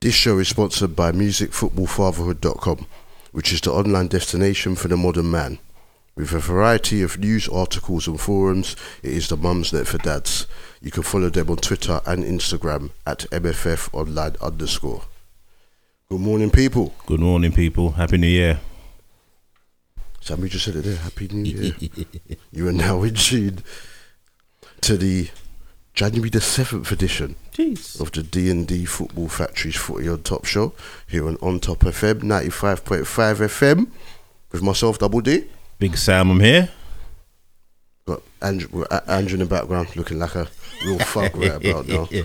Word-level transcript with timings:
This 0.00 0.14
show 0.14 0.38
is 0.38 0.48
sponsored 0.48 0.96
by 0.96 1.12
MusicFootballFatherhood.com, 1.12 2.86
which 3.32 3.52
is 3.52 3.60
the 3.60 3.70
online 3.70 4.08
destination 4.08 4.74
for 4.74 4.88
the 4.88 4.96
modern 4.96 5.30
man. 5.30 5.58
With 6.16 6.32
a 6.32 6.38
variety 6.38 7.02
of 7.02 7.18
news, 7.18 7.46
articles, 7.48 8.06
and 8.06 8.18
forums, 8.18 8.76
it 9.02 9.12
is 9.12 9.28
the 9.28 9.36
mum's 9.36 9.74
net 9.74 9.86
for 9.86 9.98
dads. 9.98 10.46
You 10.80 10.90
can 10.90 11.02
follow 11.02 11.28
them 11.28 11.50
on 11.50 11.58
Twitter 11.58 12.00
and 12.06 12.24
Instagram 12.24 12.92
at 13.06 13.26
MFFOnline 13.30 14.40
underscore. 14.40 15.02
Good 16.08 16.20
morning, 16.20 16.50
people. 16.50 16.94
Good 17.04 17.20
morning, 17.20 17.52
people. 17.52 17.90
Happy 17.90 18.16
New 18.16 18.26
Year. 18.26 18.58
Sammy 20.22 20.48
just 20.48 20.64
said 20.64 20.76
it 20.76 20.84
there. 20.84 20.96
Happy 20.96 21.28
New 21.28 21.44
Year. 21.78 22.06
you 22.50 22.66
are 22.68 22.72
now 22.72 23.02
in 23.02 23.14
tune 23.16 23.58
to 24.80 24.96
the 24.96 25.28
January 25.94 26.30
the 26.30 26.40
seventh 26.40 26.90
edition 26.92 27.36
Jeez. 27.52 28.00
of 28.00 28.12
the 28.12 28.22
D 28.22 28.50
and 28.50 28.66
D 28.66 28.84
Football 28.84 29.28
Factory's 29.28 29.76
Footy 29.76 30.08
on 30.08 30.22
Top 30.22 30.44
show 30.44 30.72
here 31.06 31.26
on 31.26 31.36
On 31.42 31.60
Top 31.60 31.80
FM 31.80 32.22
ninety 32.22 32.50
five 32.50 32.84
point 32.84 33.06
five 33.06 33.38
FM 33.38 33.88
with 34.52 34.62
myself 34.62 34.98
Double 34.98 35.20
D. 35.20 35.44
Big 35.78 35.96
Sam, 35.96 36.30
I'm 36.30 36.40
here. 36.40 36.70
Got 38.06 38.22
Andrew, 38.42 38.84
Andrew 39.06 39.34
in 39.34 39.40
the 39.40 39.46
background 39.46 39.94
looking 39.96 40.18
like 40.18 40.34
a 40.34 40.48
real 40.84 40.98
fuck 41.00 41.34
right 41.36 41.64
about 41.64 41.86
now. 41.88 42.08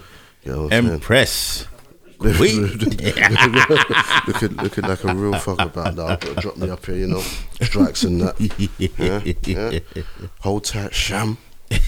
You 0.45 0.51
know 0.51 0.61
what 0.65 0.73
I'm 0.73 0.83
saying? 0.83 0.93
Empress. 0.93 1.65
looking, 2.19 2.61
looking 4.57 4.83
like 4.83 5.03
a 5.03 5.15
real 5.15 5.33
fuck 5.39 5.59
about 5.59 5.95
now. 5.95 6.15
Drop 6.17 6.55
me 6.57 6.69
up 6.69 6.85
here, 6.85 6.95
you 6.97 7.07
know. 7.07 7.23
Strikes 7.61 8.03
and 8.03 8.21
that. 8.21 8.39
Yeah, 9.47 9.79
yeah. 9.95 10.03
Hold 10.41 10.65
tight, 10.65 10.93
Sham. 10.93 11.39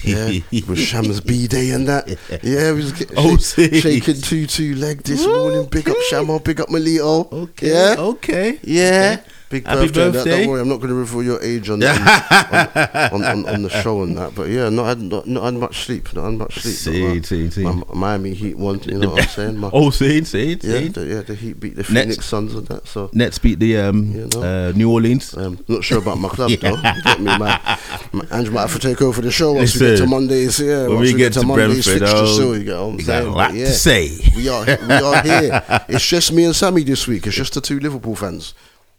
Yeah, 0.02 0.26
with 0.66 0.78
Sham's 0.78 1.20
B 1.20 1.46
day 1.46 1.70
and 1.70 1.86
that. 1.88 2.08
Yeah, 2.42 2.72
we 2.72 2.78
was 2.78 2.92
get, 2.92 3.10
Oh, 3.16 3.36
shake- 3.36 3.74
shaking 3.74 4.20
two 4.20 4.46
two 4.46 4.74
leg 4.74 5.02
this 5.02 5.24
morning. 5.26 5.66
Big 5.70 5.88
up 5.88 5.96
Shamo, 6.10 6.42
big 6.42 6.60
up 6.60 6.68
Malito. 6.68 7.30
Okay. 7.32 7.68
Yeah, 7.68 7.94
Okay. 7.98 8.58
yeah. 8.62 9.20
Big 9.50 9.66
Happy 9.66 9.86
birthday. 9.86 10.04
and 10.06 10.14
that. 10.14 10.24
Don't 10.26 10.48
worry, 10.48 10.60
I'm 10.60 10.68
not 10.68 10.76
going 10.76 10.90
to 10.90 10.94
reveal 10.94 11.22
your 11.22 11.42
age 11.42 11.70
on, 11.70 11.82
on, 11.82 11.88
on, 11.88 13.24
on, 13.24 13.48
on 13.48 13.62
the 13.62 13.70
show 13.82 14.02
and 14.02 14.16
that. 14.18 14.34
But 14.34 14.50
yeah, 14.50 14.68
not 14.68 14.84
had, 14.84 15.00
not, 15.00 15.26
not 15.26 15.44
had 15.44 15.54
much 15.54 15.84
sleep. 15.86 16.12
Not 16.14 16.24
had 16.26 16.34
much 16.34 16.58
sleep. 16.58 16.74
See, 16.74 17.02
my- 17.14 17.20
see, 17.22 17.50
see. 17.50 17.62
My 17.64 17.82
Miami 17.94 18.34
Heat 18.34 18.58
won. 18.58 18.80
You 18.84 18.98
know 18.98 19.10
what 19.10 19.22
I'm 19.22 19.28
saying? 19.30 19.56
My, 19.56 19.70
Oh, 19.72 19.88
see, 19.88 20.22
see, 20.24 20.50
yeah, 20.60 20.78
see. 20.80 20.88
the, 20.88 21.06
yeah, 21.06 21.22
the 21.22 21.34
Heat 21.34 21.58
beat 21.58 21.76
the 21.76 21.82
Nets. 21.82 21.88
Phoenix 22.04 22.26
Suns 22.26 22.54
and 22.54 22.66
that. 22.66 22.86
So 22.86 23.08
Nets 23.14 23.38
beat 23.38 23.58
the 23.58 23.78
um, 23.78 24.12
You 24.12 24.28
know. 24.34 24.42
uh, 24.42 24.72
New 24.76 24.90
Orleans. 24.92 25.34
um, 25.36 25.64
not 25.66 25.82
sure 25.82 25.98
about 25.98 26.18
my 26.18 26.28
club 26.28 26.50
though. 26.60 26.76
You 26.76 27.02
get 27.02 27.18
me, 27.20 27.38
my, 27.38 27.78
my 28.12 28.24
Andrew 28.30 28.52
might 28.52 28.62
have 28.68 28.72
to 28.74 28.78
take 28.78 29.00
over 29.00 29.22
the 29.22 29.30
show 29.30 29.52
once 29.54 29.74
we 29.74 29.80
get 29.86 29.96
to 29.98 30.06
Mondays. 30.06 30.60
Yeah, 30.60 30.88
when 30.88 30.96
once 30.96 31.12
we 31.12 31.18
get 31.18 31.32
to 31.34 31.42
Mondays 31.46 31.86
Brentford, 31.86 32.00
fixture, 32.08 32.16
oh, 32.18 32.36
so 32.36 32.52
you 32.52 32.64
get 32.64 32.76
what 32.78 32.86
I'm 32.86 33.00
you 33.00 33.06
got 33.06 33.50
a 33.54 33.56
yeah, 33.56 33.64
to 33.64 33.72
say. 33.72 34.18
we 34.36 34.48
are 34.48 34.64
we 34.66 34.92
are 34.94 35.22
here. 35.22 35.62
It's 35.88 36.06
just 36.06 36.32
me 36.32 36.44
and 36.44 36.54
Sammy 36.54 36.82
this 36.82 37.06
week. 37.06 37.26
It's 37.26 37.36
just 37.36 37.54
the 37.54 37.62
two 37.62 37.80
Liverpool 37.80 38.14
fans 38.14 38.52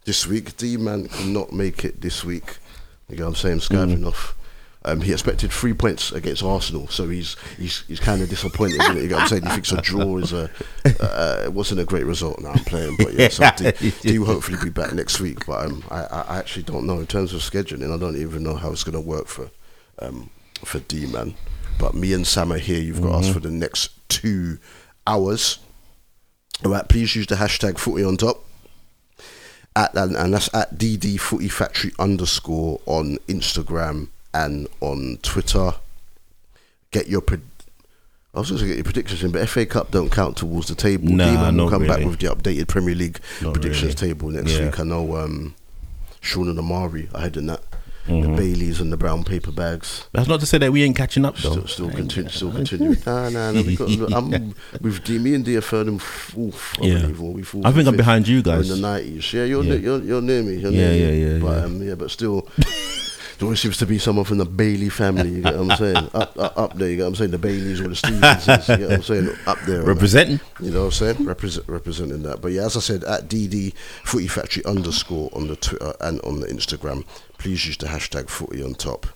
this 0.09 0.25
week. 0.25 0.57
D 0.57 0.75
man 0.75 1.07
could 1.07 1.27
not 1.27 1.53
make 1.53 1.85
it 1.85 2.01
this 2.01 2.25
week. 2.25 2.57
You 3.09 3.17
know 3.17 3.25
what 3.25 3.29
I'm 3.29 3.35
saying? 3.35 3.59
Skiving 3.59 4.07
off. 4.07 4.35
Um, 4.83 5.01
he 5.01 5.11
expected 5.11 5.51
three 5.51 5.75
points 5.75 6.11
against 6.11 6.41
Arsenal, 6.41 6.87
so 6.87 7.07
he's 7.07 7.35
he's 7.59 7.83
he's 7.87 7.99
kind 7.99 8.23
of 8.23 8.27
disappointed. 8.27 8.81
Isn't 8.81 8.97
it? 8.97 9.03
You 9.03 9.09
know 9.09 9.17
what 9.17 9.21
I'm 9.21 9.27
saying? 9.27 9.43
He 9.43 9.49
thinks 9.49 9.71
a 9.71 9.79
draw 9.79 10.17
is 10.17 10.33
a 10.33 10.49
uh, 10.99 11.43
it 11.45 11.53
wasn't 11.53 11.81
a 11.81 11.85
great 11.85 12.07
result. 12.07 12.39
Now 12.39 12.53
I'm 12.53 12.63
playing, 12.63 12.95
but 12.97 13.13
yeah, 13.13 13.27
so 13.27 13.51
D, 13.55 13.91
D 14.01 14.17
will 14.17 14.25
hopefully 14.25 14.57
be 14.63 14.71
back 14.71 14.93
next 14.93 15.19
week. 15.19 15.45
But 15.45 15.67
um, 15.67 15.83
I, 15.91 16.05
I 16.05 16.37
actually 16.39 16.63
don't 16.63 16.87
know 16.87 16.99
in 16.99 17.05
terms 17.05 17.31
of 17.35 17.41
scheduling. 17.41 17.93
I 17.93 17.99
don't 17.99 18.17
even 18.17 18.41
know 18.41 18.55
how 18.55 18.71
it's 18.71 18.83
going 18.83 18.99
to 18.99 19.07
work 19.07 19.27
for 19.27 19.51
um, 19.99 20.31
for 20.65 20.79
D 20.79 21.05
man. 21.05 21.35
But 21.77 21.93
me 21.93 22.13
and 22.13 22.25
Sam 22.25 22.51
are 22.51 22.57
here. 22.57 22.81
You've 22.81 23.03
got 23.03 23.19
us 23.19 23.29
for 23.31 23.41
the 23.41 23.51
next 23.51 23.91
two 24.09 24.57
hours. 25.05 25.59
All 26.65 26.71
right, 26.71 26.89
please 26.89 27.15
use 27.15 27.27
the 27.27 27.35
hashtag 27.35 27.77
footy 27.77 28.03
on 28.03 28.17
top. 28.17 28.48
At, 29.75 29.95
and, 29.95 30.15
and 30.15 30.33
that's 30.33 30.53
at 30.53 30.75
DD 30.77 31.19
Footy 31.19 31.47
Factory 31.47 31.91
underscore 31.99 32.81
on 32.85 33.17
Instagram 33.27 34.07
and 34.33 34.67
on 34.81 35.19
Twitter. 35.21 35.73
Get 36.91 37.07
your 37.07 37.21
pred- 37.21 37.41
I 38.33 38.39
was 38.39 38.49
going 38.49 38.61
to 38.61 38.67
get 38.67 38.75
your 38.77 38.83
predictions 38.83 39.23
in, 39.23 39.31
but 39.31 39.47
FA 39.49 39.65
Cup 39.65 39.91
don't 39.91 40.11
count 40.11 40.37
towards 40.37 40.67
the 40.67 40.75
table. 40.75 41.07
Nah, 41.09 41.49
not 41.51 41.69
come 41.71 41.87
back 41.87 42.05
with 42.05 42.19
the 42.19 42.27
updated 42.27 42.67
Premier 42.67 42.93
League 42.95 43.19
Not 43.41 43.53
predictions 43.53 43.95
really. 44.01 44.13
table 44.13 44.29
next 44.29 44.51
Yeah. 44.53 44.65
week. 44.65 44.79
I 44.79 44.83
know 44.83 45.15
um, 45.17 45.55
Sean 46.21 46.47
and 46.49 46.59
Amari 46.59 47.09
are 47.13 47.21
heading 47.21 47.47
that. 47.47 47.63
Mm-hmm. 48.07 48.31
The 48.31 48.37
Baileys 48.37 48.81
and 48.81 48.91
the 48.91 48.97
brown 48.97 49.23
paper 49.23 49.51
bags. 49.51 50.07
That's 50.13 50.27
not 50.27 50.39
to 50.39 50.45
say 50.47 50.57
that 50.57 50.71
we 50.71 50.81
ain't 50.83 50.95
catching 50.97 51.25
up, 51.25 51.35
though. 51.37 51.51
Still, 51.51 51.67
still 51.67 51.89
continue, 51.91 52.29
still 52.29 52.51
continuing. 52.51 52.97
Nah, 53.05 53.29
nah, 53.29 53.51
nah. 53.51 53.61
We 53.61 53.75
got, 53.75 53.89
look, 53.89 54.11
I'm 54.11 54.55
with 54.81 55.03
D, 55.03 55.19
me 55.19 55.35
and 55.35 55.45
D 55.45 55.55
are 55.57 55.61
third 55.61 55.87
and. 55.87 56.01
I 56.01 56.51
Yeah. 56.81 56.99
believe, 57.01 57.19
we 57.19 57.43
fourth 57.43 57.65
I 57.65 57.71
think 57.71 57.87
I'm 57.87 57.97
behind 57.97 58.27
you 58.27 58.41
guys. 58.41 58.69
in 58.69 58.81
the 58.81 58.87
nineties. 58.87 59.31
Yeah, 59.33 59.43
you're 59.43 59.63
Yeah. 59.63 59.73
ne- 59.75 59.79
you're 59.81 59.99
you're 60.01 60.21
near 60.21 60.41
me. 60.41 60.55
You're 60.55 60.71
Yeah, 60.71 60.89
near 60.89 60.93
yeah, 60.93 61.11
me. 61.11 61.33
yeah, 61.33 61.39
But 61.39 61.57
yeah. 61.57 61.63
um, 61.65 61.81
yeah, 61.83 61.95
but 61.95 62.09
still, 62.09 62.47
there 62.57 63.45
always 63.45 63.59
seems 63.59 63.77
to 63.77 63.85
be 63.85 63.99
someone 63.99 64.25
from 64.25 64.37
the 64.39 64.45
Bailey 64.45 64.89
family. 64.89 65.29
You 65.29 65.41
get 65.43 65.57
what 65.57 65.71
I'm 65.71 65.77
saying? 65.77 66.09
Up, 66.13 66.37
up, 66.39 66.57
up 66.57 66.73
there. 66.77 66.89
You 66.89 66.95
get 66.97 67.03
what 67.03 67.09
I'm 67.09 67.15
saying? 67.15 67.31
The 67.31 67.37
Baileys 67.37 67.79
or 67.81 67.87
the 67.89 67.95
Stevensons. 67.95 68.67
You 68.69 68.77
get 68.77 68.87
what 68.89 68.93
I'm 68.97 69.03
saying? 69.03 69.29
Up 69.45 69.57
there. 69.67 69.79
on 69.81 69.85
that. 69.85 69.87
Representing. 69.93 70.39
You 70.61 70.71
know 70.71 70.79
what 70.79 70.85
I'm 70.85 70.91
saying? 71.15 71.25
Represent, 71.25 71.67
representing 71.69 72.23
that. 72.23 72.41
But 72.41 72.53
yeah, 72.53 72.65
as 72.65 72.75
I 72.75 72.79
said, 72.79 73.03
at 73.03 73.27
DD 73.29 73.73
Footy 74.03 74.27
Factory 74.27 74.63
underscore 74.65 75.29
on 75.33 75.47
the 75.47 75.55
Twitter 75.55 75.93
and 76.01 76.19
on 76.21 76.39
the 76.39 76.47
Instagram, 76.47 77.05
please 77.39 77.65
use 77.65 77.77
the 77.77 77.87
hashtag 77.87 78.29
Footy 78.29 78.61
on 78.61 78.75
top. 78.75 79.07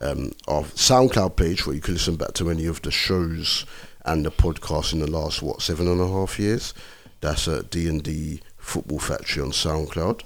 Um, 0.00 0.32
our 0.46 0.62
SoundCloud 0.62 1.36
page 1.36 1.66
where 1.66 1.74
you 1.74 1.80
can 1.80 1.94
listen 1.94 2.16
back 2.16 2.34
to 2.34 2.50
any 2.50 2.66
of 2.66 2.82
the 2.82 2.90
shows 2.90 3.64
and 4.04 4.24
the 4.24 4.30
podcast 4.30 4.92
in 4.92 5.00
the 5.00 5.10
last 5.10 5.42
what 5.42 5.62
seven 5.62 5.88
and 5.88 6.00
a 6.00 6.06
half 6.06 6.38
years. 6.38 6.74
That's 7.20 7.48
at 7.48 7.70
D 7.70 7.88
and 7.88 8.02
D 8.02 8.40
Football 8.58 8.98
Factory 8.98 9.42
on 9.42 9.50
SoundCloud. 9.50 10.22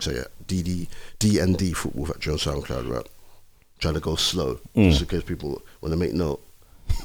So 0.00 0.10
yeah, 0.12 0.24
DD 0.46 0.88
D 1.18 1.38
and 1.38 1.56
D 1.56 1.72
Football 1.72 2.06
Factory 2.06 2.32
on 2.32 2.38
SoundCloud. 2.38 2.88
Right, 2.88 3.08
trying 3.78 3.94
to 3.94 4.00
go 4.00 4.14
slow 4.16 4.60
just 4.74 5.00
in 5.00 5.08
case 5.08 5.22
people 5.22 5.62
want 5.80 5.92
to 5.92 5.96
make 5.96 6.12
note. 6.12 6.40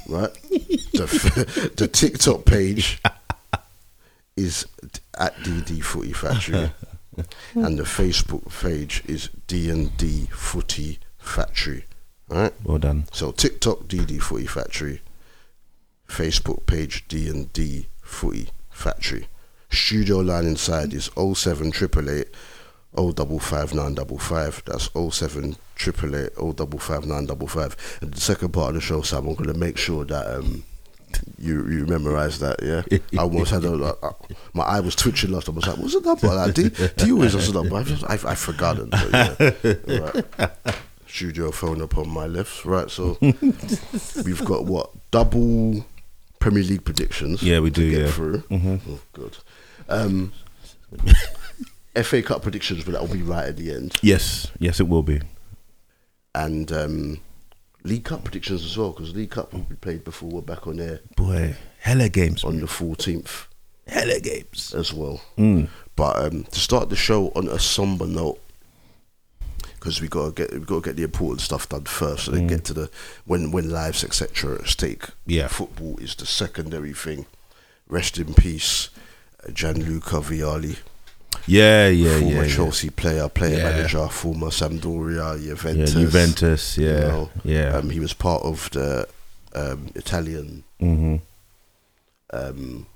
Right, 0.08 0.32
the, 0.92 1.72
the 1.76 1.88
TikTok 1.88 2.44
page 2.44 3.00
is 4.36 4.66
at 5.18 5.34
DD 5.38 5.82
Footy 5.82 6.12
Factory, 6.12 6.70
and 7.54 7.78
the 7.78 7.82
Facebook 7.82 8.48
page 8.62 9.02
is 9.06 9.28
D 9.46 9.70
and 9.70 9.96
D 9.96 10.28
Footy 10.32 10.98
Factory. 11.18 11.84
Right. 12.28 12.52
Well 12.64 12.78
done. 12.78 13.04
So 13.12 13.32
TikTok 13.32 13.80
DD 13.80 14.20
Footy 14.20 14.46
Factory, 14.46 15.02
Facebook 16.08 16.64
page 16.66 17.06
D 17.08 17.28
and 17.28 17.52
D 17.52 17.88
Footy 18.00 18.48
Factory. 18.70 19.28
Studio 19.70 20.18
line 20.18 20.46
inside 20.46 20.92
is 20.92 21.10
07 21.16 21.68
888 21.68 22.28
055955. 22.94 24.62
That's 24.66 24.90
07 24.94 25.56
888 25.78 26.34
055955. 26.36 27.98
And 28.02 28.12
the 28.12 28.20
second 28.20 28.50
part 28.50 28.70
of 28.70 28.74
the 28.76 28.80
show, 28.80 29.02
Sam, 29.02 29.26
I'm 29.28 29.34
going 29.34 29.52
to 29.52 29.58
make 29.58 29.78
sure 29.78 30.04
that 30.04 30.38
um, 30.38 30.64
you 31.38 31.66
you 31.68 31.86
memorize 31.86 32.38
that, 32.40 32.62
yeah? 32.62 32.82
I 33.18 33.22
almost 33.22 33.50
had 33.50 33.64
a, 33.64 33.72
uh, 33.72 34.12
my 34.54 34.64
eye 34.64 34.80
was 34.80 34.94
twitching 34.94 35.32
last 35.32 35.46
time. 35.46 35.56
I 35.56 35.58
was 35.58 35.66
like, 35.66 35.78
what's 35.78 35.94
the 35.94 36.00
number? 36.00 36.26
Like, 36.28 36.54
do, 36.54 36.70
do 36.70 37.06
you 37.06 37.16
always 37.16 37.32
the 37.32 37.52
number? 37.60 37.76
I've, 37.76 37.86
just, 37.86 38.04
I've, 38.08 38.24
I've 38.26 38.38
forgotten. 38.38 38.90
But 38.90 39.10
yeah. 39.88 40.10
Right. 40.38 40.54
Studio 41.06 41.50
phone 41.50 41.82
up 41.82 41.98
on 41.98 42.08
my 42.08 42.26
left. 42.26 42.64
Right, 42.64 42.90
so 42.90 43.18
we've 43.20 44.44
got 44.44 44.64
what? 44.64 44.90
Double 45.10 45.84
Premier 46.38 46.62
League 46.62 46.84
predictions. 46.84 47.42
Yeah, 47.42 47.60
we 47.60 47.70
to 47.70 47.80
do, 47.80 47.90
Get 47.90 48.00
yeah. 48.00 48.10
through. 48.10 48.42
Oh, 48.50 49.00
good. 49.12 49.36
Um, 49.88 50.32
FA 52.02 52.22
Cup 52.22 52.42
predictions, 52.42 52.84
but 52.84 52.92
that 52.92 53.00
will 53.02 53.14
be 53.14 53.22
right 53.22 53.44
at 53.44 53.56
the 53.56 53.72
end. 53.72 53.98
Yes, 54.02 54.50
yes, 54.58 54.80
it 54.80 54.88
will 54.88 55.02
be. 55.02 55.20
And 56.34 56.72
um, 56.72 57.20
League 57.84 58.04
Cup 58.04 58.24
predictions 58.24 58.64
as 58.64 58.76
well, 58.78 58.90
because 58.92 59.14
League 59.14 59.30
Cup 59.30 59.52
will 59.52 59.60
be 59.60 59.74
played 59.76 60.04
before 60.04 60.30
we're 60.30 60.40
back 60.40 60.66
on 60.66 60.78
air 60.80 61.00
Boy, 61.16 61.56
hella 61.80 62.08
games. 62.08 62.44
on 62.44 62.60
the 62.60 62.66
14th 62.66 63.46
Hella 63.86 64.20
games. 64.20 64.72
as 64.74 64.92
well. 64.92 65.20
Mm. 65.36 65.68
But 65.96 66.16
um, 66.24 66.44
to 66.44 66.60
start 66.60 66.88
the 66.90 66.96
show 66.96 67.32
on 67.34 67.48
a 67.48 67.58
somber 67.58 68.06
note, 68.06 68.38
because 69.74 70.00
we 70.00 70.06
gotta 70.08 70.30
get 70.32 70.52
we 70.52 70.60
gotta 70.60 70.80
get 70.80 70.96
the 70.96 71.02
important 71.02 71.40
stuff 71.40 71.68
done 71.68 71.84
first, 71.84 72.26
so 72.26 72.30
they 72.30 72.46
get 72.46 72.64
to 72.66 72.72
the 72.72 72.90
when 73.24 73.50
when 73.50 73.68
lives 73.70 74.04
etc. 74.04 74.60
at 74.60 74.68
stake. 74.68 75.06
Yeah. 75.26 75.48
football 75.48 75.98
is 75.98 76.14
the 76.14 76.24
secondary 76.26 76.92
thing. 76.94 77.26
Rest 77.88 78.16
in 78.18 78.32
peace, 78.32 78.90
Gianluca 79.52 80.16
Vialli, 80.20 80.78
Yeah, 81.46 81.88
yeah, 81.88 82.18
former 82.20 82.34
yeah. 82.36 82.42
yeah. 82.44 82.54
Chelsea 82.54 82.90
player, 82.90 83.28
player 83.28 83.58
Yeah. 83.58 83.64
manager, 83.64 84.08
former 84.08 84.48
Sampdoria, 84.48 85.34
Yeah, 85.40 85.54
Juventus. 85.54 85.92
Juventus, 85.92 86.78
you 86.78 86.86
yeah, 86.88 87.00
know. 87.00 87.30
yeah. 87.44 87.76
Um, 87.76 87.90
he 87.90 88.00
was 88.00 88.12
part 88.14 88.42
of 88.42 88.70
the 88.70 89.06
um, 89.54 89.88
Italian. 89.94 90.64
hmm 90.80 91.16
Um, 92.32 92.86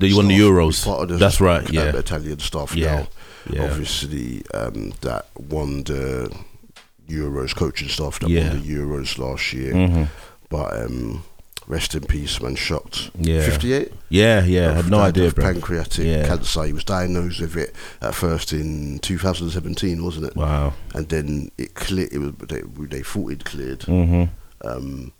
won 0.00 0.28
the. 0.28 0.38
Euros. 0.38 0.84
Part 0.84 1.02
of 1.02 1.08
the 1.08 1.16
That's 1.16 1.40
right. 1.40 1.66
um, 1.68 1.74
Yeah, 1.74 1.96
Italian 1.96 2.38
staff 2.38 2.74
Yeah, 2.74 2.94
now. 3.00 3.08
yeah. 3.50 3.64
Obviously, 3.64 4.42
um, 4.54 4.92
that 5.02 5.26
won 5.36 5.84
the 5.84 6.30
Euros 7.08 7.54
coaching 7.54 7.88
staff 7.88 8.18
that 8.20 8.30
Yeah. 8.30 8.48
won 8.48 8.62
the 8.62 8.68
Euros 8.74 9.18
last 9.18 9.52
year. 9.52 9.72
Mhm. 9.74 10.08
But 10.48 10.72
um, 10.86 11.24
rest 11.66 11.94
in 11.94 12.02
peace, 12.04 12.40
man. 12.40 12.54
Shocked. 12.56 13.10
Yeah. 13.18 13.42
58. 13.44 13.92
Yeah, 14.08 14.44
yeah. 14.44 14.70
I 14.70 14.74
had 14.74 14.90
no 14.90 14.98
idea, 15.00 15.30
bro. 15.32 15.44
Pancreatic 15.52 16.04
Yeah. 16.06 16.26
cancer. 16.26 16.64
He 16.64 16.72
was 16.72 16.84
diagnosed 16.84 17.40
with 17.40 17.56
it 17.56 17.74
at 18.00 18.14
first 18.14 18.52
in 18.52 18.98
2017, 19.00 20.04
wasn't 20.04 20.26
it? 20.26 20.36
Wow. 20.36 20.74
And 20.94 21.08
then 21.08 21.50
it 21.58 21.74
cleared. 21.74 22.12
It 22.12 22.18
was 22.18 22.32
they, 22.48 22.62
they 22.86 23.02
thought 23.02 23.32
it 23.32 23.44
cleared. 23.44 23.80
Mhm. 23.80 24.30
Um, 24.64 25.12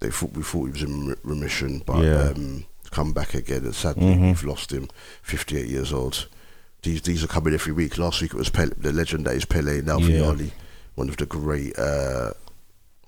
they 0.00 0.10
thought 0.10 0.32
we 0.32 0.42
thought 0.42 0.64
he 0.66 0.72
was 0.72 0.82
in 0.82 1.16
remission, 1.22 1.82
but 1.84 2.02
Yeah. 2.02 2.30
um, 2.30 2.64
come 2.90 3.12
back 3.12 3.34
again. 3.34 3.64
And 3.64 3.74
sadly, 3.74 4.04
Mhm. 4.14 4.20
we've 4.28 4.44
lost 4.44 4.72
him. 4.72 4.88
58 5.22 5.68
years 5.68 5.92
old. 5.92 6.26
These 6.82 7.02
these 7.02 7.22
are 7.24 7.26
coming 7.28 7.52
every 7.54 7.72
week. 7.72 7.98
Last 7.98 8.22
week 8.22 8.32
it 8.32 8.38
was 8.38 8.48
Pele, 8.48 8.72
the 8.78 8.92
legend 8.92 9.26
that 9.26 9.34
is 9.36 9.44
Pele. 9.44 9.82
Now 9.82 9.98
Yeah. 9.98 10.20
Vialli, 10.22 10.50
one 10.94 11.08
of 11.10 11.16
the 11.18 11.26
great 11.26 11.78
uh, 11.78 12.30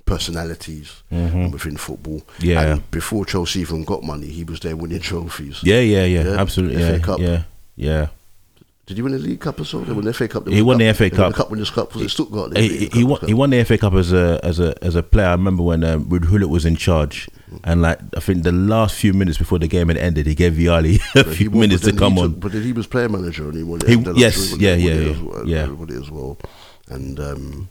personalities 0.06 1.02
Mhm. 1.12 1.52
within 1.52 1.76
football. 1.76 2.22
Yeah. 2.40 2.60
And 2.62 2.90
before 2.90 3.24
Chelsea 3.24 3.60
even 3.60 3.84
got 3.84 4.02
money, 4.02 4.26
he 4.28 4.44
was 4.44 4.60
there 4.60 4.76
winning 4.76 5.00
trophies. 5.00 5.60
Yeah, 5.62 5.80
yeah, 5.80 6.04
yeah. 6.04 6.24
Yeah, 6.24 6.40
Absolutely. 6.40 6.76
FA 6.82 6.92
Yeah, 6.92 6.98
Cup. 6.98 7.20
yeah, 7.20 7.42
yeah. 7.76 8.06
Did 8.84 8.96
he 8.96 9.02
win 9.02 9.12
the 9.12 9.18
League 9.20 9.40
Cup 9.40 9.60
as 9.60 9.72
well? 9.72 9.84
They 9.84 9.92
won 9.92 10.04
the 10.04 10.12
FA 10.12 10.26
Cup. 10.26 10.48
He 10.48 10.60
won 10.60 10.76
the 10.78 10.86
FA 10.92 11.08
They 11.08 11.16
won 11.16 11.16
Cup. 11.16 11.32
The 11.32 11.36
Cup 11.36 11.50
Winners' 11.52 11.70
Cup 11.70 11.94
was 11.94 12.02
it 12.02 12.08
Stuttgart? 12.10 12.50
They 12.52 12.66
He, 12.68 12.86
he, 12.92 13.04
won. 13.04 13.20
Cup. 13.20 13.28
He 13.28 13.34
won 13.34 13.50
the 13.50 13.64
FA 13.64 13.78
Cup 13.78 13.94
as 13.94 14.12
a 14.12 14.40
as 14.42 14.58
a 14.58 14.74
as 14.84 14.96
a 14.96 15.04
player. 15.04 15.28
I 15.28 15.32
remember 15.32 15.62
when 15.62 15.84
um, 15.84 16.04
Ruud 16.06 16.28
Gullit 16.28 16.48
was 16.48 16.64
in 16.66 16.74
charge, 16.74 17.28
and 17.62 17.80
like 17.80 18.00
I 18.16 18.20
think 18.20 18.42
the 18.42 18.50
last 18.50 18.96
few 18.96 19.12
minutes 19.14 19.38
before 19.38 19.60
the 19.60 19.68
game 19.68 19.86
had 19.88 19.96
ended, 19.96 20.26
he 20.26 20.34
gave 20.34 20.54
Vialli 20.54 20.98
a 21.14 21.22
few 21.24 21.50
won- 21.50 21.60
minutes 21.60 21.84
to 21.84 21.92
come 21.92 22.14
he 22.14 22.22
on. 22.22 22.32
But 22.40 22.52
he 22.52 22.72
was 22.72 22.88
player 22.88 23.08
manager 23.08 23.44
and 23.44 23.54
he 23.56 23.62
won 23.62 23.80
it. 23.82 23.86
He- 23.88 23.94
and 23.94 24.04
then 24.04 24.14
I'm 24.14 24.20
yes, 24.20 24.50
he 24.50 24.64
yeah, 24.66 24.74
yeah, 24.74 24.94
yeah, 24.94 25.42
yeah. 25.46 25.68
won 25.68 25.88
it 25.88 26.02
as 26.02 26.10
well. 26.10 26.36
And 26.88 27.20
um, 27.20 27.68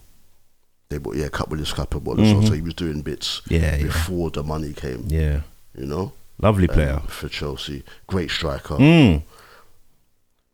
they 0.92 0.98
bought 0.98 1.16
yeah, 1.16 1.28
Cup 1.28 1.48
Winners' 1.48 1.72
Cup 1.72 1.94
and 1.94 2.04
whatnot. 2.04 2.26
Mhm. 2.26 2.46
So 2.46 2.52
he 2.52 2.62
was 2.62 2.74
doing 2.74 3.02
bits 3.02 3.42
Yeah, 3.48 3.76
yeah. 3.76 3.82
before 3.84 4.30
the 4.30 4.42
money 4.42 4.72
came. 4.72 5.04
Yeah, 5.08 5.40
You 5.76 5.86
know, 5.86 6.12
lovely 6.40 6.68
um, 6.68 6.74
player. 6.74 7.02
for 7.08 7.28
Chelsea, 7.28 7.82
great 8.06 8.30
striker. 8.30 8.76
Mm. 8.76 9.22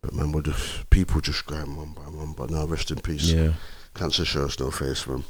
But 0.02 0.14
man, 0.14 0.32
what 0.32 0.44
the 0.44 0.54
people 0.90 1.20
just 1.20 1.44
going 1.46 1.76
one 1.76 1.92
by 1.92 2.02
one. 2.02 2.32
But 2.32 2.50
now, 2.50 2.64
rest 2.66 2.90
in 2.90 3.00
peace. 3.00 3.24
Yeah, 3.30 3.54
Cancer 3.94 4.24
shows 4.24 4.58
no 4.60 4.70
face, 4.70 5.06
man. 5.06 5.24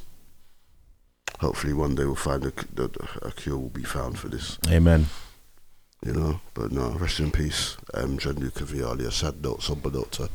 Hopefully, 1.40 1.72
one 1.72 1.94
day 1.94 2.04
we'll 2.04 2.14
find 2.16 2.44
a, 2.44 2.52
the- 2.75 2.90
a 3.22 3.31
cure 3.32 3.56
will 3.56 3.69
be 3.70 3.84
found 3.84 4.19
for 4.19 4.28
this. 4.28 4.58
amen. 4.69 5.06
You 6.04 6.12
know, 6.12 6.40
but 6.54 6.70
no, 6.70 6.90
rest 6.90 7.19
in 7.19 7.31
peace, 7.32 7.76
um, 7.94 8.19
Gianluca 8.19 8.64
Vialli. 8.64 9.06
A 9.06 9.11
sad 9.11 9.43
note, 9.43 9.62
somber 9.62 9.90
note 9.90 10.12
to 10.12 10.28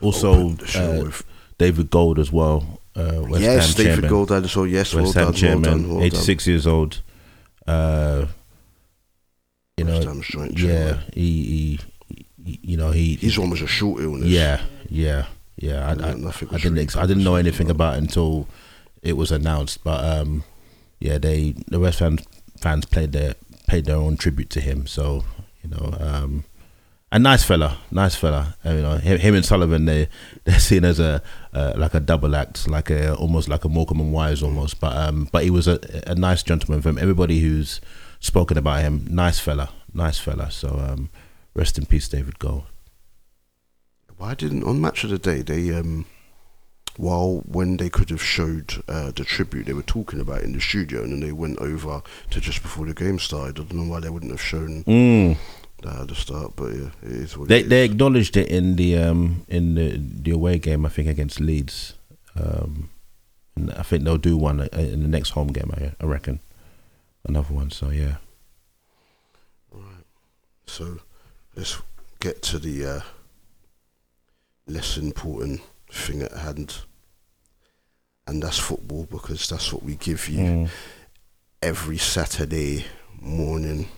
Also, 0.00 0.32
open 0.32 0.56
the 0.56 0.66
show 0.66 1.00
uh, 1.00 1.04
with. 1.04 1.22
David 1.58 1.90
Gold 1.90 2.18
as 2.18 2.32
well. 2.32 2.79
Uh, 2.96 3.22
West 3.28 3.42
yes, 3.42 3.66
Ham 3.66 3.76
David 3.76 3.92
chairman. 3.92 4.10
Gold 4.10 4.32
as 4.32 4.56
well. 4.56 4.66
Yes, 4.66 4.94
West 4.94 5.14
well 5.14 5.24
Ham 5.24 5.32
done, 5.32 5.40
chairman, 5.40 5.62
well 5.62 5.70
done, 5.72 5.88
well 5.88 5.98
done. 5.98 6.06
86 6.06 6.46
years 6.46 6.66
old. 6.66 7.02
Uh, 7.66 8.26
you 9.76 9.84
West 9.84 10.06
know, 10.06 10.20
joint 10.20 10.58
yeah, 10.58 11.00
he, 11.14 11.78
he, 12.08 12.18
he, 12.44 12.58
you 12.62 12.76
know, 12.76 12.90
he, 12.90 13.14
one 13.38 13.50
was 13.50 13.62
a 13.62 13.66
short 13.66 14.02
illness. 14.02 14.28
yeah, 14.28 14.60
yeah, 14.88 15.26
yeah. 15.56 15.86
I, 15.88 16.08
I, 16.08 16.10
I 16.10 16.14
was 16.16 16.36
didn't, 16.62 16.78
ex- 16.78 16.96
I 16.96 17.06
didn't 17.06 17.24
know 17.24 17.36
anything 17.36 17.70
about 17.70 17.70
about 17.70 17.94
it 17.94 17.98
until 18.02 18.46
it 19.02 19.16
was 19.16 19.30
announced. 19.30 19.82
But 19.84 20.04
um, 20.04 20.44
yeah, 20.98 21.18
they 21.18 21.54
the 21.68 21.80
West 21.80 22.00
Ham 22.00 22.18
fans 22.60 22.84
played 22.84 23.12
their 23.12 23.34
paid 23.66 23.86
their 23.86 23.96
own 23.96 24.16
tribute 24.16 24.50
to 24.50 24.60
him. 24.60 24.86
So 24.86 25.24
you 25.62 25.70
know, 25.70 25.94
um, 25.98 26.44
a 27.12 27.18
nice 27.18 27.44
fella, 27.44 27.78
nice 27.90 28.14
fella. 28.14 28.56
Uh, 28.64 28.72
you 28.72 28.82
know, 28.82 28.96
him, 28.96 29.18
him 29.18 29.34
and 29.34 29.44
Sullivan, 29.44 29.84
they 29.86 30.08
they're 30.44 30.58
seen 30.58 30.84
as 30.84 31.00
a 31.00 31.22
uh, 31.52 31.74
like 31.76 31.94
a 31.94 32.00
double 32.00 32.36
act, 32.36 32.68
like 32.68 32.90
a 32.90 33.14
almost 33.14 33.48
like 33.48 33.64
a 33.64 33.68
Morecambe 33.68 34.00
and 34.00 34.12
Wise 34.12 34.42
almost. 34.42 34.80
But 34.80 34.96
um, 34.96 35.28
but 35.32 35.44
he 35.44 35.50
was 35.50 35.66
a, 35.66 35.78
a 36.06 36.14
nice 36.14 36.42
gentleman. 36.42 36.82
From 36.82 36.98
everybody 36.98 37.40
who's 37.40 37.80
spoken 38.20 38.56
about 38.56 38.82
him, 38.82 39.06
nice 39.10 39.38
fella, 39.38 39.70
nice 39.92 40.18
fella. 40.18 40.50
So 40.50 40.68
um, 40.68 41.10
rest 41.54 41.78
in 41.78 41.86
peace, 41.86 42.08
David 42.08 42.38
Gold. 42.38 42.64
Why 44.16 44.34
didn't 44.34 44.64
on 44.64 44.80
Match 44.80 45.04
of 45.04 45.10
the 45.10 45.18
Day 45.18 45.42
they 45.42 45.74
um 45.74 46.06
while 46.96 47.42
when 47.46 47.78
they 47.78 47.88
could 47.88 48.10
have 48.10 48.22
showed 48.22 48.82
uh, 48.86 49.10
the 49.12 49.24
tribute 49.24 49.64
they 49.64 49.72
were 49.72 49.82
talking 49.82 50.20
about 50.20 50.42
in 50.42 50.52
the 50.52 50.60
studio 50.60 51.02
and 51.02 51.12
then 51.12 51.20
they 51.20 51.32
went 51.32 51.58
over 51.58 52.02
to 52.30 52.40
just 52.40 52.62
before 52.62 52.84
the 52.84 52.92
game 52.92 53.18
started. 53.18 53.58
I 53.58 53.62
don't 53.64 53.72
know 53.86 53.90
why 53.90 54.00
they 54.00 54.10
wouldn't 54.10 54.32
have 54.32 54.42
shown 54.42 54.84
Mm. 54.84 55.36
That 55.82 56.00
at 56.02 56.08
the 56.08 56.14
start, 56.14 56.52
but 56.56 56.72
yeah, 56.74 56.90
it 57.02 57.12
is 57.12 57.36
what 57.36 57.48
They 57.48 57.62
they 57.62 57.84
acknowledged 57.84 58.36
it 58.36 58.48
in 58.48 58.76
the 58.76 58.96
um 58.98 59.44
in 59.48 59.74
the 59.74 59.96
the 59.98 60.30
away 60.32 60.58
game 60.58 60.84
I 60.86 60.88
think 60.88 61.08
against 61.08 61.40
Leeds. 61.40 61.94
Um, 62.36 62.90
and 63.56 63.70
I 63.72 63.82
think 63.82 64.04
they'll 64.04 64.16
do 64.18 64.36
one 64.36 64.60
uh, 64.60 64.68
in 64.72 65.02
the 65.02 65.08
next 65.08 65.30
home 65.30 65.48
game. 65.52 65.70
I, 65.76 65.92
I 66.00 66.06
reckon 66.06 66.40
another 67.24 67.52
one. 67.54 67.70
So 67.70 67.90
yeah, 67.90 68.16
Right. 69.72 70.04
So 70.66 71.00
let's 71.56 71.80
get 72.20 72.42
to 72.42 72.58
the 72.58 72.86
uh, 72.86 73.00
less 74.66 74.96
important 74.96 75.60
thing 75.92 76.22
at 76.22 76.32
hand, 76.32 76.78
and 78.26 78.42
that's 78.42 78.58
football 78.58 79.06
because 79.10 79.48
that's 79.48 79.72
what 79.72 79.82
we 79.82 79.96
give 79.96 80.28
you 80.28 80.38
Mm. 80.38 80.68
every 81.62 81.98
Saturday 81.98 82.84
morning. 83.20 83.88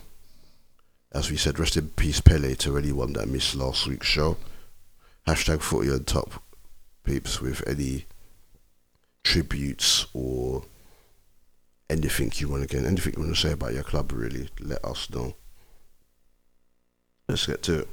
As 1.15 1.31
we 1.31 1.37
said, 1.37 1.59
rest 1.59 1.77
in 1.77 1.91
peace, 1.91 2.21
Pele, 2.21 2.55
to 2.57 2.79
anyone 2.79 3.13
that 3.13 3.29
missed 3.29 3.55
last 3.55 3.87
week's 3.87 4.07
show. 4.07 4.39
Hashtag 5.27 5.61
footy 5.61 5.91
on 5.91 6.05
top, 6.05 6.43
peeps, 7.05 7.41
with 7.41 7.67
any 7.69 8.07
tributes 9.23 10.07
or 10.15 10.65
anything 11.91 12.33
you 12.37 12.49
want 12.49 12.63
to 12.63 12.77
get, 12.77 12.85
anything 12.87 13.13
you 13.15 13.23
want 13.23 13.35
to 13.35 13.41
say 13.41 13.53
about 13.53 13.75
your 13.75 13.83
club, 13.83 14.11
really, 14.13 14.49
let 14.59 14.83
us 14.85 15.11
know. 15.11 15.35
Let's 17.29 17.47
get 17.47 17.63
to 17.65 17.81
it. 17.81 17.89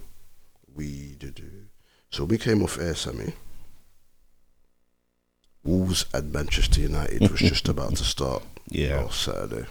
We 0.73 1.15
do 1.19 1.29
do. 1.31 1.49
So 2.09 2.23
we 2.23 2.37
came 2.37 2.63
off 2.63 2.79
air, 2.79 2.95
Sammy. 2.95 3.33
Wolves 5.63 6.05
and 6.13 6.31
Manchester 6.31 6.81
United 6.81 7.29
was 7.29 7.41
just 7.41 7.67
about 7.69 7.95
to 7.97 8.03
start 8.05 8.43
yeah. 8.69 9.01
last 9.01 9.23
Saturday. 9.23 9.65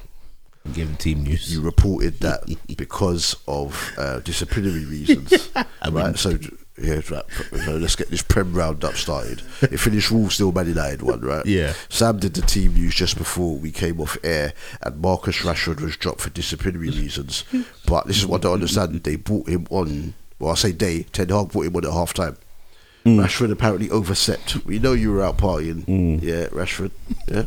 The 0.75 0.87
team 0.97 1.23
news. 1.25 1.53
You 1.53 1.61
reported 1.63 2.21
that 2.21 2.43
because 2.77 3.37
of 3.47 3.93
uh, 3.97 4.21
disciplinary 4.21 4.85
reasons, 4.85 5.51
right? 5.91 6.17
So 6.19 6.39
yeah, 6.81 7.01
right. 7.11 7.25
So 7.65 7.77
let's 7.77 7.97
get 7.97 8.11
this 8.11 8.23
Prem 8.23 8.53
roundup 8.53 8.95
started. 8.95 9.43
It 9.63 9.79
finished 9.79 10.11
Wolves 10.11 10.35
still 10.37 10.53
Man 10.53 10.69
United 10.69 11.03
one, 11.03 11.21
right? 11.21 11.45
Yeah. 11.47 11.73
Sam 11.89 12.19
did 12.19 12.35
the 12.35 12.43
team 12.43 12.75
news 12.75 12.95
just 12.95 13.17
before 13.19 13.57
we 13.57 13.73
came 13.73 14.01
off 14.01 14.17
air, 14.23 14.53
and 14.83 15.01
Marcus 15.01 15.39
Rashford 15.39 15.81
was 15.81 15.97
dropped 15.97 16.21
for 16.21 16.31
disciplinary 16.31 16.91
reasons. 16.91 17.45
But 17.87 18.07
this 18.07 18.19
is 18.19 18.27
what 18.27 18.43
I 18.43 18.43
don't 18.43 18.55
understand. 18.55 19.03
They 19.03 19.17
brought 19.17 19.49
him 19.49 19.67
on. 19.71 20.15
Well, 20.39 20.53
I 20.53 20.55
say 20.55 20.73
they. 20.73 21.03
Ten 21.05 21.31
Hag 21.31 21.49
brought 21.51 21.67
him 21.67 21.77
on 21.77 21.85
at 21.85 21.93
half 21.93 22.15
time. 22.15 22.37
Rashford 23.05 23.51
apparently 23.51 23.89
overslept. 23.91 24.65
We 24.67 24.79
know 24.79 24.93
you 24.93 25.11
were 25.13 25.25
out 25.25 25.39
partying. 25.39 26.23
Yeah, 26.23 26.47
Rashford. 26.49 26.91
Yeah. 27.27 27.45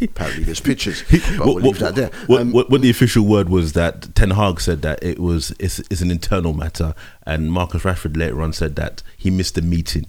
Apparently 0.00 0.44
there's 0.44 0.60
pictures. 0.60 1.04
But 1.36 1.46
we'll 1.46 1.54
leave 1.56 1.78
that 1.78 1.94
there. 1.94 2.10
What, 2.26 2.40
Um, 2.40 2.52
what, 2.52 2.70
what 2.70 2.80
the 2.80 2.90
official 2.90 3.24
word 3.24 3.48
was 3.48 3.72
that 3.74 4.14
Ten 4.14 4.30
Hag 4.30 4.60
said 4.60 4.82
that 4.82 5.02
it 5.02 5.18
was 5.18 5.54
it's, 5.58 5.78
it's 5.90 6.00
an 6.00 6.10
internal 6.10 6.52
matter, 6.54 6.94
and 7.26 7.52
Marcus 7.52 7.82
Rashford 7.82 8.16
later 8.16 8.40
on 8.42 8.52
said 8.52 8.76
that 8.76 9.02
he 9.16 9.30
missed 9.30 9.54
the 9.54 9.62
meeting. 9.62 10.06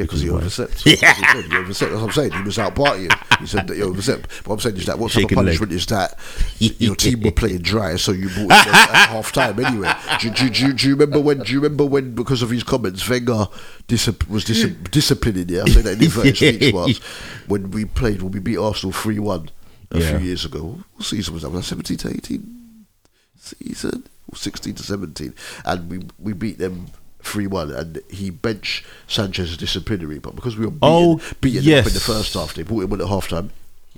Yeah, 0.00 0.06
because 0.06 0.22
he 0.22 0.30
overslept. 0.30 0.82
He 0.84 0.96
said 0.96 1.14
he 1.14 1.56
overslept. 1.56 1.92
That's 1.92 2.00
what 2.00 2.02
I'm 2.08 2.12
saying. 2.12 2.32
He 2.32 2.42
was 2.42 2.58
out 2.58 2.74
partying. 2.74 3.38
He 3.38 3.46
said 3.46 3.66
that 3.68 3.76
he 3.76 3.82
overslept. 3.82 4.28
But 4.28 4.46
what 4.46 4.54
I'm 4.54 4.60
saying 4.60 4.76
is 4.78 4.86
that 4.86 4.98
what 4.98 5.10
type 5.12 5.16
of 5.16 5.22
Shaking 5.24 5.36
leg. 5.36 5.44
punishment 5.44 5.72
is 5.72 5.84
that? 5.86 6.18
Your 6.58 6.96
team 6.96 7.20
were 7.20 7.30
playing 7.42 7.58
dry, 7.58 7.96
so 7.96 8.12
you 8.12 8.30
brought 8.30 8.66
on 8.66 8.74
at 8.74 9.08
half 9.10 9.30
time 9.32 9.62
anyway. 9.62 9.92
Do, 10.20 10.30
do, 10.30 10.48
do, 10.48 10.72
do 10.72 10.88
you 10.88 10.94
remember 10.94 11.20
when? 11.20 11.40
Do 11.40 11.52
you 11.52 11.60
remember 11.60 11.84
when? 11.84 12.14
Because 12.14 12.40
of 12.40 12.48
his 12.48 12.62
comments, 12.62 13.06
Wenger 13.06 13.46
disip- 13.88 14.26
was 14.28 14.44
dis- 14.44 14.74
disciplining. 14.90 15.50
Yeah, 15.50 15.64
I 15.64 15.68
say 15.68 15.82
that 15.82 15.98
in 15.98 16.02
inverted 16.04 16.36
speech 16.36 16.72
was 16.72 16.98
when 17.46 17.70
we 17.70 17.84
played 17.84 18.22
when 18.22 18.32
we 18.32 18.40
beat 18.40 18.56
Arsenal 18.56 18.92
three 18.92 19.18
one 19.18 19.50
a 19.90 19.98
Yeah. 19.98 20.16
few 20.16 20.26
years 20.26 20.46
ago. 20.46 20.78
What 20.94 21.04
season 21.04 21.34
was 21.34 21.42
that? 21.42 21.50
Was 21.50 21.60
that 21.68 21.68
17 21.76 21.96
to 21.98 22.08
18 22.08 22.86
season? 23.38 24.04
16 24.32 24.74
to 24.76 24.82
17, 24.84 25.34
and 25.64 25.90
we 25.90 26.00
we 26.18 26.32
beat 26.32 26.56
them. 26.58 26.86
3 27.22 27.46
1, 27.46 27.70
and 27.70 28.02
he 28.10 28.30
bench 28.30 28.84
Sanchez 29.06 29.50
as 29.50 29.56
disciplinary, 29.56 30.18
but 30.18 30.34
because 30.36 30.56
we 30.56 30.64
were 30.64 30.70
beaten, 30.70 30.80
Oh, 30.82 31.20
beaten 31.40 31.64
them 31.64 31.80
up 31.80 31.86
in 31.86 31.94
the 31.94 32.00
first 32.00 32.34
half, 32.34 32.54
they 32.54 32.62
brought 32.62 32.84
him 32.84 32.92
on 32.92 33.00
at 33.00 33.08
half 33.08 33.28
time. 33.28 33.50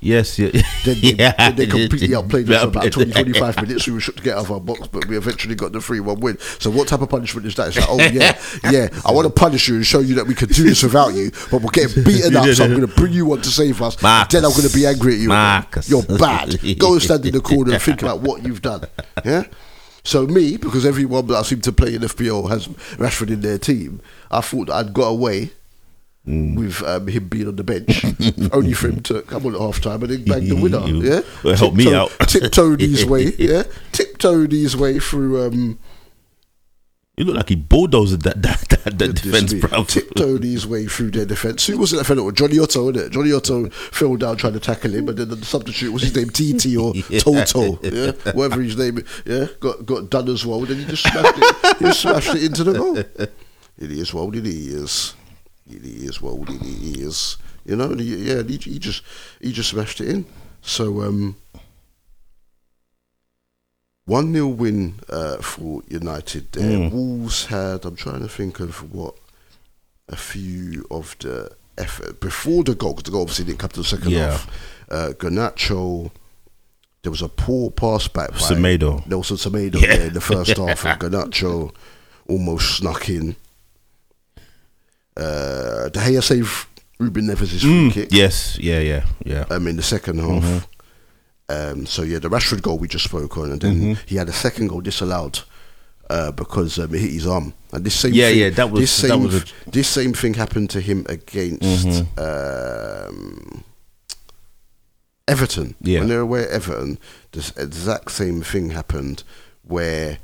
Yes, 0.03 0.37
yeah, 0.37 0.49
Then 0.85 1.01
they, 1.01 1.13
yeah. 1.19 1.33
then 1.39 1.55
they 1.55 1.67
completely 1.67 2.15
outplayed 2.17 2.51
us 2.51 2.63
for 2.63 2.69
about 2.69 2.87
Outplayed. 2.87 3.13
20, 3.13 3.33
25 3.33 3.57
minutes. 3.63 3.87
We 3.87 3.93
were 3.93 4.01
shut 4.01 4.17
to 4.17 4.23
get 4.23 4.37
out 4.37 4.47
of 4.47 4.51
our 4.51 4.59
box, 4.59 4.89
but 4.89 5.07
we 5.07 5.17
eventually 5.17 5.55
got 5.55 5.71
the 5.71 5.81
3 5.81 6.01
1 6.01 6.19
win. 6.19 6.39
So, 6.59 6.71
what 6.71 6.89
type 6.89 7.03
of 7.03 7.09
punishment 7.09 7.47
is 7.47 7.55
that? 7.55 7.69
It's 7.69 7.77
like, 7.79 7.87
oh, 7.89 7.99
yeah, 7.99 8.37
yeah, 8.69 8.89
I 9.07 9.13
want 9.13 9.29
to 9.29 9.33
punish 9.33 9.69
you 9.69 9.77
and 9.77 9.87
show 9.87 10.01
you 10.01 10.17
that 10.17 10.27
we 10.27 10.35
can 10.35 10.49
do 10.49 10.65
this 10.65 10.83
without 10.83 11.15
you, 11.15 11.31
but 11.53 11.63
we're 11.63 11.71
getting 11.71 12.03
beaten 12.03 12.35
up, 12.35 12.47
so 12.49 12.65
I'm 12.65 12.71
going 12.71 12.81
to 12.81 12.89
bring 12.89 13.13
you 13.13 13.31
on 13.33 13.43
to 13.43 13.49
save 13.49 13.81
us. 13.81 14.03
Marcus. 14.03 14.33
Then 14.33 14.45
I'm 14.45 14.51
going 14.51 14.69
to 14.69 14.75
be 14.75 14.87
angry 14.87 15.15
at 15.15 15.21
you. 15.21 15.29
Marcus. 15.29 15.89
You're 15.89 16.03
bad. 16.03 16.59
Go 16.79 16.95
and 16.95 17.03
stand 17.03 17.25
in 17.25 17.33
the 17.33 17.41
corner 17.41 17.75
and 17.75 17.83
think 17.83 18.03
about 18.03 18.21
what 18.23 18.43
you've 18.43 18.61
done. 18.63 18.85
Yeah? 19.25 19.45
So, 20.05 20.27
me, 20.27 20.57
because 20.57 20.85
everyone 20.85 21.27
that 21.29 21.37
I 21.37 21.43
seem 21.43 21.61
to 21.63 21.73
play 21.73 21.95
in 21.95 22.03
FPL 22.03 22.51
has 22.51 22.67
Rashford 22.99 23.31
in 23.31 23.41
their 23.41 23.59
team, 23.59 24.01
I 24.31 24.41
thought 24.41 24.69
I'd 24.69 24.93
got 24.93 25.09
away 25.09 25.51
with 26.25 26.83
um, 26.85 27.09
him 27.09 27.29
being 27.29 27.49
on 27.49 27.57
the 27.57 27.65
bench, 27.65 28.05
only 28.53 28.73
for 28.75 28.89
him 28.89 29.01
to 29.03 29.23
come 29.23 29.45
on 29.47 29.55
at 29.55 29.61
half 29.61 29.81
time 29.81 30.03
and 30.03 30.11
then 30.13 30.25
bang 30.25 30.49
the 30.49 30.55
winner. 30.57 30.79
Yeah, 31.05 31.21
Well, 31.43 31.57
help 31.57 31.75
me 31.75 31.93
out. 31.95 32.11
tiptoed 32.29 32.81
his 32.81 33.05
way. 33.13 33.33
Yeah, 33.39 33.65
tiptoed 33.93 34.53
his 34.53 34.77
way 34.77 34.99
through. 35.01 35.47
Um, 35.47 35.79
You 37.17 37.27
look 37.27 37.37
like 37.37 37.51
he 37.51 37.57
bulldozed 37.57 38.23
that 38.23 38.41
that, 38.41 38.69
that, 38.71 38.99
that 38.99 39.15
defense, 39.15 39.53
bro. 39.53 39.85
Tiptoed 39.85 40.45
his 40.45 40.67
way 40.67 40.87
through 40.87 41.11
their 41.11 41.27
defence. 41.27 41.67
Who 41.67 41.77
was 41.77 41.93
it 41.93 41.97
that 41.97 42.05
fell? 42.05 42.31
Jonny 42.31 42.59
Otto, 42.59 42.87
wasn't 42.87 43.07
it? 43.07 43.13
Jonny 43.13 43.33
Otto 43.33 43.69
fell 43.69 44.17
down 44.17 44.39
trying 44.39 44.55
to 44.55 44.61
tackle 44.61 44.95
him, 44.95 45.05
but 45.05 45.17
then 45.17 45.29
the 45.29 45.45
substitute 45.45 45.93
was 45.93 46.03
his 46.03 46.17
name 46.17 46.31
TT 46.31 46.75
or 46.77 46.95
Yeah. 47.11 47.19
Toto, 47.21 47.79
yeah, 47.83 48.13
whatever 48.33 48.63
his 48.63 48.79
name. 48.79 49.05
Yeah, 49.27 49.47
got 49.61 49.85
got 49.85 50.09
done 50.09 50.29
as 50.31 50.47
well. 50.47 50.61
Then 50.61 50.79
he 50.79 50.85
just 50.87 51.03
smashed 51.03 51.35
it. 51.37 51.77
he 51.79 51.93
smashed 51.93 52.35
it 52.35 52.45
into 52.45 52.65
the 52.65 52.73
goal. 52.73 52.97
It 52.97 53.91
is 53.91 54.15
what 54.15 54.35
it 54.35 54.47
is. 54.47 55.15
It 55.69 55.85
is 55.85 56.23
what 56.23 56.49
it 56.49 56.63
is. 56.63 57.37
You 57.67 57.77
know, 57.77 57.93
yeah, 57.93 58.43
he, 58.43 58.57
he 58.57 58.79
just 58.79 59.03
he 59.41 59.53
just 59.53 59.71
smashed 59.71 60.01
it 60.01 60.09
in. 60.09 60.25
So 60.63 61.03
um, 61.03 61.37
one 64.05 64.33
0 64.33 64.47
win 64.49 64.95
uh, 65.09 65.37
for 65.39 65.83
United. 65.89 66.53
There, 66.53 66.79
Mm. 66.79 66.91
Wolves 66.93 67.47
had. 67.47 67.85
I'm 67.85 67.97
trying 67.97 68.21
to 68.21 68.29
think 68.29 68.61
of 68.61 68.93
what 68.93 69.15
a 70.09 70.17
few 70.17 70.85
of 70.91 71.17
the 71.21 71.51
effort 71.79 72.21
before 72.21 72.65
the 72.65 72.75
goal, 72.75 72.95
the 72.95 73.11
goal 73.11 73.23
obviously 73.23 73.45
didn't 73.47 73.59
come 73.61 73.71
to 73.71 73.81
the 73.81 73.85
second 73.87 74.11
Yeah. 74.11 74.31
half. 74.33 74.47
Uh, 74.91 75.13
Garnacho. 75.17 76.11
There 77.03 77.11
was 77.11 77.23
a 77.23 77.29
poor 77.29 77.71
pass 77.71 78.07
back 78.07 78.31
by 78.31 78.37
Semedo. 78.39 79.05
Nelson 79.09 79.37
Semedo 79.37 79.81
Yeah. 79.81 79.95
yeah. 79.95 80.03
in 80.07 80.13
the 80.15 80.21
first 80.21 80.57
half. 80.57 80.85
And 80.85 81.01
Garnacho 81.01 81.75
almost 82.29 82.77
snuck 82.77 83.09
in. 83.09 83.35
Uh, 85.17 85.89
De 85.91 86.01
Gea 86.01 86.23
saved 86.23 86.67
Ruben 86.99 87.27
Neves' 87.27 87.61
free 87.61 87.71
Mm, 87.89 87.93
kick 87.93 88.09
yes, 88.13 88.57
yeah, 88.61 88.79
yeah, 88.79 89.05
yeah. 89.25 89.45
um, 89.51 89.67
in 89.67 89.77
the 89.77 89.83
second 89.83 90.19
half. 90.21 90.43
Mm-hmm. 90.45 90.59
Um, 91.53 91.87
so 91.87 92.03
yeah, 92.03 92.19
the 92.19 92.29
Rashford 92.31 92.63
goal 92.63 92.79
we 92.79 92.89
just 92.89 93.05
spoke 93.05 93.37
on, 93.37 93.51
and 93.53 93.61
then 93.61 93.75
Mm-hmm. 93.75 94.07
he 94.07 94.17
had 94.17 94.29
a 94.29 94.33
second 94.33 94.69
goal 94.69 94.81
disallowed 94.81 95.41
uh, 96.09 96.31
because 96.33 96.79
um, 96.79 96.95
it 96.95 97.01
hit 97.01 97.11
his 97.13 97.27
arm. 97.27 97.53
And 97.73 97.85
this 97.85 97.95
same 97.95 98.15
Yeah, 98.15 98.29
thing, 98.31 98.39
yeah, 98.39 98.51
that 98.51 98.71
was- 98.71 98.81
this 98.81 99.01
that 99.03 99.09
same 99.09 99.23
was 99.25 99.35
a- 99.43 99.71
this 99.71 99.89
same 99.89 100.13
thing 100.15 100.35
happened 100.35 100.71
to 100.71 100.81
him 100.81 101.05
against 101.09 101.87
Mm-hmm. 101.87 103.09
um, 103.09 103.65
Everton. 105.29 105.75
Yeah. 105.81 106.01
when 106.01 106.09
they 106.09 106.17
were 106.17 106.23
away 106.23 106.43
at 106.45 106.51
Everton, 106.51 106.99
this 107.33 107.51
exact 107.57 108.11
same 108.11 108.43
thing 108.43 108.71
happened 108.71 109.23
where 109.63 110.19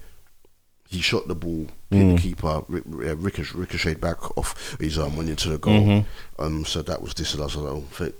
he 0.88 1.00
shot 1.00 1.28
the 1.28 1.34
ball, 1.34 1.66
hit 1.90 1.98
Mm. 2.02 2.16
the 2.16 2.22
keeper, 2.22 2.62
ri- 2.68 2.82
ri- 2.86 3.10
uh, 3.10 3.14
ricocheted 3.14 4.00
back 4.00 4.36
off 4.38 4.76
his 4.80 4.98
arm, 4.98 5.16
went 5.16 5.28
into 5.30 5.48
the 5.50 5.58
goal. 5.58 5.80
Mm-hmm. 5.80 6.42
Um, 6.42 6.64
so 6.64 6.82
that 6.82 7.00
was 7.02 7.14
disallowed. 7.14 7.50
So, 7.96 8.12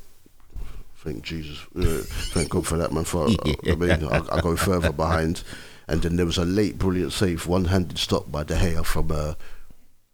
thank, 0.98 1.22
Jesus, 1.22 1.58
uh, 1.76 2.02
thank 2.32 2.50
God 2.50 2.66
for 2.66 2.76
that, 2.76 2.92
man. 2.92 3.04
For 3.04 3.26
I 3.66 3.74
mean, 3.74 4.04
I, 4.04 4.22
I 4.30 4.40
go 4.40 4.56
further 4.56 4.92
behind, 4.92 5.42
and 5.86 6.02
then 6.02 6.16
there 6.16 6.26
was 6.26 6.38
a 6.38 6.44
late 6.44 6.78
brilliant 6.78 7.12
save, 7.12 7.46
one-handed 7.46 7.98
stop 7.98 8.30
by 8.30 8.44
De 8.44 8.54
Gea 8.54 8.84
from 8.84 9.10
uh, 9.10 9.34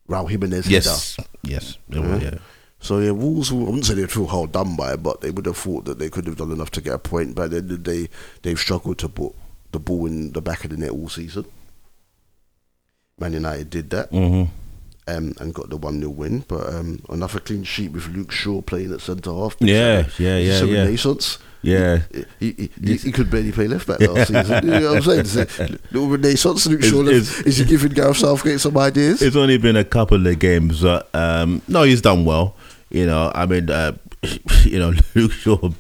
Raul 0.09 0.31
Jimenez. 0.31 0.69
Yes, 0.69 1.17
yes, 1.43 1.79
it 1.91 2.23
yeah. 2.23 2.39
So 2.81 2.99
yeah, 2.99 3.13
Wolves. 3.13 3.51
I 3.51 3.55
wouldn't 3.55 3.87
say 3.87 3.95
they 3.95 4.07
feel 4.07 4.27
hard 4.27 4.53
done 4.53 4.77
by, 4.77 4.93
it, 4.93 5.03
but 5.03 5.23
they 5.23 5.31
would 5.31 5.47
have 5.47 5.57
thought 5.57 5.87
that 5.87 5.99
they 5.99 6.11
could 6.11 6.27
have 6.27 6.37
done 6.37 6.53
enough 6.53 6.71
to 6.73 6.83
get 6.83 6.93
a 6.93 6.99
point. 6.99 7.35
But 7.35 7.45
at 7.45 7.51
the 7.53 7.57
end 7.57 7.71
of 7.71 7.83
the 7.83 7.93
day, 7.93 8.09
they've 8.43 8.59
struggled 8.59 8.99
to 8.99 9.09
put 9.09 9.35
the 9.73 9.79
ball 9.79 10.07
in 10.07 10.33
the 10.33 10.43
back 10.43 10.65
of 10.65 10.71
the 10.71 10.77
net 10.77 10.91
all 10.91 11.09
season. 11.09 11.47
Man 13.19 13.33
United 13.33 13.71
did 13.71 13.91
that 13.91 14.11
Mm-hmm. 14.11 14.51
Um, 15.07 15.35
and 15.39 15.53
got 15.53 15.69
the 15.69 15.77
one 15.77 15.99
0 16.01 16.11
win. 16.13 16.45
But 16.49 16.73
um, 16.73 17.01
another 17.11 17.39
clean 17.39 17.63
sheet 17.65 17.93
with 17.93 18.09
Luke 18.09 18.33
Shaw 18.33 18.63
playing 18.63 18.93
at 18.93 19.03
centre 19.03 19.33
half. 19.35 19.55
Yeah, 19.61 20.07
yeah, 20.19 20.37
It's 20.37 20.61
yeah, 20.61 20.63
a 20.63 20.67
yeah. 20.67 20.79
renaissance. 20.85 21.39
Yeah. 21.61 21.99
He, 22.41 22.53
he, 22.53 22.71
he, 22.83 22.97
he 22.97 23.13
could 23.13 23.31
barely 23.31 23.53
play 23.53 23.69
left 23.69 23.87
back 23.87 24.01
last 24.01 24.29
season. 24.33 24.65
You 24.65 24.71
know 24.81 24.89
what 24.95 24.97
I'm 24.97 25.03
saying? 25.03 25.21
It's 25.21 25.59
a 25.59 25.79
little 25.93 26.09
renaissance. 26.09 26.67
Luke 26.67 26.83
Shaw. 26.83 27.03
it's- 27.03 27.41
is 27.43 27.59
he 27.59 27.65
giving 27.67 27.93
Gareth 27.93 28.17
Southgate 28.19 28.61
some 28.61 28.79
ideas? 28.79 29.21
It's 29.21 29.37
only 29.37 29.59
been 29.59 29.77
a 29.77 29.85
couple 29.85 30.27
of 30.27 30.39
games, 30.39 30.81
but 30.81 31.09
um, 31.15 31.61
no, 31.69 31.83
he's 31.83 32.01
done 32.01 32.25
well. 32.25 32.57
You 32.91 33.05
know, 33.07 33.31
I 33.35 33.45
mean, 33.45 33.69
uh, 33.69 33.97
you 34.65 34.79
know, 34.79 34.95
Luke 35.15 35.33
Shaw. 35.33 35.71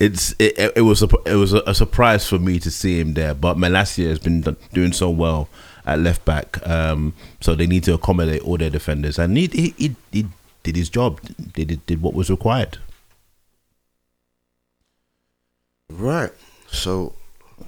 It's 0.00 0.34
it, 0.38 0.72
it 0.76 0.80
was 0.82 1.02
a 1.02 1.08
it 1.26 1.34
was 1.34 1.52
a, 1.52 1.62
a 1.66 1.74
surprise 1.74 2.26
for 2.26 2.38
me 2.38 2.58
to 2.60 2.70
see 2.70 2.98
him 2.98 3.14
there, 3.14 3.34
but 3.34 3.56
Malacia 3.58 4.08
has 4.08 4.18
been 4.18 4.40
doing 4.72 4.92
so 4.92 5.10
well 5.10 5.48
at 5.84 5.98
left 5.98 6.24
back, 6.24 6.64
um, 6.66 7.14
so 7.40 7.54
they 7.54 7.66
need 7.66 7.84
to 7.84 7.94
accommodate 7.94 8.42
all 8.42 8.56
their 8.56 8.70
defenders, 8.70 9.18
and 9.18 9.36
he 9.36 9.46
he, 9.46 9.74
he, 9.76 9.96
he 10.12 10.26
did 10.62 10.76
his 10.76 10.88
job, 10.88 11.20
did 11.52 11.84
did 11.86 12.02
what 12.02 12.14
was 12.14 12.30
required. 12.30 12.78
Right. 15.90 16.32
So 16.68 17.14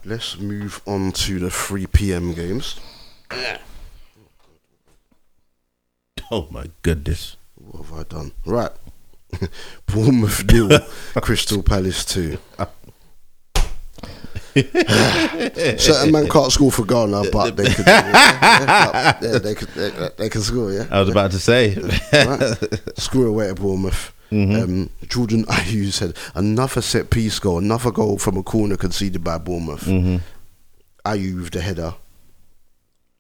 let's 0.04 0.38
move 0.38 0.80
on 0.87 1.12
to 1.12 1.38
the 1.38 1.50
3 1.50 1.87
p.m. 1.87 2.33
games. 2.35 2.80
Oh 6.30 6.49
my 6.50 6.71
goodness! 6.80 7.37
What 7.54 7.85
have 7.85 7.92
I 7.92 8.02
done? 8.04 8.33
Right. 8.47 8.71
Bournemouth 9.87 10.44
nil, 10.50 10.80
Crystal 11.16 11.62
Palace 11.62 12.04
two. 12.04 12.38
Certain 15.78 16.12
man 16.12 16.28
can't 16.28 16.52
score 16.52 16.70
for 16.70 16.84
Ghana, 16.84 17.25
but 17.32 17.56
they 17.56 17.64
could. 17.73 17.87
Yeah, 17.87 19.18
yeah, 19.20 19.38
they 19.38 19.54
could. 19.54 19.68
They, 19.70 20.08
they 20.16 20.28
can 20.28 20.40
score. 20.42 20.73
Yeah. 20.73 20.87
I 20.90 21.00
was 21.00 21.08
about 21.08 21.30
to 21.32 21.38
say, 21.40 21.75
right? 22.12 22.56
Score 22.99 23.26
away 23.26 23.50
at 23.50 23.56
Bournemouth. 23.56 24.12
Um, 24.32 24.90
Jordan 25.08 25.44
Ayew 25.49 25.92
said 25.92 26.16
another 26.34 26.80
set 26.82 27.11
piece 27.11 27.38
goal, 27.38 27.58
another 27.58 27.92
goal 27.92 28.18
from 28.18 28.37
a 28.37 28.42
corner 28.42 28.76
conceded 28.76 29.23
by 29.23 29.38
Bournemouth. 29.38 29.84
Mm-hmm. 29.84 30.16
Ayew 31.04 31.40
with 31.42 31.50
the 31.52 31.61
header 31.61 31.94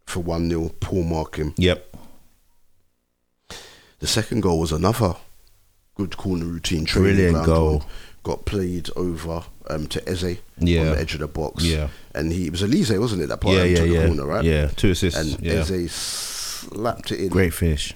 for 0.06 0.20
one 0.20 0.48
0 0.48 0.70
Paul 0.80 1.04
marking. 1.04 1.54
yep, 1.56 1.94
The 4.00 4.06
second 4.08 4.40
goal 4.42 4.58
was 4.58 4.72
another 4.72 5.14
good 5.94 6.16
corner 6.16 6.46
routine. 6.46 6.84
Brilliant 6.84 7.44
goal. 7.46 7.84
Got 8.24 8.44
played 8.46 8.88
over 8.96 9.44
um, 9.70 9.86
to 9.88 10.08
Eze 10.08 10.38
Yeah. 10.58 10.80
on 10.80 10.86
the 10.86 10.98
edge 10.98 11.14
of 11.14 11.20
the 11.20 11.28
box. 11.28 11.64
Yeah. 11.64 11.88
And 12.14 12.32
he 12.32 12.46
it 12.46 12.50
was 12.52 12.62
Olise, 12.62 12.98
wasn't 12.98 13.22
it? 13.22 13.26
That 13.28 13.40
part 13.40 13.54
yeah, 13.56 13.62
um, 13.62 13.68
yeah, 13.70 13.76
to 13.76 13.82
the 13.82 13.88
yeah, 13.88 14.06
corner, 14.06 14.26
right? 14.26 14.44
yeah. 14.44 14.66
Two 14.68 14.90
assists, 14.90 15.18
And 15.18 15.40
yeah. 15.40 15.54
Eze 15.54 15.92
slapped 15.92 17.10
it 17.12 17.20
in. 17.20 17.28
Great 17.28 17.54
finish. 17.54 17.94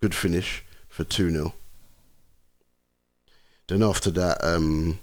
Good 0.00 0.14
finish 0.14 0.64
for 0.88 1.04
2 1.04 1.30
0. 1.30 1.54
Then 3.68 3.82
after 3.82 4.10
that, 4.12 4.42
um, 4.42 4.98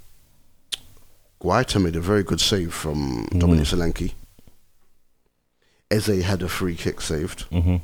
Guaita 1.41 1.81
made 1.81 1.95
a 1.95 2.01
very 2.01 2.23
good 2.23 2.41
save 2.41 2.73
from 2.73 3.25
Mm-hmm. 3.27 3.39
Dominic 3.39 3.65
Solanke. 3.67 4.13
Eze 5.89 6.23
had 6.23 6.41
a 6.41 6.49
free 6.49 6.75
kick 6.75 6.99
saved. 7.01 7.41
hmm 7.43 7.77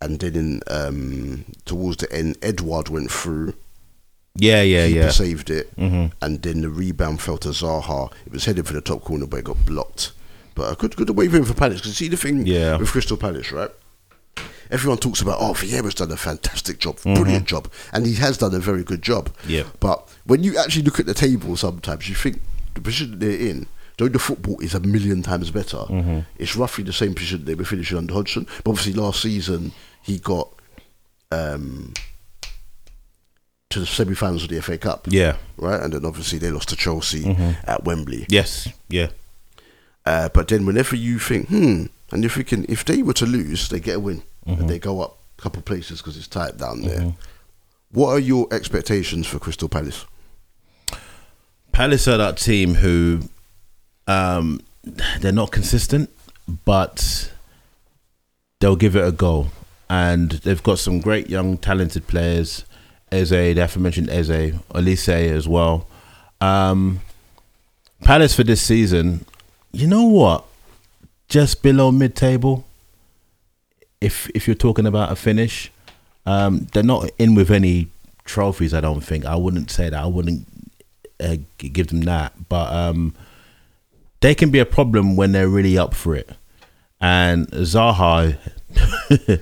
And 0.00 0.18
then 0.20 0.36
in, 0.36 0.60
um, 0.68 1.44
towards 1.64 1.98
the 1.98 2.12
end, 2.12 2.36
Edouard 2.42 2.88
went 2.88 3.10
through. 3.10 3.54
Yeah, 4.36 4.62
yeah, 4.62 4.86
Keeper 4.86 4.98
yeah. 5.00 5.08
saved 5.10 5.50
it. 5.50 5.70
hmm 5.76 6.06
and 6.22 6.40
then 6.42 6.60
the 6.62 6.70
rebound 6.70 7.20
fell 7.20 7.36
to 7.38 7.48
Zaha. 7.48 8.12
It 8.26 8.32
was 8.32 8.44
headed 8.44 8.66
for 8.66 8.72
the 8.74 8.80
top 8.80 9.02
corner, 9.02 9.26
but 9.26 9.38
it 9.38 9.44
got 9.44 9.64
blocked. 9.66 10.12
But 10.54 10.72
a 10.72 10.76
good, 10.76 10.96
good 10.96 11.08
away 11.10 11.28
win 11.28 11.44
for 11.44 11.54
Palace. 11.54 11.80
Because 11.80 11.96
see 11.96 12.08
the 12.08 12.16
thing 12.16 12.46
Yeah. 12.46 12.76
with 12.76 12.90
Crystal 12.90 13.16
Palace, 13.16 13.50
right? 13.52 13.70
Everyone 14.70 14.98
talks 14.98 15.20
about, 15.20 15.38
oh, 15.40 15.52
Vieira's 15.52 15.96
done 15.96 16.12
a 16.12 16.16
fantastic 16.16 16.78
job, 16.78 16.96
Mm-hmm. 16.98 17.14
brilliant 17.14 17.46
job, 17.46 17.68
and 17.92 18.06
he 18.06 18.14
has 18.16 18.38
done 18.38 18.54
a 18.54 18.60
very 18.60 18.84
good 18.84 19.02
job. 19.02 19.30
Yeah. 19.46 19.64
But 19.80 20.08
when 20.24 20.44
you 20.44 20.56
actually 20.58 20.82
look 20.84 21.00
at 21.00 21.06
the 21.06 21.14
table, 21.14 21.56
sometimes 21.56 22.08
you 22.08 22.14
think 22.14 22.40
the 22.74 22.80
position 22.80 23.18
they're 23.18 23.30
in, 23.50 23.66
though 23.98 24.06
the 24.08 24.20
football 24.20 24.60
is 24.60 24.74
a 24.74 24.80
million 24.80 25.22
times 25.22 25.50
better, 25.50 25.78
Mm-hmm. 25.78 26.20
it's 26.38 26.54
roughly 26.54 26.84
the 26.84 26.92
same 26.92 27.14
position 27.14 27.44
they 27.46 27.56
were 27.56 27.64
finishing 27.64 27.98
under 27.98 28.14
Hodgson. 28.14 28.46
But 28.62 28.70
obviously, 28.70 28.92
last 28.92 29.20
season 29.22 29.72
he 30.02 30.18
got 30.20 30.48
um, 31.32 31.92
to 33.70 33.78
the 33.80 33.86
semi-finals 33.86 34.42
of 34.42 34.48
the 34.50 34.60
FA 34.60 34.76
Cup 34.76 35.06
Yeah. 35.08 35.36
right? 35.56 35.80
And 35.80 35.92
then 35.92 36.04
obviously 36.04 36.38
they 36.38 36.50
lost 36.50 36.68
to 36.70 36.76
Chelsea 36.76 37.22
Mm-hmm. 37.22 37.52
at 37.70 37.84
Wembley. 37.84 38.26
Yes. 38.28 38.68
Yeah. 38.88 39.08
Uh, 40.04 40.28
but 40.34 40.48
then 40.48 40.66
whenever 40.66 40.96
you 40.96 41.18
think, 41.20 41.48
hmm, 41.48 41.84
and 42.10 42.22
you're 42.22 42.30
thinking, 42.30 42.66
if 42.68 42.84
they 42.84 43.02
were 43.02 43.12
to 43.14 43.26
lose, 43.26 43.68
they 43.68 43.80
get 43.80 43.96
a 43.96 44.00
win 44.00 44.22
Mm-hmm. 44.46 44.60
and 44.62 44.70
they 44.70 44.78
go 44.78 45.00
up 45.00 45.18
a 45.38 45.42
couple 45.42 45.58
of 45.60 45.64
places 45.66 46.00
because 46.00 46.16
it's 46.16 46.26
tight 46.26 46.56
down 46.58 46.80
there. 46.82 47.14
What 47.92 48.08
are 48.10 48.18
your 48.18 48.48
expectations 48.52 49.26
for 49.26 49.38
Crystal 49.38 49.68
Palace? 49.68 50.04
Palace 51.72 52.08
are 52.08 52.16
that 52.16 52.38
team 52.38 52.74
who 52.74 53.20
um, 54.08 54.60
they're 55.20 55.30
not 55.32 55.52
consistent, 55.52 56.10
but 56.64 57.30
they'll 58.60 58.76
give 58.76 58.96
it 58.96 59.06
a 59.06 59.12
go. 59.12 59.48
And 59.88 60.30
they've 60.32 60.62
got 60.62 60.78
some 60.78 61.00
great 61.00 61.28
young, 61.28 61.58
talented 61.58 62.06
players. 62.06 62.64
Eze, 63.12 63.30
the 63.30 63.60
aforementioned 63.60 64.10
Eze, 64.10 64.52
Olise 64.74 65.08
as 65.08 65.48
well. 65.48 65.86
Um, 66.40 67.00
Palace 68.04 68.34
for 68.34 68.44
this 68.44 68.62
season, 68.62 69.24
you 69.72 69.86
know 69.86 70.04
what? 70.06 70.44
Just 71.28 71.62
below 71.62 71.92
mid-table. 71.92 72.64
If 74.00 74.30
if 74.34 74.46
you're 74.48 74.54
talking 74.56 74.86
about 74.86 75.12
a 75.12 75.16
finish, 75.16 75.70
Um, 76.26 76.66
they're 76.72 76.82
not 76.82 77.10
in 77.18 77.34
with 77.34 77.50
any 77.50 77.88
trophies. 78.24 78.72
I 78.74 78.80
don't 78.80 79.00
think. 79.00 79.24
I 79.24 79.36
wouldn't 79.36 79.70
say 79.70 79.88
that. 79.90 80.02
I 80.02 80.06
wouldn't 80.06 80.46
uh, 81.18 81.36
give 81.58 81.88
them 81.88 82.02
that. 82.02 82.32
But 82.48 82.72
um, 82.72 83.14
they 84.20 84.34
can 84.34 84.50
be 84.50 84.58
a 84.60 84.66
problem 84.66 85.16
when 85.16 85.32
they're 85.32 85.48
really 85.48 85.76
up 85.78 85.94
for 85.94 86.14
it. 86.14 86.30
And 87.00 87.48
Zaha, 87.48 88.36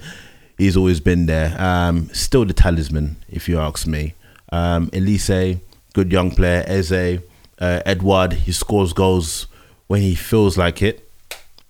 he's 0.59 0.77
always 0.77 1.01
been 1.01 1.27
there. 1.27 1.59
Um, 1.61 2.11
still 2.13 2.45
the 2.45 2.53
talisman, 2.53 3.17
if 3.31 3.49
you 3.49 3.59
ask 3.59 3.87
me. 3.87 4.15
Um, 4.51 4.89
Olise, 4.91 5.61
good 5.95 6.13
young 6.13 6.31
player. 6.33 6.65
Eze, 6.67 7.21
uh, 7.59 7.81
Edouard, 7.87 8.33
he 8.35 8.53
scores 8.53 8.93
goals 8.93 9.47
when 9.87 10.03
he 10.03 10.15
feels 10.15 10.59
like 10.59 10.83
it. 10.83 11.09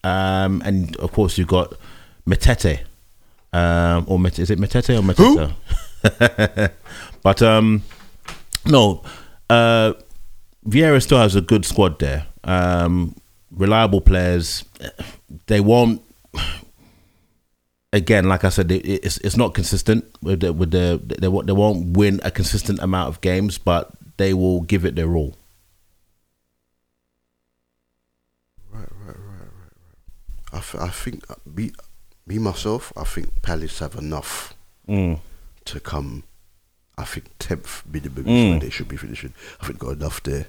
Um, 0.03 0.63
and 0.65 0.97
of 0.97 1.13
course, 1.13 1.39
you've 1.39 1.49
got 1.49 1.75
Metete. 2.27 2.81
Um, 3.53 4.05
or 4.09 4.19
Met- 4.19 4.39
is 4.39 4.51
it 4.51 4.59
Metete 4.59 4.99
or 4.99 5.03
Metete? 5.03 6.73
but 7.23 7.43
um, 7.43 7.83
no, 8.67 9.03
uh, 9.51 9.93
Vieira 10.67 11.03
still 11.03 11.19
has 11.19 11.35
a 11.35 11.41
good 11.41 11.65
squad 11.65 11.99
there. 11.99 12.27
Um, 12.45 13.15
reliable 13.51 14.01
players. 14.01 14.65
They 15.47 15.61
won't. 15.61 16.03
Again, 17.93 18.29
like 18.29 18.45
I 18.45 18.51
said, 18.51 18.71
it's 18.71 19.17
it's 19.19 19.37
not 19.37 19.55
consistent 19.55 20.05
with 20.23 20.41
the, 20.41 20.53
with 20.53 20.71
the 20.73 21.01
they 21.19 21.29
won't 21.29 21.47
they 21.47 21.55
won't 21.55 21.97
win 21.97 22.21
a 22.23 22.31
consistent 22.31 22.81
amount 22.81 23.09
of 23.09 23.21
games, 23.23 23.57
but 23.57 23.91
they 24.19 24.35
will 24.35 24.61
give 24.61 24.85
it 24.85 24.95
their 24.95 25.15
all. 25.17 25.37
Right, 28.71 28.89
right, 29.07 29.17
right, 29.17 29.17
right, 29.17 29.49
right. 30.53 30.53
I, 30.53 30.61
th- 30.61 30.83
I 30.83 30.89
think 30.91 31.31
uh, 31.31 31.35
me, 31.47 31.73
me 32.27 32.39
myself, 32.39 32.93
I 32.97 33.05
think 33.05 33.43
Palace 33.43 33.79
have 33.81 33.95
enough 33.97 34.55
Mm. 34.89 35.21
to 35.67 35.81
come. 35.81 36.25
I 36.97 37.05
think 37.05 37.27
tenth 37.39 37.83
minimum 37.87 38.25
Mm. 38.25 38.51
where 38.51 38.61
they 38.61 38.71
should 38.71 38.89
be 38.89 38.97
finishing. 38.97 39.35
I 39.61 39.67
think 39.67 39.79
got 39.79 39.93
enough 39.93 40.23
there. 40.23 40.47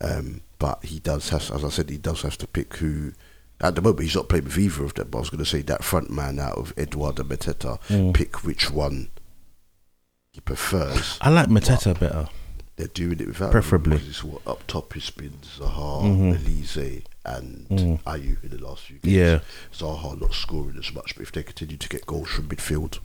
Um, 0.00 0.40
but 0.58 0.84
he 0.84 0.98
does 1.00 1.28
has, 1.30 1.50
as 1.50 1.64
I 1.64 1.68
said, 1.68 1.90
he 1.90 1.96
does 1.98 2.22
have 2.22 2.38
to 2.38 2.46
pick 2.46 2.76
who. 2.76 3.12
At 3.62 3.76
the 3.76 3.80
moment, 3.82 4.00
he's 4.02 4.14
not 4.16 4.28
playing 4.28 4.44
with 4.44 4.58
either 4.58 4.84
of 4.84 4.94
them. 4.94 5.08
But 5.10 5.18
I 5.18 5.20
was 5.20 5.30
going 5.30 5.44
to 5.44 5.48
say 5.48 5.62
that 5.62 5.84
front 5.84 6.10
man 6.10 6.38
out 6.40 6.58
of 6.58 6.72
Edouard 6.76 7.16
Mateta, 7.16 7.80
Mm. 7.88 8.12
pick 8.12 8.44
which 8.44 8.70
one 8.70 9.08
he 10.32 10.40
prefers. 10.40 11.18
I 11.20 11.30
like 11.30 11.48
Mateta 11.48 11.98
better. 11.98 12.28
They're 12.76 12.86
doing 12.88 13.20
it 13.20 13.26
without 13.28 13.52
Preferably. 13.52 13.96
because 13.98 14.08
it's 14.08 14.24
what 14.24 14.40
up 14.46 14.66
top 14.66 14.94
has 14.94 15.10
been 15.10 15.34
Zaha, 15.58 16.02
Mhm. 16.02 16.38
Olise, 16.38 17.04
and 17.24 17.68
Mm. 17.68 18.02
Ayew 18.04 18.42
in 18.42 18.48
the 18.50 18.58
last 18.66 18.84
few 18.84 18.98
games. 18.98 19.14
Yeah. 19.14 19.40
Zaha 19.72 20.20
not 20.20 20.32
scoring 20.34 20.78
as 20.78 20.92
much, 20.92 21.14
but 21.14 21.22
if 21.22 21.32
they 21.32 21.42
continue 21.42 21.76
to 21.76 21.88
get 21.88 22.06
goals 22.06 22.30
from 22.30 22.48
midfield, 22.48 22.98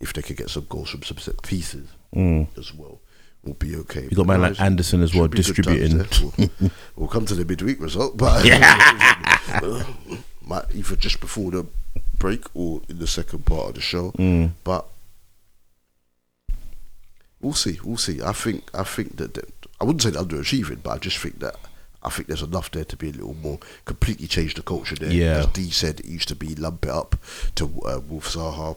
if 0.00 0.12
they 0.12 0.20
could 0.20 0.36
get 0.36 0.50
some 0.50 0.66
goals 0.68 0.90
from 0.90 1.02
some 1.04 1.18
set 1.18 1.40
pieces 1.42 1.88
Mm. 2.14 2.48
as 2.58 2.74
well, 2.74 3.00
we'll 3.44 3.54
be 3.54 3.76
okay. 3.76 4.08
You 4.10 4.16
got 4.16 4.26
man 4.26 4.42
like 4.42 4.60
Andersen 4.60 5.02
as 5.02 5.14
well 5.14 5.24
Should 5.24 5.30
be 5.30 5.36
good 5.36 5.44
distributing. 5.44 6.32
We'll, 6.38 6.70
we'll 6.96 7.08
come 7.08 7.26
to 7.26 7.34
the 7.34 7.44
midweek 7.44 7.80
result, 7.80 8.16
but 8.16 8.44
yeah. 8.44 9.06
might 10.42 10.64
either 10.74 10.96
just 10.96 11.20
before 11.20 11.50
the 11.50 11.66
break 12.18 12.44
or 12.54 12.82
in 12.88 12.98
the 12.98 13.06
second 13.06 13.46
part 13.46 13.68
of 13.68 13.74
the 13.74 13.80
show. 13.80 14.12
Mm. 14.12 14.52
But 14.64 14.86
we'll 17.40 17.52
see. 17.52 17.78
We'll 17.84 17.96
see. 17.96 18.22
I 18.22 18.32
think. 18.32 18.70
I 18.74 18.84
think 18.84 19.16
that, 19.16 19.34
that 19.34 19.52
I 19.80 19.84
wouldn't 19.84 20.02
say 20.02 20.10
they're 20.10 20.22
underachieving, 20.22 20.82
but 20.82 20.90
I 20.90 20.98
just 20.98 21.18
think 21.18 21.38
that 21.40 21.56
I 22.02 22.10
think 22.10 22.28
there's 22.28 22.42
enough 22.42 22.70
there 22.70 22.84
to 22.84 22.96
be 22.96 23.10
a 23.10 23.12
little 23.12 23.34
more 23.34 23.58
completely 23.84 24.26
change 24.26 24.54
the 24.54 24.62
culture 24.62 24.94
there. 24.94 25.12
Yeah. 25.12 25.38
As 25.38 25.46
D 25.48 25.70
said, 25.70 26.00
it 26.00 26.06
used 26.06 26.28
to 26.28 26.36
be 26.36 26.54
lump 26.54 26.84
it 26.84 26.90
up 26.90 27.16
to 27.56 27.64
uh, 27.82 28.00
Wolf 28.08 28.28
Zaha 28.28 28.76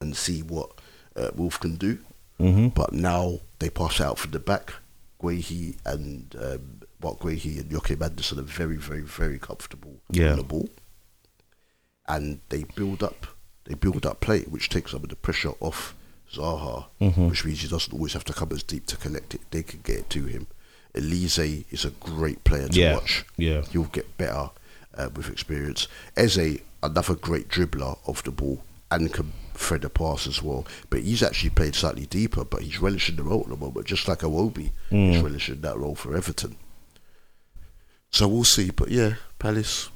and 0.00 0.16
see 0.16 0.42
what 0.42 0.70
uh, 1.16 1.30
Wolf 1.34 1.60
can 1.60 1.76
do. 1.76 1.98
Hmm 2.38 2.68
But 2.68 2.92
now 2.92 3.40
they 3.58 3.70
pass 3.70 4.00
out 4.00 4.18
from 4.18 4.30
the 4.30 4.38
back. 4.38 4.72
Guehi 5.20 5.76
and 5.84 6.34
um, 6.40 6.80
Mark 7.02 7.18
Guehi 7.20 7.60
and 7.60 7.70
Joachim 7.72 8.02
Andersen 8.02 8.38
are 8.38 8.42
very, 8.42 8.76
very, 8.76 9.00
very 9.02 9.38
comfortable 9.38 9.96
Yeah. 10.10 10.30
on 10.32 10.36
the 10.36 10.44
ball, 10.44 10.68
and 12.06 12.40
they 12.48 12.64
build 12.74 13.02
up. 13.02 13.26
They 13.64 13.74
build 13.74 14.06
up 14.06 14.20
play, 14.20 14.42
which 14.42 14.68
takes 14.68 14.92
some 14.92 15.02
of 15.02 15.08
the 15.10 15.16
pressure 15.16 15.52
off 15.60 15.94
Zaha, 16.32 16.86
Mhm. 17.00 17.28
which 17.30 17.44
means 17.44 17.60
he 17.62 17.68
doesn't 17.68 17.92
always 17.92 18.12
have 18.12 18.24
to 18.24 18.32
come 18.32 18.52
as 18.52 18.62
deep 18.62 18.86
to 18.86 18.96
collect 18.96 19.34
it. 19.34 19.40
They 19.50 19.62
can 19.62 19.80
get 19.82 19.98
it 19.98 20.10
to 20.10 20.24
him. 20.26 20.46
Olise 20.94 21.64
is 21.70 21.84
a 21.84 21.90
great 21.90 22.44
player 22.44 22.68
to 22.68 22.78
Yeah. 22.78 22.94
watch. 22.94 23.24
Yeah. 23.36 23.62
He'll 23.72 23.84
get 23.84 24.16
better 24.18 24.50
uh, 24.96 25.08
with 25.14 25.28
experience. 25.28 25.86
Eze, 26.16 26.60
another 26.82 27.14
great 27.14 27.48
dribbler 27.48 27.98
of 28.06 28.22
the 28.24 28.30
ball 28.32 28.62
and 28.90 29.12
can 29.12 29.32
thread 29.58 29.84
a 29.84 29.88
pass 29.90 30.26
as 30.26 30.42
well. 30.42 30.66
But 30.88 31.02
he's 31.02 31.22
actually 31.22 31.50
played 31.50 31.74
slightly 31.74 32.06
deeper, 32.06 32.44
but 32.44 32.62
he's 32.62 32.80
relishing 32.80 33.16
the 33.16 33.22
role 33.24 33.42
at 33.42 33.48
the 33.48 33.56
moment, 33.56 33.86
just 33.86 34.06
like 34.08 34.20
Iwobi. 34.20 34.70
He's 34.90 35.16
Mm. 35.18 35.22
relishing 35.24 35.60
that 35.62 35.76
role 35.78 35.94
for 35.94 36.16
Everton. 36.16 36.56
So 38.10 38.26
we'll 38.28 38.44
see. 38.44 38.70
But 38.70 38.90
yeah, 38.90 39.16
Palace. 39.38 39.90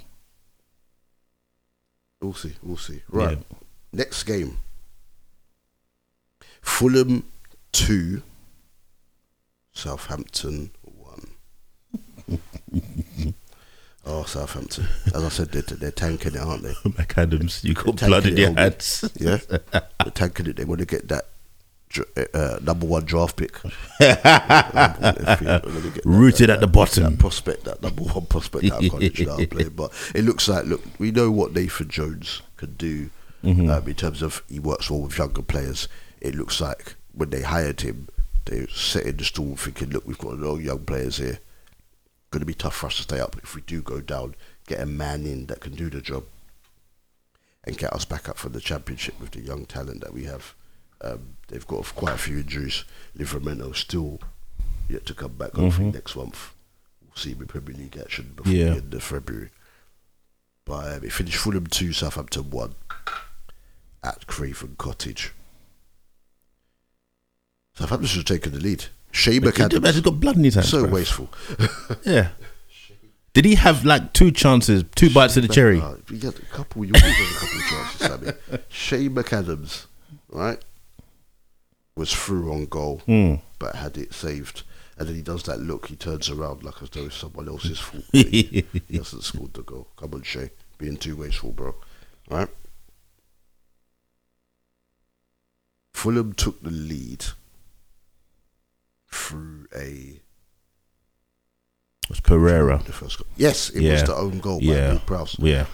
We'll 2.20 2.35
see. 2.35 2.55
We'll 2.62 2.77
see. 2.77 3.03
Right. 3.09 3.38
Yeah. 3.38 3.57
Next 3.92 4.22
game. 4.25 4.59
Fulham 6.61 7.25
2. 7.72 8.22
Southampton 9.72 10.70
1. 10.83 11.31
oh, 14.07 14.25
Southampton. 14.25 14.87
As 15.15 15.25
I 15.25 15.29
said, 15.29 15.49
they're, 15.53 15.62
they're 15.62 15.91
tanking 15.91 16.35
it, 16.35 16.41
aren't 16.41 16.62
they? 16.62 16.73
McAdams, 16.85 17.65
you 17.65 17.75
got 17.75 17.97
blood 17.97 18.27
in 18.27 18.37
your 18.37 18.53
hands. 18.55 19.05
Yeah? 19.17 19.38
they're 19.49 20.12
tanking 20.15 20.47
it. 20.47 20.57
They 20.57 20.65
want 20.65 20.81
to 20.81 20.87
get 20.87 21.09
that 21.09 21.27
uh, 22.35 22.59
number 22.62 22.87
one 22.87 23.05
draft 23.05 23.37
pick. 23.37 23.61
Gonna 23.62 23.75
that- 23.99 25.62
Rooted 26.05 26.51
at 26.51 26.61
the 26.61 26.67
that 26.67 26.73
bottom. 26.73 27.17
prospect, 27.17 27.65
that 27.65 27.83
number 27.83 28.03
one 28.03 28.27
prospect 28.27 28.65
out 28.71 28.85
of 28.85 28.91
college 28.91 29.19
that 29.19 29.31
I 29.41 29.47
played. 29.47 29.77
But 29.77 29.93
it 30.15 30.25
looks 30.25 30.49
like, 30.49 30.67
look, 30.67 30.83
we 30.99 31.11
know 31.11 31.31
what 31.31 31.55
Nathan 31.55 31.88
Jones 31.88 32.43
can 32.57 32.75
do 32.75 33.11
Mm-hmm. 33.45 33.71
um, 33.71 33.88
in 33.88 33.95
terms 33.95 34.23
of 34.23 34.41
he 34.49 34.61
works 34.61 34.88
well 34.88 35.01
with 35.01 35.19
younger 35.19 35.43
players. 35.43 35.88
It 36.21 36.37
looks 36.37 36.61
like 36.61 36.95
when 37.12 37.31
they 37.31 37.43
hired 37.43 37.81
him, 37.81 38.07
they 38.45 38.67
set 38.69 39.05
in 39.05 39.17
the 39.17 39.25
stall 39.25 39.57
thinking, 39.57 39.91
look, 39.91 40.07
we've 40.07 40.17
got 40.17 40.35
a 40.35 40.37
lot 40.37 40.53
of 40.55 40.62
young 40.62 40.79
players 40.85 41.17
here. 41.17 41.41
Going 42.33 42.40
to 42.40 42.47
be 42.47 42.55
tough 42.55 42.75
for 42.75 42.87
us 42.87 42.97
to 42.97 43.03
stay 43.03 43.21
up. 43.21 43.37
If 43.42 43.55
we 43.55 43.61
do 43.61 43.83
go 43.83 44.01
down, 44.01 44.35
get 44.66 44.81
a 44.81 44.87
man 44.87 45.27
in 45.27 45.47
that 45.47 45.61
can 45.61 45.75
do 45.75 45.90
the 45.90 46.01
job 46.01 46.25
and 47.64 47.77
get 47.77 47.92
us 47.92 48.07
back 48.07 48.27
up 48.27 48.38
for 48.38 48.49
the 48.49 48.59
championship 48.61 49.21
with 49.21 49.33
the 49.33 49.40
young 49.42 49.66
talent 49.66 50.01
that 50.01 50.14
we 50.14 50.25
have. 50.25 50.55
Um, 51.03 51.37
they've 51.49 51.66
got 51.66 51.85
quite 51.95 52.14
a 52.14 52.18
few 52.18 52.38
injuries. 52.38 52.85
Livramento 53.18 53.77
still 53.77 54.18
yet 54.88 55.05
to 55.07 55.14
come 55.14 55.33
back. 55.35 55.53
Hopefully 55.53 55.90
Mhm. 55.90 55.95
next 55.95 56.16
month 56.16 56.55
we'll 57.03 57.14
see 57.16 57.33
in 57.33 57.47
Premier 57.47 57.77
League 57.77 57.99
action 57.99 58.33
before 58.35 58.51
Yeah. 58.53 58.71
the 58.71 58.77
end 58.79 58.95
of 58.95 59.03
February. 59.03 59.51
But 60.64 60.97
um, 60.97 61.05
it 61.05 61.12
finished 61.12 61.37
Fulham 61.37 61.66
two, 61.66 61.92
Southampton 61.92 62.49
one 62.49 62.77
at 64.03 64.27
Craven 64.27 64.77
Cottage. 64.79 65.33
Southampton 67.75 68.07
should 68.09 68.27
have 68.27 68.38
taken 68.40 68.53
the 68.53 68.61
lead. 68.61 68.87
Che 69.12 69.38
But 69.38 69.57
He's 69.57 70.01
got 70.01 70.18
blood 70.20 70.37
in 70.37 70.44
his 70.44 70.55
hands. 70.55 70.68
so 70.70 70.85
bruv. 70.87 70.90
wasteful. 70.90 71.29
Yeah. 72.05 72.29
Did 73.35 73.44
he 73.46 73.55
have 73.55 73.85
like 73.85 74.12
two 74.12 74.31
chances, 74.31 74.85
two 74.94 75.09
bites 75.09 75.37
of 75.38 75.42
the 75.42 75.48
cherry? 75.48 75.81
Uh, 75.81 75.96
you 76.11 76.18
had 76.18 76.37
a 76.38 76.42
couple. 76.53 76.85
You 76.85 76.92
always 76.94 77.16
had 77.16 77.27
a 77.27 77.38
couple 77.38 77.59
of 77.59 77.64
chances, 77.64 78.37
Sammy. 78.51 78.62
Che 78.68 79.09
McAdams, 79.09 79.87
right, 80.29 80.62
was 81.96 82.12
through 82.12 82.53
on 82.53 82.66
goal, 82.66 83.01
Mm. 83.09 83.40
but 83.59 83.77
had 83.77 83.96
it 83.96 84.12
saved. 84.12 84.64
And 84.98 85.09
then 85.09 85.16
he 85.16 85.22
does 85.22 85.44
that 85.44 85.61
look. 85.61 85.87
He 85.88 85.96
turns 85.96 86.29
around 86.29 86.62
like 86.62 86.83
as 86.83 86.90
though 86.90 87.07
it's 87.07 87.16
someone 87.16 87.48
else's 87.48 87.79
fault. 87.79 88.05
he, 88.12 88.66
he 88.88 88.96
hasn't 88.98 89.25
scored 89.25 89.55
the 89.55 89.62
goal. 89.62 89.88
Come 89.96 90.12
on, 90.12 90.22
Che, 90.22 90.51
being 90.77 90.98
too 90.98 91.16
wasteful, 91.16 91.53
bro. 91.53 91.75
Right. 92.31 92.48
Fulham 95.94 96.33
took 96.35 96.62
the 96.62 96.70
lead 96.70 97.25
through 99.12 99.66
a 99.77 100.20
was 102.09 102.20
Pereira. 102.20 102.83
the 102.85 102.92
first 102.92 103.18
goal. 103.18 103.27
Yes, 103.37 103.70
it 103.70 103.90
was 103.90 104.03
the 104.05 104.14
own 104.14 104.38
goal 104.40 104.59
by 104.59 104.66
Yeah. 104.66 104.90
Ward 104.92 105.07
Prowse. 105.07 105.37
Yeah. 105.38 105.66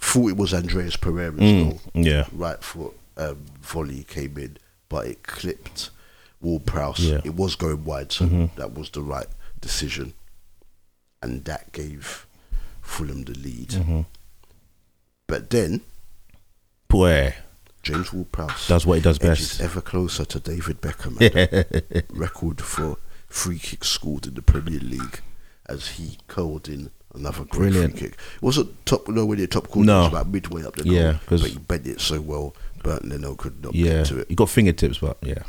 Thought 0.00 0.28
it 0.28 0.36
was 0.36 0.52
Andreas 0.52 0.96
Pereira's 0.96 1.40
Mm. 1.40 1.70
goal. 1.70 1.80
Yeah. 1.94 2.26
right 2.32 2.62
foot 2.62 2.92
um, 3.16 3.46
volley 3.62 4.04
came 4.04 4.36
in, 4.36 4.58
but 4.90 5.06
it 5.06 5.22
clipped 5.22 5.88
Ward 6.42 6.66
Prowse. 6.66 7.00
Yeah. 7.00 7.20
It 7.24 7.34
was 7.34 7.56
going 7.56 7.84
wide, 7.84 8.12
so 8.12 8.26
Mhm. 8.26 8.54
that 8.56 8.74
was 8.74 8.90
the 8.90 9.00
right 9.00 9.26
decision, 9.60 10.12
and 11.22 11.44
that 11.46 11.72
gave 11.72 12.26
Fulham 12.82 13.24
the 13.24 13.32
lead. 13.34 13.72
hmm 13.72 14.02
But 15.26 15.50
then 15.50 15.80
Boy, 16.88 17.34
James 17.86 18.12
Ward 18.12 18.32
Prowse 18.32 18.68
does 18.68 18.84
what 18.86 18.94
he 18.96 19.00
does 19.02 19.18
best. 19.18 19.60
ever 19.60 19.80
closer 19.80 20.24
to 20.24 20.40
David 20.40 20.80
Beckham, 20.80 21.16
record 22.10 22.60
for 22.60 22.96
free 23.28 23.58
kicks 23.58 23.88
scored 23.88 24.26
in 24.26 24.34
the 24.34 24.42
Premier 24.42 24.80
League, 24.80 25.20
as 25.68 25.88
he 25.90 26.18
curled 26.28 26.68
in 26.68 26.90
another 27.14 27.44
great 27.44 27.72
Brilliant. 27.72 27.98
free 27.98 28.08
kick. 28.10 28.18
It 28.36 28.42
wasn't 28.42 28.84
top, 28.86 29.06
no, 29.08 29.24
when 29.24 29.46
top 29.46 29.68
corner, 29.68 29.86
No. 29.86 29.98
it 30.00 30.02
was 30.04 30.08
about 30.12 30.28
midway 30.28 30.64
up 30.64 30.76
the 30.76 30.84
goal, 30.84 30.92
Yeah, 30.92 31.18
but 31.28 31.40
he 31.40 31.58
bent 31.58 31.86
it 31.86 32.00
so 32.00 32.20
well. 32.20 32.54
Bernd 32.82 33.04
Leno 33.08 33.34
could 33.34 33.62
not 33.64 33.74
Yeah, 33.74 33.98
get 33.98 34.06
to 34.06 34.18
it. 34.18 34.28
he 34.28 34.34
got 34.34 34.50
fingertips, 34.50 34.98
but 34.98 35.16
yeah, 35.22 35.42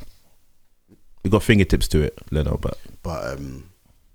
he 1.24 1.30
got 1.30 1.44
fingertips 1.44 1.88
to 1.90 2.02
it, 2.02 2.18
Leno. 2.32 2.58
But 2.58 2.78
But 3.04 3.34
um, 3.38 3.70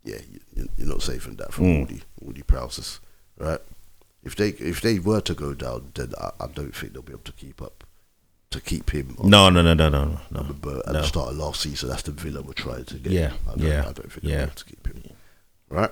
yeah, 0.04 0.18
you, 0.54 0.68
you're 0.76 0.88
not 0.88 1.02
saving 1.02 1.36
that 1.36 1.52
from 1.52 1.64
Mm. 1.66 1.80
Woody 1.80 2.02
Woody 2.20 2.42
Prowse, 2.42 3.00
right? 3.38 3.60
If 4.24 4.36
they 4.36 4.48
if 4.50 4.80
they 4.80 4.98
were 4.98 5.20
to 5.22 5.34
go 5.34 5.52
down, 5.54 5.90
then 5.94 6.12
I, 6.20 6.30
I 6.40 6.46
don't 6.46 6.74
think 6.74 6.92
they'll 6.92 7.02
be 7.02 7.12
able 7.12 7.22
to 7.24 7.32
keep 7.32 7.60
up 7.60 7.84
to 8.52 8.60
keep 8.60 8.90
him. 8.90 9.16
No, 9.22 9.50
no, 9.50 9.60
no, 9.62 9.74
no, 9.74 9.88
no, 9.88 10.18
no, 10.30 10.42
But 10.60 10.86
at 10.88 10.92
no. 10.94 11.00
the 11.00 11.06
start 11.06 11.30
of 11.30 11.36
last 11.36 11.60
season. 11.62 11.88
That's 11.88 12.02
the 12.02 12.12
Villa 12.12 12.42
were 12.42 12.54
trying 12.54 12.84
to 12.86 12.94
get. 12.94 13.12
Yeah, 13.12 13.28
him. 13.30 13.38
I 13.46 13.50
don't, 13.56 13.60
yeah, 13.60 13.80
I 13.80 13.92
don't 13.92 14.12
think 14.12 14.22
yeah. 14.24 14.46
to 14.46 14.64
keep 14.64 14.86
him. 14.86 15.02
Right. 15.68 15.90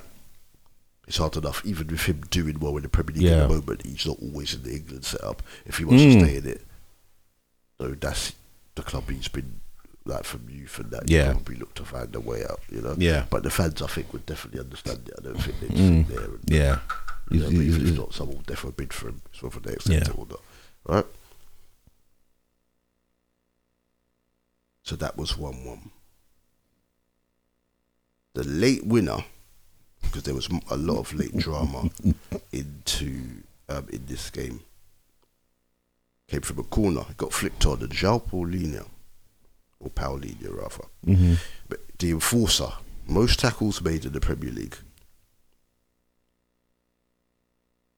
It's 1.09 1.17
hard 1.17 1.37
enough, 1.37 1.63
even 1.67 1.89
with 1.89 2.03
him 2.03 2.21
doing 2.31 2.61
well 2.61 2.77
in 2.77 2.85
the 2.85 2.89
Premier 2.89 3.15
League 3.15 3.25
Yeah. 3.25 3.43
at 3.43 3.49
the 3.49 3.55
moment. 3.57 3.85
He's 3.85 4.07
not 4.07 4.19
always 4.23 4.55
in 4.55 4.63
the 4.63 4.71
England 4.77 5.05
setup. 5.05 5.43
If 5.67 5.79
he 5.79 5.85
wants 5.85 6.03
Mm. 6.05 6.13
to 6.21 6.25
stay 6.27 6.37
in 6.37 6.47
it, 6.47 6.67
so 7.81 7.89
that's 7.99 8.33
the 8.77 8.83
club 8.83 9.11
he's 9.11 9.27
been 9.29 9.61
like 10.05 10.25
from 10.25 10.49
youth 10.49 10.79
and 10.79 10.91
that. 10.93 11.11
Yeah. 11.11 11.33
probably 11.33 11.57
look 11.57 11.75
to 11.75 11.85
find 11.85 12.15
a 12.15 12.21
way 12.21 12.45
out. 12.45 12.61
You 12.71 12.81
know. 12.83 12.95
Yeah. 12.97 13.27
But 13.29 13.43
the 13.43 13.51
fans, 13.51 13.83
I 13.83 13.87
think, 13.89 14.13
would 14.13 14.25
definitely 14.27 14.61
understand 14.61 15.09
it. 15.09 15.15
I 15.19 15.23
don't 15.23 15.43
think 15.43 15.61
they'd 15.61 15.71
Mm. 15.71 16.07
sit 16.07 16.17
there 16.17 16.25
and 16.27 16.41
Yeah, 16.51 16.79
you 17.31 17.41
know, 17.41 17.49
He's- 17.49 17.75
he's- 17.77 17.89
it's 17.89 17.99
not, 17.99 18.15
someone 18.15 18.37
will 18.37 18.45
definitely 18.45 18.85
bid 18.85 18.93
for 18.93 19.09
him. 19.09 19.21
It's 19.33 19.43
whether 19.43 19.61
they 19.61 19.73
accept 19.73 19.93
Yeah. 20.07 20.13
it 20.13 20.19
or 20.19 20.27
not. 20.29 20.41
Right? 20.87 21.07
So 24.83 24.97
that 24.97 25.17
was 25.17 25.37
1 25.37 25.65
1. 25.65 25.91
The 28.35 28.45
late 28.45 28.87
winner, 28.87 29.25
because 30.03 30.23
there 30.23 30.35
was 30.35 30.49
a 30.71 30.77
lot 30.77 30.99
of 30.99 31.13
late 31.15 31.37
drama 31.37 31.91
into 32.53 33.43
um, 33.69 33.87
in 33.93 34.07
this 34.07 34.31
game, 34.31 34.61
came 36.29 36.41
from 36.43 36.59
a 36.59 36.63
corner. 36.65 37.03
It 37.11 37.17
got 37.17 37.33
flicked 37.33 37.67
on, 37.67 37.81
and 37.81 37.91
João 37.91 38.23
Paulinho, 38.23 38.87
or 39.81 39.91
Palhinha 39.91 40.55
rather, 40.57 40.85
hmm 41.05 41.35
but 41.69 41.81
the 41.99 42.11
enforcer, 42.13 42.73
most 43.07 43.41
tackles 43.41 43.83
made 43.83 44.05
in 44.07 44.13
the 44.13 44.21
Premier 44.21 44.51
League. 44.53 44.77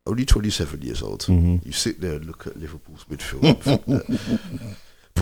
Only 0.06 0.24
27 0.24 0.82
years 0.82 1.00
old. 1.02 1.22
hmm 1.24 1.56
You 1.64 1.72
sit 1.72 2.00
there 2.00 2.14
and 2.14 2.24
look 2.24 2.46
at 2.46 2.56
Liverpool's 2.56 3.04
midfield. 3.04 4.76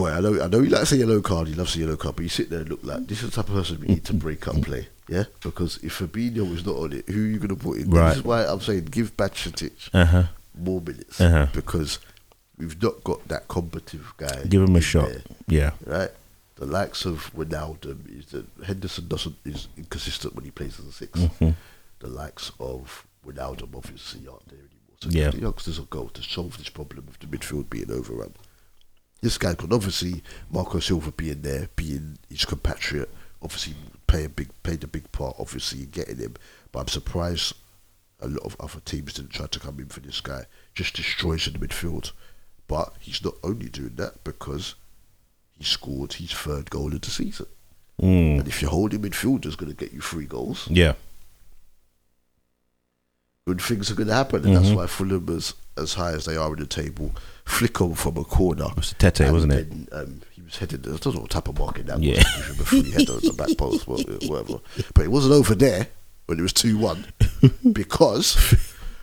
and 0.06 0.24
think 0.24 0.24
that, 0.24 0.32
boy, 0.32 0.38
I 0.38 0.38
know, 0.38 0.44
I 0.44 0.48
know 0.48 0.60
he 0.62 0.68
likes 0.70 0.92
a 0.92 0.96
yellow 0.96 1.20
card. 1.20 1.48
He 1.48 1.54
loves 1.54 1.76
a 1.76 1.80
yellow 1.80 1.96
card, 1.96 2.16
but 2.16 2.22
you 2.22 2.28
sit 2.28 2.50
there 2.50 2.60
and 2.60 2.68
look 2.68 2.80
like 2.84 3.06
this 3.06 3.22
is 3.22 3.30
the 3.30 3.36
type 3.36 3.48
of 3.48 3.54
person 3.54 3.80
we 3.80 3.88
need 3.88 4.04
to 4.06 4.14
break 4.14 4.46
up 4.48 4.60
play. 4.62 4.88
Yeah, 5.08 5.24
because 5.42 5.78
if 5.82 5.98
Fabinho 5.98 6.52
is 6.54 6.64
not 6.64 6.76
on 6.76 6.92
it, 6.92 7.08
who 7.08 7.24
are 7.24 7.26
you 7.26 7.38
going 7.38 7.48
to 7.48 7.56
put 7.56 7.78
in? 7.78 7.90
Right. 7.90 8.08
This 8.10 8.18
is 8.18 8.24
why 8.24 8.44
I'm 8.46 8.60
saying 8.60 8.84
give 8.86 9.16
Bacic 9.16 9.90
Uh 9.92 10.04
huh. 10.04 10.22
more 10.56 10.80
minutes 10.80 11.20
Uh-huh. 11.20 11.46
because 11.52 11.98
we've 12.58 12.80
not 12.82 13.02
got 13.04 13.26
that 13.28 13.48
combative 13.48 14.12
guy. 14.16 14.44
Give 14.44 14.62
him 14.62 14.76
a 14.76 14.80
shot. 14.80 15.08
there 15.08 15.22
Yeah. 15.48 15.70
right? 15.84 16.10
The 16.56 16.66
likes 16.66 17.04
of 17.06 17.32
Wijnaldum 17.34 18.18
is 18.18 18.26
that 18.32 18.46
Henderson 18.64 19.08
doesn't 19.08 19.36
is 19.44 19.66
inconsistent 19.76 20.34
when 20.36 20.44
he 20.44 20.50
plays 20.50 20.78
as 20.78 20.86
a 20.86 20.92
6 20.92 21.18
Mhm. 21.18 21.54
The 22.00 22.08
likes 22.08 22.52
of 22.60 23.06
Wijnaldum 23.26 23.74
obviously 23.74 24.26
aren't 24.28 24.46
there 24.48 24.58
anymore. 24.58 24.96
So 25.02 25.08
Yeah. 25.10 25.30
the 25.30 25.40
youngsters 25.40 25.78
will 25.78 25.86
go 25.86 26.08
to 26.08 26.22
solve 26.22 26.56
this 26.58 26.68
problem 26.68 27.06
of 27.08 27.18
the 27.18 27.26
midfield 27.26 27.68
being 27.70 27.90
overrun. 27.90 28.34
This 29.20 29.38
guy 29.38 29.54
could 29.54 29.72
obviously 29.72 30.22
Marco 30.50 30.78
Silva 30.78 31.12
being 31.12 31.42
there, 31.42 31.68
being 31.76 32.18
his 32.28 32.44
compatriot, 32.44 33.10
obviously 33.42 33.74
play 34.06 34.24
a 34.24 34.28
big 34.28 34.48
played 34.62 34.82
a 34.82 34.88
big 34.88 35.10
part 35.12 35.36
obviously 35.38 35.80
in 35.80 35.90
getting 35.90 36.16
him. 36.16 36.34
But 36.72 36.80
I'm 36.80 36.88
surprised 36.88 37.54
a 38.20 38.28
lot 38.28 38.44
of 38.44 38.56
other 38.60 38.80
teams 38.80 39.14
didn't 39.14 39.32
try 39.32 39.46
to 39.46 39.60
come 39.60 39.78
in 39.78 39.86
for 39.86 40.00
this 40.00 40.20
guy. 40.20 40.44
Just 40.74 40.94
destroys 40.94 41.46
in 41.46 41.54
the 41.54 41.66
midfield. 41.66 42.12
But 42.66 42.92
he's 43.00 43.24
not 43.24 43.34
only 43.42 43.68
doing 43.68 43.96
that 43.96 44.22
because 44.24 44.74
he 45.58 45.64
scored 45.64 46.14
his 46.14 46.32
third 46.32 46.70
goal 46.70 46.94
of 46.94 47.00
the 47.00 47.10
season. 47.10 47.46
Mm. 48.00 48.40
And 48.40 48.48
if 48.48 48.62
your 48.62 48.70
holding 48.70 49.02
midfielder's 49.02 49.56
going 49.56 49.70
to 49.70 49.76
get 49.76 49.92
you 49.92 50.00
three 50.00 50.26
goals, 50.26 50.68
Yeah. 50.70 50.94
Good 53.46 53.60
things 53.60 53.90
are 53.90 53.94
going 53.94 54.08
to 54.08 54.14
happen. 54.14 54.44
And 54.44 54.56
that's 54.56 54.68
Mhm. 54.68 54.76
why 54.76 54.86
Fulham 54.86 55.26
is 55.30 55.54
as 55.76 55.94
high 55.94 56.12
as 56.12 56.24
they 56.24 56.36
are 56.36 56.52
in 56.52 56.60
the 56.60 56.66
table. 56.66 57.12
Flick 57.44 57.80
on 57.80 57.94
from 57.94 58.16
a 58.16 58.24
corner. 58.24 58.66
It 58.66 58.76
was 58.76 58.94
Tete, 58.98 59.30
wasn't 59.32 59.52
it? 59.52 59.72
Um, 59.92 60.20
he 60.30 60.42
was 60.42 60.56
headed. 60.56 60.86
I 60.86 60.96
don't 60.96 61.14
know 61.14 61.20
what 61.22 61.30
type 61.30 61.48
of 61.48 61.58
marking 61.58 61.86
that 61.86 62.00
Yeah. 62.02 62.16
was. 62.16 62.24
Give 62.36 62.44
him 62.56 62.60
a 62.60 62.64
free 62.64 62.90
header 62.90 63.12
on 63.14 63.20
the 63.22 63.32
back 63.32 63.56
post, 63.56 63.88
wha- 63.88 63.96
whatever. 64.28 64.60
But 64.94 65.04
it 65.04 65.10
wasn't 65.10 65.34
over 65.34 65.54
there 65.54 65.88
when 66.26 66.38
it 66.38 66.42
was 66.42 66.52
two 66.52 66.76
one 66.78 67.06
because 67.72 68.36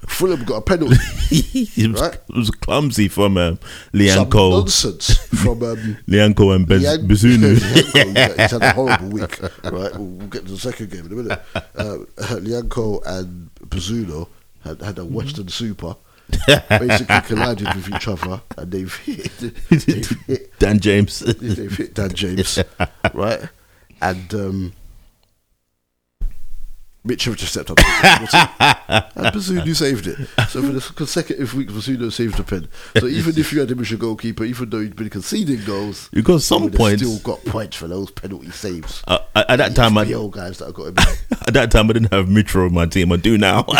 Fulham 0.07 0.43
got 0.45 0.55
a 0.57 0.61
penalty. 0.61 0.95
it, 1.31 1.91
was, 1.91 2.01
Right. 2.01 2.13
it 2.15 2.35
was 2.35 2.49
clumsy 2.49 3.07
from 3.07 3.37
um, 3.37 3.59
Some 3.91 3.99
Lyanco, 3.99 4.49
nonsense 4.51 5.15
from 5.17 5.61
um, 5.63 5.97
Lyanco 6.07 6.55
and 6.55 6.67
Bez- 6.67 6.83
Lian- 6.83 7.07
Bazunu. 7.07 7.55
Lyanco, 7.57 8.27
he's 8.41 8.51
had 8.51 8.63
a 8.63 8.73
horrible 8.73 9.09
week. 9.09 9.41
Right, 9.41 9.73
we'll, 9.95 10.05
we'll 10.05 10.27
get 10.27 10.45
to 10.45 10.51
the 10.53 10.57
second 10.57 10.89
game 10.91 11.05
in 11.05 11.11
a 11.11 11.15
minute. 11.15 11.41
Uh, 11.55 11.97
Lyanco 12.39 13.01
and 13.05 13.49
Bazunu 13.67 14.27
had, 14.63 14.81
had 14.81 14.97
a 14.97 15.05
Western 15.05 15.49
Super, 15.49 15.95
basically 16.69 17.21
collided 17.21 17.73
with 17.75 17.93
each 17.93 18.07
other, 18.07 18.41
and 18.57 18.71
they've 18.71 18.95
hit, 18.95 19.31
they've 19.69 20.09
hit, 20.25 20.59
Dan 20.59 20.79
James. 20.79 21.19
they've 21.19 21.77
hit 21.77 21.93
Dan 21.93 22.09
James, 22.13 22.59
right? 23.13 23.41
And 24.01 24.33
um, 24.33 24.73
Mitchell 27.07 27.33
just 27.33 27.53
stepped 27.53 27.71
up, 27.71 27.77
and 27.79 29.27
Bazunu 29.33 29.75
saved 29.75 30.07
it. 30.07 30.17
So 30.49 30.61
for 30.61 30.73
the 30.73 30.93
consecutive 30.95 31.53
week, 31.53 31.69
Bazunu 31.69 32.11
saved 32.11 32.37
the 32.37 32.43
pen. 32.43 32.67
So 32.99 33.07
even 33.07 33.37
if 33.37 33.51
you 33.53 33.59
had 33.59 33.71
him 33.71 33.79
as 33.79 33.89
your 33.91 33.99
goalkeeper, 33.99 34.43
even 34.43 34.69
though 34.69 34.81
he'd 34.81 34.95
been 34.95 35.09
conceding 35.09 35.63
goals, 35.65 36.09
some 36.11 36.13
you 36.13 36.23
would 36.23 36.73
have 36.73 36.73
points, 36.73 37.01
still 37.03 37.19
got 37.19 37.43
points 37.45 37.75
for 37.77 37.87
those 37.87 38.11
penalty 38.11 38.51
saves. 38.51 39.03
uh, 39.07 39.19
at 39.35 39.57
that 39.57 39.75
time, 39.75 39.97
I, 39.97 40.03
the 40.03 40.15
old 40.15 40.33
guys 40.33 40.57
that 40.59 40.73
got 40.73 40.87
him. 40.87 40.95
at 41.47 41.53
that 41.53 41.71
time, 41.71 41.89
I 41.89 41.93
didn't 41.93 42.13
have 42.13 42.27
Mitro 42.27 42.67
in 42.67 42.73
my 42.73 42.85
team. 42.85 43.11
I 43.11 43.17
do 43.17 43.37
now. 43.37 43.65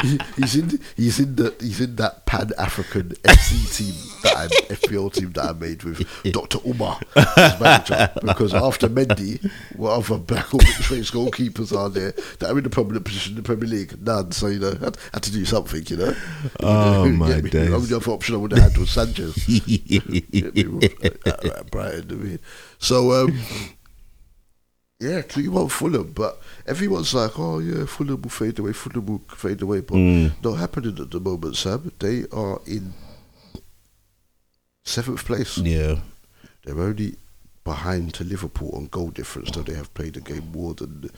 He- 0.00 0.18
he's 0.36 0.56
in. 0.56 0.80
He's 0.96 1.20
in 1.20 1.36
the. 1.36 1.54
He's 1.60 1.78
in 1.82 1.96
that 1.96 2.24
Pan 2.24 2.52
African 2.56 3.10
FC 3.22 3.76
team 3.76 3.94
that 4.22 4.34
I 4.34 4.46
FPL 4.72 5.12
team 5.12 5.32
that 5.32 5.44
I 5.44 5.52
made 5.52 5.82
with 5.82 6.08
Dr. 6.32 6.58
Umar 6.66 6.98
as 7.14 7.60
manager. 7.60 8.10
Because 8.22 8.54
after 8.54 8.88
Mendy, 8.88 9.50
what 9.76 9.90
other 9.92 10.16
black 10.16 10.54
or 10.54 10.58
goalkeepers 10.60 11.76
are 11.76 11.90
there 11.90 12.12
that 12.38 12.50
are 12.50 12.58
in 12.60 12.66
a 12.66 12.70
prominent 12.70 13.04
position 13.04 13.32
in 13.32 13.36
the 13.36 13.42
Premier 13.42 13.68
League? 13.68 14.00
None. 14.00 14.30
So 14.32 14.46
you 14.46 14.58
know, 14.60 14.70
had, 14.76 14.96
had 15.12 15.22
to 15.24 15.32
do 15.32 15.44
something. 15.44 15.82
You 15.88 15.96
know. 15.96 16.14
Oh, 16.60 17.04
You 17.10 17.12
my 17.14 17.40
me? 17.40 17.50
days. 17.50 17.68
The 17.70 17.74
only 17.76 17.94
other 17.94 18.10
option 18.12 18.34
I 18.34 18.38
would 18.38 18.52
have 18.52 18.62
had 18.72 18.78
was 18.78 18.90
Sanchez. 18.90 19.34
Get 19.46 20.54
me? 20.54 20.88
At- 21.26 21.44
at 21.44 21.70
Brighton, 21.70 22.10
I 22.10 22.14
mean. 22.14 22.38
So, 22.78 23.12
um, 23.24 23.38
yeah, 25.00 25.22
3 25.22 25.48
1 25.48 25.68
Fulham. 25.68 26.12
But 26.12 26.40
everyone's 26.66 27.12
like, 27.14 27.38
oh, 27.38 27.58
yeah, 27.58 27.84
Fulham 27.86 28.20
will 28.22 28.30
fade 28.30 28.58
away, 28.58 28.72
Fulham 28.72 29.06
will 29.06 29.22
fade 29.34 29.62
away. 29.62 29.80
But 29.80 29.94
Mm. 29.96 30.32
not 30.44 30.54
happening 30.58 30.98
at 31.00 31.10
the 31.10 31.20
moment, 31.20 31.56
Sam. 31.56 31.90
They 31.98 32.24
are 32.32 32.60
in 32.66 32.92
seventh 34.84 35.24
place. 35.24 35.58
yeah. 35.58 35.96
They're 36.64 36.78
only 36.78 37.16
behind 37.64 38.12
to 38.14 38.24
Liverpool 38.24 38.72
on 38.74 38.86
goal 38.86 39.08
difference, 39.10 39.50
though 39.52 39.62
they 39.62 39.74
have 39.74 39.92
played 39.94 40.16
a 40.16 40.20
game 40.20 40.50
more 40.52 40.74
than 40.74 41.10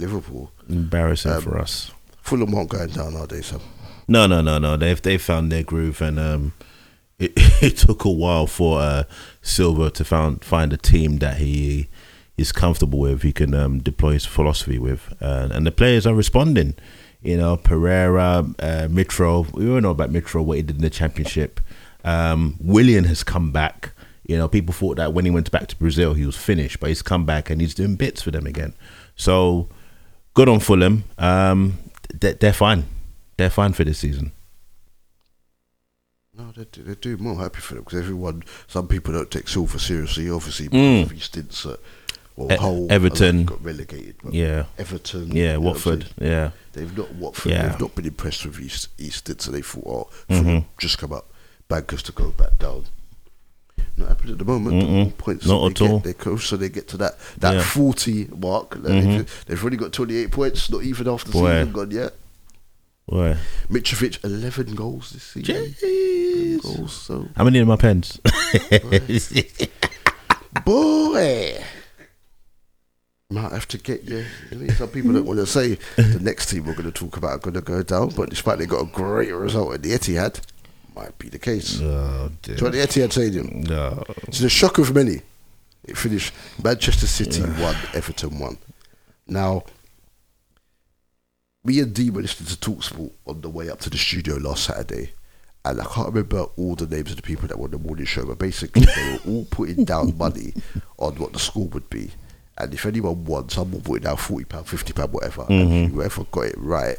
Liverpool. 0.00 0.50
Embarrassing 0.68 1.32
Um, 1.32 1.42
for 1.42 1.58
us. 1.58 1.92
Fulham 2.22 2.54
aren't 2.54 2.70
going 2.70 2.88
down, 2.90 3.16
are 3.16 3.26
they, 3.26 3.42
Sam? 3.42 3.60
No, 4.08 4.26
no, 4.26 4.40
no, 4.40 4.58
no. 4.58 4.76
They've 4.76 5.00
they 5.00 5.18
found 5.18 5.52
their 5.52 5.62
groove, 5.62 6.00
and 6.02 6.18
um, 6.18 6.52
it, 7.18 7.32
it 7.62 7.76
took 7.78 8.04
a 8.04 8.10
while 8.10 8.46
for 8.46 8.80
uh, 8.80 9.04
Silva 9.42 9.90
to 9.90 10.04
found 10.04 10.44
find 10.44 10.72
a 10.72 10.76
team 10.76 11.18
that 11.18 11.36
he 11.36 11.88
is 12.36 12.52
comfortable 12.52 12.98
with. 12.98 13.22
He 13.22 13.32
can 13.32 13.54
um, 13.54 13.78
deploy 13.80 14.12
his 14.14 14.26
philosophy 14.26 14.78
with, 14.78 15.12
uh, 15.20 15.48
and 15.52 15.66
the 15.66 15.70
players 15.70 16.06
are 16.06 16.14
responding. 16.14 16.74
You 17.22 17.36
know, 17.36 17.56
Pereira, 17.56 18.46
uh, 18.58 18.88
Mitro. 18.90 19.52
We 19.52 19.70
all 19.70 19.80
know 19.80 19.90
about 19.90 20.10
Mitro 20.10 20.42
what 20.42 20.56
he 20.56 20.62
did 20.62 20.76
in 20.76 20.82
the 20.82 20.90
championship. 20.90 21.60
Um, 22.02 22.56
Willian 22.60 23.04
has 23.04 23.22
come 23.22 23.52
back. 23.52 23.92
You 24.26 24.38
know, 24.38 24.48
people 24.48 24.72
thought 24.72 24.96
that 24.96 25.12
when 25.12 25.24
he 25.24 25.30
went 25.30 25.50
back 25.50 25.66
to 25.68 25.76
Brazil, 25.76 26.14
he 26.14 26.24
was 26.24 26.36
finished, 26.36 26.80
but 26.80 26.88
he's 26.88 27.02
come 27.02 27.26
back 27.26 27.50
and 27.50 27.60
he's 27.60 27.74
doing 27.74 27.96
bits 27.96 28.22
for 28.22 28.30
them 28.30 28.46
again. 28.46 28.74
So, 29.16 29.68
good 30.34 30.48
on 30.48 30.60
Fulham. 30.60 31.04
Um, 31.18 31.78
they, 32.12 32.32
they're 32.34 32.52
fine. 32.52 32.84
They're 33.36 33.50
fine 33.50 33.72
for 33.72 33.84
this 33.84 33.98
season. 33.98 34.32
No, 36.36 36.52
they 36.56 36.64
do, 36.64 36.82
they 36.82 36.94
do. 36.94 37.14
I'm 37.16 37.22
more 37.22 37.36
happy 37.36 37.60
for 37.60 37.74
them 37.74 37.84
because 37.84 37.98
everyone, 37.98 38.42
some 38.66 38.88
people 38.88 39.12
don't 39.12 39.30
take 39.30 39.48
Silva 39.48 39.78
seriously. 39.78 40.30
Obviously, 40.30 40.68
Mm. 40.68 41.10
his 41.10 41.24
stints 41.24 41.66
at 41.66 41.78
well, 42.36 42.52
E- 42.52 42.56
Hull, 42.56 42.86
Everton. 42.90 43.44
got 43.44 43.62
relegated. 43.62 44.16
But 44.22 44.32
Yeah, 44.32 44.64
Everton, 44.78 45.34
yeah. 45.36 45.56
Watford. 45.56 46.06
Yeah, 46.18 46.50
They've 46.72 46.96
not 46.96 47.12
Watford. 47.14 47.52
Yeah. 47.52 47.68
They've 47.68 47.80
not 47.80 47.94
been 47.94 48.06
impressed 48.06 48.46
with 48.46 48.56
his, 48.56 48.88
his 48.96 49.16
stints, 49.16 49.44
so 49.44 49.50
they 49.50 49.60
thought, 49.62 49.84
oh, 49.86 50.10
Mhm. 50.34 50.64
Just 50.78 50.98
come 50.98 51.12
up, 51.12 51.30
bankers 51.68 52.02
to 52.04 52.12
go 52.12 52.30
back 52.30 52.58
down. 52.58 52.86
Happening 54.08 54.32
at 54.32 54.38
the 54.38 54.44
moment. 54.44 54.82
Mm-mm. 54.82 55.18
points 55.18 55.46
Not 55.46 55.70
at 55.70 55.80
all. 55.82 55.98
They 56.00 56.14
so 56.38 56.56
they 56.56 56.68
get 56.68 56.88
to 56.88 56.96
that 56.98 57.18
that 57.38 57.54
Yeah. 57.54 57.62
forty 57.62 58.28
mark. 58.36 58.76
Like, 58.76 58.84
Mhm. 58.92 59.16
they've, 59.18 59.44
they've 59.46 59.60
already 59.62 59.76
got 59.76 59.92
twenty 59.92 60.16
eight 60.16 60.30
points. 60.30 60.70
Not 60.70 60.82
even 60.84 61.08
after 61.08 61.30
the 61.30 61.38
Boy. 61.38 61.50
season 61.58 61.72
gone 61.72 61.90
yet. 61.90 62.14
boy. 63.08 63.36
Mitrovic 63.68 64.24
eleven 64.24 64.74
goals 64.74 65.10
this 65.10 65.22
season. 65.24 65.74
Jeez. 65.80 66.62
goals. 66.62 66.92
So, 66.92 67.28
How 67.36 67.44
many 67.44 67.58
of 67.58 67.68
my 67.68 67.76
pens? 67.76 68.18
boy, 70.64 71.58
might 73.30 73.52
have 73.52 73.68
to 73.68 73.78
get 73.78 74.04
you. 74.04 74.24
Some 74.76 74.88
people 74.88 75.12
don't 75.12 75.26
want 75.26 75.38
to 75.38 75.46
say 75.46 75.78
the 75.96 76.18
next 76.20 76.50
team 76.50 76.64
we're 76.66 76.74
going 76.74 76.90
to 76.90 76.92
talk 76.92 77.16
about 77.16 77.30
are 77.32 77.38
going 77.38 77.54
to 77.54 77.60
go 77.60 77.82
down, 77.82 78.10
but 78.10 78.30
despite 78.30 78.58
they 78.58 78.66
got 78.66 78.82
a 78.82 78.86
great 78.86 79.32
result 79.32 79.74
at 79.74 79.82
the 79.82 79.92
Etihad, 79.92 80.40
might 80.94 81.16
be 81.18 81.28
the 81.28 81.38
case. 81.38 81.80
oh. 81.80 82.30
So 82.56 82.66
at 82.66 82.72
the 82.72 82.78
Etihad 82.78 83.12
Stadium, 83.12 83.62
No. 83.62 84.04
to 84.30 84.42
the 84.42 84.48
shock 84.48 84.78
of 84.78 84.94
many, 84.94 85.22
it 85.84 85.96
finished 85.96 86.32
Manchester 86.62 87.06
City 87.06 87.42
one, 87.42 87.76
Everton 87.94 88.38
one. 88.38 88.58
Now, 89.26 89.64
me 91.64 91.80
and 91.80 91.94
Dee 91.94 92.10
were 92.10 92.22
listening 92.22 92.48
to 92.48 92.56
Talksport 92.56 93.12
on 93.26 93.40
the 93.40 93.48
way 93.50 93.68
up 93.68 93.80
to 93.80 93.90
the 93.90 93.98
studio 93.98 94.36
last 94.36 94.64
Saturday, 94.64 95.12
and 95.64 95.80
I 95.80 95.84
can't 95.84 96.08
remember 96.08 96.46
all 96.56 96.74
the 96.74 96.86
names 96.86 97.10
of 97.10 97.16
the 97.16 97.22
people 97.22 97.48
that 97.48 97.58
were 97.58 97.66
on 97.66 97.70
the 97.70 97.78
morning 97.78 98.06
show, 98.06 98.24
but 98.24 98.38
basically 98.38 98.86
they 98.86 99.12
were 99.24 99.30
all 99.32 99.44
putting 99.50 99.84
down 99.84 100.16
money 100.16 100.54
on 100.98 101.16
what 101.16 101.32
the 101.32 101.38
score 101.38 101.66
would 101.68 101.88
be. 101.90 102.10
And 102.56 102.74
if 102.74 102.84
anyone 102.86 103.24
won, 103.24 103.48
someone 103.48 103.80
put 103.82 104.02
down 104.02 104.16
forty 104.16 104.44
pound, 104.44 104.68
fifty 104.68 104.92
pound, 104.92 105.12
whatever, 105.12 105.46
and 105.48 105.68
mm-hmm. 105.70 105.94
whoever 105.94 106.24
got 106.24 106.46
it 106.46 106.58
right, 106.58 106.96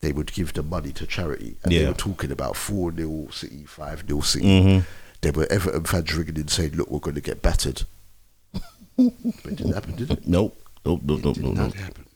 they 0.00 0.12
would 0.12 0.32
give 0.32 0.52
the 0.52 0.62
money 0.62 0.92
to 0.92 1.06
charity. 1.06 1.56
And 1.62 1.72
they 1.72 1.86
were 1.86 1.92
talking 1.94 2.30
about 2.32 2.56
four 2.56 2.92
0 2.94 3.28
City, 3.30 3.64
five 3.64 4.04
0 4.06 4.20
City. 4.20 4.44
Mm-hmm. 4.46 4.80
There 5.22 5.32
were 5.32 5.46
Everton 5.50 5.84
fans 5.84 6.14
ringing 6.14 6.36
in 6.36 6.48
saying, 6.48 6.72
"Look, 6.76 6.90
we're 6.90 7.00
going 7.00 7.14
to 7.14 7.20
get 7.20 7.42
battered." 7.42 7.82
but 8.52 8.62
it 8.96 9.56
didn't 9.56 9.72
happen, 9.74 9.96
did 9.96 10.10
it? 10.10 10.26
Nope. 10.28 10.56
Nope. 10.84 11.00
Nope. 11.04 11.18
It 11.20 11.24
Nope. 11.24 11.34
did 11.34 11.44
Nope. 11.44 11.54
not 11.54 11.64
nope. 11.68 11.74
happen. 11.74 12.06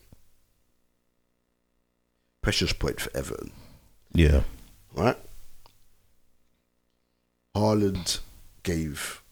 Precious 2.42 2.72
point 2.72 3.00
for 3.00 3.14
Everton, 3.16 3.52
Yeah. 4.14 4.42
right? 4.94 5.16
Haaland 7.54 8.20
gave 8.62 9.22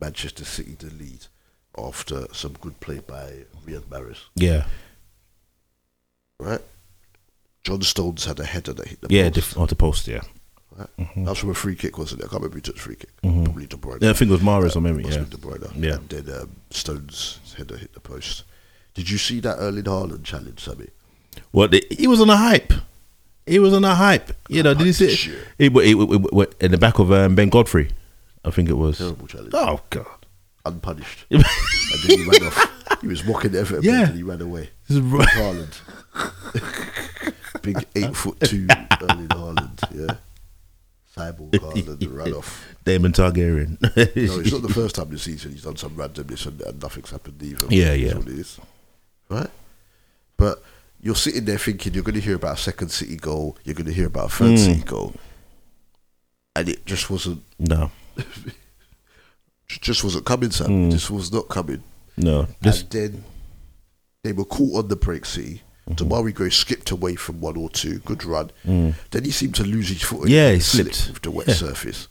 Manchester 0.00 0.44
City 0.44 0.74
the 0.78 0.90
lead 0.90 1.26
after 1.78 2.26
some 2.32 2.54
good 2.60 2.80
play 2.80 2.98
by 3.00 3.44
Riyad 3.66 3.84
Mahrez, 3.84 4.18
Yeah. 4.34 4.66
right? 6.38 6.60
John 7.64 7.82
Stones 7.82 8.24
had 8.24 8.40
a 8.40 8.44
header 8.44 8.72
that 8.72 8.88
hit 8.88 9.00
the 9.00 9.08
Yeah. 9.10 9.24
post. 9.24 9.34
Diff- 9.34 9.58
on 9.58 9.66
the 9.66 9.74
post. 9.76 10.08
Yeah. 10.08 10.22
right? 10.76 10.88
That 11.16 11.28
was 11.30 11.38
from 11.38 11.50
a 11.50 11.54
free 11.54 11.74
kick, 11.76 11.98
wasn't 11.98 12.20
it? 12.22 12.24
I 12.24 12.28
can't 12.28 12.40
remember 12.42 12.54
who 12.56 12.60
took 12.62 12.76
the 12.76 12.80
free 12.80 12.96
kick. 12.96 13.10
Probably 13.22 13.66
De 13.66 13.76
Bruyne. 13.76 14.00
Yeah, 14.00 14.10
I 14.10 14.12
think 14.14 14.30
it 14.30 14.32
was 14.32 14.40
Mahrez 14.40 14.76
on 14.76 14.82
memory. 14.84 15.02
Must 15.04 15.18
Yeah. 15.18 15.24
De 15.28 15.36
Bruyne. 15.36 15.70
Yeah. 15.82 15.94
And 15.96 16.08
then 16.08 16.40
um, 16.40 16.50
Stones' 16.70 17.38
header 17.56 17.76
hit 17.76 17.92
the 17.92 18.00
post. 18.00 18.44
Did 18.94 19.10
you 19.10 19.18
see 19.18 19.40
that 19.40 19.58
Erling 19.58 19.84
Haaland 19.84 20.24
challenge, 20.24 20.60
Sammy? 20.64 20.88
Well, 21.52 21.68
he 21.90 22.06
was 22.06 22.20
on 22.20 22.30
a 22.30 22.36
hype. 22.36 22.72
He 23.46 23.58
was 23.58 23.72
on 23.74 23.84
a 23.84 23.94
hype. 23.94 24.32
You 24.48 24.62
know, 24.62 24.74
did 24.74 24.86
you 24.86 24.92
see 24.92 25.06
it? 25.06 25.18
He, 25.58 25.68
he- 25.68 26.64
in 26.64 26.70
the 26.70 26.78
back 26.78 26.98
of 26.98 27.10
um, 27.12 27.34
Ben 27.34 27.48
Godfrey, 27.50 27.90
I 28.44 28.50
think 28.50 28.68
it 28.68 28.74
was. 28.74 28.98
Terrible 28.98 29.26
challenge. 29.26 29.50
Oh 29.54 29.80
God! 29.90 30.06
Unpunished. 30.64 31.26
and 31.30 31.42
then 32.06 32.18
he 32.18 32.24
ran 32.28 32.42
off. 32.44 33.00
He 33.00 33.06
was 33.08 33.24
mocking 33.24 33.54
Everton 33.54 33.82
Yeah. 33.84 34.06
and 34.08 34.16
he 34.16 34.22
ran 34.22 34.40
away. 34.40 34.70
This 34.88 34.96
is 34.98 35.02
right. 35.02 35.26
Haaland. 35.28 35.74
Big 37.62 37.84
eight 37.94 38.14
foot 38.16 38.38
two 38.40 38.66
Erling 39.02 39.28
Haaland, 39.28 39.80
yeah. 39.92 40.14
Cyborg 41.16 41.50
Haaland 41.50 42.16
ran 42.16 42.32
off. 42.34 42.74
Daemon 42.84 43.12
Targaryen. 43.12 43.80
No, 43.82 43.88
it's 44.40 44.52
not 44.52 44.62
the 44.62 44.72
first 44.72 44.94
time 44.94 45.10
this 45.10 45.22
season 45.22 45.52
he's 45.52 45.64
done 45.64 45.76
some 45.76 45.90
randomness 45.96 46.46
and, 46.46 46.60
and 46.62 46.80
nothing's 46.82 47.10
happened 47.10 47.42
either. 47.42 47.66
Yeah, 47.68 47.92
yeah. 47.92 48.14
what 48.16 48.28
it 48.28 48.38
is. 48.38 48.58
Right? 49.28 49.50
But 50.36 50.62
you're 51.00 51.14
sitting 51.16 51.44
there 51.44 51.58
thinking 51.58 51.94
you're 51.94 52.02
going 52.04 52.14
to 52.14 52.20
hear 52.20 52.36
about 52.36 52.58
a 52.58 52.60
second 52.60 52.90
City 52.90 53.16
goal, 53.16 53.56
you're 53.64 53.74
going 53.74 53.86
to 53.86 53.92
hear 53.92 54.06
about 54.06 54.26
a 54.26 54.28
third 54.28 54.50
Mm. 54.52 54.58
City 54.58 54.82
goal. 54.82 55.14
And 56.56 56.68
it 56.68 56.84
just 56.86 57.10
wasn't, 57.10 57.42
no, 57.58 57.90
just 59.68 60.02
wasn't 60.04 60.24
coming, 60.26 60.50
Sam. 60.50 60.68
Mm. 60.68 60.88
It 60.88 60.92
just 60.92 61.10
was 61.10 61.32
not 61.32 61.48
coming. 61.48 61.82
no. 62.16 62.46
Just 62.62 62.94
and 62.94 63.14
then 63.14 63.24
they 64.24 64.32
were 64.32 64.44
caught 64.44 64.84
on 64.84 64.88
the 64.88 64.96
break, 64.96 65.24
City. 65.24 65.62
Mm-hmm. 65.94 66.08
Demarai 66.08 66.34
Gray 66.34 66.50
skipped 66.50 66.90
away 66.90 67.14
from 67.16 67.40
one 67.40 67.56
or 67.56 67.68
two, 67.70 67.98
good 68.00 68.24
run. 68.24 68.50
Then 68.64 68.94
he 69.24 69.30
seemed 69.30 69.54
to 69.56 69.64
lose 69.64 69.88
his 69.88 70.02
footing. 70.02 70.26
Mm. 70.26 70.30
Yeah, 70.30 70.52
he 70.52 70.60
slipped. 70.60 71.10
with 71.12 71.22
the 71.22 71.30
wet 71.30 71.48
Yeah. 71.48 71.54
surface. 71.54 72.08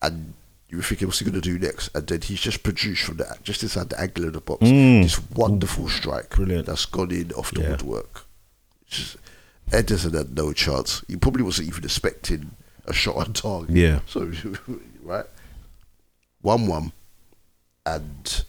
And 0.00 0.34
you 0.68 0.78
were 0.78 0.82
thinking, 0.82 1.06
what's 1.08 1.18
he 1.18 1.24
going 1.24 1.40
to 1.40 1.40
do 1.40 1.58
next? 1.58 1.90
And 1.94 2.06
then 2.06 2.20
he's 2.22 2.40
just 2.40 2.62
produced 2.62 3.02
from 3.04 3.18
that, 3.18 3.42
just 3.44 3.62
inside 3.62 3.90
the 3.90 4.00
angle 4.00 4.24
of 4.26 4.32
the 4.32 4.40
box 4.40 4.62
Mm. 4.66 5.02
this 5.02 5.20
wonderful 5.34 5.88
strike 5.88 6.30
Brilliant. 6.30 6.66
that's 6.66 6.86
gone 6.86 7.10
in 7.10 7.30
off 7.32 7.50
the 7.52 7.60
Yeah. 7.62 7.70
woodwork. 7.70 8.26
Just- 8.86 9.16
Ederson 9.70 10.14
had 10.14 10.34
no 10.36 10.52
chance. 10.52 11.02
He 11.08 11.16
probably 11.16 11.42
wasn't 11.42 11.68
even 11.68 11.84
expecting 11.84 12.50
a 12.84 12.92
shot 12.92 13.16
on 13.16 13.32
target. 13.32 13.76
Yeah. 13.76 14.00
So, 14.06 14.30
right? 15.02 15.24
1 16.42 16.66
1. 16.66 16.92
And 17.86 18.44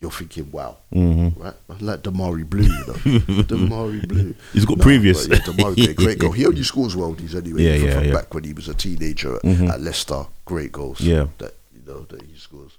you're 0.00 0.10
thinking, 0.12 0.50
wow. 0.52 0.76
Mm-hmm. 0.94 1.42
Right? 1.42 1.54
Like 1.80 2.02
Demarai 2.02 2.48
Blue, 2.48 2.62
you 2.62 2.68
know. 2.68 2.92
Demarai 3.42 4.06
Blue. 4.06 4.34
He's 4.52 4.64
got 4.64 4.78
previous. 4.78 5.26
Yeah, 5.26 5.36
Demarai 5.38 5.96
great 5.96 6.18
goal. 6.20 6.32
He 6.32 6.46
only 6.46 6.62
scores 6.62 6.94
worldies 6.94 7.34
anyway. 7.34 7.62
Yeah, 7.62 7.74
yeah, 7.74 7.94
from 7.94 8.04
yeah. 8.04 8.12
back 8.12 8.32
when 8.34 8.44
he 8.44 8.52
was 8.52 8.68
a 8.68 8.74
teenager 8.74 9.36
at- 9.36 9.44
at 9.44 9.80
Leicester. 9.80 10.24
Great 10.44 10.70
goals. 10.72 11.00
Yeah. 11.00 11.26
That 11.38 11.54
you 11.74 11.80
know 11.86 12.02
that 12.02 12.22
he 12.22 12.36
scores. 12.36 12.78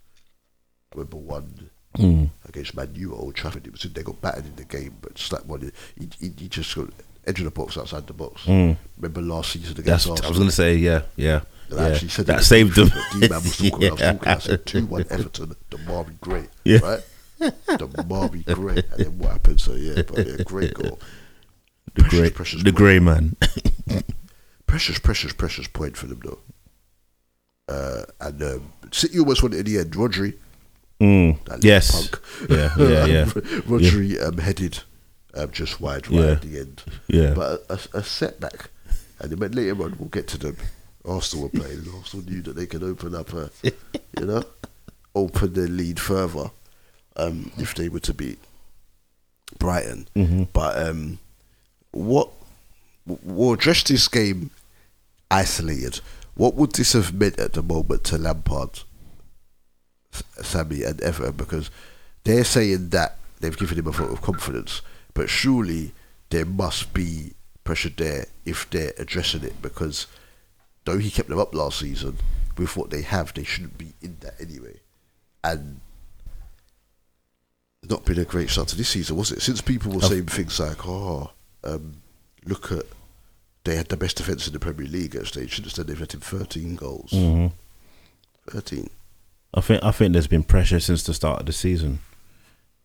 Remember 0.94 1.18
one 1.18 1.70
Mm. 1.98 2.30
against 2.48 2.76
Man 2.76 2.92
U 2.94 3.14
at 3.16 3.20
Old 3.20 3.34
Trafford. 3.36 3.66
It 3.66 3.72
was 3.74 3.82
they 3.82 4.04
got 4.04 4.22
battered 4.22 4.46
in 4.46 4.56
the 4.56 4.64
game, 4.64 4.96
but 5.02 5.18
slapped 5.18 5.48
one. 5.48 5.72
He, 5.98 6.08
he, 6.20 6.32
he 6.38 6.48
just 6.48 6.74
got 6.76 6.88
edge 7.26 7.40
of 7.40 7.46
the 7.46 7.52
box 7.52 7.78
outside 7.80 8.06
the 8.06 8.14
box. 8.14 8.44
Mm. 8.44 8.78
Remember 8.98 9.22
last 9.24 9.52
season 9.54 9.74
That's. 9.84 10.06
against 10.06 10.24
I 10.24 10.30
was 10.30 10.38
gonna 10.38 10.52
say. 10.52 10.76
Yeah. 10.76 11.02
Yeah. 11.16 11.42
And 11.72 11.80
I 11.80 11.88
yeah. 11.88 11.94
actually 11.94 12.10
said 12.10 12.28
that 12.28 12.44
saved 12.44 12.76
them. 12.76 12.90
D 13.20 13.28
man 13.28 13.42
was 13.42 13.58
talking. 13.58 13.88
I 13.88 13.92
was 13.92 14.00
talking. 14.02 14.28
I 14.28 14.38
said 14.38 14.66
two 14.68 14.86
one 14.86 15.06
Everton. 15.10 15.56
Demarai 15.72 16.20
Gray. 16.22 16.48
Yeah. 16.64 16.78
Right. 16.80 17.00
Demarai 17.40 18.46
Gray. 18.46 18.84
And 18.92 19.06
then 19.06 19.18
what 19.20 19.32
happened? 19.32 19.62
So 19.62 19.74
yeah, 19.76 20.02
but 20.08 20.26
yeah, 20.28 20.44
great 20.44 20.74
goal. 20.80 21.00
The 21.96 22.02
Precious, 22.04 22.20
great, 22.20 22.36
precious 22.36 22.64
the 22.64 22.72
grey 22.72 23.00
man. 23.00 23.36
Precious, 24.68 25.00
precious, 25.00 25.34
precious 25.34 25.68
point 25.68 25.98
for 25.98 26.06
them 26.06 26.22
though. 26.24 26.40
Uh, 27.68 28.04
and 28.22 28.42
um, 28.44 28.74
City 28.92 29.18
almost 29.20 29.42
won 29.42 29.54
it 29.54 29.60
in 29.60 29.66
the 29.66 29.80
end. 29.80 29.92
Rodri, 29.94 30.36
Mm. 31.02 31.38
Yes. 31.64 31.92
punk. 32.12 32.22
Yeah. 32.52 32.74
Yeah. 32.78 33.06
Yeah. 33.06 33.26
Rodri 33.26 34.22
um, 34.22 34.38
headed 34.38 34.80
um, 35.34 35.50
just 35.52 35.80
wide 35.80 36.08
right 36.10 36.20
Yeah. 36.20 36.32
at 36.32 36.42
the 36.42 36.60
end. 36.60 36.84
Yeah. 37.08 37.34
But 37.34 37.64
a, 37.70 37.74
a, 37.74 38.00
a 38.00 38.04
setback. 38.04 38.70
And 39.20 39.32
then 39.32 39.52
later 39.54 39.82
on, 39.84 39.96
we'll 39.98 40.10
get 40.10 40.28
to 40.30 40.38
them. 40.38 40.58
Arsenal 41.06 41.44
were 41.46 41.50
playing, 41.60 41.80
and 41.80 41.88
Arsenal 41.96 42.26
knew 42.26 42.42
that 42.42 42.56
they 42.58 42.66
could 42.66 42.84
open 42.84 43.16
up 43.16 43.34
a, 43.34 43.50
you 43.64 44.26
know, 44.26 44.44
open 45.16 45.54
their 45.54 45.68
lead 45.68 46.00
further 46.00 46.52
um, 47.20 47.52
if 47.58 47.76
they 47.76 47.90
were 47.90 48.00
to 48.02 48.14
beat 48.14 48.40
Brighton. 49.58 50.08
Mm-hmm. 50.16 50.44
But 50.54 50.88
um, 50.88 51.20
what 51.92 52.30
we'll 53.06 53.54
address 53.54 53.84
this 53.84 54.08
game 54.08 54.52
isolated. 55.32 56.02
What 56.36 56.56
would 56.56 56.74
this 56.74 56.94
have 56.94 57.14
meant 57.14 57.40
at 57.40 57.54
the 57.54 57.64
moment 57.64 58.04
to 58.06 58.18
Lampard, 58.18 58.82
Sammy, 60.12 60.84
and 60.84 61.02
Everton? 61.02 61.34
Because 61.34 61.70
they're 62.24 62.44
saying 62.44 62.90
that 62.90 63.18
they've 63.40 63.58
given 63.58 63.78
him 63.78 63.88
a 63.88 63.92
vote 63.92 64.12
of 64.12 64.22
confidence, 64.22 64.82
but 65.14 65.30
surely 65.30 65.94
there 66.30 66.46
must 66.46 66.94
be 66.94 67.34
pressure 67.64 67.90
there 67.90 68.28
if 68.46 68.70
they're 68.70 68.94
addressing 68.98 69.44
it. 69.44 69.62
Because 69.62 70.08
though 70.86 70.98
he 70.98 71.12
kept 71.12 71.30
them 71.30 71.40
up 71.40 71.54
last 71.54 71.80
season, 71.80 72.18
with 72.58 72.76
what 72.76 72.90
they 72.90 73.02
have, 73.02 73.34
they 73.34 73.44
shouldn't 73.44 73.78
be 73.78 73.94
in 74.02 74.18
that 74.22 74.36
anyway. 74.40 74.80
And 75.44 75.80
not 77.90 78.06
been 78.06 78.20
a 78.20 78.26
great 78.26 78.50
start 78.50 78.68
to 78.70 78.76
this 78.76 78.90
season, 78.90 79.16
was 79.16 79.32
it? 79.32 79.42
Since 79.42 79.62
people 79.62 79.92
were 79.92 80.02
saying 80.02 80.28
things 80.28 80.60
like, 80.60 80.88
"Oh, 80.88 81.32
um, 81.64 81.96
look 82.46 82.72
at 82.72 82.86
they 83.64 83.76
had 83.76 83.90
the 83.90 83.98
best 83.98 84.18
defence 84.18 84.48
in 84.48 84.54
the 84.54 84.60
Premier 84.60 84.88
League 84.88 85.16
at 85.16 85.28
stage," 85.28 85.60
instead 85.60 85.88
they've 85.88 86.00
let 86.00 86.14
him 86.14 86.22
thirteen 86.22 86.76
goals. 86.76 87.12
Mm-hmm. 87.12 87.48
Thirteen. 88.50 88.90
I 89.54 89.62
think 89.62 89.84
I 89.84 89.92
think 89.92 90.14
there's 90.14 90.28
been 90.28 90.44
pressure 90.44 90.80
since 90.80 91.04
the 91.04 91.14
start 91.14 91.40
of 91.42 91.46
the 91.46 91.54
season 91.54 92.00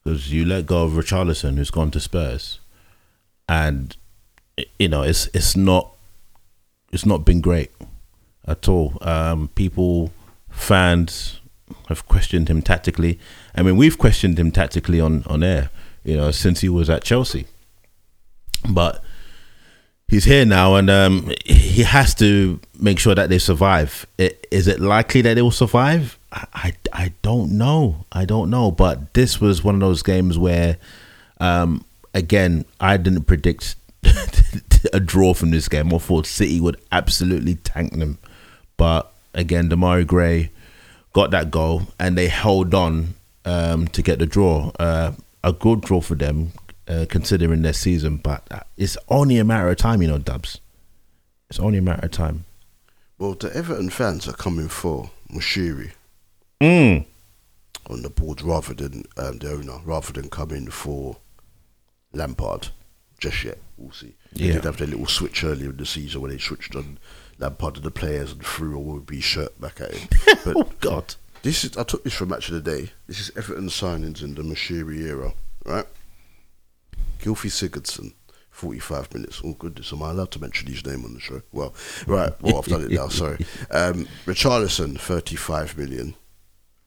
because 0.03 0.33
you 0.33 0.45
let 0.45 0.67
go 0.67 0.85
of 0.85 0.93
Richarlison, 0.93 1.57
who's 1.57 1.71
gone 1.71 1.91
to 1.93 2.01
Spurs, 2.01 2.61
and 3.49 3.97
you 4.79 4.89
know 4.89 5.03
it's 5.03 5.29
it's 5.35 5.57
not 5.57 5.95
it's 6.93 7.07
not 7.07 7.25
been 7.25 7.41
great 7.41 7.71
at 8.47 8.69
all. 8.69 8.99
Um, 9.03 9.49
people, 9.55 10.13
fans 10.51 11.41
have 11.89 12.07
questioned 12.07 12.49
him 12.49 12.63
tactically. 12.63 13.19
I 13.55 13.63
mean, 13.63 13.77
we've 13.77 13.99
questioned 13.99 14.39
him 14.39 14.51
tactically 14.51 15.01
on 15.01 15.25
on 15.27 15.43
air, 15.43 15.71
you 16.05 16.17
know, 16.17 16.31
since 16.31 16.61
he 16.61 16.69
was 16.69 16.89
at 16.91 17.05
Chelsea, 17.05 17.47
but 18.69 19.03
he's 20.09 20.25
here 20.25 20.45
now, 20.45 20.75
and 20.77 20.91
um, 20.91 21.33
he 21.45 21.83
has 21.83 22.15
to 22.17 22.61
make 22.79 22.99
sure 22.99 23.15
that 23.15 23.29
they 23.29 23.39
survive. 23.39 24.07
I- 24.19 24.35
Is 24.51 24.69
it 24.69 24.81
likely 24.81 25.23
that 25.23 25.35
they 25.35 25.43
will 25.43 25.51
survive? 25.51 26.19
I, 26.33 26.47
I, 26.55 26.73
I 26.93 27.13
don't 27.23 27.53
know. 27.53 28.05
I 28.13 28.25
don't 28.25 28.51
know. 28.51 28.71
But 28.71 29.15
this 29.15 29.41
was 29.41 29.63
one 29.65 29.75
of 29.75 29.81
those 29.81 30.03
games 30.03 30.37
where, 30.39 30.77
um, 31.41 31.85
again, 32.13 32.65
I 32.81 32.97
didn't 32.97 33.25
predict 33.25 33.77
a 34.93 35.01
draw 35.01 35.33
from 35.35 35.51
this 35.51 35.69
game. 35.69 35.93
I 35.95 35.99
thought 35.99 36.27
City 36.27 36.61
would 36.61 36.81
absolutely 36.93 37.55
tank 37.57 37.93
them, 37.99 38.19
but 38.77 39.13
again, 39.33 39.69
Demarai 39.71 40.07
Gray 40.07 40.51
got 41.15 41.31
that 41.31 41.51
goal, 41.51 41.83
and 41.99 42.19
they 42.19 42.29
held 42.29 42.75
on 42.75 43.15
um, 43.47 43.89
to 43.89 44.03
get 44.03 44.19
the 44.19 44.27
draw. 44.27 44.71
Uh, 44.79 45.13
a 45.43 45.53
good 45.53 45.81
draw 45.81 46.01
for 46.01 46.15
them, 46.15 46.53
uh, 46.89 47.07
considering 47.09 47.63
their 47.63 47.73
season, 47.73 48.17
but 48.19 48.67
it's 48.77 48.97
only 49.09 49.39
a 49.39 49.45
matter 49.45 49.69
of 49.71 49.77
time, 49.79 50.03
you 50.03 50.09
know, 50.09 50.19
Dubs. 50.19 50.61
It's 51.51 51.59
only 51.61 51.79
a 51.79 51.83
matter 51.83 52.05
of 52.07 52.11
time. 52.13 52.45
Well, 53.19 53.35
the 53.35 53.55
Everton 53.55 53.91
fans 53.91 54.27
are 54.29 54.33
coming 54.33 54.69
for 54.69 55.11
Moshiri 55.33 55.93
Mm. 56.61 57.05
on 57.91 58.03
the 58.03 58.09
board 58.11 58.41
rather 58.43 58.73
than 58.75 59.05
um, 59.17 59.39
the 59.39 59.53
owner, 59.53 59.79
rather 59.85 60.13
than 60.13 60.29
coming 60.31 60.69
for 60.71 61.19
Lampard 62.13 62.69
just 63.19 63.45
yet. 63.45 63.59
We'll 63.77 63.93
see. 63.93 64.15
They 64.33 64.47
Yeah. 64.47 64.53
did 64.55 64.65
have 64.65 64.79
their 64.79 64.87
little 64.89 65.07
switch 65.07 65.45
earlier 65.45 65.71
in 65.71 65.77
the 65.77 65.87
season 65.87 66.21
when 66.23 66.31
they 66.31 66.39
switched 66.39 66.75
on 66.75 66.99
Lampard 67.39 67.77
and 67.77 67.85
the 67.85 67.91
players 67.91 68.33
and 68.33 68.45
threw 68.45 68.77
a 68.77 68.81
Wilby 68.81 69.21
shirt 69.21 69.61
back 69.61 69.81
at 69.81 69.95
him. 69.95 70.09
But 70.45 70.57
Oh 70.57 70.71
God. 70.81 71.15
This 71.43 71.65
is 71.65 71.77
I 71.77 71.83
took 71.83 72.05
this 72.05 72.15
from 72.15 72.31
Match 72.31 72.49
of 72.49 72.55
the 72.63 72.71
Day. 72.77 72.91
This 73.07 73.21
is 73.21 73.31
Everton 73.37 73.69
signings 73.69 74.23
in 74.23 74.35
the 74.35 74.43
Moshiri 74.43 75.01
era, 75.01 75.35
right? 75.67 75.87
Gylfi 77.21 77.51
Sigurdsson, 77.51 78.13
forty-five 78.51 79.13
minutes. 79.15 79.41
Oh 79.45 79.53
goodness, 79.53 79.93
am 79.93 80.03
I 80.03 80.11
allowed 80.11 80.31
to 80.33 80.41
mention 80.41 80.69
his 80.69 80.85
name 80.87 81.05
on 81.05 81.15
the 81.15 81.21
show? 81.21 81.43
Well, 81.53 81.75
right. 82.07 82.33
Well, 82.41 82.59
I've 82.59 82.65
done 82.67 82.85
it 82.85 82.91
now. 82.91 83.09
Sorry. 83.23 83.45
Um, 83.71 84.07
Richarlison, 84.27 84.99
thirty-five 84.99 85.77
million. 85.77 86.15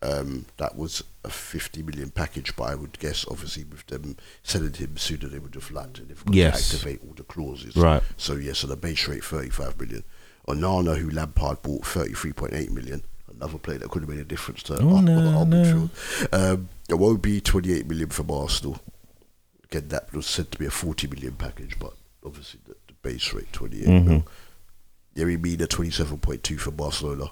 Um, 0.03 0.45
that 0.57 0.75
was 0.75 1.03
a 1.23 1.29
fifty 1.29 1.81
million 1.81 2.10
package, 2.12 2.55
but 2.55 2.65
I 2.65 2.75
would 2.75 2.99
guess, 2.99 3.25
obviously, 3.29 3.63
with 3.63 3.86
them 3.88 4.15
selling 4.43 4.73
him 4.73 4.95
sooner, 4.97 5.27
they 5.27 5.39
would 5.39 5.55
have. 5.55 5.71
They've 5.73 6.25
got 6.25 6.33
Yes. 6.36 6.69
to 6.69 6.75
activate 6.75 7.01
all 7.03 7.13
the 7.15 7.23
clauses. 7.23 7.75
Right. 7.75 8.03
So 8.15 8.36
yeah, 8.36 8.53
so 8.53 8.67
the 8.67 8.75
base 8.77 9.07
rate 9.07 9.23
thirty-five 9.23 9.79
million. 9.79 10.03
Onana, 10.47 10.97
who 10.97 11.10
Lampard 11.10 11.62
bought 11.62 11.86
thirty-three 11.86 12.33
point 12.33 12.53
eight 12.53 12.71
million. 12.71 13.03
Another 13.33 13.57
player 13.57 13.77
that 13.79 13.89
could 13.91 14.01
have 14.01 14.10
made 14.10 14.19
a 14.19 14.23
difference 14.23 14.63
to 14.63 14.77
Oh, 14.79 14.99
no, 15.01 15.43
no. 15.43 15.89
Um, 16.31 16.69
it 16.89 16.95
won't 16.95 17.21
be 17.21 17.39
twenty-eight 17.41 17.86
million 17.88 18.10
from 18.10 18.31
Arsenal. 18.31 18.79
Again, 19.65 19.89
that 19.89 20.12
was 20.13 20.25
said 20.25 20.49
to 20.51 20.57
be 20.57 20.65
a 20.65 20.71
forty 20.71 21.07
million 21.07 21.33
package, 21.33 21.77
but 21.77 21.93
obviously 22.25 22.60
the, 22.65 22.75
the 22.88 22.93
base 23.03 23.33
rate 23.33 23.51
twenty-eight. 23.51 23.88
Mhm. 23.88 24.05
mil. 24.07 24.23
Yerry 25.15 25.39
Mina 25.41 25.67
twenty-seven 25.67 26.17
point 26.19 26.43
two 26.43 26.57
for 26.57 26.71
Barcelona. 26.71 27.25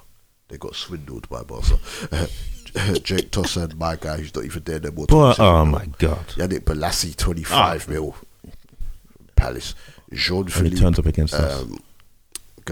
They 0.48 0.58
got 0.58 0.76
swindled 0.76 1.28
by 1.28 1.42
Barca. 1.42 1.78
Cenk 2.76 3.30
Tosun, 3.30 3.74
my 3.76 3.96
guy, 3.96 4.18
who's 4.18 4.34
not 4.34 4.44
even 4.44 4.62
there 4.64 4.78
no 4.80 4.90
more. 4.92 5.06
But 5.06 5.40
oh 5.40 5.64
mil. 5.64 5.78
my 5.80 5.86
God. 5.98 6.24
Yannick 6.36 6.60
Bolasie, 6.60 7.16
25 7.16 7.88
mil. 7.88 8.14
Palace. 9.34 9.74
Jean 10.12 10.46
Philippe 10.46 10.76
turns 10.76 10.98
up 10.98 11.06
against 11.06 11.34
us. 11.34 11.62
um, 11.62 11.68
Gaba- 11.70 11.82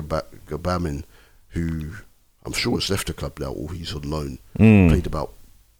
Gbamin, 0.03 1.05
who 1.51 1.93
I'm 2.45 2.53
sure 2.53 2.75
has 2.77 2.91
left 2.91 3.07
the 3.07 3.13
club 3.15 3.39
now, 3.39 3.53
or 3.53 3.73
he's 3.73 3.95
on 3.95 4.03
loan, 4.03 4.39
Mm. 4.59 4.89
played 4.91 5.07
about 5.07 5.33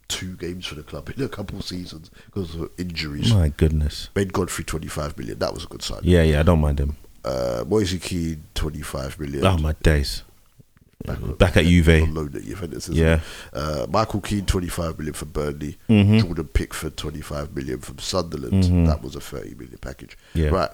two 0.07 0.35
games 0.35 0.65
for 0.67 0.75
the 0.75 0.83
club 0.83 1.09
in 1.15 1.23
a 1.23 1.29
couple 1.29 1.57
of 1.59 1.65
seasons 1.65 2.09
because 2.27 2.55
of 2.55 2.69
injuries. 2.77 3.33
My 3.33 3.49
goodness. 3.49 4.09
Ben 4.13 4.27
Godfrey, 4.29 4.63
25 4.63 5.17
million. 5.17 5.39
That 5.39 5.53
was 5.53 5.63
a 5.65 5.67
good 5.67 5.81
sign. 5.81 5.99
Yeah, 6.03 6.23
yeah. 6.23 6.39
I 6.39 6.43
don't 6.43 6.61
mind 6.61 6.79
him. 6.79 6.95
Uh, 7.23 7.63
Moise 7.67 7.97
Kean, 8.01 8.43
25 8.53 9.19
million. 9.19 9.45
Oh 9.45 9.57
my 9.57 9.73
days. 9.81 10.23
Back- 11.05 11.37
Back 11.37 11.57
at 11.57 11.65
Juve. 11.65 12.07
loan 12.09 12.31
at 12.35 12.43
Juventus. 12.43 12.87
Yeah. 12.89 13.19
Uh, 13.53 13.85
Michael 13.89 14.21
Keane, 14.21 14.45
25 14.45 14.97
million 14.97 15.13
from 15.13 15.29
Burnley. 15.29 15.77
Mhm. 15.89 16.21
Jordan 16.21 16.47
Pickford, 16.47 16.97
25 16.97 17.55
million 17.55 17.79
from 17.79 17.99
Sunderland. 17.99 18.63
Mhm. 18.63 18.87
That 18.87 19.03
was 19.03 19.15
a 19.15 19.19
30 19.21 19.53
million 19.55 19.77
package. 19.81 20.17
Yeah. 20.33 20.49
Right. 20.49 20.69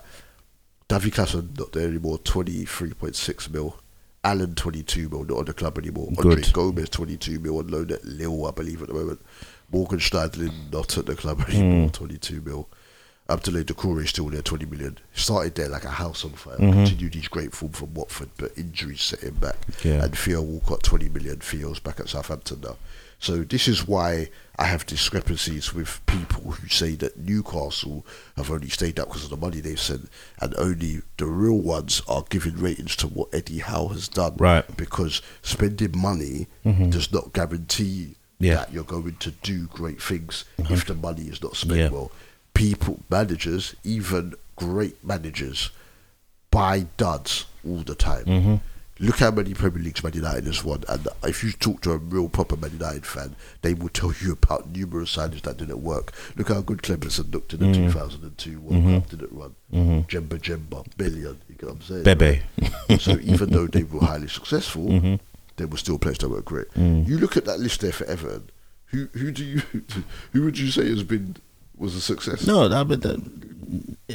Davy 0.91 1.09
Klaassen, 1.11 1.57
not 1.57 1.71
there 1.71 1.87
anymore, 1.87 2.17
23.6 2.19 3.49
mil. 3.49 3.77
Allen, 4.23 4.53
22 4.55 5.07
mil, 5.09 5.23
not 5.23 5.37
on 5.39 5.45
the 5.45 5.53
club 5.53 5.77
anymore. 5.77 6.09
Andre 6.17 6.35
Good. 6.35 6.53
Gomes, 6.53 6.89
22 6.89 7.39
mil 7.39 7.57
on 7.59 7.67
loan 7.69 7.91
at 7.91 8.03
Lille, 8.03 8.45
I 8.45 8.51
believe, 8.51 8.81
at 8.81 8.89
the 8.89 8.93
moment. 8.93 9.21
Morgan 9.71 9.99
Stadlin, 9.99 10.51
not 10.71 10.97
at 10.97 11.05
the 11.05 11.15
club 11.15 11.41
anymore, 11.47 11.87
Mm. 11.89 11.93
22 11.93 12.41
mil. 12.41 12.67
Abdoulaye 13.29 13.63
Doucouré 13.63 14.05
still 14.07 14.29
there, 14.29 14.41
20 14.41 14.65
million. 14.65 14.97
Started 15.15 15.55
there 15.55 15.69
like 15.69 15.85
a 15.85 15.89
house 15.91 16.25
on 16.25 16.31
fire. 16.31 16.57
Mhm. 16.57 16.73
Continued 16.73 17.15
his 17.15 17.29
great 17.29 17.55
form 17.55 17.71
from 17.71 17.93
Watford, 17.93 18.29
but 18.35 18.51
injuries 18.57 19.01
set 19.01 19.21
him 19.21 19.35
back. 19.35 19.55
Yeah. 19.83 20.03
And 20.03 20.17
Theo 20.17 20.41
Walcott, 20.41 20.83
20 20.83 21.07
million. 21.07 21.37
Theo's 21.39 21.79
back 21.79 22.01
at 22.01 22.09
Southampton 22.09 22.59
now. 22.61 22.75
So 23.21 23.43
this 23.43 23.67
is 23.67 23.87
why 23.87 24.29
I 24.57 24.65
have 24.65 24.85
discrepancies 24.87 25.73
with 25.75 26.03
people 26.07 26.51
who 26.53 26.67
say 26.67 26.95
that 26.95 27.17
Newcastle 27.19 28.03
have 28.35 28.49
only 28.49 28.67
stayed 28.69 28.99
up 28.99 29.09
because 29.09 29.23
of 29.23 29.29
the 29.29 29.37
money 29.37 29.59
they've 29.59 29.79
sent, 29.79 30.09
and 30.39 30.55
only 30.57 31.01
the 31.17 31.27
real 31.27 31.59
ones 31.59 32.01
are 32.07 32.25
giving 32.29 32.57
ratings 32.57 32.95
to 32.97 33.07
what 33.07 33.29
Eddie 33.31 33.59
Howe 33.59 33.89
has 33.89 34.07
done. 34.07 34.35
Right. 34.37 34.65
Because 34.75 35.21
spending 35.43 35.95
money 35.95 36.47
Mhm. 36.65 36.91
does 36.91 37.11
not 37.13 37.31
guarantee 37.31 38.15
Yeah. 38.39 38.55
that 38.55 38.73
you're 38.73 38.83
going 38.83 39.17
to 39.19 39.29
do 39.31 39.67
great 39.67 40.01
things 40.01 40.43
if 40.57 40.85
the 40.87 40.95
money 40.95 41.25
is 41.27 41.43
not 41.43 41.55
spent 41.55 41.77
Yeah. 41.79 41.89
well. 41.89 42.11
People, 42.55 43.01
managers, 43.09 43.75
even 43.83 44.33
great 44.55 45.03
managers, 45.05 45.69
buy 46.49 46.87
duds 46.97 47.45
all 47.63 47.83
the 47.83 47.95
time. 47.95 48.25
Mhm. 48.25 48.59
Look 49.01 49.17
how 49.17 49.31
many 49.31 49.55
Premier 49.55 49.81
Leagues 49.83 50.03
Man 50.03 50.13
United 50.13 50.45
has 50.45 50.63
won, 50.63 50.83
and 50.87 51.07
if 51.23 51.43
you 51.43 51.51
talk 51.53 51.81
to 51.81 51.91
a 51.93 51.97
real 51.97 52.29
proper 52.29 52.55
Man 52.55 52.71
United 52.73 53.03
fan, 53.03 53.35
they 53.63 53.73
will 53.73 53.89
tell 53.89 54.13
you 54.21 54.33
about 54.33 54.69
numerous 54.69 55.15
signings 55.15 55.41
that 55.41 55.57
didn't 55.57 55.81
work. 55.81 56.13
Look 56.35 56.49
how 56.49 56.61
good 56.61 56.83
Kleberson 56.83 57.33
looked 57.33 57.53
in 57.53 57.59
the 57.61 57.65
Mm. 57.65 57.91
2002 57.91 58.59
World 58.61 58.83
Mhm. 58.83 59.01
Cup, 59.01 59.09
didn't 59.09 59.31
run. 59.31 59.55
Mhm. 59.73 60.07
Djemba-Djemba, 60.07 60.85
billion, 60.97 61.37
you 61.49 61.55
get 61.57 61.63
what 61.63 61.71
I'm 61.77 61.81
saying? 61.81 62.03
Bebe. 62.03 62.41
so 62.99 63.17
even 63.23 63.49
though 63.49 63.65
they 63.65 63.81
were 63.83 64.01
highly 64.05 64.27
successful, 64.27 64.85
Mhm. 64.89 65.19
there 65.57 65.65
were 65.67 65.77
still 65.77 65.97
players 65.97 66.19
that 66.19 66.29
were 66.29 66.41
great. 66.43 66.71
Mm. 66.75 67.07
You 67.07 67.17
look 67.17 67.35
at 67.37 67.45
that 67.45 67.59
list 67.59 67.81
there 67.81 67.91
for 67.91 68.05
Everton. 68.05 68.43
Who 68.87 69.07
who 69.13 69.31
do 69.31 69.43
you 69.43 69.61
who 70.33 70.43
would 70.43 70.59
you 70.59 70.69
say 70.69 70.87
has 70.89 71.01
been 71.03 71.37
was 71.75 71.95
a 71.95 72.01
success? 72.01 72.45
No, 72.45 72.67
that, 72.69 72.87
but 72.87 73.01
that, 73.01 73.19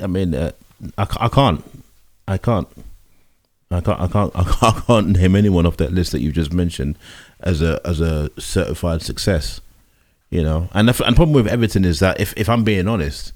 I 0.01 0.07
mean, 0.07 0.33
uh, 0.33 0.53
I, 0.97 1.07
I 1.19 1.29
can't, 1.29 1.65
I 2.29 2.39
can't, 2.39 2.69
I 3.71 3.81
can't, 3.81 4.01
I 4.01 4.07
can't, 4.09 4.33
I 4.37 4.45
can't, 4.45 4.77
I 4.77 4.81
can't 4.81 5.09
name 5.09 5.35
anyone 5.37 5.67
off 5.67 5.77
that 5.79 5.93
list 5.93 6.13
that 6.13 6.21
you 6.21 6.33
just 6.33 6.53
mentioned 6.53 6.97
as 7.41 7.63
a 7.63 7.81
as 7.85 8.01
a 8.01 8.31
certified 8.41 9.03
success. 9.03 9.61
You 10.31 10.43
know, 10.43 10.69
and 10.73 10.89
the, 10.89 11.05
and 11.05 11.15
the 11.15 11.17
problem 11.17 11.35
with 11.35 11.47
Everton 11.47 11.85
is 11.85 12.01
that 12.01 12.21
if 12.21 12.35
if 12.37 12.49
I'm 12.49 12.65
being 12.65 12.89
honest, 12.89 13.33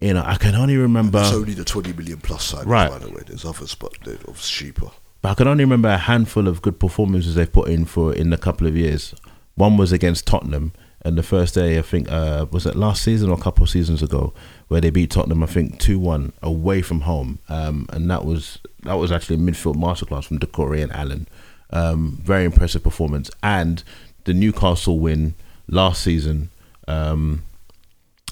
you 0.00 0.12
know, 0.14 0.24
I 0.26 0.34
can 0.36 0.54
only 0.56 0.76
remember. 0.76 1.20
It's 1.20 1.32
only 1.32 1.54
the 1.54 1.64
20 1.64 1.92
million 1.92 2.18
plus 2.18 2.44
side, 2.44 2.66
Right. 2.66 2.90
by 2.90 2.98
the 2.98 3.08
way. 3.10 3.22
There's 3.26 3.44
others, 3.44 3.74
but 3.76 3.92
they're 4.04 4.18
cheaper. 4.36 4.88
But 5.20 5.30
I 5.30 5.34
can 5.34 5.46
only 5.46 5.62
remember 5.64 5.88
a 5.88 5.98
handful 5.98 6.48
of 6.48 6.60
good 6.60 6.80
performances 6.80 7.36
they've 7.36 7.52
put 7.52 7.68
in 7.68 7.84
for 7.84 8.12
in 8.12 8.32
a 8.32 8.36
couple 8.36 8.66
of 8.66 8.76
years. 8.76 9.14
One 9.54 9.76
was 9.76 9.92
against 9.92 10.26
Tottenham, 10.26 10.72
and 11.04 11.16
the 11.16 11.22
first 11.22 11.54
day 11.54 11.78
I 11.78 11.82
think 11.82 12.10
uh, 12.10 12.46
was 12.50 12.66
it 12.66 12.76
last 12.76 13.02
season 13.02 13.30
or 13.30 13.38
a 13.38 13.40
couple 13.40 13.64
of 13.64 13.70
seasons 13.70 14.02
ago, 14.02 14.32
where 14.68 14.80
they 14.80 14.90
beat 14.90 15.10
Tottenham 15.10 15.42
I 15.42 15.46
think 15.46 15.78
two 15.78 15.98
one 15.98 16.32
away 16.42 16.82
from 16.82 17.02
home, 17.02 17.38
um, 17.48 17.86
and 17.90 18.10
that 18.10 18.24
was 18.24 18.58
that 18.82 18.94
was 18.94 19.12
actually 19.12 19.36
a 19.36 19.38
midfield 19.38 19.76
masterclass 19.76 20.24
from 20.24 20.38
Doucouré 20.38 20.82
and 20.82 20.92
Allen. 20.92 21.26
Um, 21.70 22.18
very 22.22 22.44
impressive 22.44 22.82
performance, 22.82 23.30
and 23.42 23.82
the 24.24 24.34
Newcastle 24.34 24.98
win 24.98 25.34
last 25.68 26.02
season. 26.02 26.50
Um, 26.88 27.42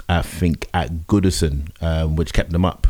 I 0.08 0.22
think 0.22 0.68
at 0.74 1.06
Goodison, 1.06 1.70
um, 1.82 2.16
which 2.16 2.32
kept 2.32 2.50
them 2.50 2.64
up. 2.64 2.86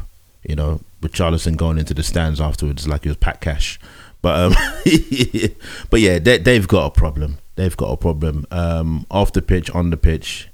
You 0.47 0.57
know, 0.57 0.81
with 1.03 1.13
Charleston 1.13 1.55
going 1.55 1.79
into 1.79 1.93
the 1.93 2.03
stands 2.03 2.41
afterwards 2.41 2.89
like 2.89 3.05
it 3.05 3.11
was 3.11 3.19
Pat 3.19 3.41
Cash. 3.41 3.79
But 4.23 4.39
um, 4.39 4.53
but 5.91 6.01
yeah, 6.01 6.19
they, 6.19 6.39
they've 6.39 6.67
got 6.69 6.87
a 6.87 6.91
problem. 6.91 7.39
They've 7.57 7.77
got 7.77 7.91
a 7.93 7.97
problem. 7.97 8.47
Um, 8.51 9.07
off 9.11 9.33
the 9.33 9.43
pitch, 9.43 9.71
on 9.71 9.91
the 9.91 9.97
pitch, 9.97 10.49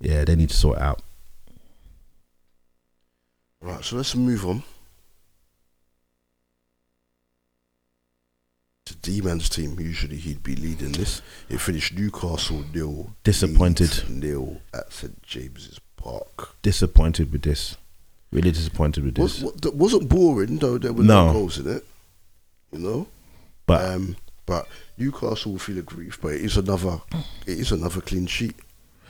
yeah, 0.00 0.24
they 0.24 0.36
need 0.36 0.50
to 0.50 0.56
sort 0.56 0.76
it 0.78 0.82
out. 0.82 1.02
Right, 3.60 3.82
so 3.84 3.96
let's 3.96 4.14
move 4.14 4.44
on 4.46 4.62
to 8.86 8.94
D-Man's 8.96 9.48
team. 9.48 9.78
Usually 9.80 10.16
he'd 10.16 10.42
be 10.42 10.54
leading 10.56 10.92
this. 10.92 11.22
It 11.48 11.60
finished 11.60 11.94
Newcastle 11.94 12.64
nil, 12.74 13.14
Disappointed. 13.24 14.04
nil 14.10 14.60
at 14.74 14.92
St 14.92 15.22
James's 15.22 15.80
Park. 15.96 16.54
Disappointed 16.62 17.32
with 17.32 17.42
this. 17.42 17.76
Really 18.30 18.50
disappointed 18.50 19.04
with 19.04 19.14
this. 19.14 19.40
wa- 19.40 19.52
that 19.62 19.74
wasn't 19.74 20.08
boring 20.08 20.58
though. 20.58 20.76
There 20.76 20.92
were 20.92 21.04
No. 21.04 21.28
no 21.28 21.32
goals 21.32 21.58
in 21.58 21.68
it. 21.68 21.86
You 22.72 22.78
know, 22.80 23.06
But 23.66 23.94
um, 23.94 24.16
but 24.46 24.66
Newcastle 24.96 25.52
will 25.52 25.58
feel 25.58 25.78
aggrieved. 25.78 26.20
But 26.20 26.34
it 26.34 26.42
is 26.42 26.56
another, 26.56 27.00
it 27.46 27.58
is 27.58 27.72
another 27.72 28.00
clean 28.00 28.26
sheet 28.26 28.56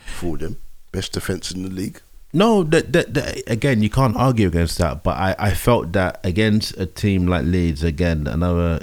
for 0.06 0.36
them. 0.36 0.58
Best 0.92 1.12
defense 1.12 1.50
in 1.50 1.62
the 1.62 1.70
league. 1.70 2.00
No, 2.32 2.64
that, 2.64 2.92
that, 2.92 3.14
that 3.14 3.42
again, 3.46 3.82
you 3.82 3.90
can't 3.90 4.16
argue 4.16 4.48
against 4.48 4.78
that. 4.78 5.02
But 5.02 5.16
I, 5.16 5.36
I 5.38 5.54
felt 5.54 5.92
that 5.92 6.20
against 6.24 6.76
a 6.76 6.86
team 6.86 7.26
like 7.26 7.44
Leeds, 7.44 7.84
again, 7.84 8.26
another 8.26 8.80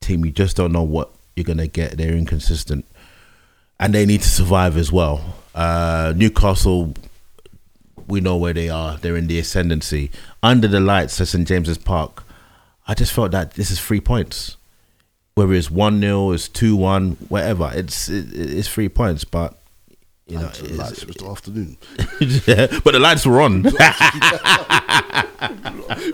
team 0.00 0.24
you 0.24 0.30
just 0.30 0.56
don't 0.56 0.72
know 0.72 0.82
what 0.82 1.10
you're 1.34 1.44
gonna 1.44 1.66
get. 1.66 1.96
They're 1.96 2.14
inconsistent, 2.14 2.84
and 3.80 3.94
they 3.94 4.04
need 4.04 4.20
to 4.22 4.28
survive 4.28 4.76
as 4.76 4.92
well. 4.92 5.36
Uh, 5.54 6.12
Newcastle, 6.14 6.94
we 8.06 8.20
know 8.20 8.36
where 8.36 8.52
they 8.52 8.68
are. 8.68 8.98
They're 8.98 9.16
in 9.16 9.26
the 9.26 9.38
ascendancy 9.38 10.10
under 10.42 10.68
the 10.68 10.80
lights 10.80 11.20
at 11.20 11.28
St 11.28 11.48
James's 11.48 11.78
Park. 11.78 12.24
I 12.86 12.92
just 12.92 13.12
felt 13.12 13.30
that 13.30 13.52
this 13.52 13.70
is 13.70 13.80
three 13.80 14.00
points. 14.00 14.58
Whether 15.34 15.52
it's 15.52 15.70
one 15.70 16.00
0 16.00 16.32
it's 16.32 16.48
two 16.48 16.76
one, 16.76 17.12
whatever. 17.28 17.70
It's 17.74 18.08
it, 18.08 18.32
it's 18.32 18.68
three 18.68 18.88
points, 18.88 19.24
but 19.24 19.58
you 20.26 20.38
know, 20.38 20.48
the 20.48 20.74
lights, 20.74 21.02
it 21.02 21.06
was 21.06 21.16
the 21.16 21.26
afternoon. 21.26 21.76
yeah, 22.46 22.80
but 22.82 22.92
the 22.92 22.98
lights 22.98 23.26
were 23.26 23.42
on. 23.42 23.58
It 23.58 23.64
was 23.64 23.72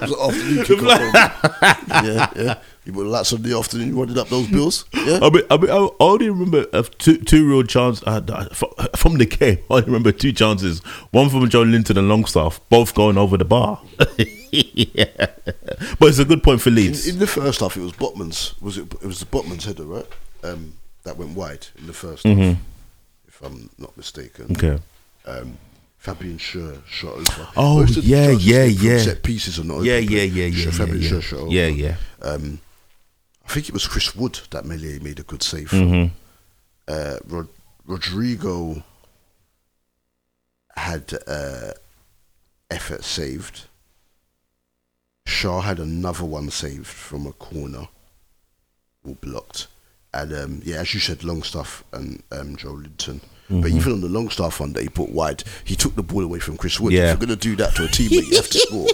the 0.01 0.19
afternoon 0.21 0.65
kickoff. 0.65 1.13
yeah, 2.05 2.31
yeah. 2.35 2.59
You 2.85 2.93
put 2.93 3.05
the 3.05 3.11
lights 3.11 3.33
on 3.33 3.43
the 3.43 3.57
afternoon, 3.57 3.89
you 3.89 4.01
running 4.01 4.19
up 4.19 4.29
those 4.29 4.49
bills. 4.49 4.85
Yeah. 4.93 5.21
I 5.23 5.31
mean, 5.31 5.43
I 5.49 5.57
mean, 5.57 5.71
I 5.71 5.89
only 6.01 6.29
remember 6.29 6.65
two 6.83 7.19
two 7.19 7.49
real 7.49 7.63
chances 7.63 8.03
uh, 8.05 8.21
uh, 8.29 8.89
from 8.97 9.19
the 9.19 9.27
game. 9.27 9.59
I 9.71 9.75
only 9.75 9.87
remember 9.87 10.11
two 10.11 10.33
chances. 10.33 10.81
One 11.13 11.29
from 11.29 11.49
Joelinton 11.49 11.97
and 11.97 12.09
Longstaff, 12.09 12.61
both 12.69 12.95
going 12.95 13.17
over 13.17 13.37
the 13.37 13.45
bar. 13.45 13.81
yeah. 14.51 15.05
But 16.01 16.09
it's 16.09 16.19
a 16.19 16.25
good 16.25 16.43
point 16.43 16.63
for 16.63 16.71
Leeds. 16.71 17.07
in 17.07 17.21
the 17.21 17.29
first 17.29 17.61
half, 17.61 17.77
it 17.77 17.81
was 17.81 17.93
Botman's. 17.93 18.61
Was 18.61 18.77
it? 18.77 18.93
It 18.95 19.07
was 19.07 19.21
the 19.21 19.27
Botman's 19.27 19.67
header, 19.67 19.85
right? 19.85 20.07
Um, 20.43 20.79
that 21.05 21.17
went 21.17 21.37
wide 21.37 21.69
in 21.79 21.87
the 21.87 21.93
1st 21.93 22.23
half, 22.25 22.59
if 23.41 23.47
I'm 23.47 23.71
not 23.79 23.97
mistaken. 23.97 24.47
Okay. 24.53 24.79
Um, 25.27 25.59
Fabian 25.99 26.39
Schär 26.39 26.85
shot 26.87 27.15
over. 27.15 27.49
Oh, 27.57 27.85
yeah, 27.85 28.31
yeah, 28.31 28.65
yeah. 28.65 28.99
Set 28.99 29.23
pieces 29.23 29.59
or 29.59 29.65
not. 29.65 29.83
Yeah, 29.83 29.99
yeah, 29.99 30.23
yeah, 30.23 30.47
yeah, 30.47 30.71
Fabian 30.71 31.01
yeah, 31.03 31.09
Schär 31.09 31.13
yeah. 31.13 31.21
shot 31.21 31.39
over. 31.41 31.53
Yeah, 31.53 31.67
yeah. 31.67 31.97
Um, 32.23 32.61
I 33.47 33.53
think 33.53 33.69
it 33.69 33.73
was 33.73 33.87
Chris 33.87 34.15
Wood 34.15 34.41
that 34.51 34.65
Meslier 34.65 35.01
made 35.01 35.19
a 35.19 35.25
good 35.25 35.43
save. 35.43 35.71
Mm-hmm. 35.71 36.15
Uh, 36.89 37.17
Rod- 37.27 37.49
Rodrigo 37.85 38.83
had 40.77 41.13
uh, 41.27 41.73
effort 42.71 43.05
saved. 43.05 43.65
Shaw 45.27 45.61
had 45.61 45.79
another 45.79 46.25
one 46.25 46.51
saved 46.51 46.87
from 46.87 47.27
a 47.27 47.33
corner, 47.33 47.89
all 49.05 49.19
blocked. 49.21 49.67
And 50.13 50.33
um, 50.35 50.61
yeah, 50.65 50.77
as 50.79 50.93
you 50.95 51.01
said, 51.01 51.23
Longstaff 51.25 51.85
and 51.93 52.23
um, 52.33 52.57
Joelinton. 52.57 53.21
Mm-hmm. 53.49 53.61
But 53.63 53.71
even 53.71 53.93
on 53.95 54.01
the 54.01 54.09
Longstaff 54.09 54.61
one 54.61 54.73
that 54.75 54.83
he 54.83 54.89
put 54.89 55.11
wide, 55.11 55.45
he 55.65 55.77
took 55.77 55.95
the 55.97 56.03
ball 56.03 56.23
away 56.25 56.39
from 56.41 56.57
Chris 56.57 56.79
Wood. 56.81 56.93
Yeah. 56.93 57.13
If 57.13 57.21
you're 57.21 57.27
going 57.27 57.39
to 57.39 57.49
do 57.49 57.57
that 57.57 57.75
to 57.77 57.85
a 57.85 57.89
teammate, 57.89 58.29
you 58.29 58.37
have 58.37 58.49
to 58.51 58.59
score. 58.67 58.87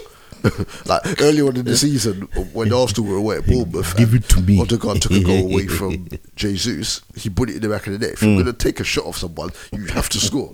like 0.86 1.20
earlier 1.22 1.48
on 1.48 1.56
in 1.56 1.64
the 1.64 1.76
season, 1.76 2.22
when 2.52 2.72
Arsenal 2.72 3.10
were 3.10 3.16
away 3.16 3.38
at 3.38 3.46
Bournemouth, 3.46 3.96
Give 3.96 4.14
it 4.14 4.28
to 4.28 4.40
me. 4.40 4.60
Odegaard 4.60 5.00
took 5.02 5.12
a 5.12 5.20
goal 5.24 5.50
away 5.52 5.66
from 5.78 6.06
Jesus. 6.36 7.00
He 7.16 7.30
put 7.30 7.50
it 7.50 7.56
in 7.56 7.62
the 7.62 7.68
back 7.68 7.86
of 7.86 7.94
the 7.94 7.98
net. 7.98 8.12
If 8.14 8.20
Mm. 8.20 8.34
you're 8.34 8.42
going 8.44 8.54
to 8.56 8.64
take 8.64 8.78
a 8.78 8.84
shot 8.84 9.06
off 9.06 9.16
someone, 9.16 9.50
you 9.72 9.86
have 9.86 10.08
to 10.10 10.18
score. 10.20 10.52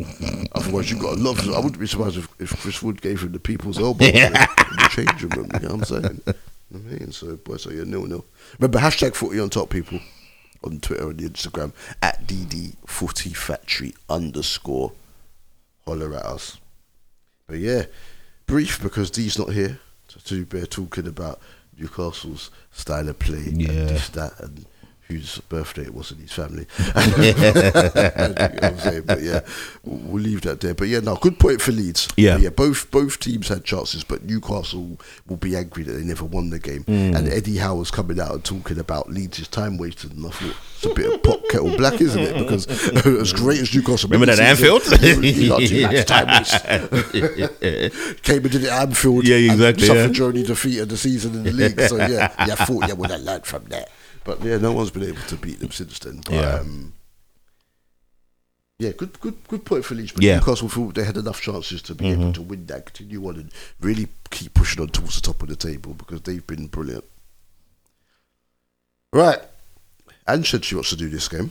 Otherwise, 0.53 0.91
you've 0.91 1.01
got 1.01 1.17
to 1.17 1.21
love. 1.23 1.41
I 1.49 1.57
wouldn't 1.59 1.79
be 1.81 1.87
surprised 1.87 2.17
if, 2.17 2.29
if 2.39 2.59
Chris 2.61 2.83
Wood 2.83 3.03
gave 3.03 3.23
him 3.23 3.33
the 3.33 3.41
people's 3.41 3.79
elbow 3.79 4.05
in, 4.05 4.13
the, 4.15 4.27
in 4.71 4.77
the 4.77 4.89
changing 4.93 5.29
room. 5.31 5.51
You 5.55 5.69
know 5.69 5.75
what 5.75 5.91
I'm 5.93 6.03
saying? 6.03 6.23
You 6.27 6.33
know 6.79 6.85
what 6.85 6.93
I 6.95 6.99
mean, 7.01 7.13
so 7.13 7.37
boy, 7.37 7.57
so 7.59 7.71
you're 7.71 7.85
nil 7.85 8.07
nil. 8.07 8.25
Remember 8.59 8.79
hashtag 8.79 9.15
footy 9.15 9.41
on 9.41 9.51
top, 9.51 9.69
people 9.69 10.01
on 10.65 10.81
Twitter 10.81 11.11
and 11.11 11.19
Instagram 11.21 11.73
at 12.03 12.27
DD 12.27 12.77
Footy 12.87 13.31
Factory 13.31 13.95
underscore. 14.09 14.93
Holler 15.87 16.15
at 16.15 16.25
us. 16.25 16.59
But 17.47 17.59
yeah, 17.59 17.85
brief 18.47 18.81
because 18.81 19.11
D's 19.11 19.39
not 19.39 19.53
here 19.53 19.81
to, 20.09 20.25
to 20.25 20.45
be 20.47 20.61
talking 20.67 21.07
about 21.09 21.41
Newcastle's 21.77 22.51
style 22.71 23.09
of 23.09 23.19
play 23.19 23.43
Yeah. 23.47 23.69
and 23.71 23.89
this, 23.89 24.09
that, 24.11 24.39
and 24.41 24.65
whose 25.09 25.39
birthday 25.49 25.83
it 25.83 25.95
was 25.95 26.11
in 26.11 26.19
his 26.19 26.33
family. 26.33 26.67
you 26.79 27.35
know 27.35 27.53
what 27.53 28.65
I'm 28.65 28.79
saying? 28.79 29.03
But 29.03 29.23
yeah, 29.23 29.41
we'll, 29.85 29.99
we'll 29.99 30.23
leave 30.23 30.43
that 30.43 30.61
there. 30.61 30.75
But 30.75 30.89
yeah, 30.89 31.01
no, 31.01 31.17
good 31.17 31.39
point 31.39 31.61
for 31.61 31.73
Leeds. 31.73 32.09
Yeah. 32.17 32.39
yeah. 32.39 32.51
Both 32.51 32.91
both 32.91 33.19
teams 33.19 33.49
had 33.49 33.65
chances, 33.65 34.05
but 34.05 34.25
Newcastle 34.25 34.99
will 35.27 35.37
be 35.37 35.57
angry 35.57 35.83
that 35.85 35.93
they 35.93 36.05
never 36.05 36.25
won 36.25 36.51
the 36.51 36.59
game. 36.59 36.85
Mm. 36.85 37.17
And 37.17 37.29
Eddie 37.29 37.59
Howe 37.59 37.77
was 37.77 37.91
coming 37.91 38.21
out 38.21 38.33
and 38.33 38.45
talking 38.45 38.79
about 38.79 39.11
Leeds' 39.11 39.49
time 39.49 39.79
wasted, 39.79 40.13
and 40.13 40.27
I 40.27 40.31
thought 40.31 40.57
it's 40.77 40.87
a 40.87 40.95
bit 40.95 41.13
of 41.13 41.23
pot 41.23 41.43
kettle 41.49 41.77
black, 41.77 42.01
isn't 42.01 42.21
it? 42.21 42.35
Because 42.39 42.67
as 43.07 43.33
great 43.33 43.61
as 43.61 43.75
Newcastle, 43.75 44.09
Remember 44.09 44.35
that 44.35 44.37
the 44.37 44.45
Anfield? 44.45 44.83
you 45.25 45.49
know, 45.49 45.59
too 45.59 45.83
much 45.83 46.07
time 46.07 46.29
waste. 46.29 48.23
Came 48.23 48.43
and 48.43 48.51
did 48.51 48.65
it 48.65 48.71
at 48.71 48.89
Anfield. 48.89 49.27
Yeah, 49.27 49.37
and 49.37 49.53
exactly, 49.53 49.87
Suffered 49.87 50.07
yeah. 50.07 50.13
Journey 50.13 50.43
defeat 50.43 50.79
of 50.79 50.89
the 50.89 50.97
season 50.97 51.35
in 51.35 51.43
the 51.45 51.53
league. 51.53 51.81
So 51.81 51.97
yeah, 51.97 52.33
yeah, 52.47 52.57
I 52.59 52.65
thought 52.65 52.89
you 52.89 52.95
would 52.95 53.11
have 53.11 53.21
learned 53.21 53.47
from 53.47 53.65
that. 53.67 53.91
But 54.25 54.43
yeah, 54.43 54.59
no 54.59 54.73
one's 54.73 54.91
been 54.91 55.03
able 55.05 55.23
to 55.23 55.37
beat 55.37 55.61
them 55.61 55.71
since 55.71 55.99
then. 55.99 56.21
But, 56.25 56.33
Yeah. 56.35 56.55
Um, 56.61 56.93
yeah, 58.79 58.91
good, 58.93 59.21
good, 59.21 59.37
good 59.47 59.65
point 59.65 59.85
for 59.85 59.95
Leeds. 59.95 60.13
But 60.13 60.23
Yeah. 60.25 60.39
Mm-hmm. 60.39 60.47
Newcastle 60.51 60.69
thought 60.69 60.95
they 60.95 61.05
had 61.05 61.17
enough 61.17 61.41
chances 61.41 61.83
to 61.83 61.95
be 61.95 62.09
able 62.09 62.33
to 62.33 62.43
win 62.43 62.67
that, 62.67 62.87
continue 62.87 63.27
on, 63.29 63.37
and 63.37 63.53
really 63.81 64.09
keep 64.31 64.55
pushing 64.55 64.83
on 64.83 64.89
towards 64.89 65.15
the 65.17 65.21
top 65.21 65.43
of 65.43 65.49
the 65.49 65.57
table 65.57 65.95
because 65.95 66.23
they've 66.23 66.47
been 66.47 66.67
brilliant. 66.67 67.05
Right, 69.13 69.39
Anne 70.27 70.43
said 70.45 70.65
she 70.65 70.75
wants 70.75 70.91
to 70.91 70.97
do 70.97 71.09
this 71.09 71.29
game. 71.29 71.51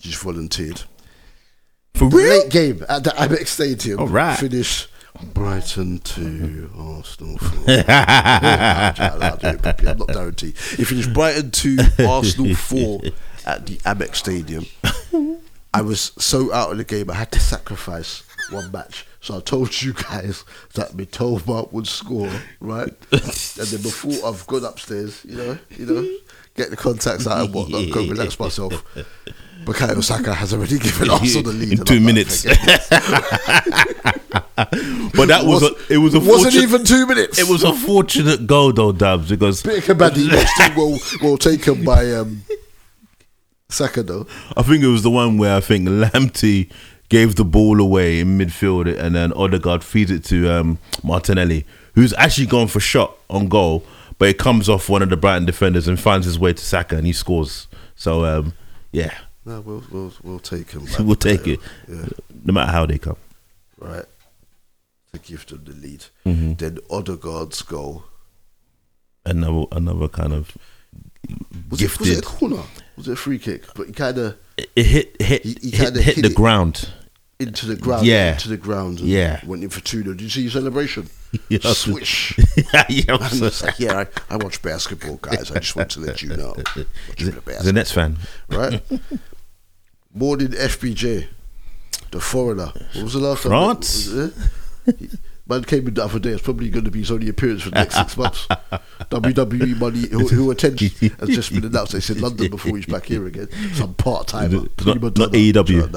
She's 0.00 0.14
volunteered. 0.16 0.82
For 1.94 2.08
The 2.10 2.16
real? 2.16 2.28
late 2.42 2.50
game 2.50 2.84
at 2.88 3.04
the 3.04 3.10
Amex 3.10 3.48
Stadium. 3.48 4.00
All 4.00 4.08
right. 4.08 4.38
Finish 4.38 4.88
Brighton 5.22 5.98
to 6.00 6.70
Arsenal. 6.78 7.38
four. 7.38 7.64
I'll, 7.88 9.22
I'll 9.22 9.36
do 9.36 9.46
it 9.48 9.62
properly. 9.62 9.88
I'm 9.90 9.98
not 9.98 10.08
guaranteed. 10.08 10.54
It 10.56 10.84
finished 10.84 11.12
Brighton 11.12 11.50
to 11.50 11.78
Arsenal 12.08 12.54
four 12.54 13.00
at 13.44 13.66
the 13.66 13.76
Amex 13.78 14.16
Stadium. 14.16 14.66
I 15.74 15.82
was 15.82 16.12
so 16.18 16.52
out 16.52 16.72
of 16.72 16.78
the 16.78 16.84
game. 16.84 17.10
I 17.10 17.14
had 17.14 17.30
to 17.32 17.40
sacrifice 17.40 18.22
one 18.50 18.70
match. 18.72 19.06
So 19.20 19.36
I 19.36 19.40
told 19.40 19.82
you 19.82 19.92
guys 19.92 20.44
that 20.74 20.92
Mitoma 20.92 21.70
would 21.72 21.86
score, 21.86 22.30
right? 22.60 22.88
and 23.10 23.20
then 23.20 23.82
before 23.82 24.14
I've 24.28 24.46
gone 24.46 24.64
upstairs, 24.64 25.24
you 25.24 25.36
know, 25.36 25.58
you 25.70 25.86
know, 25.86 26.16
get 26.54 26.70
the 26.70 26.76
contacts 26.76 27.26
out 27.26 27.44
and 27.44 27.54
whatnot, 27.54 27.90
go 27.90 28.06
relax 28.08 28.38
myself. 28.38 28.72
Bukayo 29.64 30.02
Saka 30.02 30.32
has 30.32 30.54
already 30.54 30.78
given 30.78 31.10
Arsenal 31.10 31.42
the 31.42 31.58
lead 31.58 31.78
In 31.80 31.84
two 31.84 31.96
I'm 31.96 32.04
minutes. 32.04 32.46
But 34.56 35.26
that 35.28 35.42
was, 35.44 35.62
a, 35.62 35.92
it 35.92 35.98
was 35.98 36.14
a 36.14 36.18
wasn't 36.20 36.52
fortunate, 36.54 36.62
even 36.62 36.84
two 36.84 37.06
minutes. 37.06 37.38
it 37.38 37.48
was 37.48 37.62
a 37.62 37.74
fortunate 37.74 38.46
goal 38.46 38.72
though, 38.72 38.92
Dubs, 38.92 39.28
because 39.28 39.62
bit 39.62 39.86
of 39.88 39.96
Kabaddi, 39.96 40.30
but 40.30 40.46
still 40.46 40.76
well, 40.76 40.98
well 41.22 41.36
taken 41.36 41.84
by 41.84 42.10
um, 42.12 42.42
Saka 43.68 44.02
though. 44.02 44.26
I 44.56 44.62
think 44.62 44.82
it 44.82 44.88
was 44.88 45.02
the 45.02 45.10
one 45.10 45.38
where 45.38 45.56
I 45.56 45.60
think 45.60 45.88
Lamptey 45.88 46.70
gave 47.08 47.36
the 47.36 47.44
ball 47.44 47.80
away 47.80 48.18
in 48.20 48.38
midfield 48.38 48.92
and 48.98 49.14
then 49.14 49.32
Odegaard 49.34 49.84
feeds 49.84 50.10
it 50.10 50.24
to 50.24 50.48
um, 50.50 50.78
Martinelli, 51.02 51.64
who's 51.94 52.12
actually 52.14 52.46
gone 52.46 52.68
for 52.68 52.80
shot 52.80 53.16
on 53.30 53.48
goal, 53.48 53.84
but 54.18 54.28
it 54.28 54.38
comes 54.38 54.68
off 54.68 54.88
one 54.88 55.02
of 55.02 55.10
the 55.10 55.16
Brighton 55.16 55.44
defenders 55.46 55.86
and 55.86 56.00
finds 56.00 56.26
his 56.26 56.38
way 56.38 56.52
to 56.52 56.64
Saka 56.64 56.96
and 56.96 57.06
he 57.06 57.12
scores. 57.12 57.68
So 57.94 58.24
um, 58.24 58.54
yeah, 58.92 59.16
No, 59.44 59.60
we'll 59.60 59.84
we'll 59.90 60.12
we'll 60.22 60.38
take 60.40 60.70
him. 60.70 60.86
we'll 61.06 61.14
take 61.16 61.46
it, 61.46 61.60
Yeah, 61.88 62.06
no 62.44 62.52
matter 62.52 62.72
how 62.72 62.86
they 62.86 62.98
come. 62.98 63.16
right. 63.78 64.04
To 65.16 65.28
give 65.32 65.46
them 65.46 65.62
the 65.64 65.72
lead. 65.72 66.04
Mm-hmm. 66.24 66.54
Then 66.54 66.78
Odegaard's 66.90 67.62
goal. 67.62 68.04
Another 69.24 69.64
another 69.72 70.08
kind 70.08 70.32
of 70.32 70.56
Was 71.70 71.82
it, 71.82 71.98
was 71.98 72.08
it 72.10 72.18
a 72.18 72.22
corner? 72.22 72.62
Was 72.96 73.08
it 73.08 73.12
a 73.12 73.16
free 73.16 73.38
kick? 73.38 73.64
But 73.74 73.88
he 73.88 73.92
kind 73.92 74.18
of 74.18 74.36
It, 74.56 74.70
it 74.76 74.86
hit 74.86 75.22
hit 75.22 75.42
He- 75.42 75.58
he 75.70 75.76
hit, 75.76 75.94
hit 75.96 76.14
hit 76.16 76.22
the 76.22 76.34
ground. 76.34 76.90
into 77.40 77.66
the 77.66 77.76
ground. 77.76 78.06
Yeah. 78.06 78.32
Into 78.34 78.48
the 78.48 78.56
ground. 78.56 79.00
And 79.00 79.08
Yeah. 79.08 79.40
Went 79.46 79.62
in 79.64 79.70
for 79.70 79.80
two. 79.80 80.02
Did 80.04 80.20
you 80.20 80.28
see 80.28 80.42
your 80.42 80.50
celebration? 80.52 81.08
Yeah. 81.48 81.58
Swish. 81.72 82.38
yeah, 82.88 83.14
like, 83.16 83.74
yeah, 83.78 84.04
I, 84.30 84.34
I 84.34 84.36
watch 84.36 84.62
basketball, 84.62 85.16
guys. 85.16 85.50
I 85.50 85.58
just 85.58 85.76
want 85.76 85.90
to 85.90 86.00
let 86.00 86.22
you 86.22 86.30
know. 86.36 86.54
The 86.54 86.60
a 86.60 86.74
bit 86.74 86.86
of 86.86 87.18
He's 87.18 87.28
a 87.28 87.32
basketball. 87.42 87.72
Nets 87.72 87.92
fan. 87.92 88.16
right? 88.48 88.82
Morning 90.14 90.48
FBJ, 90.48 91.26
the 92.10 92.20
foreigner. 92.20 92.72
What 92.94 93.02
was 93.04 93.12
the 93.14 93.18
last 93.18 93.42
France? 93.42 94.08
Time? 94.86 94.98
Was 95.00 95.12
it? 95.12 95.20
Man 95.48 95.62
came 95.62 95.86
in 95.86 95.94
the 95.94 96.04
other 96.04 96.18
day. 96.18 96.30
It's 96.30 96.42
probably 96.42 96.70
going 96.70 96.84
to 96.86 96.90
be 96.90 97.00
his 97.00 97.10
only 97.12 97.28
appearance 97.28 97.62
for 97.62 97.70
the 97.70 97.76
next 97.76 97.94
six 97.94 98.16
months. 98.16 98.46
WWE 99.00 99.78
money, 99.78 100.08
who, 100.08 100.26
who 100.26 100.50
attends, 100.50 100.82
has 100.82 101.28
just 101.28 101.52
been 101.52 101.64
announced. 101.64 101.94
It's 101.94 102.10
in 102.10 102.20
London 102.20 102.50
before 102.50 102.76
he's 102.76 102.86
back 102.86 103.04
here 103.06 103.26
again. 103.26 103.48
Some 103.74 103.94
part 103.94 104.26
timer. 104.26 104.62
Not, 104.84 105.00
not 105.02 105.32
AEW. 105.32 105.92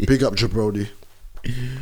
Big 0.06 0.22
up 0.22 0.34
Jabroni. 0.34 0.88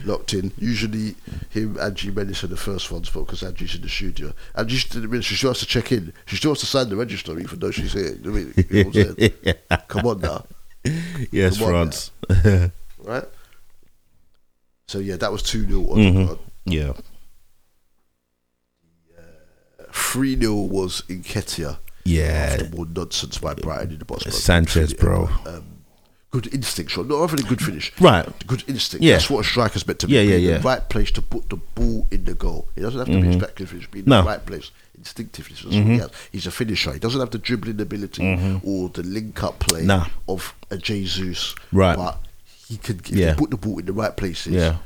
Locked 0.05 0.35
in. 0.35 0.53
Usually 0.59 1.17
him 1.51 1.77
and 1.81 1.97
G 1.97 2.11
Menace 2.11 2.45
are 2.45 2.49
the 2.49 2.57
first 2.57 2.93
ones, 2.93 3.11
but 3.11 3.21
because 3.21 3.43
Angie's 3.43 3.75
in 3.75 3.81
the 3.81 3.89
studio. 3.89 4.33
Angie 4.55 4.79
didn't 4.89 5.11
mean 5.11 5.23
she 5.23 5.35
still 5.35 5.51
has 5.51 5.59
to 5.61 5.67
check 5.67 5.91
in. 5.91 6.13
She 6.27 6.37
still 6.37 6.53
has 6.53 6.61
to 6.61 6.67
sign 6.67 6.89
the 6.91 6.97
register 6.97 7.37
even 7.39 7.59
though 7.59 7.73
she's 7.73 7.95
here. 7.95 8.13
You 8.13 8.19
know 8.23 8.31
I 8.31 8.35
mean? 8.35 8.55
You 8.57 8.85
know 8.85 8.89
what 8.91 8.97
I'm 8.97 9.17
saying? 9.17 9.55
Come 9.89 10.07
on 10.07 10.21
now. 10.21 10.47
yes, 11.33 11.59
Come 11.59 11.67
on 11.67 11.71
France. 11.73 12.13
Right? 12.99 13.25
So 14.89 14.99
yeah, 14.99 15.17
that 15.17 15.33
was 15.33 15.43
2 15.43 15.67
0 15.67 15.81
Mm-hmm. 15.83 16.35
Yeah. 16.67 16.93
3 19.93 20.39
0 20.41 20.55
was 20.55 21.03
Nketiah. 21.09 21.79
Yeah. 22.05 22.57
After 22.61 22.77
more 22.77 22.87
nonsense 22.87 23.39
by 23.39 23.55
Brighton 23.55 23.93
in 23.93 23.99
the 23.99 24.05
box. 24.05 24.25
Sanchez, 24.37 24.95
bro. 24.95 25.29
Um, 25.45 25.65
good 26.31 26.53
instinct 26.55 26.93
shot, 26.93 27.07
not 27.09 27.29
having 27.29 27.45
a 27.45 27.49
good 27.49 27.61
finish. 27.61 27.93
Right. 28.01 28.25
Good 28.47 28.63
instinct. 28.69 29.03
Yeah. 29.05 29.15
That's 29.15 29.29
what 29.31 29.41
a 29.45 29.49
striker's 29.49 29.87
meant 29.87 29.99
to 30.01 30.07
be. 30.07 30.13
Yeah, 30.15 30.21
yeah, 30.23 30.37
yeah. 30.37 30.59
The 30.59 30.63
right 30.65 30.89
place 30.89 31.11
to 31.13 31.23
put 31.23 31.49
the 31.51 31.57
ball 31.57 32.07
in 32.13 32.25
the 32.25 32.35
goal. 32.35 32.69
He 32.77 32.83
doesn't 32.83 32.99
have 32.99 33.09
to 33.09 33.21
be 33.21 33.29
a 33.29 33.33
spectacular 33.33 33.69
finish, 33.69 33.91
be 33.91 33.99
in 34.01 34.05
No. 34.07 34.23
the 34.23 34.29
right 34.29 34.45
place. 34.47 34.71
What 34.97 35.73
he. 35.73 36.01
He's 36.33 36.47
a 36.47 36.51
finisher. 36.51 36.93
He 36.93 36.99
doesn't 36.99 37.21
have 37.21 37.31
the 37.31 37.39
dribbling 37.39 37.81
ability 37.81 38.61
or 38.65 38.89
the 38.91 39.03
link 39.03 39.43
up 39.43 39.59
play 39.61 39.83
Nah. 39.85 40.07
of 40.29 40.55
a 40.71 40.77
Jesus. 40.79 41.55
Right. 41.73 41.97
But 41.97 42.19
he 42.69 42.77
can 42.77 42.99
if 43.01 43.11
Yeah. 43.11 43.31
he 43.31 43.37
put 43.37 43.51
the 43.51 43.57
ball 43.57 43.79
in 43.79 43.87
the 43.87 43.93
right 43.93 44.17
places. 44.17 44.53
Yeah. 44.55 44.77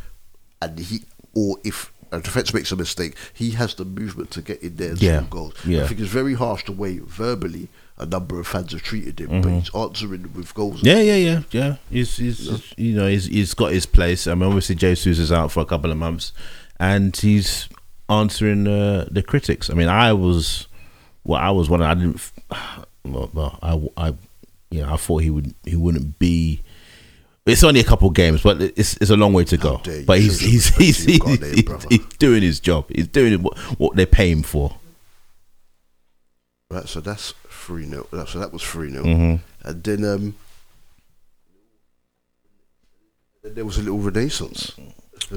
And 0.63 0.79
he, 0.79 1.03
or 1.35 1.57
if 1.65 1.93
a 2.13 2.21
defence 2.21 2.53
makes 2.53 2.73
a 2.73 2.77
mistake, 2.77 3.15
he 3.33 3.53
has 3.53 3.75
the 3.75 3.85
movement 3.85 4.31
to 4.33 4.43
get 4.43 4.63
in 4.63 4.77
there 4.77 4.91
and 4.91 5.03
Yeah. 5.03 5.19
score 5.21 5.29
goals. 5.31 5.55
Yeah. 5.65 5.85
I 5.85 5.87
think 5.87 6.01
it's 6.01 6.11
very 6.11 6.35
harsh 6.35 6.65
the 6.65 6.73
way 6.73 6.99
verbally 6.99 7.69
a 7.97 8.07
number 8.07 8.41
of 8.41 8.47
fans 8.47 8.73
have 8.73 8.83
treated 8.83 9.21
him, 9.21 9.43
but 9.43 9.51
he's 9.53 9.75
answering 9.75 10.31
with 10.35 10.55
goals. 10.55 10.79
Mm-hmm. 10.79 10.87
Yeah, 10.87 11.01
yeah, 11.01 11.17
yeah, 11.17 11.43
yeah. 11.53 11.77
He's, 11.91 12.17
he's 12.17 12.75
you 12.77 12.95
know, 12.95 13.07
he's, 13.07 13.27
he's 13.27 13.53
got 13.55 13.73
his 13.73 13.85
place. 13.87 14.27
I 14.27 14.35
mean, 14.35 14.45
obviously, 14.45 14.75
Jesus 14.75 15.19
is 15.19 15.31
out 15.31 15.53
for 15.53 15.61
a 15.61 15.67
couple 15.67 15.91
of 15.91 15.99
months, 15.99 16.33
and 16.79 17.15
he's 17.15 17.69
answering 18.09 18.67
uh, 18.67 19.07
the 19.11 19.23
critics. 19.23 19.69
I 19.71 19.75
mean, 19.75 19.89
I 19.89 20.15
was, 20.15 20.67
well, 21.25 21.41
I 21.41 21.51
was 21.51 21.69
one. 21.71 21.83
I 21.83 21.95
didn't. 21.95 22.21
Well, 23.03 23.31
well, 23.33 23.59
I, 23.63 24.09
I, 24.09 24.15
you 24.71 24.83
know, 24.83 24.93
I 24.93 24.97
thought 24.99 25.23
he 25.23 25.31
would, 25.31 25.55
he 25.65 25.75
wouldn't 25.75 26.19
be. 26.19 26.61
It's 27.51 27.65
only 27.65 27.81
a 27.81 27.85
couple 27.85 28.09
of 28.09 28.15
games, 28.15 28.43
but 28.43 28.61
it's 28.61 28.97
it's 28.97 29.11
a 29.11 29.17
long 29.17 29.33
way 29.33 29.45
to 29.45 29.57
go. 29.57 29.81
But 30.07 30.21
he's 30.21 30.41
he's 30.41 30.75
he's, 30.77 31.07
respect 31.07 31.27
to 31.27 31.47
your 31.47 31.55
he's, 31.55 31.63
goddamn 31.63 31.91
he's, 31.91 32.05
he's 32.05 32.17
doing 32.19 32.43
his 32.43 32.61
job. 32.61 32.87
He's 32.89 33.09
doing 33.09 33.43
what, 33.43 33.59
what 33.79 33.97
they're 33.97 34.07
paying 34.07 34.43
for. 34.43 34.77
Right, 36.71 36.89
so 36.89 37.01
that's 37.01 37.35
three 37.49 37.85
0 37.87 38.07
So 38.27 38.39
that 38.39 38.53
was 38.53 38.63
three 38.63 38.91
0 38.93 39.03
Mm-hmm. 39.05 39.69
and 39.69 39.85
then 39.85 40.05
um, 40.05 40.35
then 43.43 43.55
there 43.55 43.65
was 43.65 43.79
a 43.79 43.83
little 43.83 43.99
renaissance. 43.99 44.73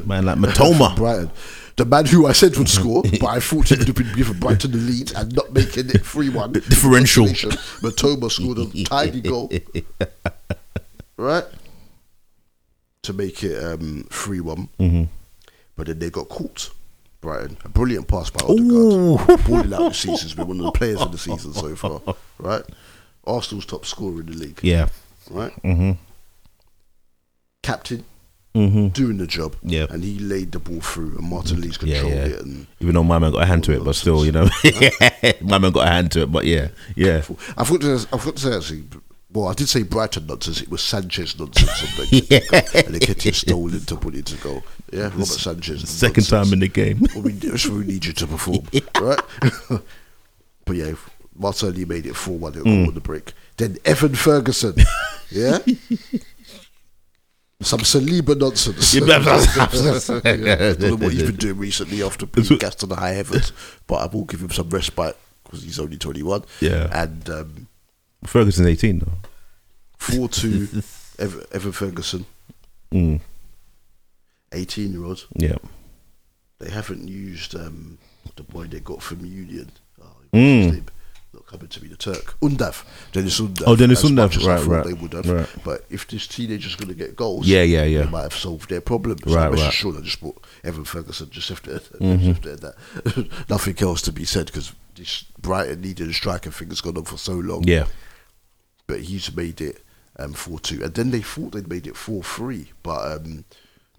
Man, 0.06 0.26
like 0.26 0.38
Mitoma. 0.38 0.96
Brighton, 0.96 1.32
the 1.76 1.86
man 1.86 2.06
who 2.06 2.28
I 2.28 2.34
said 2.34 2.56
would 2.58 2.70
score, 2.80 3.04
but 3.04 3.26
I 3.26 3.40
thought 3.40 3.70
he 3.70 3.76
would 3.76 3.88
have 3.88 3.96
been 3.96 4.14
giving 4.16 4.40
Brighton 4.40 4.72
the 4.72 4.78
lead 4.78 5.12
and 5.16 5.36
not 5.36 5.52
making 5.54 5.90
it 5.90 6.06
three 6.06 6.30
one 6.30 6.52
Differential. 6.54 7.26
Mitoma 7.26 8.32
scored 8.32 8.60
a 8.60 8.84
tiny 8.84 9.22
goal, 9.22 9.52
right, 11.18 11.46
to 13.04 13.14
make 13.14 13.44
it 13.44 13.64
um 13.64 14.06
three 14.10 14.40
one. 14.40 14.70
Mm-hmm. 14.80 15.04
But 15.76 15.88
then 15.88 16.00
they 16.00 16.10
got 16.10 16.30
caught. 16.30 16.72
Brighton, 17.22 17.56
a 17.64 17.70
brilliant 17.70 18.10
pass 18.10 18.30
by 18.30 18.42
Odegaard, 18.44 19.46
balling 19.48 19.74
out 19.74 19.80
the 19.88 19.94
season. 19.94 20.18
Has 20.28 20.34
been 20.34 20.46
one 20.46 20.60
of 20.60 20.66
the 20.66 20.72
players 20.74 21.00
of 21.00 21.14
the 21.14 21.18
season 21.18 21.54
so 21.54 21.74
far, 21.74 22.02
right? 22.38 22.64
Arsenal's 23.26 23.66
top 23.66 23.86
scorer 23.86 24.20
in 24.20 24.26
the 24.26 24.34
league, 24.34 24.60
Yeah. 24.62 24.90
right? 25.32 25.54
Mm-hmm. 25.64 25.92
Captain, 27.62 28.04
Mm-hmm. 28.56 28.90
doing 28.90 29.18
the 29.18 29.26
job, 29.26 29.56
Yeah. 29.64 29.88
and 29.90 30.04
he 30.04 30.20
laid 30.20 30.52
the 30.52 30.60
ball 30.60 30.80
through, 30.82 31.18
and 31.18 31.28
Martin 31.28 31.64
Yeah, 31.64 31.72
controlled 31.72 32.14
yeah. 32.14 32.26
it, 32.26 32.42
and 32.42 32.68
Even 32.82 32.94
though 32.96 33.04
my 33.04 33.18
man 33.20 33.32
got 33.32 33.42
a 33.44 33.46
hand 33.48 33.64
to 33.64 33.72
it, 33.74 33.84
but 33.84 33.96
still, 33.96 34.24
you 34.26 34.32
know, 34.34 34.48
my 35.42 35.58
man 35.58 35.72
got 35.72 35.88
a 35.88 35.92
hand 35.92 36.12
to 36.12 36.24
it. 36.24 36.32
But 36.32 36.44
yeah, 36.46 36.68
yeah, 36.96 37.24
I 37.58 37.64
forgot 37.64 37.82
to, 37.82 38.08
I 38.14 38.18
forgot 38.18 38.36
to 38.36 38.42
say 38.42 38.56
actually. 38.58 38.84
Well, 39.34 39.48
I 39.48 39.54
did 39.54 39.68
say 39.68 39.82
Brighton 39.82 40.28
nonsense. 40.28 40.62
It 40.62 40.70
was 40.70 40.84
Sanchez 40.84 41.38
nonsense, 41.40 42.00
and 42.00 42.10
they, 42.10 42.42
and 42.86 42.94
they 42.94 43.00
kept 43.00 43.26
it 43.26 43.34
stolen 43.34 43.80
to 43.80 43.96
put 43.96 44.14
it 44.14 44.28
to 44.28 44.38
goal. 44.38 44.64
Yeah, 44.92 45.06
Robert 45.06 45.26
Sanchez. 45.26 45.90
second 45.90 46.28
time 46.28 46.54
in 46.54 46.60
the 46.60 46.68
game. 46.68 47.00
Well, 47.16 47.24
we, 47.24 47.32
that's 47.32 47.66
we 47.66 47.84
need 47.84 48.06
you 48.06 48.14
to 48.14 48.28
perform, 48.28 48.68
right? 49.02 49.20
but 50.66 50.76
yeah, 50.76 50.94
Martinelli 51.36 51.86
made 51.86 52.06
it 52.06 52.16
four 52.16 52.38
one. 52.38 52.54
Mm. 52.54 52.88
on 52.90 52.94
the 52.94 53.02
break. 53.02 53.34
Then 53.58 53.78
Evan 53.86 54.14
Ferguson, 54.14 54.76
yeah. 55.32 55.58
Some 57.62 57.80
Saliba 57.80 58.38
nonsense. 58.38 58.94
Yeah, 58.94 59.04
I 59.04 60.74
don't 60.74 60.80
know 60.80 60.96
what 60.96 61.14
he's 61.14 61.24
been 61.24 61.38
doing 61.38 61.58
recently 61.58 62.04
after 62.04 62.28
being 62.28 62.58
gassed 62.60 62.82
to 62.82 62.86
the 62.86 62.98
high 62.98 63.14
heavens, 63.14 63.52
but 63.88 63.96
I 63.96 64.06
will 64.06 64.26
give 64.26 64.42
him 64.42 64.52
some 64.52 64.70
respite 64.70 65.18
because 65.44 65.64
he's 65.64 65.80
only 65.80 65.98
21. 65.98 66.44
Yeah. 66.60 66.90
And 66.92 67.30
um, 67.30 67.68
Ferguson's 68.26 68.68
eighteen 68.68 69.00
though. 69.00 69.14
4 69.98 70.28
2 70.28 70.68
Evan, 71.20 71.44
Evan 71.54 71.72
Ferguson, 71.72 72.26
Mm, 72.92 73.22
18 74.52 74.92
year 74.92 75.06
old. 75.06 75.26
yeah. 75.36 75.56
They 76.60 76.70
haven't 76.70 77.08
used 77.08 77.56
um, 77.56 77.98
the 78.36 78.44
boy 78.44 78.66
they 78.66 78.80
got 78.80 79.02
from 79.02 79.26
Union. 79.26 79.72
Oh, 80.02 80.06
Mm. 80.34 80.88
Not 81.34 81.48
coming 81.48 81.68
to 81.68 81.82
me, 81.82 81.88
the 81.90 81.96
Turk. 81.98 82.40
Undav. 82.42 82.84
Dennis 83.12 83.40
Undav. 83.42 83.64
Oh, 83.66 83.76
Dennis 83.76 84.04
Undav. 84.04 84.46
Right, 84.46 84.64
right, 84.66 84.86
They 84.86 84.94
would 84.94 85.14
have. 85.14 85.28
right. 85.30 85.50
But 85.64 85.84
if 85.90 86.08
this 86.08 86.28
teenager's 86.28 86.76
going 86.76 86.90
to 86.90 86.94
get 86.94 87.16
goals, 87.16 87.48
Yeah, 87.48 87.64
yeah, 87.64 87.84
yeah. 87.86 88.04
they 88.04 88.10
might 88.12 88.22
have 88.22 88.36
solved 88.36 88.70
their 88.70 88.82
problem. 88.82 89.18
So 89.26 89.34
Right, 89.34 89.48
I'm 89.48 89.54
right. 89.54 89.74
sure 89.74 89.92
they 89.94 90.02
just 90.02 90.20
brought 90.22 90.44
Evan 90.64 90.84
Ferguson 90.86 91.30
just 91.32 91.50
after, 91.50 91.72
Mm-hmm. 91.80 92.34
just 92.34 92.46
after 92.46 92.56
that. 92.58 93.30
Nothing 93.50 93.78
else 93.82 94.02
to 94.04 94.12
be 94.12 94.26
said 94.26 94.46
because 94.48 94.74
this 94.96 95.24
Brighton 95.42 95.82
needed 95.82 96.08
a 96.10 96.14
striker 96.14 96.52
thing 96.52 96.70
has 96.70 96.82
gone 96.82 96.98
on 96.98 97.06
for 97.06 97.18
so 97.18 97.34
long. 97.34 97.64
Yeah. 97.68 97.86
But 98.88 99.02
he's 99.02 99.34
made 99.36 99.62
it 99.62 99.84
um, 100.20 100.34
4 100.34 100.60
2. 100.60 100.84
And 100.84 100.94
then 100.94 101.12
they 101.12 101.22
thought 101.22 101.54
they'd 101.54 101.68
made 101.68 101.88
it 101.88 101.96
4 101.96 102.24
3. 102.24 102.72
But 102.84 103.12
um, 103.14 103.46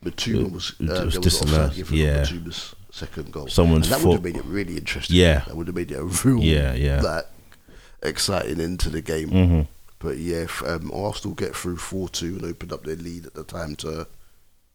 Mitoma 0.05 0.53
was, 0.53 0.74
uh, 0.80 0.85
it 0.85 0.89
was 0.89 0.97
there 0.97 1.05
was 1.07 1.18
disallowed, 1.18 1.61
offside 1.61 1.76
given 1.76 1.97
yeah. 1.99 2.22
Mitoma's 2.22 2.74
second 2.91 3.32
goal. 3.32 3.49
Someone's 3.49 3.91
and 3.91 4.01
that 4.01 4.07
would 4.07 4.14
have 4.14 4.24
made 4.24 4.37
it 4.37 4.45
really 4.45 4.76
interesting. 4.76 5.16
Yeah. 5.16 5.41
That 5.47 5.57
would 5.57 5.66
have 5.66 5.76
made 5.76 5.91
it 5.91 5.99
a 5.99 6.05
real 6.05 6.41
Yeah, 6.43 6.74
yeah. 6.74 7.01
like, 7.01 7.26
exciting 8.03 8.61
into 8.61 8.91
the 8.91 9.03
game. 9.03 9.30
Mm-hmm. 9.30 9.61
But 9.99 10.18
yeah, 10.18 10.43
if, 10.43 10.62
um, 10.62 10.93
Arsenal 10.93 11.35
get 11.35 11.57
through 11.57 11.78
4 11.78 12.09
2 12.09 12.26
and 12.37 12.45
opened 12.45 12.72
up 12.72 12.85
their 12.85 12.97
lead 12.97 13.26
at 13.26 13.35
the 13.35 13.45
time 13.45 13.74
to 13.76 14.07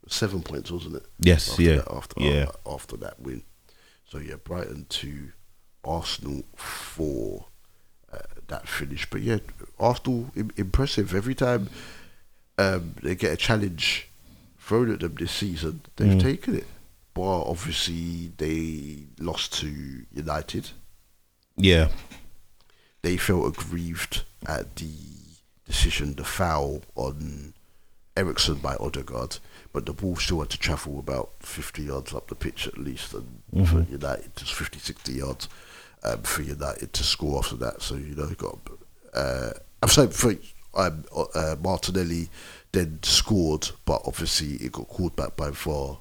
seven 0.08 0.42
points, 0.42 0.72
wasn't 0.72 0.96
it? 0.96 1.06
Yes, 1.20 1.52
After 1.52 1.62
yeah, 1.62 1.76
That, 1.76 1.92
after, 1.92 2.22
yeah. 2.22 2.46
after 2.66 2.98
that 2.98 3.20
win. 3.20 3.44
So 4.06 4.18
yeah, 4.18 4.36
Brighton 4.44 4.88
2, 4.90 5.32
Arsenal 5.84 6.44
4. 6.56 7.46
That 8.50 8.68
finish. 8.68 9.10
But 9.10 9.22
yeah, 9.22 9.38
Arsenal 9.80 10.32
Im- 10.36 10.52
impressive. 10.58 11.14
Every 11.16 11.36
time 11.36 11.70
um, 12.58 12.96
they 13.02 13.16
get 13.16 13.32
a 13.34 13.38
challenge 13.38 14.08
thrown 14.60 14.92
at 14.92 15.00
them 15.00 15.16
this 15.16 15.32
season, 15.32 15.82
they've 15.96 16.18
Mm. 16.18 16.22
taken 16.22 16.56
it. 16.58 16.68
But 17.14 17.44
obviously, 17.44 18.32
they 18.38 19.04
lost 19.20 19.54
to 19.60 20.06
United. 20.14 20.72
Yeah. 21.58 21.90
They 23.02 23.18
felt 23.18 23.48
aggrieved 23.58 24.24
at 24.46 24.76
the 24.76 24.92
decision, 25.66 26.16
the 26.16 26.24
foul 26.24 26.82
on 26.96 27.54
Eriksen 28.18 28.56
by 28.56 28.76
Odegaard, 28.76 29.38
but 29.72 29.86
the 29.86 29.94
ball 29.94 30.16
still 30.18 30.40
had 30.42 30.50
to 30.50 30.58
travel 30.58 31.00
about 31.00 31.30
50 31.40 31.84
yards 31.84 32.14
up 32.14 32.28
the 32.28 32.36
pitch 32.36 32.68
at 32.68 32.78
least, 32.78 33.14
and 33.14 33.42
for 33.68 33.82
United, 33.90 34.36
just 34.36 34.54
50, 34.54 34.80
60 34.80 35.14
yards 35.14 35.48
um, 36.04 36.22
for 36.24 36.42
United 36.42 36.94
to 36.94 37.04
score 37.04 37.40
after 37.40 37.56
that. 37.58 37.82
So, 37.82 37.96
you 37.96 38.16
know, 38.16 38.28
you 38.30 38.36
got. 38.36 38.58
Uh, 39.14 39.52
I'm 39.82 39.90
sorry, 39.90 40.08
for 40.10 40.34
um, 40.76 41.04
uh, 41.36 41.56
Martinelli 41.62 42.30
then 42.72 43.00
scored, 43.02 43.70
but 43.86 44.02
obviously 44.06 44.54
it 44.66 44.72
got 44.72 44.88
called 44.88 45.16
back 45.16 45.36
by 45.36 45.50
VAR 45.50 45.98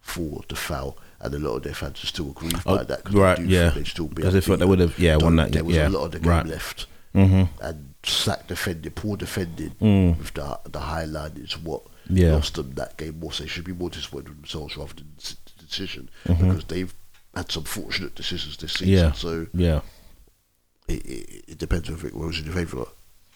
for 0.00 0.42
the 0.48 0.56
foul. 0.56 0.96
And 1.18 1.34
a 1.34 1.38
lot 1.38 1.56
of 1.56 1.62
their 1.62 1.74
fans 1.74 2.04
are 2.04 2.06
still 2.06 2.30
aggrieved 2.30 2.62
Oh, 2.66 2.76
by 2.76 2.84
that 2.84 3.02
because 3.02 3.14
right, 3.18 3.38
they 3.38 3.44
yeah. 3.44 3.70
they'd 3.70 3.86
still 3.86 4.06
be 4.06 4.16
Because 4.16 4.34
they 4.34 4.40
thought 4.42 4.58
they 4.58 4.66
would 4.66 4.80
have- 4.80 4.98
yeah, 4.98 5.16
won 5.16 5.36
that 5.36 5.50
There 5.52 5.64
was 5.64 5.74
yeah. 5.74 5.88
a 5.88 5.90
lot 5.90 6.04
of 6.04 6.12
the 6.12 6.18
game 6.20 6.30
Right. 6.30 6.46
left 6.46 6.86
Mm-hmm. 7.14 7.64
and 7.64 7.94
Sack 8.04 8.46
defending, 8.46 8.92
poor 8.92 9.16
defending 9.16 9.70
Mm. 9.80 10.18
with 10.18 10.34
the 10.34 10.60
the 10.70 10.78
high 10.78 11.06
line 11.06 11.32
is 11.42 11.56
what 11.58 11.82
Yeah. 12.08 12.34
lost 12.34 12.54
them 12.54 12.72
that 12.74 12.96
game. 12.98 13.18
More, 13.18 13.32
so 13.32 13.42
they 13.42 13.48
should 13.48 13.64
be 13.64 13.72
more 13.72 13.88
disappointed 13.90 14.28
with 14.28 14.36
themselves 14.42 14.76
rather 14.76 14.92
than 14.94 15.10
the 15.16 15.64
decision 15.66 16.10
Mm-hmm. 16.26 16.46
because 16.48 16.64
they've 16.64 16.94
had 17.36 17.52
some 17.52 17.64
fortunate 17.64 18.14
decisions 18.14 18.56
this 18.56 18.72
season. 18.72 18.88
Yeah. 18.94 19.12
So 19.12 19.46
Yeah. 19.52 19.80
it, 20.88 21.04
it, 21.06 21.44
it 21.48 21.58
depends 21.58 21.88
if 21.88 22.04
it 22.04 22.12
goes 22.14 22.38
in 22.38 22.46
your 22.46 22.54
favour. 22.54 22.86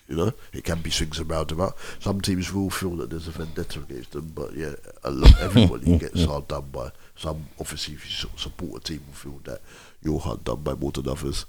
You 0.09 0.17
know, 0.17 0.33
it 0.53 0.65
can 0.65 0.81
be 0.81 0.91
swings 0.91 1.21
and 1.21 1.31
roundabouts. 1.31 1.81
Some 2.01 2.21
teams 2.21 2.53
will 2.53 2.69
feel 2.71 2.97
that 2.97 3.11
there's 3.11 3.29
a 3.29 3.31
vendetta 3.31 3.79
against 3.79 4.11
them, 4.11 4.33
but 4.35 4.55
yeah, 4.57 4.73
a 5.05 5.11
lot, 5.13 5.41
everybody 5.41 5.99
gets 5.99 6.25
hard 6.25 6.49
done 6.49 6.69
by. 6.73 6.91
Some 7.15 7.47
obviously, 7.61 7.95
if 7.95 8.05
you 8.07 8.11
su- 8.11 8.31
support 8.37 8.83
a 8.83 8.85
team, 8.85 9.03
will 9.07 9.15
feel 9.15 9.41
that 9.45 9.61
you're 10.03 10.19
hard 10.19 10.43
done 10.43 10.63
by 10.65 10.75
more 10.75 10.91
than 10.91 11.09
others, 11.09 11.47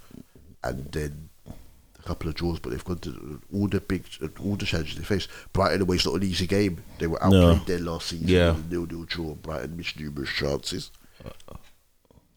and 0.63 0.91
then 0.91 1.29
a 1.47 2.03
couple 2.03 2.29
of 2.29 2.35
draws, 2.35 2.59
but 2.59 2.69
they've 2.69 2.85
gone 2.85 2.99
to 2.99 3.41
all 3.51 3.67
the 3.67 3.79
big, 3.81 4.03
all 4.43 4.55
the 4.57 4.65
challenges 4.65 4.95
they 4.95 5.03
face. 5.03 5.27
Brighton 5.53 5.81
away 5.81 5.95
is 5.95 6.05
not 6.05 6.15
an 6.15 6.23
easy 6.23 6.45
game. 6.45 6.83
They 6.99 7.07
were 7.07 7.23
outplayed 7.23 7.57
No. 7.57 7.63
there 7.65 7.79
last 7.79 8.09
season. 8.09 8.27
Yeah. 8.27 8.51
with 8.51 8.65
a 8.67 8.69
nil-nil 8.75 9.05
draw. 9.05 9.33
Brighton 9.33 9.75
missed 9.75 9.99
numerous 9.99 10.29
chances. 10.29 10.91
Uh, 11.25 11.55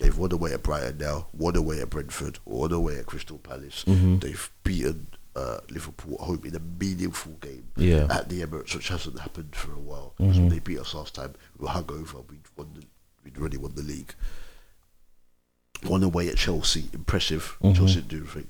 They've 0.04 0.18
won 0.18 0.32
away 0.32 0.52
at 0.52 0.62
Brighton 0.62 0.98
now, 0.98 1.28
won 1.32 1.56
away 1.56 1.80
at 1.80 1.88
Brentford, 1.88 2.38
won 2.44 2.72
away 2.72 2.98
at 2.98 3.06
Crystal 3.06 3.38
Palace. 3.38 3.84
Mm-hmm. 3.86 4.18
They've 4.18 4.50
beaten 4.62 5.06
uh, 5.34 5.60
Liverpool 5.70 6.18
at 6.20 6.26
home 6.26 6.42
in 6.44 6.54
a 6.54 6.60
meaningful 6.60 7.32
game 7.40 7.68
Yeah. 7.76 8.06
at 8.10 8.28
the 8.28 8.42
Emirates, 8.42 8.74
which 8.74 8.88
hasn't 8.88 9.18
happened 9.18 9.56
for 9.56 9.72
a 9.72 9.78
while. 9.78 10.12
Mm-hmm. 10.20 10.48
they 10.50 10.58
beat 10.58 10.78
us 10.78 10.92
last 10.94 11.14
time, 11.14 11.32
we 11.58 11.64
were 11.64 11.70
hungover. 11.72 12.28
We'd 12.28 12.40
won 12.54 12.68
the, 12.74 12.84
we'd 13.24 13.38
already 13.38 13.56
won 13.56 13.74
the 13.76 13.82
league. 13.82 14.14
Won 15.84 16.02
away 16.02 16.28
at 16.28 16.36
Chelsea, 16.36 16.84
impressive. 16.92 17.56
Mhm. 17.62 17.76
Chelsea 17.76 17.94
didn't 17.96 18.08
do 18.08 18.16
anything. 18.18 18.48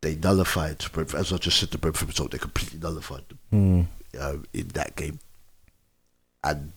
they 0.00 0.16
nullified 0.16 0.78
Brentford. 0.92 1.20
As 1.20 1.32
I 1.32 1.36
just 1.36 1.58
said, 1.60 1.70
the 1.70 1.78
Brentford 1.78 2.08
result, 2.08 2.30
they 2.32 2.38
completely 2.38 2.80
nullified 2.80 3.24
them 3.28 3.38
Mm. 3.52 4.20
um, 4.20 4.44
in 4.54 4.68
that 4.68 4.96
game. 4.96 5.20
And 6.42 6.72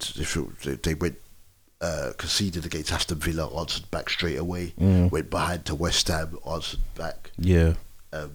they, 0.63 0.73
they 0.75 0.93
went 0.93 1.17
uh, 1.81 2.13
conceded 2.17 2.65
against 2.65 2.91
Aston 2.91 3.19
Villa, 3.19 3.47
answered 3.59 3.89
back 3.91 4.09
straight 4.09 4.37
away. 4.37 4.73
Mm. 4.79 5.11
Went 5.11 5.29
behind 5.29 5.65
to 5.65 5.75
West 5.75 6.07
Ham, 6.07 6.37
answered 6.49 6.79
back, 6.95 7.31
Yeah. 7.37 7.73
um, 8.13 8.31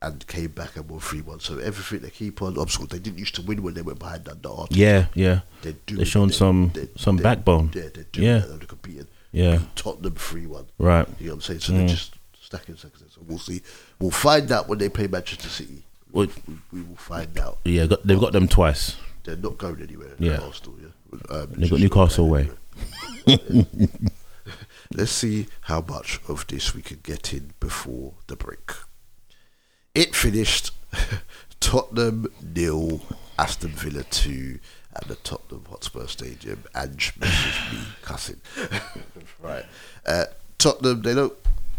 and 0.00 0.26
came 0.28 0.48
back 0.52 0.76
and 0.76 0.88
won 0.88 1.00
three 1.00 1.20
one. 1.22 1.40
So 1.40 1.58
everything 1.58 2.00
they 2.00 2.10
keep 2.10 2.40
on 2.42 2.56
obstacles. 2.58 2.90
They 2.90 2.98
didn't 3.00 3.18
used 3.18 3.34
to 3.34 3.42
win 3.42 3.62
when 3.62 3.74
they 3.74 3.82
went 3.82 3.98
behind 3.98 4.28
under 4.28 4.48
Arteta. 4.48 4.68
Yeah. 4.70 5.06
Yeah. 5.14 5.40
They 5.62 5.74
do. 5.86 5.96
They've 5.96 6.06
shown 6.08 6.30
some 6.30 6.72
some 6.96 7.16
backbone. 7.16 7.70
Yeah, 7.74 7.88
they 7.94 8.04
do. 8.12 8.22
Yeah. 8.22 8.38
They're 8.46 8.58
competing. 8.58 9.08
Yeah. 9.32 9.58
Tottenham 9.74 10.14
three 10.14 10.46
one. 10.46 10.66
Right. 10.78 11.06
You 11.18 11.26
know 11.26 11.32
what 11.32 11.36
I'm 11.36 11.40
saying? 11.42 11.60
So 11.60 11.72
Mm. 11.72 11.76
they're 11.78 11.88
just 11.88 12.14
stacking 12.40 12.76
success. 12.76 13.08
So 13.14 13.20
we'll 13.26 13.38
see. 13.38 13.60
We'll 13.98 14.10
find 14.12 14.50
out 14.52 14.68
when 14.68 14.78
they 14.78 14.88
play 14.88 15.06
Manchester 15.08 15.48
City. 15.48 15.82
Well- 16.12 16.28
we, 16.46 16.54
we 16.72 16.82
will 16.82 16.96
find 16.96 17.36
out. 17.38 17.58
Yeah. 17.64 17.86
Got, 17.86 18.06
they've 18.06 18.18
got 18.20 18.32
them 18.32 18.48
twice. 18.48 18.96
They're 19.24 19.36
not 19.36 19.58
going 19.58 19.82
anywhere. 19.82 20.14
Yeah. 20.18 20.38
Arsenal, 20.38 20.78
yeah. 20.80 21.18
Um, 21.34 21.52
They've 21.56 21.70
got 21.70 21.80
Newcastle 21.80 22.24
away. 22.26 22.50
Let's 24.94 25.10
see 25.12 25.46
how 25.62 25.82
much 25.82 26.20
of 26.28 26.46
this 26.46 26.74
we 26.74 26.80
can 26.82 27.00
get 27.02 27.32
in 27.34 27.52
before 27.60 28.14
the 28.26 28.36
break. 28.36 28.70
It 29.94 30.14
finished 30.14 30.70
Tottenham 31.60 32.26
nil, 32.42 33.02
Aston 33.38 33.70
Villa 33.70 34.04
two 34.04 34.58
at 34.94 35.06
the 35.08 35.16
Tottenham 35.16 35.66
Hotspur 35.68 36.06
Stadium. 36.06 36.64
Ange 36.74 37.12
misses 37.20 37.54
me 37.72 37.78
cussing. 38.02 38.40
right, 39.40 39.64
uh, 40.06 40.24
Tottenham 40.56 41.02
they 41.02 41.14
don't 41.14 41.34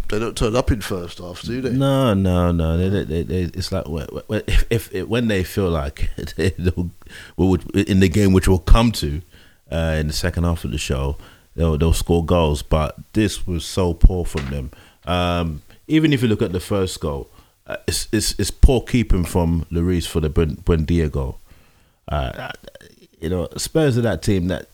they 0.10 0.20
don't 0.20 0.36
turn 0.38 0.56
up 0.56 0.72
in 0.72 0.82
first 0.82 1.20
half, 1.20 1.42
do 1.44 1.62
they? 1.62 1.72
No, 1.72 2.14
no, 2.14 2.52
no. 2.52 2.78
They, 2.78 3.04
they, 3.04 3.24
they, 3.24 3.42
it's 3.44 3.72
like 3.72 3.86
wh- 3.86 4.08
wh- 4.30 4.42
if, 4.48 4.66
if, 4.70 4.94
if 4.94 5.08
when 5.08 5.28
they 5.28 5.44
feel 5.44 5.70
like 5.70 6.10
they, 6.36 6.50
they'll, 6.52 6.90
in 7.74 8.00
the 8.00 8.10
game 8.10 8.34
which 8.34 8.48
we'll 8.48 8.60
come 8.60 8.92
to 8.94 9.22
uh, 9.72 9.96
in 10.00 10.08
the 10.08 10.14
second 10.14 10.44
half 10.44 10.64
of 10.64 10.72
the 10.72 10.78
show, 10.78 11.18
they'll 11.56 11.78
they'll 11.78 11.94
score 11.94 12.26
goals. 12.26 12.62
But 12.62 12.96
this 13.14 13.46
was 13.48 13.64
so 13.66 13.94
poor 13.94 14.26
from 14.26 14.50
them. 14.50 14.72
Um, 15.06 15.62
even 15.88 16.12
if 16.14 16.22
you 16.22 16.28
look 16.28 16.42
at 16.42 16.52
the 16.52 16.60
first 16.60 17.00
goal, 17.00 17.30
uh, 17.68 17.78
it's, 17.88 18.08
it's 18.12 18.38
it's 18.40 18.52
poor 18.52 18.82
keeping 18.82 19.26
from 19.26 19.66
Lloris 19.72 20.08
for 20.08 20.20
the 20.20 20.30
Buen- 20.30 20.58
Buendia 20.58 21.12
goal. 21.12 21.40
Uh, 22.08 22.52
you 23.22 23.30
know, 23.30 23.48
Spurs 23.58 23.98
are 23.98 24.02
that 24.02 24.22
team 24.22 24.48
that. 24.48 24.68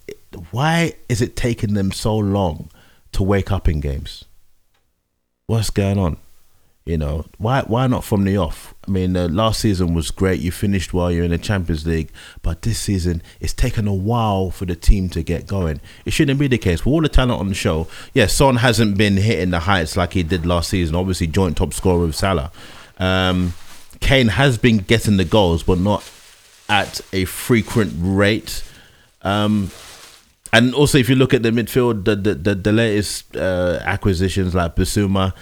Why 0.52 0.94
is 1.08 1.22
it 1.22 1.36
taking 1.38 1.74
them 1.76 1.92
so 1.94 2.16
long 2.18 2.70
to 3.14 3.24
wake 3.24 3.52
up 3.52 3.70
in 3.70 3.80
games? 3.80 4.26
What's 5.48 5.70
going 5.70 6.00
on? 6.00 6.18
You 6.86 6.98
know, 6.98 7.26
why 7.38 7.62
why 7.62 7.86
not 7.88 8.04
from 8.04 8.26
the 8.26 8.38
off? 8.38 8.74
I 8.88 8.92
mean, 8.92 9.16
uh, 9.16 9.28
last 9.28 9.60
season 9.60 9.94
was 9.94 10.10
great. 10.12 10.40
You 10.40 10.52
finished 10.52 10.94
while 10.94 11.12
You're 11.12 11.24
in 11.24 11.32
the 11.32 11.38
Champions 11.38 11.86
League, 11.86 12.12
but 12.42 12.64
this 12.64 12.80
season 12.80 13.22
it's 13.40 13.54
taken 13.54 13.88
a 13.88 13.94
while 13.94 14.50
for 14.52 14.66
the 14.66 14.76
team 14.76 15.10
to 15.10 15.22
get 15.24 15.46
going. 15.48 15.82
It 16.04 16.14
shouldn't 16.14 16.40
be 16.40 16.48
the 16.48 16.58
case. 16.58 16.84
With 16.86 16.94
all 16.94 17.02
the 17.02 17.10
talent 17.10 17.40
on 17.40 17.48
the 17.48 17.56
show, 17.56 17.88
yeah, 18.14 18.28
Son 18.28 18.58
hasn't 18.58 18.98
been 18.98 19.18
hitting 19.18 19.52
the 19.52 19.62
heights 19.62 19.96
like 19.96 20.14
he 20.14 20.24
did 20.24 20.46
last 20.48 20.70
season. 20.70 20.96
Obviously, 20.96 21.28
joint 21.28 21.58
top 21.58 21.74
scorer 21.74 22.06
with 22.06 22.16
Salah. 22.16 22.52
Um, 22.98 23.54
Kane 24.00 24.30
has 24.30 24.58
been 24.58 24.78
getting 24.78 25.18
the 25.18 25.26
goals, 25.26 25.62
but 25.62 25.80
not 25.80 26.10
at 26.70 27.02
a 27.14 27.26
frequent 27.26 27.94
rate. 27.98 28.64
Um, 29.22 29.72
and 30.56 30.74
also, 30.74 30.98
if 30.98 31.10
you 31.10 31.16
look 31.16 31.34
at 31.34 31.44
the 31.44 31.52
midfield, 31.52 32.06
the 32.06 32.16
the, 32.16 32.34
the, 32.34 32.56
the 32.56 32.72
latest 32.72 33.36
uh, 33.36 33.80
acquisitions 33.82 34.56
like 34.56 34.78
Bissouma 34.78 35.34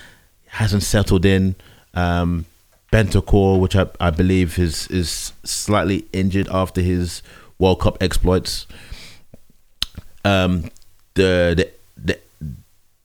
hasn't 0.48 0.82
settled 0.82 1.24
in. 1.24 1.56
Um, 1.94 2.46
Bentancur, 2.92 3.60
which 3.60 3.76
I, 3.76 3.88
I 4.00 4.10
believe 4.10 4.58
is 4.58 4.88
is 4.88 5.34
slightly 5.44 6.08
injured 6.14 6.48
after 6.50 6.82
his 6.82 7.22
World 7.60 7.80
Cup 7.82 8.02
exploits. 8.02 8.66
Um, 10.26 10.72
the 11.14 11.54
the 11.56 11.70
the, 11.98 12.20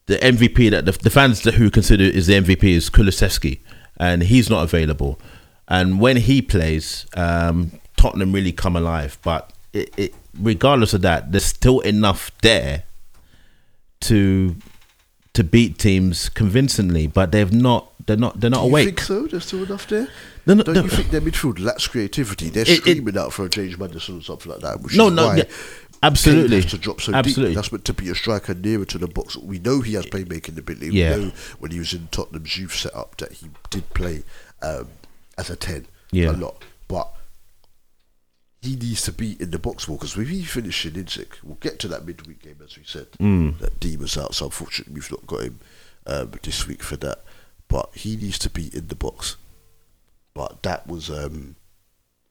the 0.06 0.16
MVP 0.16 0.70
that 0.70 0.86
the, 0.86 0.92
the 0.92 1.10
fans 1.10 1.44
who 1.44 1.70
consider 1.70 2.04
is 2.04 2.26
the 2.26 2.40
MVP 2.40 2.64
is 2.64 2.88
Kulusevski, 2.88 3.60
and 3.98 4.22
he's 4.22 4.48
not 4.48 4.62
available. 4.62 5.18
And 5.68 6.00
when 6.00 6.16
he 6.16 6.40
plays, 6.40 7.04
um, 7.14 7.72
Tottenham 7.98 8.32
really 8.32 8.52
come 8.52 8.76
alive. 8.76 9.18
But 9.22 9.52
it, 9.74 10.14
regardless 10.40 10.94
of 10.94 11.02
that, 11.02 11.32
there's 11.32 11.44
still 11.44 11.80
enough 11.80 12.30
there 12.42 12.84
to 14.02 14.56
to 15.34 15.44
beat 15.44 15.78
teams 15.78 16.28
convincingly. 16.28 17.06
But 17.06 17.32
they've 17.32 17.52
not. 17.52 17.92
They're 18.06 18.16
not. 18.16 18.40
They're 18.40 18.50
not 18.50 18.60
Do 18.62 18.66
you 18.66 18.70
awake. 18.70 18.84
think 18.86 19.00
so? 19.00 19.26
There's 19.26 19.44
still 19.46 19.64
enough 19.64 19.86
there. 19.88 20.08
No, 20.46 20.54
no, 20.54 20.62
Don't 20.62 20.74
no. 20.76 20.82
you 20.84 20.88
think 20.88 21.10
their 21.10 21.20
midfield 21.20 21.58
lacks 21.60 21.86
creativity? 21.86 22.48
They're 22.48 22.62
It- 22.62 22.68
it- 22.70 22.76
screaming 22.78 23.18
out 23.18 23.34
for 23.34 23.44
a 23.44 23.50
James 23.50 23.76
Maddison 23.78 24.18
or 24.18 24.22
something 24.22 24.50
like 24.50 24.62
that. 24.62 24.80
Which 24.80 24.96
No, 24.96 25.08
is 25.08 25.12
no, 25.12 25.26
why 25.26 25.36
yeah, 25.36 25.44
absolutely. 26.02 26.62
To 26.62 26.78
drop 26.78 27.02
so 27.02 27.12
Absolutely. 27.12 27.50
deep. 27.50 27.56
That's 27.56 27.70
meant 27.70 27.84
to 27.84 27.92
be 27.92 28.08
a 28.08 28.14
striker 28.14 28.54
nearer 28.54 28.86
to 28.86 28.96
the 28.96 29.08
box. 29.08 29.36
We 29.36 29.58
know 29.58 29.82
he 29.82 29.92
has 29.92 30.06
playmaking 30.06 30.56
ability. 30.56 30.88
Yeah. 30.94 31.16
We 31.16 31.24
know 31.26 31.32
when 31.58 31.70
he 31.72 31.78
was 31.80 31.92
in 31.92 32.08
Tottenham's 32.10 32.56
youth 32.56 32.74
setup 32.74 33.18
that 33.18 33.32
he 33.32 33.48
did 33.68 33.92
play 33.92 34.22
um, 34.62 34.88
as 35.36 35.50
a 35.50 35.56
ten 35.56 35.86
Yeah. 36.12 36.30
a 36.30 36.32
lot. 36.32 36.64
He 38.60 38.74
needs 38.74 39.02
to 39.02 39.12
be 39.12 39.36
in 39.40 39.50
the 39.52 39.58
box 39.58 39.86
more 39.86 39.98
because 39.98 40.16
if 40.16 40.28
he 40.28 40.42
finishes 40.42 40.92
in 40.92 41.04
Insick, 41.04 41.34
we'll 41.44 41.58
get 41.60 41.78
to 41.80 41.88
that 41.88 42.04
midweek 42.04 42.42
game 42.42 42.58
as 42.64 42.76
we 42.76 42.82
said. 42.84 43.06
Mm. 43.20 43.58
That 43.58 43.78
D 43.78 43.96
was 43.96 44.18
out, 44.18 44.34
so 44.34 44.46
unfortunately 44.46 44.94
we've 44.94 45.10
not 45.10 45.26
got 45.26 45.42
him 45.42 45.60
um, 46.06 46.32
this 46.42 46.66
week 46.66 46.82
for 46.82 46.96
that. 46.96 47.22
But 47.68 47.90
he 47.94 48.16
needs 48.16 48.38
to 48.40 48.50
be 48.50 48.70
in 48.74 48.88
the 48.88 48.96
box. 48.96 49.36
But 50.34 50.62
that 50.62 50.86
was, 50.86 51.10
um, 51.10 51.56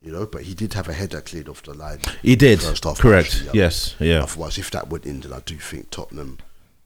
you 0.01 0.11
know, 0.11 0.25
but 0.25 0.43
he 0.43 0.53
did 0.53 0.73
have 0.73 0.89
a 0.89 0.93
header 0.93 1.21
cleared 1.21 1.47
off 1.47 1.63
the 1.63 1.73
line. 1.73 1.99
He 2.21 2.35
did. 2.35 2.61
First 2.61 2.83
half, 2.83 2.99
Correct. 2.99 3.27
actually. 3.27 3.59
Yes. 3.59 3.95
Yeah. 3.99 4.23
Otherwise, 4.23 4.57
if 4.57 4.71
that 4.71 4.89
went 4.89 5.05
in, 5.05 5.19
then 5.21 5.31
I 5.33 5.39
do 5.39 5.57
think 5.57 5.91
Tottenham 5.91 6.39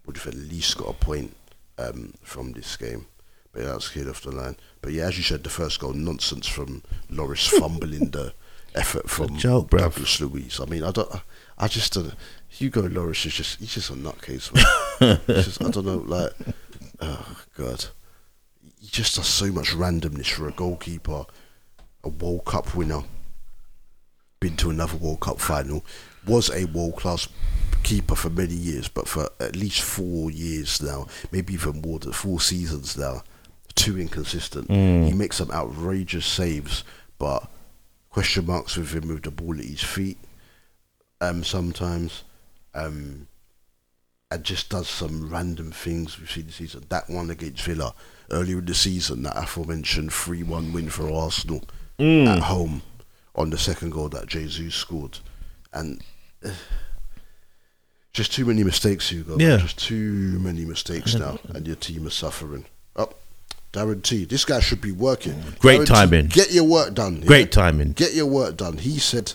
would 0.06 0.18
have 0.18 0.28
at 0.28 0.36
least 0.36 0.78
got 0.78 0.90
a 0.90 0.94
point 0.94 1.36
um, 1.78 2.14
from 2.22 2.52
this 2.52 2.76
game. 2.76 3.06
But 3.52 3.62
yeah, 3.62 3.68
that 3.70 3.76
was 3.76 3.90
cleared 3.90 4.08
off 4.08 4.22
the 4.22 4.32
line. 4.32 4.58
But 4.82 4.94
yeah, 4.94 5.08
as 5.08 5.18
you 5.18 5.24
said, 5.24 5.44
the 5.44 5.50
first 5.50 5.80
goal, 5.80 5.94
nonsense 5.94 6.48
from 6.48 6.84
Lloris 7.10 7.48
fumbling 7.50 8.12
the 8.12 8.34
effort 8.76 9.10
from 9.10 9.38
joke. 9.38 9.72
Douglas 9.72 10.20
Luiz. 10.22 10.60
I 10.60 10.66
mean, 10.66 10.84
I 10.84 10.92
don't, 10.92 11.10
I 11.58 11.68
just 11.68 11.94
don't. 11.94 12.14
Hugo 12.50 12.88
Lloris 12.88 13.26
is 13.26 13.34
just, 13.34 13.60
he's 13.60 13.74
just 13.74 13.90
a 13.90 13.94
nutcase. 13.94 14.52
Just, 15.28 15.64
I 15.64 15.70
don't 15.72 15.86
know, 15.86 15.98
like, 15.98 16.32
oh 17.00 17.44
god, 17.58 17.86
he 18.80 18.88
just 18.88 19.16
does 19.16 19.26
so 19.26 19.48
much 19.48 19.72
randomness 19.72 20.30
for 20.30 20.48
a 20.48 20.52
goalkeeper, 20.52 21.26
a 22.04 22.10
World 22.10 22.46
Cup 22.46 22.76
winner, 22.76 23.02
been 24.40 24.58
to 24.58 24.70
another 24.70 24.98
World 24.98 25.22
Cup 25.22 25.40
final, 25.40 25.84
was 26.28 26.52
a 26.52 26.66
world 26.66 26.98
class 26.98 27.28
keeper 27.84 28.16
for 28.16 28.30
many 28.30 28.54
years, 28.54 28.88
but 28.88 29.08
for 29.08 29.30
at 29.40 29.56
least 29.56 29.82
four 29.82 30.30
years 30.30 30.82
now, 30.82 31.08
maybe 31.32 31.54
even 31.54 31.82
more 31.82 32.00
than 32.00 32.12
four 32.12 32.40
seasons 32.40 32.98
now, 32.98 33.24
too 33.76 34.00
inconsistent. 34.00 34.68
Hmm. 34.68 35.04
He 35.04 35.14
makes 35.14 35.38
some 35.38 35.52
outrageous 35.52 36.26
saves, 36.26 36.84
but 37.18 37.50
question 38.12 38.46
marks 38.46 38.78
with 38.78 38.94
him 38.94 39.08
with 39.08 39.24
the 39.24 39.32
ball 39.32 39.58
at 39.58 39.66
his 39.66 39.82
feet. 39.84 40.18
Um, 41.20 41.44
sometimes, 41.44 42.24
um, 42.74 43.28
and 44.32 44.44
just 44.44 44.70
does 44.70 44.88
some 44.88 45.30
random 45.30 45.72
things 45.72 46.20
we've 46.20 46.32
seen 46.32 46.46
this 46.48 46.56
season. 46.56 46.86
That 46.90 47.10
one 47.10 47.30
against 47.30 47.64
Villa 47.64 47.94
earlier 48.32 48.60
in 48.60 48.66
the 48.66 48.74
season, 48.74 49.24
that 49.24 49.38
aforementioned 49.38 50.12
three-one 50.14 50.74
win 50.74 50.90
for 50.90 51.12
Arsenal 51.12 51.64
at 52.00 52.40
home 52.40 52.82
on 53.36 53.50
the 53.52 53.58
second 53.58 53.92
goal 53.92 54.10
that 54.10 54.28
Jesus 54.28 54.74
scored, 54.74 55.20
and 55.74 56.02
uh, 56.44 56.50
just 58.14 58.34
too 58.34 58.46
many 58.46 58.64
mistakes, 58.64 59.10
Hugo. 59.10 59.38
Yeah. 59.38 59.58
just 59.58 59.78
too 59.78 60.40
many 60.40 60.66
mistakes 60.66 61.14
now, 61.16 61.40
and 61.50 61.68
your 61.68 61.76
team 61.76 62.08
is 62.08 62.14
suffering. 62.14 62.66
Up, 62.96 63.14
Darren 63.14 63.31
T. 63.74 64.26
This 64.26 64.46
guy 64.46 64.60
should 64.60 64.82
be 64.82 64.92
working. 64.92 65.42
Great 65.60 65.80
T, 65.80 65.86
timing. 65.86 66.28
Get 66.28 66.52
your 66.52 66.66
work 66.66 66.94
done. 66.94 67.22
Great 67.22 67.48
yeah? 67.56 67.64
timing. 67.64 67.94
Get 67.94 68.14
your 68.14 68.26
work 68.26 68.58
done. 68.58 68.78
He 68.78 69.00
said, 69.00 69.34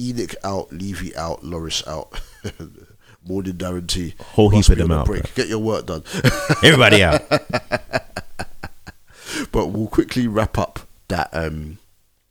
Enoch 0.00 0.34
out, 0.44 0.72
Levy 0.72 1.14
out, 1.16 1.42
Lloris 1.42 1.86
out. 1.88 2.20
Morning 3.26 3.54
Darren 3.54 3.86
T. 3.86 4.14
Whole 4.20 4.50
Must 4.50 4.68
heap 4.68 4.78
of 4.78 4.78
them 4.88 4.92
out, 4.92 5.06
Break. 5.06 5.34
Get 5.34 5.48
your 5.48 5.58
work 5.58 5.86
done. 5.86 6.02
Everybody 6.62 7.02
out. 7.02 7.22
but 9.52 9.66
we'll 9.68 9.88
quickly 9.88 10.26
wrap 10.26 10.56
up 10.58 10.80
that 11.08 11.28
um 11.32 11.78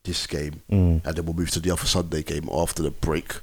this 0.03 0.25
game, 0.25 0.61
Mm. 0.71 1.05
and 1.05 1.15
then 1.15 1.25
we'll 1.25 1.35
move 1.35 1.51
to 1.51 1.59
the 1.59 1.69
other 1.71 1.85
Sunday 1.85 2.23
game 2.23 2.49
after 2.51 2.81
the 2.81 2.89
break. 2.91 3.35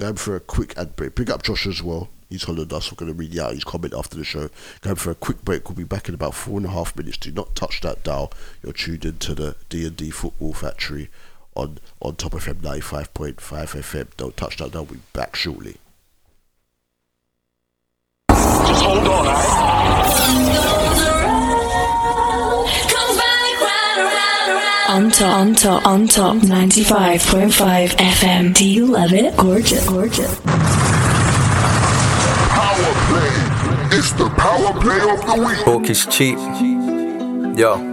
Going 0.00 0.16
for 0.16 0.34
a 0.34 0.40
quick 0.40 0.78
ad 0.78 0.96
break. 0.96 1.14
Pick 1.14 1.28
up 1.28 1.42
Josh 1.42 1.66
as 1.66 1.82
well. 1.82 2.08
He's 2.30 2.44
hollowed 2.44 2.72
us. 2.72 2.90
We're 2.90 2.96
going 2.96 3.12
to 3.12 3.18
read 3.18 3.38
out 3.38 3.52
his 3.52 3.64
comment 3.64 3.92
after 3.92 4.16
the 4.16 4.24
show. 4.24 4.48
Going 4.80 4.96
for 4.96 5.10
a 5.10 5.14
quick 5.14 5.44
break. 5.44 5.68
We'll 5.68 5.76
be 5.76 5.84
back 5.84 6.08
in 6.08 6.14
about 6.14 6.32
four 6.32 6.56
and 6.56 6.64
a 6.64 6.70
half 6.70 6.96
minutes. 6.96 7.18
Do 7.18 7.30
not 7.30 7.54
touch 7.54 7.82
that 7.82 8.02
dial. 8.02 8.32
You're 8.62 8.72
tuned 8.72 9.04
into 9.04 9.34
the 9.34 9.56
D 9.68 9.86
and 9.86 9.94
D 9.94 10.08
Football 10.08 10.54
Factory 10.54 11.10
on 11.54 11.80
on 12.00 12.16
Top 12.16 12.32
FM 12.32 12.62
ninety 12.62 12.80
five 12.80 13.12
point 13.12 13.42
five 13.42 13.72
FM. 13.72 14.06
Don't 14.16 14.34
touch 14.38 14.56
that 14.56 14.72
dial. 14.72 14.86
We'll 14.86 14.94
be 14.94 15.02
back 15.12 15.36
shortly. 15.36 15.76
Just 18.30 18.82
hold 18.82 19.06
on, 19.06 19.26
On 24.90 25.08
top, 25.08 25.36
on 25.36 25.54
top, 25.54 25.86
on 25.86 26.08
top, 26.08 26.36
95.5 26.38 27.90
FM. 27.90 28.52
Do 28.52 28.68
you 28.68 28.86
love 28.86 29.12
it? 29.12 29.36
Gorgeous, 29.36 29.88
gorgeous. 29.88 30.40
Power 30.40 30.64
play. 33.06 33.96
It's 33.96 34.10
the 34.14 34.28
power 34.36 34.72
play 34.80 34.98
of 35.08 35.24
the 35.24 35.44
week. 35.46 35.64
Talk 35.64 35.88
is 35.88 36.06
cheap. 36.06 36.36
Yo. 37.56 37.90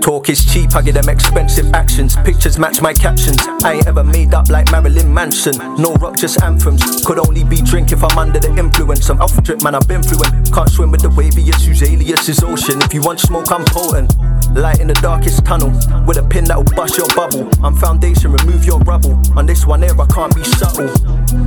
Talk 0.00 0.28
is 0.28 0.44
cheap, 0.44 0.76
I 0.76 0.82
get 0.82 0.94
them 0.94 1.08
expensive 1.08 1.74
actions. 1.74 2.14
Pictures 2.24 2.56
match 2.56 2.80
my 2.80 2.92
captions. 2.92 3.38
I 3.64 3.72
ain't 3.74 3.88
ever 3.88 4.04
made 4.04 4.32
up 4.32 4.48
like 4.48 4.70
Marilyn 4.70 5.12
Manson. 5.12 5.58
No 5.76 5.94
rock, 5.94 6.16
just 6.16 6.40
anthems. 6.40 7.04
Could 7.04 7.18
only 7.18 7.42
be 7.42 7.60
drink 7.62 7.90
if 7.90 8.04
I'm 8.04 8.16
under 8.16 8.38
the 8.38 8.56
influence. 8.56 9.10
I'm 9.10 9.20
off 9.20 9.42
drip, 9.42 9.62
man, 9.64 9.74
I've 9.74 9.88
been 9.88 10.04
fluent. 10.04 10.52
Can't 10.54 10.70
swim 10.70 10.92
with 10.92 11.02
the 11.02 11.10
wavy, 11.10 11.42
whose 11.42 11.82
alias 11.82 12.28
is 12.28 12.44
ocean. 12.44 12.80
If 12.80 12.94
you 12.94 13.02
want 13.02 13.18
smoke, 13.18 13.50
I'm 13.50 13.64
potent. 13.66 14.14
Light 14.54 14.80
in 14.80 14.88
the 14.88 14.98
darkest 15.00 15.44
tunnel. 15.44 15.70
With 16.06 16.18
a 16.18 16.26
pin 16.28 16.44
that'll 16.44 16.64
bust 16.64 16.98
your 16.98 17.08
bubble. 17.14 17.48
I'm 17.64 17.74
foundation, 17.76 18.32
remove 18.32 18.64
your 18.64 18.80
rubble. 18.80 19.20
On 19.36 19.46
this 19.46 19.66
one 19.66 19.82
here, 19.82 19.98
I 20.00 20.06
can't 20.06 20.34
be 20.34 20.42
subtle. 20.44 20.88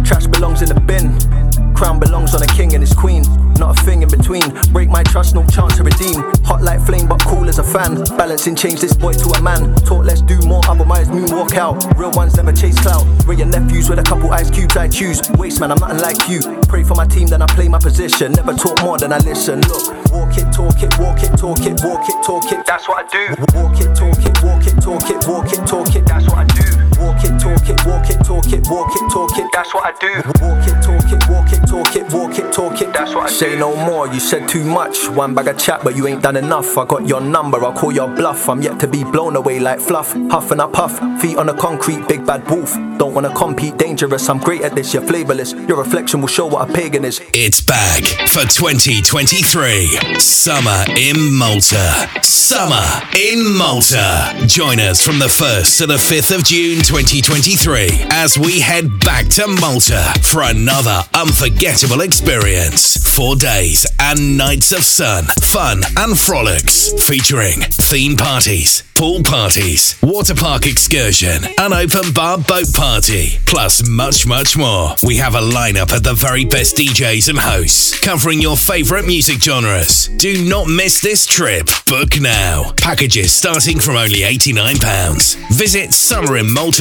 Trash 0.04 0.28
belongs 0.28 0.62
in 0.62 0.70
the 0.70 0.80
bin. 0.80 1.63
Crown 1.74 2.00
belongs 2.00 2.34
on 2.36 2.42
a 2.44 2.48
king 2.48 2.74
and 2.74 2.82
his 2.82 2.94
queen. 2.94 3.24
Not 3.56 3.80
a 3.80 3.84
thing 3.84 4.02
in 4.02 4.10
between. 4.10 4.44
Break 4.72 4.90
my 4.90 5.04
trust, 5.04 5.36
no 5.36 5.46
chance 5.48 5.78
to 5.78 5.84
redeem. 5.84 6.22
Hot 6.46 6.62
like 6.62 6.82
flame, 6.82 7.08
but 7.08 7.22
cool 7.24 7.48
as 7.48 7.60
a 7.60 7.64
fan. 7.64 8.04
Balancing, 8.18 8.56
change 8.56 8.82
this 8.82 8.94
boy 8.96 9.14
to 9.14 9.30
a 9.30 9.42
man. 9.42 9.76
Talk, 9.86 10.06
let's 10.06 10.22
do 10.22 10.40
more, 10.42 10.62
otherwise 10.68 11.08
moonwalk 11.10 11.56
out. 11.56 11.76
Real 11.98 12.12
ones 12.12 12.36
never 12.36 12.52
chase 12.52 12.80
clout. 12.80 13.06
Bring 13.26 13.40
your 13.40 13.48
nephews 13.48 13.90
with 13.90 14.00
a 14.00 14.04
couple 14.04 14.32
ice 14.32 14.50
cubes 14.50 14.76
I 14.78 14.88
choose. 14.88 15.22
Waste 15.38 15.60
man, 15.60 15.72
I'm 15.72 15.80
nothing 15.80 16.00
like 16.00 16.28
you. 16.28 16.40
Pray 16.68 16.84
for 16.84 16.96
my 16.96 17.06
team, 17.06 17.28
then 17.28 17.42
I 17.42 17.48
play 17.48 17.68
my 17.68 17.80
position. 17.80 18.32
Never 18.34 18.54
talk 18.54 18.82
more 18.84 18.98
than 18.98 19.14
I 19.14 19.18
listen. 19.20 19.62
Look, 19.62 20.12
walk 20.12 20.38
it, 20.38 20.52
talk 20.52 20.82
it, 20.82 20.98
walk 21.00 21.24
it, 21.24 21.38
talk 21.38 21.60
it, 21.66 21.82
walk 21.84 22.10
it, 22.10 22.24
talk 22.26 22.52
it. 22.52 22.66
That's 22.66 22.88
what 22.88 23.06
I 23.06 23.10
do. 23.10 23.36
Walk 23.54 23.80
it, 23.80 23.96
talk 23.96 24.18
it, 24.18 24.44
walk 24.44 24.66
it, 24.68 24.82
talk 24.82 25.10
it, 25.10 25.28
walk 25.28 25.54
it, 25.54 25.68
talk 25.68 25.96
it. 25.96 26.06
That's 26.06 26.26
what 26.26 26.38
I 26.38 26.46
do. 26.46 26.83
Walk 27.04 27.22
it, 27.26 27.38
talk 27.38 27.70
it, 27.70 27.86
walk 27.86 28.10
it, 28.10 28.24
talk 28.24 28.54
it, 28.54 28.68
walk 28.70 28.96
it, 28.96 29.12
talk 29.12 29.38
it. 29.38 29.50
That's 29.52 29.74
what 29.74 29.84
I 29.84 29.92
do. 30.00 30.14
Walk 30.40 30.66
it, 30.66 30.82
talk 30.82 31.12
it, 31.12 31.30
walk 31.30 31.52
it, 31.52 31.68
talk 31.68 31.96
it, 31.98 32.14
walk 32.14 32.40
it, 32.40 32.54
talk 32.54 32.82
it. 32.82 32.94
That's 32.94 33.14
what 33.14 33.26
I 33.26 33.28
do. 33.28 33.34
Say 33.34 33.60
no 33.60 33.76
more, 33.76 34.08
you 34.08 34.22
said 34.22 34.48
too 34.48 34.64
much. 34.64 35.10
One 35.10 35.34
bag 35.34 35.50
of 35.50 35.58
chat, 35.58 35.84
but 35.84 35.98
you 35.98 36.08
ain't 36.08 36.24
done 36.24 36.38
enough. 36.38 36.78
I 36.78 36.86
got 36.86 37.06
your 37.06 37.20
number, 37.20 37.62
I'll 37.62 37.74
call 37.74 37.92
your 37.92 38.08
bluff. 38.08 38.48
I'm 38.48 38.62
yet 38.62 38.80
to 38.80 38.88
be 38.88 39.04
blown 39.04 39.36
away 39.36 39.60
like 39.60 39.82
fluff. 39.82 40.14
Huff 40.32 40.52
and 40.52 40.62
I 40.62 40.68
puff, 40.68 40.98
feet 41.22 41.38
on 41.38 41.48
the 41.48 41.54
concrete, 41.54 42.08
big 42.08 42.26
bad 42.26 42.50
wolf. 42.50 42.74
Don't 42.98 43.14
wanna 43.14 43.36
compete, 43.36 43.78
dangerous. 43.78 44.30
I'm 44.30 44.40
great 44.40 44.62
at 44.62 44.74
this, 44.74 44.94
you're 44.94 45.04
flavorless. 45.04 45.52
Your 45.52 45.80
reflection 45.80 46.22
will 46.22 46.30
show 46.30 46.46
what 46.46 46.70
a 46.70 46.74
pagan 46.74 47.04
is. 47.04 47.20
It's 47.34 47.60
back 47.60 48.06
for 48.30 48.48
2023. 48.48 50.20
Summer 50.20 50.86
in 50.96 51.34
Malta. 51.34 52.10
Summer 52.24 52.86
in 53.14 53.58
Malta. 53.58 54.34
Join 54.48 54.80
us 54.80 55.02
from 55.02 55.20
the 55.20 55.26
1st 55.26 55.80
to 55.80 55.88
the 55.88 55.96
5th 55.98 56.34
of 56.34 56.46
June 56.46 56.80
2023 56.94 57.90
as 58.12 58.38
we 58.38 58.60
head 58.60 59.00
back 59.00 59.26
to 59.26 59.48
Malta 59.48 60.14
for 60.22 60.44
another 60.44 61.02
unforgettable 61.16 62.02
experience. 62.02 62.98
Four 63.16 63.36
days 63.36 63.88
and 64.00 64.38
nights 64.38 64.72
of 64.72 64.84
sun, 64.84 65.26
fun, 65.42 65.82
and 65.98 66.18
frolics 66.18 66.94
featuring 67.08 67.62
theme 67.62 68.16
parties, 68.16 68.84
pool 68.96 69.24
parties, 69.24 69.98
water 70.04 70.36
park 70.36 70.68
excursion, 70.68 71.44
an 71.58 71.74
open 71.74 72.14
bar 72.14 72.38
boat 72.38 72.72
party, 72.74 73.40
plus 73.48 73.88
much, 73.90 74.28
much 74.28 74.56
more. 74.56 74.94
We 75.02 75.18
have 75.18 75.34
a 75.34 75.42
lineup 75.42 75.96
of 75.96 76.04
the 76.04 76.14
very 76.14 76.46
best 76.46 76.78
DJs 76.78 77.30
and 77.30 77.40
hosts 77.40 78.00
covering 78.02 78.40
your 78.40 78.56
favorite 78.56 79.08
music 79.08 79.42
genres. 79.42 80.10
Do 80.18 80.48
not 80.48 80.68
miss 80.68 81.02
this 81.02 81.26
trip. 81.26 81.68
Book 81.88 82.20
now. 82.22 82.72
Packages 82.78 83.32
starting 83.32 83.80
from 83.80 83.96
only 83.96 84.20
£89. 84.20 85.36
Visit 85.50 85.92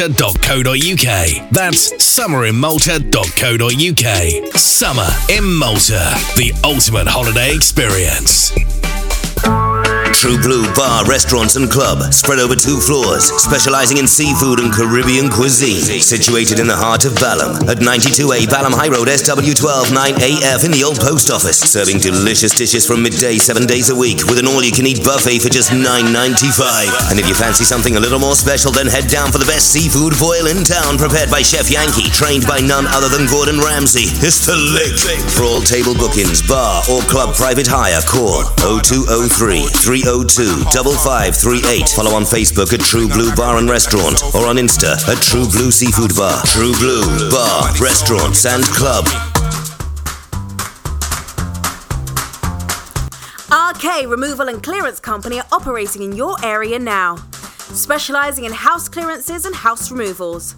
summerinmalta.co.uk. 0.09 1.51
That's 1.51 1.93
summerinmalta.co.uk. 1.93 4.57
Summer 4.57 5.09
in 5.29 5.45
Malta, 5.45 6.15
the 6.37 6.53
ultimate 6.65 7.07
holiday 7.07 7.55
experience. 7.55 8.51
True 10.23 10.39
Blue 10.39 10.63
Bar, 10.79 11.03
Restaurants 11.11 11.59
and 11.59 11.67
Club, 11.67 12.15
spread 12.15 12.39
over 12.39 12.55
two 12.55 12.79
floors, 12.79 13.27
specializing 13.43 13.99
in 13.99 14.07
seafood 14.07 14.63
and 14.63 14.71
Caribbean 14.71 15.27
cuisine. 15.27 15.83
Situated 15.99 16.63
in 16.63 16.71
the 16.71 16.79
heart 16.79 17.03
of 17.03 17.19
Balham, 17.19 17.59
at 17.67 17.83
92A 17.83 18.47
Balham 18.47 18.71
High 18.71 18.87
Road, 18.87 19.11
SW12 19.11 19.91
9AF 19.91 20.63
in 20.63 20.71
the 20.71 20.87
old 20.87 21.03
post 21.03 21.35
office. 21.35 21.59
Serving 21.59 21.99
delicious 21.99 22.55
dishes 22.55 22.87
from 22.87 23.03
midday, 23.03 23.35
seven 23.35 23.67
days 23.67 23.91
a 23.91 23.99
week, 23.99 24.23
with 24.31 24.39
an 24.39 24.47
all-you-can-eat 24.47 25.03
buffet 25.03 25.43
for 25.43 25.51
just 25.51 25.75
$9.95. 25.75 27.11
And 27.11 27.19
if 27.19 27.27
you 27.27 27.35
fancy 27.35 27.67
something 27.67 27.99
a 27.99 28.01
little 28.01 28.23
more 28.23 28.39
special, 28.39 28.71
then 28.71 28.87
head 28.87 29.11
down 29.11 29.35
for 29.35 29.43
the 29.43 29.51
best 29.51 29.75
seafood 29.75 30.15
foil 30.15 30.47
in 30.47 30.63
town, 30.63 31.03
prepared 31.03 31.35
by 31.35 31.43
Chef 31.43 31.67
Yankee, 31.67 32.07
trained 32.15 32.47
by 32.47 32.63
none 32.63 32.87
other 32.95 33.11
than 33.11 33.27
Gordon 33.27 33.59
Ramsay. 33.59 34.07
It's 34.23 34.47
the 34.47 34.55
lick. 34.55 34.95
For 35.35 35.43
all 35.43 35.67
table 35.67 35.99
bookings, 35.99 36.47
bar 36.47 36.87
or 36.87 37.03
club 37.11 37.35
private 37.35 37.67
hire, 37.67 37.99
call 38.07 38.47
0203 38.63 39.67
302 40.21 40.65
5538. 40.71 41.89
Follow 41.89 42.15
on 42.15 42.23
Facebook 42.25 42.73
at 42.75 42.81
True 42.81 43.09
Blue 43.09 43.35
Bar 43.35 43.57
and 43.57 43.71
Restaurant 43.71 44.23
or 44.35 44.47
on 44.47 44.57
Insta 44.57 44.93
at 45.09 45.23
True 45.23 45.49
Blue 45.49 45.71
Seafood 45.71 46.15
Bar. 46.15 46.45
True 46.45 46.75
Blue 46.75 47.31
Bar, 47.31 47.73
Restaurants 47.81 48.45
and 48.45 48.63
Club. 48.65 49.07
RK 53.51 54.07
Removal 54.07 54.49
and 54.49 54.63
Clearance 54.63 55.01
Company 55.01 55.41
are 55.41 55.47
operating 55.51 56.03
in 56.03 56.13
your 56.13 56.37
area 56.45 56.79
now, 56.79 57.17
specialising 57.73 58.45
in 58.45 58.53
house 58.53 58.89
clearances 58.89 59.47
and 59.47 59.55
house 59.55 59.91
removals. 59.91 60.55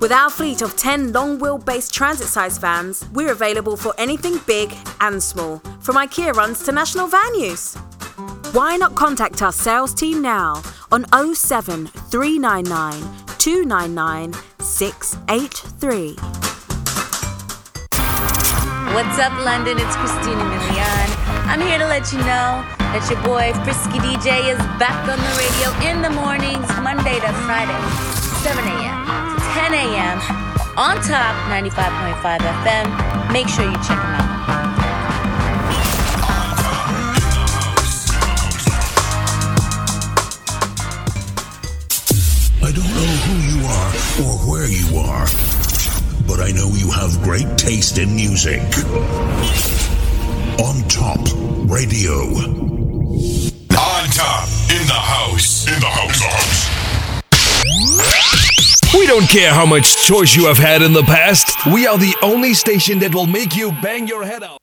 With 0.00 0.12
our 0.12 0.28
fleet 0.28 0.60
of 0.60 0.76
10 0.76 1.12
long 1.12 1.38
wheel 1.38 1.58
wheelbase 1.58 1.90
transit 1.90 2.26
size 2.26 2.58
vans, 2.58 3.06
we're 3.12 3.32
available 3.32 3.76
for 3.76 3.94
anything 3.96 4.38
big 4.46 4.74
and 5.00 5.22
small, 5.22 5.58
from 5.80 5.96
IKEA 5.96 6.34
runs 6.34 6.62
to 6.64 6.72
national 6.72 7.06
van 7.06 7.34
use. 7.34 7.76
Why 8.52 8.76
not 8.76 8.96
contact 8.96 9.42
our 9.42 9.52
sales 9.52 9.94
team 9.94 10.22
now 10.22 10.60
on 10.90 11.06
07 11.34 11.86
399 11.86 13.00
299 13.38 14.32
683. 14.58 16.14
What's 18.90 19.18
up, 19.22 19.30
London? 19.46 19.78
It's 19.78 19.94
Christina 19.94 20.42
Milian. 20.42 21.08
I'm 21.46 21.60
here 21.60 21.78
to 21.78 21.86
let 21.86 22.10
you 22.10 22.18
know 22.18 22.66
that 22.90 23.06
your 23.06 23.22
boy 23.22 23.54
Frisky 23.62 24.02
DJ 24.02 24.50
is 24.50 24.58
back 24.82 24.98
on 25.06 25.22
the 25.22 25.34
radio 25.38 25.70
in 25.86 26.02
the 26.02 26.10
mornings, 26.10 26.66
Monday 26.82 27.22
to 27.22 27.30
Friday, 27.46 27.78
7 28.42 28.58
a.m. 28.66 28.98
to 29.30 29.46
10 29.62 29.74
a.m. 29.78 30.18
on 30.74 30.98
top 31.06 31.38
95.5 31.54 32.42
FM. 32.66 33.32
Make 33.32 33.46
sure 33.46 33.64
you 33.64 33.78
check 33.86 33.94
him 33.94 34.18
out. 34.18 34.29
Don't 42.80 42.94
know 42.94 43.14
who 43.28 43.36
you 43.52 43.66
are 43.66 43.92
or 44.24 44.38
where 44.48 44.68
you 44.68 44.98
are, 44.98 45.26
but 46.26 46.40
I 46.40 46.50
know 46.52 46.68
you 46.74 46.90
have 46.90 47.20
great 47.22 47.58
taste 47.58 47.98
in 47.98 48.14
music. 48.14 48.62
On 50.58 50.82
Top 50.88 51.20
Radio. 51.70 52.12
On 53.70 54.08
top, 54.10 54.48
in 54.70 54.86
the 54.86 54.94
house, 54.94 55.66
in 55.68 55.80
the 55.80 55.86
house, 55.86 56.18
the 56.20 56.28
house. 56.28 56.70
We 58.94 59.06
don't 59.06 59.28
care 59.28 59.52
how 59.52 59.66
much 59.66 60.06
choice 60.06 60.34
you 60.34 60.46
have 60.46 60.58
had 60.58 60.82
in 60.82 60.92
the 60.92 61.02
past. 61.02 61.66
We 61.66 61.86
are 61.86 61.98
the 61.98 62.14
only 62.22 62.54
station 62.54 62.98
that 63.00 63.14
will 63.14 63.26
make 63.26 63.56
you 63.56 63.72
bang 63.82 64.06
your 64.06 64.24
head 64.24 64.42
out. 64.42 64.59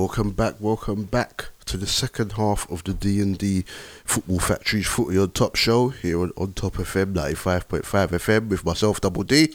Welcome 0.00 0.30
back, 0.30 0.54
welcome 0.60 1.04
back 1.04 1.50
to 1.66 1.76
the 1.76 1.86
second 1.86 2.32
half 2.32 2.66
of 2.70 2.82
the 2.84 2.94
D&D 2.94 3.64
Football 4.06 4.38
Factory's 4.38 4.86
Footy 4.86 5.18
on 5.18 5.30
Top 5.32 5.56
show 5.56 5.90
here 5.90 6.22
on, 6.22 6.32
on 6.38 6.54
Top 6.54 6.76
FM 6.76 7.12
95.5 7.12 7.82
FM 7.82 8.48
with 8.48 8.64
myself, 8.64 9.02
Double 9.02 9.24
D. 9.24 9.54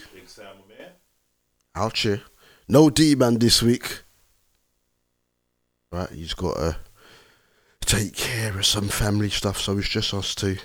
Ouch 1.74 2.02
here. 2.02 2.22
No 2.68 2.90
D-man 2.90 3.40
this 3.40 3.60
week. 3.60 4.02
Right, 5.90 6.10
he's 6.10 6.34
got 6.34 6.54
to 6.54 6.76
take 7.80 8.14
care 8.14 8.56
of 8.56 8.64
some 8.64 8.86
family 8.86 9.30
stuff, 9.30 9.58
so 9.58 9.76
it's 9.78 9.88
just 9.88 10.14
us 10.14 10.32
two. 10.36 10.58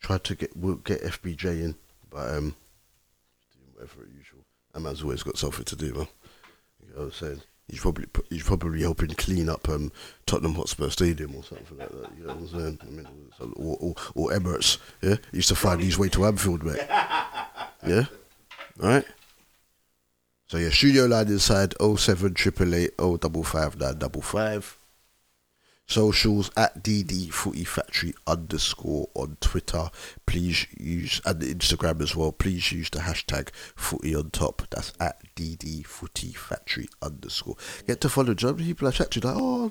Tried 0.00 0.24
to 0.24 0.34
get 0.34 0.56
we'll 0.56 0.74
get 0.74 1.02
FBJ 1.02 1.44
in, 1.44 1.76
but 2.10 2.34
um, 2.34 2.56
doing 3.52 3.74
whatever 3.74 4.08
usual. 4.12 4.40
That 4.74 4.80
man's 4.80 5.04
always 5.04 5.22
got 5.22 5.38
something 5.38 5.64
to 5.66 5.76
do, 5.76 5.92
man. 5.94 6.08
You 6.84 6.94
know 6.94 6.96
what 6.96 7.04
I'm 7.04 7.12
saying? 7.12 7.42
He's 7.68 7.80
probably 7.80 8.06
he's 8.30 8.42
probably 8.44 8.80
helping 8.80 9.10
clean 9.10 9.48
up 9.50 9.68
um, 9.68 9.92
Tottenham 10.24 10.54
Hotspur 10.54 10.88
Stadium 10.88 11.34
or 11.36 11.42
something 11.42 11.76
like 11.78 11.90
that. 11.90 12.10
You 12.18 12.24
know 12.24 12.34
what 12.34 12.38
I'm 12.38 12.48
saying? 12.48 12.78
I 12.82 12.86
mean, 12.86 13.08
or, 13.56 13.76
or, 13.80 13.94
or 14.14 14.30
Emirates. 14.30 14.78
Yeah, 15.02 15.16
he 15.30 15.38
used 15.38 15.48
to 15.50 15.54
find 15.54 15.80
his 15.82 15.98
way 15.98 16.08
to 16.10 16.24
Anfield, 16.26 16.62
mate. 16.64 16.80
Yeah, 17.86 18.06
all 18.82 18.88
right. 18.88 19.04
So 20.48 20.56
yeah, 20.58 20.70
studio 20.70 21.04
line 21.06 21.28
inside 21.28 21.74
07 21.80 22.34
888 22.36 22.92
055 22.98 23.78
955. 23.78 24.77
Socials 25.88 26.50
at 26.54 26.82
DD 26.82 27.32
Footy 27.32 27.64
Factory 27.64 28.14
underscore 28.26 29.08
on 29.14 29.38
Twitter. 29.40 29.90
Please 30.26 30.66
use 30.78 31.22
and 31.24 31.40
Instagram 31.40 32.02
as 32.02 32.14
well. 32.14 32.30
Please 32.30 32.70
use 32.70 32.90
the 32.90 32.98
hashtag 32.98 33.48
Footy 33.74 34.14
on 34.14 34.28
top. 34.30 34.62
That's 34.70 34.92
at 35.00 35.22
DD 35.34 35.86
Footy 35.86 36.32
Factory 36.32 36.90
underscore. 37.00 37.56
Get 37.86 38.02
to 38.02 38.10
follow. 38.10 38.34
John. 38.34 38.56
People 38.56 38.88
are 38.88 38.92
chatting 38.92 39.22
like, 39.22 39.36
oh, 39.38 39.70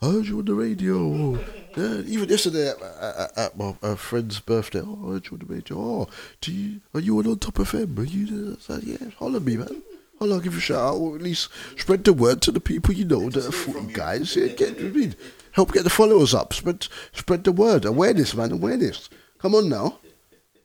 I 0.00 0.06
heard 0.06 0.26
you 0.26 0.38
on 0.38 0.46
the 0.46 0.54
radio. 0.54 1.34
Yeah, 1.76 2.00
even 2.06 2.28
yesterday 2.30 2.70
at, 2.70 2.80
at, 2.80 3.38
at 3.38 3.58
my 3.58 3.76
uh, 3.82 3.96
friend's 3.96 4.40
birthday. 4.40 4.80
Oh, 4.82 4.98
I 5.04 5.12
heard 5.12 5.26
you 5.26 5.32
on 5.32 5.46
the 5.46 5.54
radio. 5.54 5.76
Oh, 5.78 6.08
do 6.40 6.52
you 6.52 6.80
are 6.94 7.00
you 7.00 7.18
on 7.18 7.26
on 7.26 7.38
top 7.38 7.58
of 7.58 7.70
FM? 7.70 7.98
Are 7.98 8.04
you? 8.04 8.54
I 8.54 8.60
said, 8.60 8.82
yeah, 8.84 9.10
holler 9.18 9.40
me, 9.40 9.58
man. 9.58 9.82
I'll 10.20 10.40
give 10.40 10.54
you 10.54 10.58
a 10.58 10.62
shout 10.62 10.94
out, 10.94 10.96
or 10.96 11.16
at 11.16 11.22
least 11.22 11.48
spread 11.76 12.04
the 12.04 12.12
word 12.12 12.40
to 12.42 12.52
the 12.52 12.60
people 12.60 12.94
you 12.94 13.04
know 13.04 13.28
that 13.30 13.46
are 13.46 13.52
footy 13.52 13.92
guys. 13.92 14.36
Yeah, 14.36 14.48
get, 14.48 14.78
I 14.78 14.84
mean, 14.84 15.14
help 15.52 15.72
get 15.72 15.84
the 15.84 15.90
followers 15.90 16.34
up. 16.34 16.54
Spread, 16.54 16.86
spread 17.12 17.44
the 17.44 17.52
word. 17.52 17.84
Awareness, 17.84 18.34
man. 18.34 18.52
Awareness. 18.52 19.10
Come 19.38 19.54
on 19.54 19.68
now. 19.68 19.98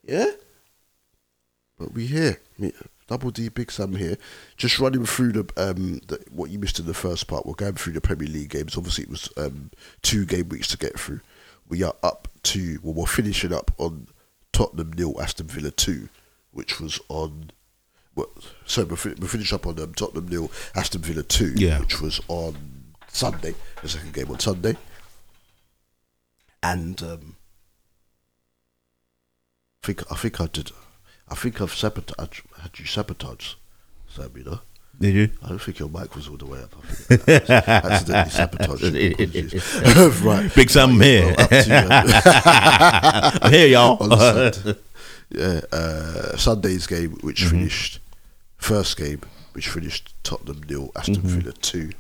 Yeah. 0.04 0.32
But 1.78 1.94
we 1.94 2.06
here. 2.08 2.40
Double 3.08 3.32
D, 3.32 3.50
Big 3.50 3.72
Sam 3.72 3.96
here. 3.96 4.18
Just 4.56 4.80
running 4.80 5.06
through 5.06 5.32
the 5.32 5.52
um 5.58 6.00
the, 6.08 6.24
what 6.30 6.52
you 6.52 6.60
missed 6.60 6.80
in 6.80 6.86
the 6.86 6.94
first 6.94 7.28
part. 7.28 7.46
We're 7.46 7.54
going 7.54 7.74
through 7.74 7.94
the 7.94 8.02
Premier 8.02 8.28
League 8.28 8.50
games. 8.50 8.78
Obviously, 8.78 9.06
it 9.06 9.10
was 9.10 9.30
um 9.36 9.72
two 10.04 10.26
game 10.26 10.50
weeks 10.50 10.68
to 10.70 10.78
get 10.78 11.00
through. 11.00 11.22
We 11.68 11.82
are 11.84 11.96
up 12.04 12.28
to 12.44 12.80
well, 12.84 12.94
we're 12.94 13.06
finishing 13.08 13.54
up 13.54 13.72
on 13.78 14.08
Tottenham 14.54 14.94
nil, 14.94 15.20
Aston 15.20 15.48
Villa 15.48 15.72
two, 15.72 16.10
which 16.52 16.80
was 16.80 17.00
on. 17.10 17.52
Well, 18.16 18.30
so 18.66 18.84
we 18.86 18.96
fin- 18.96 19.16
we 19.20 19.28
finished 19.28 19.54
up 19.54 19.66
on 19.68 19.80
um, 19.80 19.94
Tottenham 19.94 20.28
nil, 20.28 20.52
Aston 20.76 21.02
Villa 21.02 21.24
two, 21.24 21.54
Yeah. 21.56 21.80
which 21.80 22.02
was 22.02 22.20
on 22.28 22.56
Sunday. 23.08 23.56
The 23.82 23.90
second 23.90 24.14
game 24.14 24.30
on 24.30 24.40
Sunday, 24.40 24.76
and 26.62 27.02
um, 27.02 27.36
I 29.84 29.88
think 29.88 30.04
I 30.12 30.16
think 30.16 30.42
I 30.42 30.48
did. 30.48 30.72
I 31.30 31.36
think 31.36 31.62
I've 31.62 31.74
sabotaged, 31.74 32.42
Had 32.62 32.78
you 32.80 32.86
sabotage, 32.86 33.54
Sam? 34.10 34.32
You 34.36 34.44
know. 34.44 34.60
Did 35.00 35.16
you? 35.16 35.30
I 35.44 35.50
don't 35.50 35.62
think 35.62 35.80
your 35.80 35.88
mic 35.88 36.14
was 36.14 36.28
all 36.28 36.36
the 36.36 36.46
way 36.46 36.62
up. 36.62 36.76
I 36.78 37.16
think 37.16 37.30
accidentally 37.50 38.32
sabotaged. 38.32 40.26
Right. 40.26 40.52
Big 40.56 40.70
Sam 40.70 41.00
here. 41.00 41.34
Well, 41.38 41.48
I'm 43.42 43.52
here, 43.52 43.68
y'all. 43.68 43.98
on 45.32 45.38
the 45.40 45.62
Sunday. 45.62 45.68
yeah, 45.72 45.78
uh, 45.78 46.38
Sunday's 46.38 46.88
game, 46.88 47.12
which 47.22 47.42
Mm-hmm. 47.42 47.50
finished 47.58 48.00
first 48.58 48.98
game, 48.98 49.22
which 49.54 49.70
finished 49.70 50.14
Tottenham 50.24 50.62
nil, 50.70 50.92
Aston 50.96 51.16
Mhm. 51.18 51.22
Villa 51.42 51.54
two. 51.54 51.92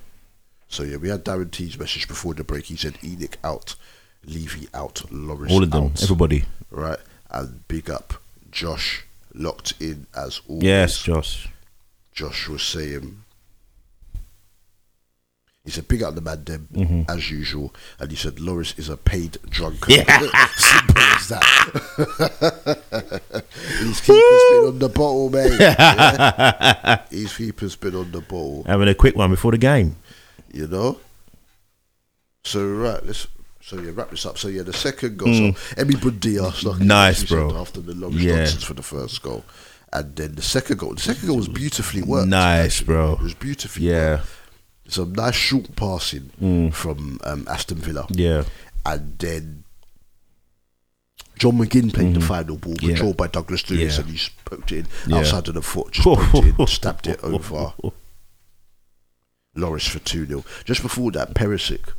So 0.67 0.83
yeah, 0.83 0.97
we 0.97 1.09
had 1.09 1.25
Darren 1.25 1.51
T's 1.51 1.77
message 1.79 2.07
before 2.07 2.33
the 2.33 2.43
break. 2.43 2.65
He 2.65 2.75
said 2.75 2.97
Enoch 3.03 3.37
out, 3.43 3.75
Levy 4.25 4.67
out, 4.73 4.95
Lloris 5.11 5.49
All 5.49 5.63
of 5.63 5.71
them, 5.71 5.85
out. 5.85 6.03
everybody. 6.03 6.45
Right, 6.69 6.99
and 7.31 7.67
big 7.67 7.89
up 7.89 8.21
Josh, 8.51 9.03
locked 9.33 9.73
in 9.79 10.05
as 10.15 10.41
always. 10.47 10.63
Yes, 10.63 11.01
Josh. 11.01 11.49
Josh 12.13 12.47
was 12.47 12.61
saying, 12.63 13.23
he 15.65 15.71
said, 15.71 15.87
pick 15.87 16.01
up 16.01 16.15
the 16.15 16.21
man, 16.21 16.43
them, 16.45 16.67
Mhm. 16.73 17.09
as 17.09 17.29
usual. 17.29 17.73
And 17.99 18.09
he 18.09 18.15
said, 18.17 18.35
Lloris 18.37 18.77
is 18.79 18.89
a 18.89 18.97
paid 18.97 19.37
drunkard. 19.49 19.89
Yeah. 19.95 20.19
Simple 20.57 20.97
as 20.97 21.27
that. 21.29 21.43
His 23.79 24.01
keeper's 24.01 24.43
been 24.49 24.65
on 24.67 24.79
the 24.79 24.89
bottle, 24.89 25.29
mate. 25.29 25.59
Yeah. 25.59 27.01
His 27.09 27.35
keeper's 27.35 27.75
been 27.75 27.95
on 27.95 28.11
the 28.11 28.21
bottle, 28.21 28.63
Having 28.65 28.87
a 28.89 28.95
quick 28.95 29.15
one 29.15 29.29
before 29.31 29.51
the 29.51 29.57
game. 29.57 29.95
you 30.53 30.67
know? 30.67 30.97
So, 32.43 32.65
right, 32.65 33.05
let's. 33.05 33.27
So 33.61 33.79
yeah, 33.79 33.91
wrap 33.93 34.09
this 34.09 34.25
up. 34.25 34.37
So 34.39 34.47
yeah, 34.47 34.63
the 34.63 34.73
second 34.73 35.17
goal. 35.17 35.27
Mm. 35.27 35.55
So 35.55 35.75
Emi 35.83 35.91
Buendia 35.91 36.51
snuck 36.53 36.79
Nice, 36.79 37.17
as 37.17 37.21
we 37.23 37.27
said, 37.27 37.35
bro. 37.49 37.57
After 37.61 37.81
the 37.81 37.93
long 37.93 38.13
Yeah. 38.13 38.37
nonsense 38.37 38.63
for 38.63 38.73
the 38.73 38.81
first 38.81 39.21
goal, 39.21 39.43
and 39.93 40.15
then 40.15 40.33
the 40.33 40.41
second 40.41 40.79
goal. 40.79 40.95
The 40.95 41.01
second 41.01 41.27
goal 41.27 41.37
was 41.37 41.49
beautifully 41.49 42.01
worked. 42.01 42.29
Nice, 42.29 42.81
bro. 42.81 43.13
It 43.13 43.21
was 43.21 43.33
beautifully 43.35 43.85
Yeah. 43.89 44.21
Some 44.89 45.13
nice 45.13 45.35
short 45.35 45.75
passing 45.75 46.31
Mm. 46.41 46.73
from 46.73 47.19
um, 47.23 47.47
Aston 47.49 47.77
Villa. 47.77 48.05
Yeah. 48.09 48.43
And 48.85 49.17
then 49.19 49.63
John 51.37 51.57
McGinn 51.57 51.93
played 51.93 52.13
the 52.15 52.19
Mhm. 52.19 52.23
final 52.27 52.57
ball, 52.57 52.75
Yeah. 52.81 52.89
controlled 52.89 53.17
by 53.17 53.27
Douglas 53.27 53.69
Luiz, 53.69 53.95
Yeah. 53.95 54.01
and 54.01 54.09
he 54.09 54.17
just 54.17 54.31
poked 54.45 54.71
it 54.71 54.79
in 55.05 55.11
Yeah. 55.11 55.17
outside 55.19 55.47
of 55.47 55.53
the 55.53 55.61
foot, 55.61 55.91
just 55.93 56.03
poked 56.05 56.45
it 56.45 56.55
in, 56.59 56.67
stabbed 56.67 57.07
it 57.07 57.19
over 57.23 57.73
Lloris 59.55 59.87
for 59.89 59.99
2 59.99 60.25
0. 60.25 60.43
Just 60.65 60.81
before 60.81 61.11
that, 61.11 61.33
Perisic 61.33 61.89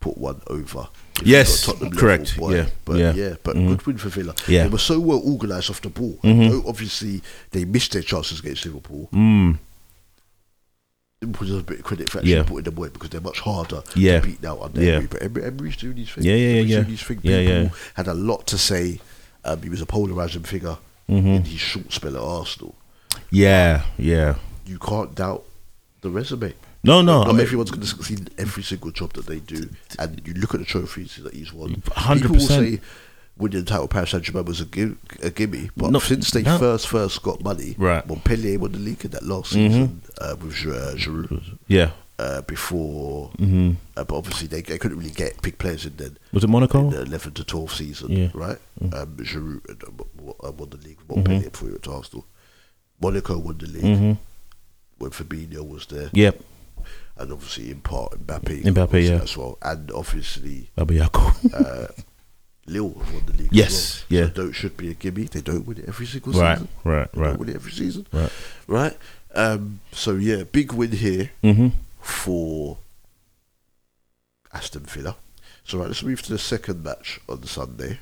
put 0.00 0.18
one 0.18 0.40
over. 0.48 0.88
Yes, 1.24 1.66
correct, 1.66 2.36
Liverpool, 2.38 2.54
yeah, 2.54 2.66
But 2.84 2.96
yeah. 2.98 3.12
yeah, 3.14 3.34
but 3.42 3.56
Mhm. 3.56 3.68
good 3.68 3.86
win 3.86 3.98
for 3.98 4.08
Villa. 4.10 4.34
Yeah. 4.46 4.64
They 4.64 4.68
were 4.68 4.78
so 4.78 5.00
well 5.00 5.20
organised 5.24 5.70
off 5.70 5.80
the 5.80 5.88
ball. 5.88 6.18
Mhm. 6.22 6.50
Though 6.50 6.68
Obviously, 6.68 7.22
they 7.52 7.64
missed 7.64 7.92
their 7.92 8.02
chances 8.02 8.40
against 8.40 8.66
Liverpool. 8.66 9.08
Mm. 9.12 9.58
Deserve 11.22 11.60
a 11.60 11.62
bit 11.62 11.78
of 11.78 11.84
credit 11.86 12.10
for 12.10 12.18
actually 12.18 12.32
Yeah. 12.34 12.42
putting 12.42 12.64
them 12.64 12.76
away 12.76 12.90
because 12.90 13.08
they're 13.08 13.22
much 13.22 13.40
harder 13.40 13.82
Yeah. 13.94 14.20
to 14.20 14.26
beat 14.26 14.42
now 14.42 14.60
under 14.60 14.82
Yeah. 14.84 14.96
Emery. 14.96 15.06
But 15.06 15.22
Emery, 15.22 15.44
Emery's 15.44 15.76
doing 15.78 15.96
his 15.96 16.10
thing. 16.10 16.24
Yeah, 16.24 16.34
yeah, 16.34 16.36
yeah, 16.36 16.50
Emery's 16.50 16.70
yeah. 16.70 16.76
doing 16.80 16.90
his 16.90 17.02
thing. 17.02 17.16
People 17.22 17.40
yeah. 17.40 17.68
had 17.94 18.06
a 18.06 18.12
lot 18.12 18.46
to 18.48 18.58
say. 18.58 19.00
Um, 19.42 19.62
he 19.62 19.70
was 19.70 19.80
a 19.80 19.86
polarising 19.86 20.46
figure 20.46 20.76
Mhm. 21.08 21.36
in 21.36 21.44
his 21.44 21.58
short 21.58 21.90
spell 21.90 22.16
at 22.16 22.22
Arsenal. 22.22 22.74
Yeah, 23.30 23.84
yeah. 23.96 24.34
You 24.66 24.78
can't 24.78 25.14
doubt 25.14 25.44
the 26.02 26.10
resume. 26.10 26.52
No, 26.84 27.00
no, 27.00 27.20
Not 27.20 27.28
I 27.28 27.32
mean- 27.32 27.40
everyone's 27.40 27.70
going 27.70 27.80
to 27.80 27.86
succeed 27.86 28.18
in 28.20 28.28
every 28.36 28.62
single 28.62 28.90
job 28.90 29.14
that 29.14 29.24
they 29.26 29.38
do. 29.38 29.70
And 29.98 30.20
you 30.26 30.34
look 30.34 30.52
at 30.52 30.60
the 30.60 30.66
trophies 30.66 31.18
that 31.22 31.32
he's 31.32 31.50
won. 31.52 31.80
100%. 31.96 32.20
People 32.20 32.36
will 32.36 32.46
say 32.46 32.80
winning 33.38 33.60
the 33.60 33.66
title 33.66 33.88
Paris 33.88 34.10
Saint 34.10 34.22
Germain 34.24 34.44
was 34.44 34.60
a, 34.60 34.64
gi- 34.66 34.96
a 35.22 35.30
gimme, 35.30 35.70
but 35.76 35.90
No, 35.90 35.98
since 35.98 36.30
they 36.30 36.42
no. 36.42 36.58
first 36.58 36.88
first 36.88 37.22
got 37.22 37.42
money, 37.42 37.74
Right. 37.78 38.06
Montpellier 38.06 38.58
won 38.58 38.72
the 38.72 38.78
league 38.78 39.04
in 39.04 39.10
that 39.12 39.24
last 39.24 39.52
Mhm. 39.52 39.68
season 39.70 40.02
uh, 40.20 40.36
with 40.40 40.52
uh, 40.66 40.94
Giroud. 40.96 41.58
Yeah. 41.68 41.90
Uh, 42.18 42.40
before, 42.42 43.30
Mhm. 43.38 43.76
uh, 43.94 44.04
but 44.04 44.16
obviously 44.16 44.48
they, 44.48 44.62
they 44.62 44.78
couldn't 44.78 44.96
really 44.98 45.10
get 45.10 45.40
big 45.42 45.58
players 45.58 45.84
in 45.84 45.92
then. 45.98 46.16
Was 46.32 46.44
it 46.44 46.48
Monaco? 46.48 46.80
In 46.80 46.90
the 46.90 47.02
11 47.02 47.32
to 47.34 47.44
12 47.44 47.74
season, 47.74 48.10
Yeah. 48.10 48.28
right? 48.32 48.56
Mm. 48.82 48.94
Um, 48.94 49.16
Giroud 49.18 49.70
uh, 49.70 50.46
uh, 50.48 50.52
won 50.52 50.70
the 50.70 50.78
league 50.78 50.96
with 50.98 51.08
Montpellier 51.16 51.40
Mhm. 51.42 51.52
before 51.52 51.68
he 51.68 51.72
went 51.72 51.82
to 51.82 51.92
Arsenal. 51.92 52.26
Monaco 53.02 53.36
won 53.38 53.58
the 53.58 53.66
league 53.66 53.82
Mhm. 53.84 54.18
when 54.96 55.10
Fabinho 55.10 55.68
was 55.68 55.84
there. 55.86 56.08
Yep. 56.14 56.40
And 57.18 57.32
obviously 57.32 57.70
in 57.70 57.80
part 57.80 58.12
Mbappe. 58.26 58.62
Mbappe, 58.64 59.02
yeah. 59.08 59.22
As 59.22 59.36
well. 59.36 59.58
And 59.60 59.90
obviously 59.90 60.70
Yako. 60.78 61.34
uh, 61.54 61.88
Lille 62.66 62.94
have 62.98 63.14
won 63.14 63.22
the 63.26 63.32
league. 63.34 63.48
Yes, 63.52 64.04
well. 64.10 64.20
yeah. 64.20 64.26
So 64.26 64.32
don't 64.32 64.52
should 64.52 64.76
be 64.76 64.90
a 64.90 64.94
gimme. 64.94 65.24
They 65.24 65.40
don't 65.40 65.66
win 65.66 65.78
it 65.78 65.84
every 65.88 66.06
single 66.06 66.32
Right, 66.32 66.58
season. 66.58 66.68
right, 66.84 67.12
They 67.12 67.20
right. 67.20 67.28
Don't 67.30 67.38
win 67.40 67.48
it 67.50 67.54
every 67.56 67.72
season. 67.72 68.06
Right. 68.12 68.32
Right. 68.66 68.96
Um, 69.34 69.80
so 69.92 70.14
yeah, 70.16 70.44
big 70.44 70.72
win 70.72 70.92
here 70.92 71.30
Mhm. 71.44 71.72
for 72.00 72.78
Aston 74.52 74.84
Villa. 74.84 75.16
So 75.64 75.78
right, 75.78 75.88
let's 75.88 76.02
move 76.02 76.22
to 76.22 76.32
the 76.32 76.38
second 76.38 76.82
match 76.82 77.20
on 77.28 77.44
Sunday, 77.44 77.98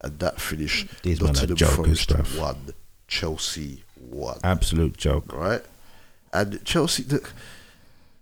and 0.00 0.18
that 0.18 0.40
finished 0.40 0.88
These 1.02 1.20
Nottingham 1.20 1.56
Forest 1.68 2.10
one, 2.38 2.72
Chelsea 3.06 3.84
one. 3.96 4.40
Absolute 4.42 4.96
joke. 4.96 5.32
Right, 5.32 5.62
and 6.32 6.64
Chelsea. 6.64 7.04
Look, 7.04 7.32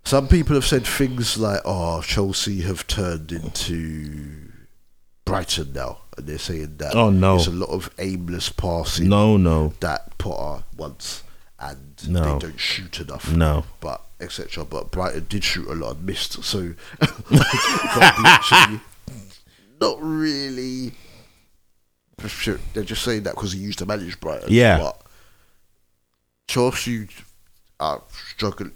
some 0.05 0.29
people 0.29 0.55
have 0.55 0.67
said 0.67 0.87
things 0.87 1.39
like, 1.39 1.61
"Oh, 1.65 2.03
Chelsea 2.03 2.61
have 2.63 2.87
turned 2.87 3.33
into 3.33 4.44
Brighton 5.25 5.73
now," 5.73 5.99
and 6.17 6.27
they're 6.27 6.39
saying 6.39 6.77
that. 6.79 6.95
Oh, 6.95 7.11
no. 7.11 7.37
there's 7.37 7.47
a 7.49 7.53
lot 7.53 7.71
of 7.71 7.91
aimless 7.99 8.49
passing. 8.51 9.09
No, 9.09 9.37
no. 9.37 9.75
that 9.81 10.17
Potter 10.19 10.65
wants, 10.77 11.23
and 11.59 12.09
No. 12.09 12.35
they 12.35 12.39
don't 12.47 12.61
shoot 12.61 13.01
enough. 13.01 13.33
No. 13.33 13.65
but 13.81 14.03
etc. 14.21 14.65
But 14.65 14.91
Brighton 14.91 15.27
did 15.29 15.45
shoot 15.45 15.69
a 15.69 15.75
lot 15.75 15.97
and 15.97 16.07
missed, 16.07 16.43
so 16.45 16.75
actually 17.31 18.81
not 19.81 19.99
really. 20.01 20.93
They're 22.73 22.85
just 22.85 23.03
saying 23.03 23.25
that 23.25 23.35
because 23.35 23.53
he 23.53 23.59
used 23.59 23.79
to 23.81 23.87
manage 23.87 24.19
Brighton. 24.21 24.49
Yeah. 24.51 24.79
but 24.79 25.03
Chelsea 26.49 27.09
are 27.81 28.03
struggling. 28.31 28.73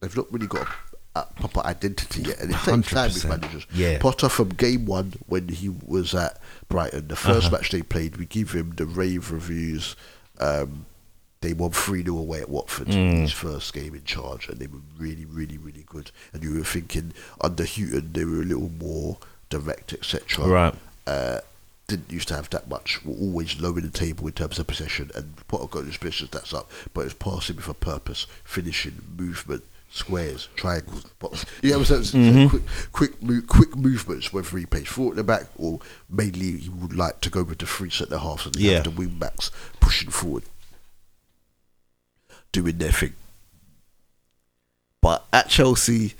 They've 0.00 0.14
not 0.16 0.30
really 0.32 0.48
got 0.48 0.66
a, 1.14 1.20
a 1.20 1.26
proper 1.40 1.60
identity 1.66 2.22
yet, 2.22 2.40
and 2.40 2.50
it 2.50 2.56
takes 2.58 2.90
time 2.90 3.12
with 3.12 3.24
managers. 3.28 3.66
Yeah. 3.74 3.98
Potter 3.98 4.28
from 4.28 4.50
game 4.50 4.86
one 4.86 5.14
when 5.26 5.48
he 5.48 5.68
was 5.68 6.14
at 6.14 6.38
Brighton, 6.68 7.08
the 7.08 7.14
1st 7.14 7.36
Uh-huh. 7.38 7.50
match 7.50 7.70
they 7.70 7.82
played, 7.82 8.16
we 8.16 8.26
give 8.26 8.52
him 8.52 8.72
the 8.76 8.86
rave 8.86 9.30
reviews. 9.30 9.96
Um, 10.38 10.86
they 11.40 11.52
won 11.52 11.72
3 11.72 12.04
0 12.04 12.16
away 12.18 12.40
at 12.40 12.48
Watford 12.48 12.88
Mm. 12.88 13.22
his 13.22 13.32
first 13.32 13.72
game 13.74 13.94
in 13.94 14.04
charge, 14.04 14.48
and 14.48 14.58
they 14.58 14.68
were 14.68 14.78
really, 14.96 15.24
really, 15.24 15.58
really 15.58 15.84
good. 15.86 16.10
And 16.32 16.42
you 16.42 16.54
were 16.56 16.64
thinking 16.64 17.12
under 17.40 17.64
Hughton, 17.64 18.12
they 18.12 18.24
were 18.24 18.42
a 18.42 18.44
little 18.44 18.70
more 18.78 19.18
direct, 19.50 19.92
etc. 19.92 20.46
Right. 20.46 20.74
Uh, 21.06 21.40
didn't 21.88 22.12
used 22.12 22.28
to 22.28 22.34
have 22.36 22.48
that 22.50 22.68
much. 22.68 23.04
Were 23.04 23.12
always 23.14 23.60
low 23.60 23.76
in 23.76 23.82
the 23.82 23.90
table 23.90 24.26
in 24.28 24.32
terms 24.34 24.58
of 24.60 24.68
possession, 24.68 25.10
and 25.16 25.34
Potter 25.48 25.66
got 25.66 25.84
his 25.84 25.96
business 25.98 26.30
that's 26.30 26.54
up. 26.54 26.70
But 26.94 27.06
it's 27.06 27.14
passing 27.14 27.56
with 27.56 27.68
a 27.68 27.74
purpose, 27.74 28.26
finishing, 28.44 29.02
movement, 29.18 29.64
squares, 29.92 30.48
triangles. 30.56 31.04
You 31.62 31.70
know 31.72 31.78
what 31.80 31.90
I'm 31.90 32.04
saying? 32.04 32.48
Mhm. 32.48 32.48
Quick, 32.50 32.62
quick, 32.92 33.22
move, 33.22 33.46
quick 33.46 33.76
movements. 33.76 34.32
Whether 34.32 34.56
he 34.58 34.66
plays 34.66 34.88
forward 34.88 35.12
at 35.12 35.16
the 35.18 35.24
back 35.24 35.48
or 35.56 35.80
mainly 36.08 36.56
he 36.58 36.68
would 36.70 36.94
like 36.96 37.20
to 37.20 37.30
go 37.30 37.42
with 37.42 37.58
the 37.58 37.66
three 37.66 37.90
centre 37.90 38.18
halves 38.18 38.46
and 38.46 38.56
Yeah. 38.56 38.74
have 38.76 38.84
the 38.84 38.90
wing 38.90 39.18
backs 39.18 39.50
pushing 39.80 40.10
forward, 40.10 40.44
doing 42.52 42.78
their 42.78 42.92
thing. 42.92 43.14
But 45.00 45.26
at 45.32 45.48
Chelsea, 45.48 46.14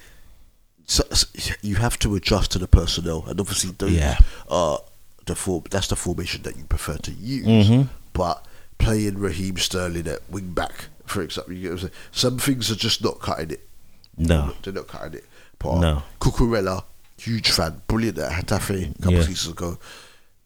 so, 0.84 1.04
so 1.12 1.26
you 1.62 1.76
have 1.76 1.98
to 2.00 2.14
adjust 2.16 2.50
to 2.52 2.58
the 2.58 2.66
personnel, 2.68 3.24
and 3.26 3.38
obviously 3.40 3.70
those 3.78 3.92
Yeah. 3.92 4.18
are 4.48 4.80
the 5.26 5.34
form. 5.36 5.64
That's 5.70 5.86
the 5.88 5.96
formation 5.96 6.42
that 6.42 6.56
you 6.56 6.64
prefer 6.64 6.96
to 6.98 7.12
use. 7.12 7.68
Mhm. 7.68 7.88
But 8.12 8.44
playing 8.78 9.18
Raheem 9.18 9.56
Sterling 9.56 10.08
at 10.08 10.28
wing 10.28 10.52
back, 10.52 10.86
for 11.12 11.22
example, 11.22 11.52
you 11.54 11.64
know 11.68 11.74
what 11.74 11.82
I'm 11.84 11.88
saying? 11.88 11.92
some 12.12 12.38
things 12.38 12.70
are 12.70 12.76
just 12.76 13.02
not 13.04 13.20
cutting 13.20 13.50
it. 13.52 13.68
No. 14.16 14.52
they're 14.62 14.72
not 14.72 14.88
cutting 14.88 15.14
it. 15.14 15.24
But 15.58 15.80
No. 15.80 16.02
Cucurella, 16.20 16.84
huge 17.18 17.50
fan, 17.50 17.82
brilliant 17.86 18.18
at 18.18 18.32
Getafe 18.46 18.90
a 18.90 18.94
couple 18.94 19.12
Yeah. 19.12 19.18
of 19.20 19.24
seasons 19.26 19.52
ago. 19.54 19.78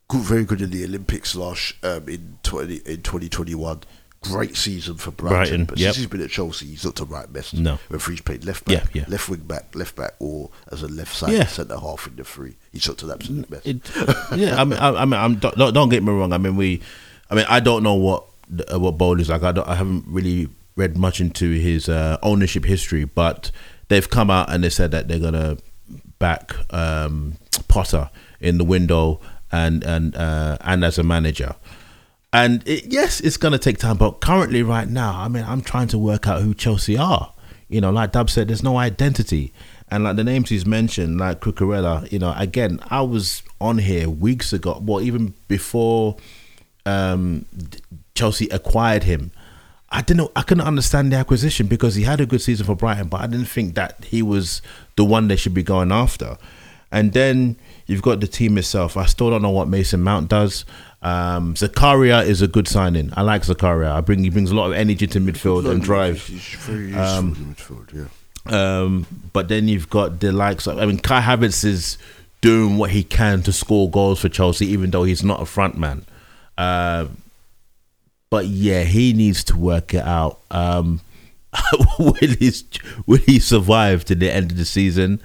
Good, 0.08 0.20
very 0.22 0.44
good 0.44 0.60
in 0.62 0.70
the 0.70 0.84
Olympics 0.84 1.34
last 1.34 1.74
um, 1.82 2.08
in 2.08 2.38
twenty 2.44 2.76
in 2.86 3.02
twenty 3.02 3.28
twenty 3.28 3.54
one. 3.56 3.80
Great 4.22 4.56
season 4.56 4.96
for 4.96 5.10
Brighton. 5.12 5.36
Brighton, 5.36 5.64
but 5.66 5.78
yep. 5.78 5.86
since 5.88 5.96
he's 5.98 6.06
been 6.06 6.20
at 6.22 6.30
Chelsea, 6.30 6.66
he's 6.66 6.84
looked 6.84 7.00
a 7.00 7.04
right 7.04 7.30
mess. 7.30 7.52
No. 7.52 7.78
Whether 7.88 8.10
he's 8.10 8.20
played 8.20 8.44
left 8.44 8.64
back, 8.64 8.92
Yeah, 8.94 9.02
yeah. 9.02 9.04
left 9.08 9.28
wing 9.28 9.40
back, 9.40 9.74
left 9.74 9.94
back, 9.96 10.14
or 10.20 10.50
as 10.72 10.82
a 10.82 10.88
left 10.88 11.14
side 11.14 11.32
Yeah. 11.32 11.46
centre 11.46 11.78
half 11.78 12.06
in 12.08 12.16
the 12.16 12.24
three, 12.24 12.56
he's 12.72 12.86
looked 12.88 13.02
an 13.02 13.10
absolute 13.10 13.48
mess. 13.50 13.62
It, 13.64 13.78
yeah, 14.36 14.60
I 14.60 14.64
mean, 14.64 14.78
I, 14.78 15.02
I 15.02 15.04
mean, 15.04 15.20
I'm, 15.20 15.36
don't, 15.36 15.72
don't 15.74 15.88
get 15.88 16.02
me 16.02 16.12
wrong. 16.12 16.32
I 16.32 16.38
mean, 16.38 16.56
we, 16.56 16.80
I 17.30 17.34
mean, 17.36 17.46
I 17.48 17.60
don't 17.60 17.82
know 17.84 17.94
what 17.94 18.24
what 18.48 18.98
Bowl 18.98 19.20
is 19.20 19.28
like. 19.28 19.42
I 19.42 19.52
I 19.66 19.74
haven't 19.74 20.04
really 20.06 20.48
read 20.76 20.96
much 20.96 21.20
into 21.20 21.52
his 21.52 21.88
uh, 21.88 22.18
ownership 22.22 22.64
history, 22.64 23.04
but 23.04 23.50
they've 23.88 24.08
come 24.08 24.30
out 24.30 24.52
and 24.52 24.62
they 24.62 24.70
said 24.70 24.90
that 24.90 25.08
they're 25.08 25.18
gonna 25.18 25.56
back 26.18 26.54
um, 26.72 27.34
Potter 27.68 28.10
in 28.40 28.58
the 28.58 28.64
window 28.64 29.20
and 29.52 29.82
and 29.84 30.14
uh, 30.16 30.58
and 30.60 30.84
as 30.84 30.98
a 30.98 31.02
manager. 31.02 31.54
And 32.32 32.66
it, 32.68 32.86
yes, 32.86 33.20
it's 33.20 33.36
to 33.38 33.58
take 33.58 33.78
time, 33.78 33.96
but 33.96 34.20
currently, 34.20 34.62
right 34.62 34.88
now, 34.88 35.18
I 35.18 35.28
mean, 35.28 35.44
I'm 35.44 35.62
trying 35.62 35.88
to 35.88 35.98
work 35.98 36.26
out 36.28 36.42
who 36.42 36.52
Chelsea 36.54 36.98
are. 36.98 37.32
You 37.68 37.80
know, 37.80 37.90
like 37.90 38.12
Dub 38.12 38.30
said, 38.30 38.48
there's 38.48 38.62
no 38.62 38.76
identity. 38.76 39.52
And 39.88 40.04
like 40.04 40.16
the 40.16 40.24
names 40.24 40.50
he's 40.50 40.66
mentioned, 40.66 41.18
like 41.18 41.40
Cucurella, 41.40 42.10
you 42.12 42.18
know, 42.18 42.34
again, 42.36 42.80
I 42.90 43.02
was 43.02 43.42
on 43.60 43.78
here 43.78 44.10
weeks 44.10 44.52
ago, 44.52 44.82
well, 44.84 45.00
even 45.00 45.34
before 45.48 46.16
um, 46.84 47.46
Chelsea 48.16 48.48
acquired 48.48 49.04
him. 49.04 49.30
I 49.90 50.02
didn't, 50.02 50.16
know. 50.18 50.32
I 50.34 50.42
couldn't 50.42 50.66
understand 50.66 51.12
the 51.12 51.16
acquisition 51.16 51.68
because 51.68 51.94
he 51.94 52.02
had 52.02 52.20
a 52.20 52.26
good 52.26 52.42
season 52.42 52.66
for 52.66 52.74
Brighton, 52.74 53.08
but 53.08 53.20
I 53.20 53.26
didn't 53.28 53.46
think 53.46 53.76
that 53.76 54.04
he 54.06 54.20
was 54.20 54.60
the 54.96 55.04
one 55.04 55.28
they 55.28 55.36
should 55.36 55.54
be 55.54 55.62
going 55.62 55.92
after. 55.92 56.38
And 56.90 57.12
then 57.12 57.56
you've 57.86 58.02
got 58.02 58.20
the 58.20 58.26
team 58.26 58.58
itself. 58.58 58.96
I 58.96 59.06
still 59.06 59.30
don't 59.30 59.42
know 59.42 59.50
what 59.50 59.68
Mason 59.68 60.02
Mount 60.02 60.28
does. 60.28 60.64
Um, 61.02 61.54
Zakaria 61.54 62.26
is 62.26 62.42
a 62.42 62.48
good 62.48 62.66
signing. 62.66 63.12
I 63.16 63.22
like 63.22 63.42
Zakaria. 63.42 63.92
I 63.92 64.00
bring 64.00 64.24
he 64.24 64.30
brings 64.30 64.50
a 64.50 64.56
lot 64.56 64.66
of 64.66 64.72
energy 64.72 65.06
to 65.06 65.20
midfield 65.20 65.70
and 65.70 65.82
drive. 65.82 66.26
He's 66.26 66.42
very 66.60 66.86
useful 66.86 67.00
Um, 67.00 67.28
in 67.28 67.54
midfield, 67.54 67.94
yeah. 67.94 68.08
Um, 68.48 69.06
but 69.32 69.48
then 69.48 69.68
you've 69.68 69.90
got 69.90 70.20
the 70.20 70.32
likes 70.32 70.66
of, 70.66 70.78
I 70.78 70.86
mean, 70.86 70.98
Kai 70.98 71.20
Havertz 71.20 71.64
is 71.64 71.98
doing 72.40 72.76
what 72.78 72.90
he 72.90 73.02
can 73.02 73.42
to 73.42 73.52
score 73.52 73.90
goals 73.90 74.20
for 74.20 74.28
Chelsea, 74.28 74.66
even 74.66 74.90
though 74.90 75.04
he's 75.04 75.24
not 75.24 75.40
a 75.42 75.46
front 75.46 75.76
man. 75.76 76.04
Uh, 76.56 77.06
but 78.30 78.46
yeah, 78.46 78.82
he 78.82 79.12
needs 79.12 79.44
to 79.44 79.56
work 79.56 79.94
it 79.94 80.04
out. 80.04 80.40
Um, 80.50 81.00
will, 81.98 82.14
he, 82.14 82.52
will 83.06 83.18
he 83.18 83.38
survive 83.38 84.04
to 84.06 84.14
the 84.14 84.32
end 84.32 84.52
of 84.52 84.56
the 84.56 84.64
season? 84.64 85.20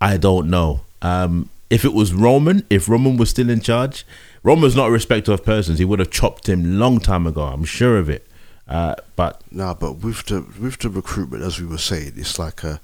I 0.00 0.16
don't 0.16 0.50
know. 0.50 0.80
Um, 1.02 1.48
if 1.68 1.84
it 1.84 1.92
was 1.92 2.12
Roman, 2.12 2.66
if 2.68 2.88
Roman 2.88 3.16
was 3.16 3.30
still 3.30 3.48
in 3.48 3.60
charge, 3.60 4.04
Roman's 4.42 4.74
not 4.74 4.88
a 4.88 4.90
respecter 4.90 5.32
of 5.32 5.44
persons. 5.44 5.78
He 5.78 5.84
would 5.84 5.98
have 5.98 6.10
chopped 6.10 6.48
him 6.48 6.78
long 6.78 6.98
time 6.98 7.26
ago. 7.26 7.42
I'm 7.42 7.64
sure 7.64 7.98
of 7.98 8.08
it. 8.08 8.26
Uh, 8.66 8.94
but 9.16 9.42
No, 9.50 9.74
but 9.74 9.94
with 9.94 10.26
the 10.26 10.42
with 10.60 10.78
the 10.78 10.90
recruitment, 10.90 11.42
as 11.42 11.60
we 11.60 11.66
were 11.66 11.78
saying, 11.78 12.12
it's 12.16 12.38
like 12.38 12.62
a 12.64 12.80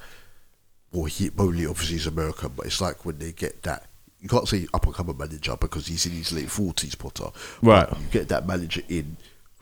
well, 0.93 1.05
he 1.05 1.31
only 1.39 1.67
obviously 1.67 1.97
is 1.97 2.07
American, 2.07 2.53
but 2.57 2.67
it's 2.67 2.81
like 2.81 3.05
when 3.05 3.19
they 3.19 3.33
get 3.33 3.63
that. 3.63 3.89
You 4.21 4.29
can't 4.29 4.49
say 4.49 4.67
up 4.75 4.85
and 4.87 4.95
coming 4.95 5.17
manager 5.17 5.57
because 5.61 5.87
he's 5.87 6.07
in 6.07 6.13
his 6.13 6.33
late 6.33 6.51
forties, 6.51 6.95
Potter. 6.95 7.29
Right. 7.63 7.89
You 7.91 8.07
get 8.11 8.29
that 8.29 8.47
manager 8.47 8.83
in 8.89 9.17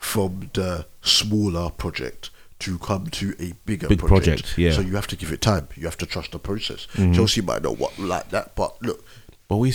from 0.05 0.51
the 0.53 0.85
smaller 1.01 1.69
project 1.71 2.29
to 2.59 2.77
come 2.77 3.07
to 3.07 3.35
a 3.39 3.53
bigger 3.65 3.87
Big 3.87 3.99
project, 3.99 4.57
yeah. 4.57 4.71
So 4.71 4.81
you 4.81 4.95
have 4.95 5.07
to 5.07 5.15
give 5.15 5.31
it 5.31 5.41
time. 5.41 5.67
You 5.75 5.85
have 5.85 5.97
to 5.97 6.05
trust 6.05 6.31
the 6.31 6.39
process. 6.39 6.87
Mhm. 6.93 7.15
Chelsea 7.15 7.41
might 7.41 7.63
not 7.63 7.77
want 7.79 7.97
like 7.99 8.29
that, 8.29 8.55
but 8.55 8.81
look, 8.81 9.03
but 9.47 9.57
we 9.57 9.73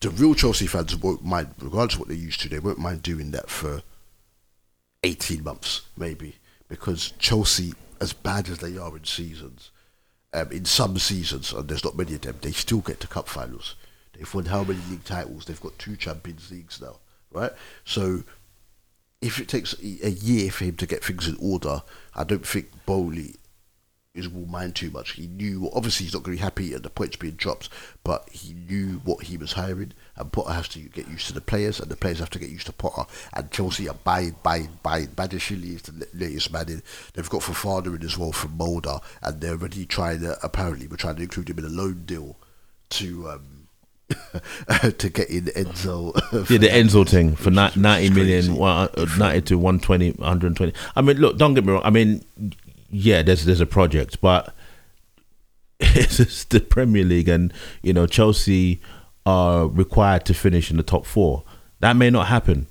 the 0.00 0.10
real 0.10 0.34
Chelsea 0.34 0.66
fans 0.66 0.94
won't 0.94 1.24
mind, 1.24 1.48
regardless 1.58 1.94
of 1.94 2.00
what 2.00 2.08
they're 2.08 2.16
used 2.16 2.40
to. 2.42 2.48
They 2.48 2.58
won't 2.58 2.78
mind 2.78 3.02
doing 3.02 3.30
that 3.30 3.48
for 3.48 3.82
18 5.02 5.42
months, 5.42 5.80
maybe, 5.96 6.36
because 6.68 7.14
Chelsea, 7.18 7.72
as 8.00 8.12
bad 8.12 8.48
as 8.50 8.58
they 8.58 8.76
are 8.76 8.94
in 8.96 9.04
seasons, 9.04 9.70
um, 10.34 10.52
in 10.52 10.66
some 10.66 10.98
seasons, 10.98 11.52
and 11.52 11.68
there's 11.68 11.84
not 11.84 11.96
many 11.96 12.14
of 12.14 12.20
them, 12.20 12.36
they 12.42 12.52
still 12.52 12.80
get 12.80 13.00
to 13.00 13.06
cup 13.06 13.28
finals. 13.28 13.76
They've 14.12 14.32
won 14.34 14.44
how 14.44 14.62
many 14.62 14.80
league 14.90 15.04
titles? 15.04 15.46
They've 15.46 15.60
got 15.60 15.78
two 15.78 15.96
Champions 15.96 16.50
Leagues 16.50 16.80
now, 16.82 16.96
right? 17.32 17.52
So, 17.84 18.24
if 19.24 19.40
it 19.40 19.48
takes 19.48 19.74
a 19.82 20.10
year 20.10 20.50
for 20.50 20.64
him 20.64 20.76
to 20.76 20.86
get 20.86 21.02
things 21.02 21.26
in 21.26 21.38
order, 21.40 21.82
I 22.14 22.24
don't 22.24 22.46
think 22.46 22.70
Boehly 22.84 23.36
is 24.14 24.28
will 24.28 24.46
mind 24.46 24.76
too 24.76 24.90
much. 24.90 25.12
He 25.12 25.26
knew 25.26 25.70
obviously 25.72 26.04
he's 26.04 26.12
not 26.12 26.22
going 26.22 26.36
to 26.36 26.40
be 26.40 26.44
happy 26.44 26.74
at 26.74 26.82
the 26.82 26.90
points 26.90 27.16
being 27.16 27.34
dropped, 27.34 27.70
but 28.04 28.28
he 28.30 28.52
knew 28.52 29.00
what 29.02 29.24
he 29.24 29.38
was 29.38 29.54
hiring, 29.54 29.94
and 30.16 30.30
Potter 30.30 30.52
has 30.52 30.68
to 30.68 30.78
get 30.80 31.08
used 31.08 31.26
to 31.28 31.32
the 31.32 31.40
players, 31.40 31.80
and 31.80 31.90
the 31.90 31.96
players 31.96 32.18
have 32.18 32.28
to 32.30 32.38
get 32.38 32.50
used 32.50 32.66
to 32.66 32.72
Potter. 32.72 33.10
And 33.32 33.50
Chelsea 33.50 33.88
are 33.88 33.96
buying, 34.04 34.36
buying, 34.42 34.78
buying. 34.82 35.08
Badiashile 35.08 35.74
is 35.74 35.82
the 35.82 36.06
latest 36.12 36.52
man 36.52 36.68
in. 36.68 36.82
They've 37.14 37.28
got 37.30 37.40
Fofana 37.40 37.96
in 37.96 38.04
as 38.04 38.18
well 38.18 38.32
from 38.32 38.58
Mulder, 38.58 38.98
and 39.22 39.40
they're 39.40 39.52
already 39.52 39.86
trying 39.86 40.20
to 40.20 40.36
apparently 40.44 40.86
we're 40.86 40.96
trying 40.96 41.16
to 41.16 41.22
include 41.22 41.48
him 41.48 41.58
in 41.58 41.64
a 41.64 41.68
loan 41.68 42.04
deal 42.04 42.36
to. 42.90 43.30
Um, 43.30 43.53
to 44.98 45.08
get 45.10 45.28
in 45.30 45.44
Enzo, 45.46 46.14
Yeah, 46.50 46.58
the 46.58 46.68
Enzo 46.68 47.08
thing 47.08 47.36
for 47.36 47.50
ni- 47.50 47.62
Which 47.62 47.76
is- 47.76 47.82
90 47.82 48.08
which 48.10 48.28
is 48.28 48.48
million, 48.48 48.60
one- 48.60 48.88
uh, 48.96 49.06
90 49.18 49.40
to 49.42 49.58
120, 49.58 50.10
120. 50.12 50.72
I 50.96 51.00
mean, 51.02 51.16
look, 51.18 51.38
don't 51.38 51.54
get 51.54 51.64
me 51.64 51.72
wrong. 51.72 51.82
I 51.84 51.90
mean, 51.90 52.24
yeah, 52.90 53.22
there's 53.22 53.44
there's 53.44 53.60
a 53.60 53.66
project, 53.66 54.20
but 54.20 54.54
it's 55.80 56.44
the 56.44 56.60
Premier 56.60 57.04
League, 57.04 57.28
and 57.28 57.52
you 57.82 57.92
know, 57.92 58.06
Chelsea 58.06 58.80
are 59.26 59.66
required 59.66 60.24
to 60.26 60.34
finish 60.34 60.70
in 60.70 60.76
the 60.76 60.82
top 60.82 61.06
four. 61.06 61.42
That 61.80 61.96
may 61.96 62.10
not 62.10 62.28
happen. 62.28 62.66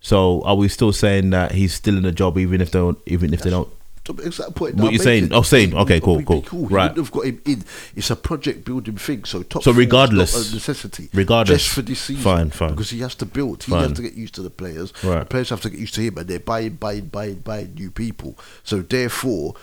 So, 0.00 0.42
are 0.42 0.54
we 0.54 0.68
still 0.68 0.92
saying 0.92 1.30
that 1.30 1.52
he's 1.52 1.74
still 1.74 1.96
in 1.96 2.04
the 2.04 2.12
job, 2.12 2.38
even 2.38 2.60
if 2.60 2.70
they 2.70 2.78
don't, 2.78 2.98
even 3.06 3.34
if 3.34 3.42
they 3.42 3.50
don't? 3.50 3.68
It's 4.08 4.36
that 4.38 4.54
point. 4.54 4.74
What 4.76 4.84
now, 4.84 4.90
you 4.90 4.98
make 4.98 5.02
saying? 5.02 5.32
Oh, 5.32 5.42
saying, 5.42 5.74
okay, 5.74 6.00
cool, 6.00 6.22
cool, 6.22 6.42
He 6.42 6.74
right. 6.74 6.96
have 6.96 7.10
got 7.12 7.24
him 7.26 7.40
in. 7.44 7.64
It's 7.94 8.10
a 8.10 8.16
project 8.16 8.64
building 8.64 8.96
thing. 8.96 9.24
So 9.24 9.42
top. 9.42 9.62
So 9.62 9.72
regardless- 9.72 10.52
necessity. 10.52 11.08
regardless, 11.12 11.62
just 11.64 11.74
for 11.74 11.82
this 11.82 12.00
season. 12.00 12.22
fine, 12.22 12.50
fine. 12.50 12.70
Because 12.70 12.90
he 12.90 13.00
has 13.00 13.14
to 13.16 13.26
build. 13.26 13.62
He 13.64 13.70
Fine. 13.72 13.88
has 13.88 13.92
to 13.94 14.02
get 14.02 14.14
used 14.14 14.34
to 14.36 14.42
the 14.42 14.50
players. 14.50 14.92
Right. 15.02 15.20
The 15.20 15.24
players 15.26 15.50
have 15.50 15.60
to 15.62 15.70
get 15.70 15.78
used 15.80 15.94
to 15.94 16.00
him, 16.02 16.18
and 16.18 16.26
they're 16.28 16.38
buying, 16.40 16.74
buying, 16.74 17.06
buying, 17.06 17.36
buying 17.40 17.74
new 17.74 17.90
people. 17.90 18.38
So 18.64 18.80
therefore. 18.82 19.54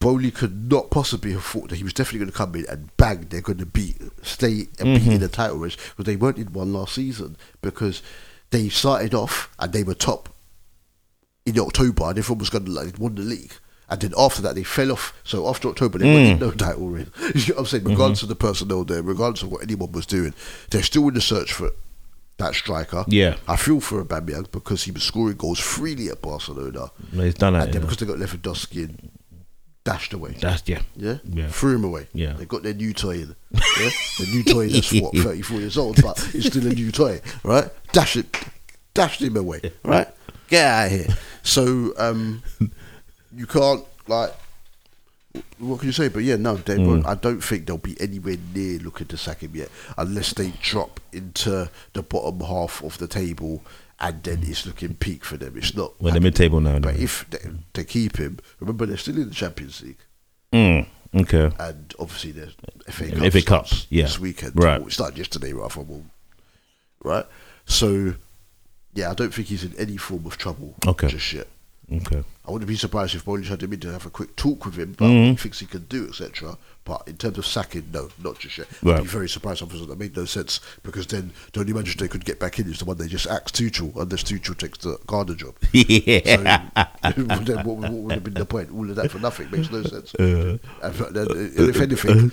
Boehly 0.00 0.32
could 0.32 0.70
not 0.70 0.90
possibly 0.90 1.32
have 1.32 1.44
thought 1.44 1.70
that 1.70 1.76
he 1.76 1.82
was 1.84 1.94
definitely 1.94 2.18
going 2.18 2.30
to 2.30 2.36
come 2.36 2.54
in 2.56 2.66
and 2.68 2.94
bang, 2.98 3.26
they're 3.30 3.40
going 3.40 3.56
to 3.58 3.64
beat, 3.64 3.96
stay 4.22 4.68
and 4.78 4.98
be 4.98 5.06
Mhm. 5.06 5.12
in 5.14 5.20
the 5.20 5.28
title 5.28 5.56
race 5.56 5.76
because 5.76 6.04
they 6.04 6.16
weren't 6.16 6.36
in 6.36 6.52
one 6.52 6.74
last 6.74 6.94
season 6.96 7.38
because 7.62 8.02
they 8.50 8.68
started 8.68 9.14
off 9.14 9.48
and 9.58 9.72
they 9.72 9.82
were 9.82 9.94
top 9.94 10.28
in 11.46 11.58
October 11.58 12.04
and 12.10 12.18
everyone 12.18 12.38
was 12.40 12.50
going 12.50 12.66
to 12.66 12.70
like 12.70 12.98
won 12.98 13.14
the 13.14 13.22
league. 13.22 13.52
And 13.90 14.00
then 14.00 14.12
after 14.18 14.40
that, 14.42 14.54
they 14.54 14.62
fell 14.64 14.92
off. 14.92 15.12
So 15.24 15.48
after 15.48 15.68
October, 15.68 15.98
they 15.98 16.06
Mm. 16.06 16.14
weren't 16.14 16.28
in 16.32 16.38
no 16.38 16.50
title 16.52 16.88
race. 16.88 17.06
You 17.34 17.54
know 17.54 17.54
what 17.54 17.58
I'm 17.60 17.66
saying? 17.66 17.84
Regardless 17.84 18.22
of 18.22 18.28
the 18.28 18.34
personnel 18.36 18.84
there, 18.84 19.02
regardless 19.02 19.42
of 19.42 19.50
what 19.52 19.62
anyone 19.62 19.92
was 19.92 20.06
doing, 20.06 20.32
they're 20.70 20.82
still 20.82 21.06
in 21.08 21.14
the 21.14 21.20
search 21.20 21.52
for 21.52 21.70
that 22.38 22.54
striker. 22.54 23.04
Yeah. 23.08 23.36
I 23.46 23.56
feel 23.56 23.80
for 23.80 24.02
Aubameyang 24.04 24.50
because 24.50 24.84
he 24.84 24.90
was 24.90 25.02
scoring 25.04 25.36
goals 25.36 25.60
freely 25.60 26.08
at 26.08 26.20
Barcelona. 26.22 26.90
He's 27.12 27.34
done 27.34 27.52
that, 27.52 27.64
And 27.66 27.72
then 27.74 27.82
yeah. 27.82 27.88
because 27.88 27.96
they 27.98 28.06
got 28.06 28.18
Lewandowski 28.18 28.84
and 28.84 29.10
dashed 29.84 30.14
away. 30.14 30.34
Dashed, 30.40 30.66
yeah, 30.68 30.80
Yeah? 30.96 31.18
yeah. 31.30 31.48
Threw 31.48 31.74
him 31.76 31.84
away. 31.84 32.08
Yeah. 32.14 32.32
They 32.32 32.46
got 32.46 32.62
their 32.62 32.72
new 32.74 32.92
toy 32.94 33.16
in. 33.20 33.36
Yeah? 33.52 33.90
the 34.18 34.26
new 34.32 34.42
toy 34.42 34.68
that's 34.70 34.92
what, 34.94 35.14
34 35.16 35.60
years 35.60 35.76
old, 35.78 36.02
but 36.02 36.18
it's 36.34 36.46
still 36.46 36.66
a 36.66 36.70
new 36.70 36.90
toy, 36.90 37.20
right? 37.44 37.68
Dash 37.92 38.16
it, 38.16 38.34
dashed 38.94 39.20
him 39.20 39.36
away, 39.36 39.60
right? 39.84 40.08
Get 40.48 40.64
out 40.66 40.86
of 40.86 40.92
here. 40.92 41.16
So, 41.42 41.92
um, 41.98 42.42
you 43.36 43.46
can't, 43.46 43.84
like, 44.06 44.32
what 45.58 45.80
can 45.80 45.88
you 45.88 45.92
say? 45.92 46.08
But 46.08 46.22
yeah, 46.22 46.36
no, 46.36 46.56
they 46.56 46.76
Mm. 46.76 46.86
won't. 46.86 47.06
I 47.06 47.14
don't 47.14 47.40
think 47.42 47.66
they'll 47.66 47.78
be 47.78 48.00
anywhere 48.00 48.36
near 48.54 48.78
looking 48.78 49.06
to 49.08 49.16
sack 49.16 49.40
him 49.40 49.52
yet, 49.54 49.68
unless 49.98 50.32
they 50.34 50.52
drop 50.62 51.00
into 51.12 51.68
the 51.92 52.02
bottom 52.02 52.40
half 52.40 52.82
of 52.82 52.98
the 52.98 53.08
table, 53.08 53.64
and 54.00 54.22
then 54.22 54.40
it's 54.42 54.66
looking 54.66 54.94
peak 54.94 55.24
for 55.24 55.36
them. 55.36 55.56
It's 55.56 55.74
not. 55.74 56.00
We're 56.00 56.08
in 56.10 56.14
the 56.14 56.20
mid-table 56.20 56.60
now, 56.60 56.78
But 56.78 56.96
if 56.96 57.28
they, 57.30 57.38
they 57.72 57.84
keep 57.84 58.16
him, 58.16 58.38
remember 58.60 58.86
they're 58.86 58.96
still 58.96 59.16
in 59.16 59.28
the 59.28 59.34
Champions 59.34 59.82
League. 59.82 59.98
Mm, 60.52 60.86
Okay. 61.16 61.48
And 61.60 61.94
obviously 62.00 62.32
there's 62.32 62.54
FA 62.88 63.08
Cup, 63.10 63.32
FA 63.32 63.42
Cup, 63.42 63.66
yeah. 63.88 64.02
this 64.02 64.18
weekend. 64.18 64.52
Right. 64.56 64.78
Well, 64.80 64.88
it 64.88 64.92
started 64.92 65.16
yesterday, 65.16 65.52
rather. 65.52 65.80
Well, 65.80 66.02
right. 67.04 67.26
So, 67.66 68.14
yeah, 68.94 69.10
I 69.12 69.14
don't 69.14 69.32
think 69.32 69.46
he's 69.48 69.62
in 69.64 69.74
any 69.78 69.96
form 69.96 70.26
of 70.26 70.36
trouble 70.38 70.74
Okay. 70.86 71.06
just 71.08 71.32
yet. 71.32 71.46
Okay. 71.92 72.24
I 72.46 72.50
wouldn't 72.50 72.68
be 72.68 72.76
surprised 72.76 73.14
if 73.14 73.24
Boehly 73.24 73.44
had 73.46 73.62
him 73.62 73.72
in 73.72 73.80
to 73.80 73.92
have 73.92 74.06
a 74.06 74.10
quick 74.10 74.36
talk 74.36 74.64
with 74.64 74.76
him, 74.76 74.94
but 74.98 75.06
Mhm. 75.06 75.30
he 75.30 75.36
thinks 75.36 75.60
he 75.60 75.66
can 75.66 75.84
do, 75.84 76.08
etc. 76.08 76.56
But 76.84 77.02
in 77.06 77.16
terms 77.16 77.38
of 77.38 77.46
sacking, 77.46 77.88
no, 77.92 78.10
not 78.22 78.38
just 78.38 78.58
yet. 78.58 78.68
I'd 78.86 79.02
be 79.02 79.08
very 79.08 79.28
surprised. 79.28 79.62
Obviously, 79.62 79.86
that 79.88 79.98
made 79.98 80.16
no 80.16 80.24
sense 80.24 80.60
because 80.82 81.06
then 81.06 81.32
the 81.52 81.60
only 81.60 81.72
manager 81.72 81.96
they 81.98 82.08
could 82.08 82.24
get 82.24 82.38
back 82.40 82.58
in 82.58 82.70
is 82.70 82.78
the 82.78 82.84
one 82.84 82.96
they 82.98 83.06
just 83.06 83.26
axed 83.26 83.54
Tuchel, 83.56 83.94
unless 83.96 84.22
Tuchel 84.24 84.56
takes 84.56 84.78
the 84.78 84.98
Garner 85.06 85.34
job. 85.34 85.54
Yeah. 85.72 86.58
So, 87.14 87.22
then 87.22 87.64
what, 87.64 87.76
what 87.76 87.92
would 87.92 88.12
have 88.12 88.24
been 88.24 88.34
the 88.34 88.46
point? 88.46 88.70
All 88.72 88.88
of 88.88 88.96
that 88.96 89.10
for 89.10 89.18
nothing 89.18 89.50
makes 89.50 89.70
no 89.70 89.82
sense. 89.82 90.14
Uh. 90.18 90.58
and, 90.82 90.98
but 90.98 91.16
and 91.16 91.68
if 91.68 91.80
anything, 91.80 92.32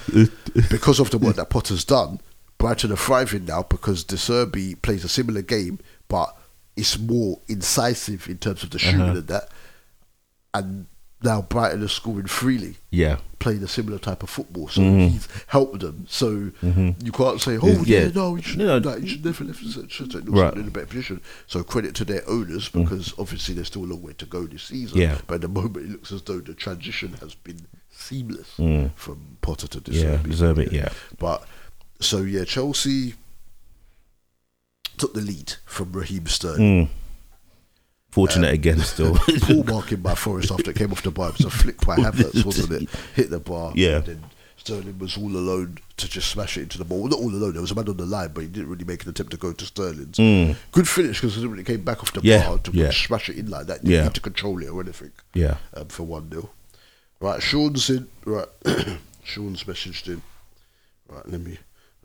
because 0.70 1.00
of 1.00 1.10
the 1.12 1.18
work 1.18 1.36
that 1.36 1.50
Potter's 1.50 1.84
done, 1.86 2.20
Brighton 2.58 2.92
are 2.92 2.96
thriving 2.98 3.46
now 3.46 3.64
because 3.64 4.04
De 4.04 4.16
Zerbi 4.16 4.82
plays 4.82 5.04
a 5.04 5.10
similar 5.10 5.42
game, 5.42 5.80
but 6.08 6.38
it's 6.76 6.98
more 6.98 7.40
incisive 7.48 8.28
in 8.30 8.38
terms 8.38 8.64
of 8.64 8.70
the 8.72 8.80
shooting 8.80 9.02
Uh-huh. 9.02 9.18
and 9.18 9.28
that. 9.28 9.50
And 10.54 10.86
now 11.24 11.42
Brighton 11.44 11.84
are 11.84 11.88
scoring 11.88 12.26
freely, 12.26 12.78
Yeah. 12.90 13.18
playing 13.40 13.62
a 13.64 13.68
similar 13.68 14.00
type 14.00 14.24
of 14.24 14.30
football. 14.30 14.68
So 14.70 14.82
Mhm. 14.82 15.10
he's 15.12 15.28
helped 15.48 15.80
them. 15.82 16.06
So 16.10 16.52
Mhm. 16.64 16.96
you 17.04 17.12
can't 17.12 17.40
say, 17.40 17.58
oh, 17.62 17.84
yeah, 17.84 18.06
Yeah. 18.06 18.08
no, 18.16 18.36
you 18.36 18.42
should, 18.42 18.60
know- 18.60 18.78
like, 18.80 19.02
you 19.04 19.08
should 19.10 19.24
never 19.26 19.44
left 19.44 19.64
us 19.64 19.78
should 19.90 20.12
take 20.12 20.24
Right. 20.28 20.54
in 20.56 20.68
a 20.68 20.72
better 20.72 20.88
position. 20.88 21.22
So 21.48 21.64
credit 21.64 21.94
to 21.96 22.06
their 22.06 22.28
owners 22.28 22.70
because 22.70 23.14
obviously 23.20 23.54
there's 23.56 23.68
still 23.68 23.84
a 23.84 23.86
long 23.86 24.02
way 24.02 24.14
to 24.14 24.26
go 24.26 24.48
this 24.48 24.64
season. 24.64 24.98
Yeah. 24.98 25.20
But 25.28 25.36
at 25.36 25.42
the 25.42 25.48
moment, 25.48 25.86
it 25.86 25.92
looks 25.92 26.12
as 26.12 26.22
though 26.24 26.40
the 26.40 26.54
transition 26.56 27.14
has 27.22 27.36
been 27.36 27.62
seamless 27.96 28.48
Mm. 28.58 28.92
from 28.96 29.38
Potter 29.42 29.68
to 29.68 29.80
De 29.80 29.92
Yeah, 29.92 30.18
Zerbi, 30.24 30.72
yeah. 30.72 30.90
But 31.20 31.46
so 32.00 32.24
yeah, 32.24 32.46
Chelsea 32.46 33.14
took 35.02 35.14
the 35.14 35.22
lead 35.22 35.54
from 35.66 35.92
Raheem 35.92 36.28
Sterling. 36.28 36.88
Mm. 36.88 36.90
Fortunate 38.12 38.50
Um, 38.50 38.54
again, 38.54 38.80
still. 38.80 39.16
Poor 39.42 39.64
marking 39.64 40.02
by 40.02 40.16
Forest 40.16 40.52
after 40.52 40.72
it 40.72 40.78
came 40.78 40.92
off 40.92 41.02
the 41.02 41.12
bar. 41.12 41.30
It 41.30 41.38
was 41.38 41.46
a 41.46 41.50
flick 41.50 41.80
by 41.86 41.96
Havertz, 42.06 42.44
wasn't 42.46 42.84
it? 42.84 42.90
Hit 43.16 43.30
the 43.30 43.40
bar. 43.40 43.72
Yeah. 43.76 43.98
And 43.98 44.06
then 44.06 44.24
Sterling 44.58 45.00
was 45.00 45.18
all 45.18 45.32
alone 45.32 45.78
to 45.98 46.08
just 46.10 46.30
smash 46.30 46.58
it 46.58 46.64
into 46.64 46.78
the 46.78 46.84
ball. 46.86 47.08
Not 47.08 47.20
all 47.20 47.30
alone. 47.30 47.54
There 47.54 47.62
was 47.62 47.72
a 47.72 47.76
man 47.76 47.88
on 47.90 47.98
the 47.98 48.06
line, 48.06 48.32
but 48.34 48.42
he 48.42 48.48
didn't 48.48 48.70
really 48.70 48.84
make 48.84 49.04
an 49.04 49.10
attempt 49.10 49.32
to 49.32 49.38
go 49.38 49.54
to 49.54 49.66
Sterling's. 49.66 50.18
Mm. 50.18 50.56
Good 50.72 50.88
finish 50.90 51.22
because 51.22 51.40
when 51.48 51.58
it 51.58 51.66
came 51.66 51.84
back 51.84 52.02
off 52.04 52.12
the 52.14 52.20
Yeah, 52.22 52.46
bar 52.48 52.58
to 52.60 52.72
yeah. 52.74 52.92
smash 52.92 53.30
it 53.30 53.38
in 53.38 53.50
like 53.50 53.68
that. 53.68 53.82
Didn't 53.84 53.92
Yeah. 53.96 54.04
need 54.04 54.14
to 54.14 54.22
control 54.22 54.62
it 54.62 54.68
or 54.70 54.82
anything. 54.82 55.12
Yeah. 55.34 55.58
Um, 55.74 55.88
for 55.88 56.04
1 56.04 56.30
0. 56.32 56.50
Right, 57.22 57.42
Sean's 57.42 57.90
in. 57.90 58.08
Right, 58.26 58.48
Sean's 59.24 59.64
messaged 59.64 60.08
in. 60.08 60.22
Right, 61.08 61.28
let 61.30 61.42
me 61.42 61.58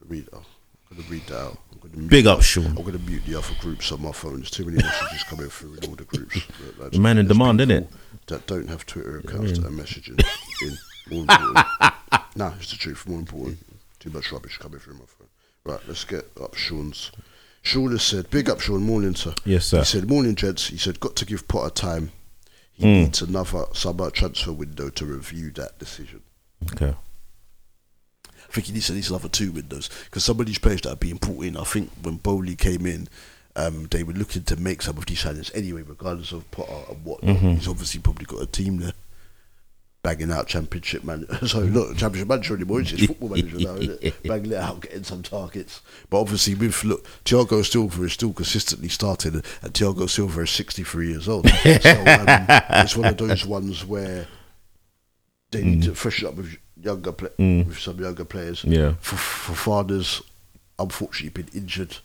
read. 0.06 0.28
Oh, 0.32 0.42
I'm 0.90 0.96
gonna 0.98 1.08
read 1.08 1.26
that 1.26 1.40
out. 1.40 1.58
I'm 1.72 1.78
gonna 1.80 1.96
mute 1.96 2.10
Big 2.10 2.26
up, 2.26 2.42
Sean. 2.42 2.66
I'm 2.66 2.82
gonna 2.84 2.98
mute 2.98 3.22
the 3.26 3.34
other 3.36 3.54
groups 3.60 3.90
on 3.92 4.02
my 4.02 4.12
phone. 4.12 4.36
There's 4.36 4.50
too 4.50 4.64
many 4.64 4.78
messages 4.82 5.22
coming 5.24 5.48
through 5.48 5.74
in 5.74 5.84
all 5.88 5.96
the 5.96 6.04
groups. 6.04 6.36
Like, 6.78 6.92
The 6.92 6.98
man 7.00 7.18
in 7.18 7.26
there's 7.26 7.38
demand, 7.38 7.58
people 7.58 7.74
innit? 7.76 7.86
That 8.28 8.46
don't 8.46 8.68
have 8.68 8.84
Twitter 8.86 9.18
accounts 9.18 9.58
that 9.58 9.66
are 9.66 9.70
messaging 9.70 10.20
in. 10.62 10.76
More 11.10 11.20
important. 11.22 11.66
nah, 12.36 12.52
it's 12.58 12.70
the 12.72 12.76
truth. 12.76 13.06
More 13.08 13.18
important. 13.20 13.58
Too 14.00 14.10
much 14.10 14.30
rubbish 14.32 14.58
coming 14.58 14.78
through 14.80 14.94
my 14.94 15.00
phone. 15.06 15.28
Right, 15.64 15.80
let's 15.88 16.04
get 16.04 16.26
up 16.40 16.54
Sean's. 16.54 17.10
Sean 17.62 17.90
has 17.90 18.02
said, 18.02 18.30
"Big 18.30 18.48
up, 18.48 18.60
Sean. 18.60 18.82
Morning, 18.82 19.14
sir." 19.16 19.34
Yes, 19.44 19.66
sir. 19.66 19.78
He 19.80 19.84
said, 19.84 20.08
"Morning, 20.08 20.34
gents." 20.36 20.68
He 20.68 20.76
said, 20.78 21.00
"Got 21.00 21.16
to 21.16 21.24
give 21.26 21.48
Potter 21.48 21.70
time. 21.74 22.12
He 22.72 22.84
Mm. 22.84 23.04
needs 23.04 23.22
another 23.22 23.64
summer 23.72 24.10
transfer 24.10 24.52
window 24.52 24.88
to 24.90 25.04
review 25.06 25.50
that 25.52 25.78
decision." 25.78 26.20
Okay. 26.72 26.94
Think 28.56 28.68
he 28.68 28.72
needs 28.72 28.88
at 28.88 28.96
least 28.96 29.10
another 29.10 29.28
two 29.28 29.52
windows 29.52 29.90
because 30.06 30.24
some 30.24 30.40
of 30.40 30.46
these 30.46 30.58
players 30.58 30.80
that 30.80 30.92
are 30.94 30.96
being 30.96 31.16
brought 31.16 31.44
in, 31.44 31.58
I 31.58 31.64
think 31.64 31.90
when 32.00 32.16
Boehly 32.16 32.56
came 32.56 32.86
in, 32.86 33.06
um, 33.54 33.86
they 33.90 34.02
were 34.02 34.14
looking 34.14 34.44
to 34.44 34.56
make 34.56 34.80
some 34.80 34.96
of 34.96 35.04
these 35.04 35.22
signings 35.22 35.54
anyway, 35.54 35.82
regardless 35.82 36.32
of 36.32 36.50
Potter 36.52 36.72
and 36.88 37.04
what. 37.04 37.20
Mhm. 37.20 37.56
He's 37.56 37.68
obviously 37.68 38.00
probably 38.00 38.24
got 38.24 38.40
a 38.40 38.46
team 38.46 38.78
there 38.78 38.94
banging 40.02 40.32
out 40.32 40.46
championship 40.46 41.04
man. 41.04 41.26
Sorry, 41.46 41.66
not 41.68 41.98
championship 41.98 42.28
manager 42.28 42.54
anymore. 42.54 42.80
It's 42.80 42.92
just 42.92 43.06
football 43.08 43.28
manager 43.28 43.58
now, 43.58 43.74
isn't 43.74 44.02
it? 44.02 44.22
Banging 44.26 44.52
it 44.52 44.56
out, 44.58 44.80
getting 44.80 45.04
some 45.04 45.22
targets. 45.22 45.82
But 46.08 46.22
obviously, 46.22 46.54
with 46.54 46.82
look, 46.82 47.06
Thiago 47.26 47.62
Silva 47.62 48.04
is 48.04 48.14
still 48.14 48.32
consistently 48.32 48.88
starting, 48.88 49.42
and 49.60 49.74
Thiago 49.74 50.08
Silva 50.08 50.40
is 50.40 50.50
sixty 50.50 50.82
three 50.82 51.10
years 51.10 51.28
old. 51.28 51.46
so 51.62 51.90
um, 51.90 52.46
it's 52.70 52.96
one 52.96 53.08
of 53.08 53.18
those 53.18 53.44
ones 53.44 53.84
where 53.84 54.26
they 55.50 55.62
need 55.62 55.82
to 55.82 55.94
freshen 55.94 56.28
up 56.28 56.36
with 56.36 56.56
younger 56.82 57.12
pla 57.12 57.28
Mm. 57.38 57.66
with 57.66 57.78
some 57.78 57.98
younger 58.00 58.24
players. 58.24 58.64
Yeah. 58.64 58.94
For, 59.00 59.16
for 59.16 59.54
fathers, 59.54 60.22
unfortunately, 60.78 61.42
been 61.42 61.52
injured. 61.62 61.96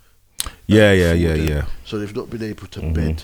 Yeah, 0.67 0.91
yeah, 0.93 1.13
yeah, 1.13 1.33
them. 1.35 1.47
yeah. 1.47 1.65
So 1.85 1.99
they've 1.99 2.15
not 2.15 2.29
been 2.29 2.43
able 2.43 2.67
to 2.67 2.79
Mhm. 2.79 2.93
bed 2.93 3.23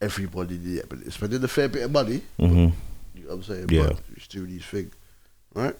everybody 0.00 0.56
yet, 0.56 0.88
but 0.88 0.98
it's 1.04 1.14
spending 1.16 1.42
a 1.44 1.48
fair 1.48 1.68
bit 1.68 1.82
of 1.82 1.90
money. 1.90 2.22
Mhm. 2.38 2.72
You 3.14 3.22
know 3.22 3.28
what 3.28 3.34
I'm 3.34 3.42
saying? 3.42 3.68
Yeah. 3.70 3.86
But 3.88 4.00
he's 4.14 4.26
doing 4.28 4.50
his 4.50 4.64
thing, 4.64 4.90
right? 5.54 5.76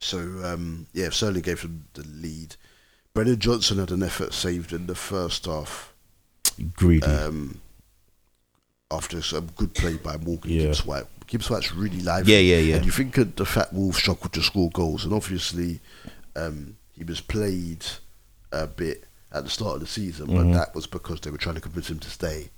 So 0.00 0.18
um, 0.44 0.86
yeah, 0.92 1.10
Sterling 1.10 1.42
gave 1.42 1.62
them 1.62 1.86
the 1.94 2.02
lead. 2.04 2.56
Brennan 3.14 3.38
Johnson 3.38 3.78
had 3.78 3.90
an 3.90 4.02
effort 4.02 4.34
saved 4.34 4.72
in 4.72 4.86
the 4.86 4.94
first 4.94 5.46
half. 5.46 5.92
Greedy. 6.74 7.06
Um, 7.06 7.60
after 8.90 9.20
some 9.22 9.48
good 9.56 9.74
play 9.74 9.96
by 9.96 10.16
Morgan 10.16 10.50
Yeah. 10.50 10.62
Gibbs 10.62 10.86
White. 10.86 11.06
Gibbs 11.26 11.50
White's 11.50 11.72
really 11.72 12.00
lively. 12.00 12.32
Yeah, 12.34 12.38
yeah, 12.56 12.60
yeah. 12.62 12.76
And 12.76 12.84
you 12.86 12.92
think 12.92 13.14
the 13.36 13.44
Fat 13.44 13.72
Wolves 13.72 13.98
struggled 13.98 14.32
to 14.34 14.42
score 14.42 14.70
goals, 14.70 15.04
and 15.04 15.12
obviously 15.12 15.80
um, 16.36 16.76
he 16.92 17.02
was 17.02 17.20
played 17.20 17.84
a 18.52 18.66
bit 18.66 19.04
at 19.32 19.42
the 19.44 19.50
start 19.50 19.74
of 19.74 19.80
the 19.80 19.86
season, 19.86 20.28
Mhm. 20.28 20.34
but 20.36 20.52
that 20.58 20.74
was 20.74 20.86
because 20.86 21.20
they 21.20 21.30
were 21.30 21.38
trying 21.38 21.56
to 21.56 21.60
convince 21.60 21.90
him 21.90 21.98
to 21.98 22.10
stay, 22.10 22.50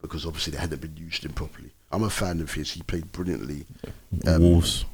because 0.00 0.24
obviously 0.24 0.52
they 0.52 0.58
hadn't 0.58 0.80
been 0.80 0.96
used 0.96 1.24
him 1.24 1.32
properly. 1.32 1.70
I'm 1.92 2.02
a 2.02 2.10
fan 2.10 2.40
of 2.40 2.52
his. 2.54 2.72
He 2.72 2.82
played 2.82 3.12
brilliantly. 3.12 3.66
Um, 4.26 4.42
Wolves. 4.42 4.84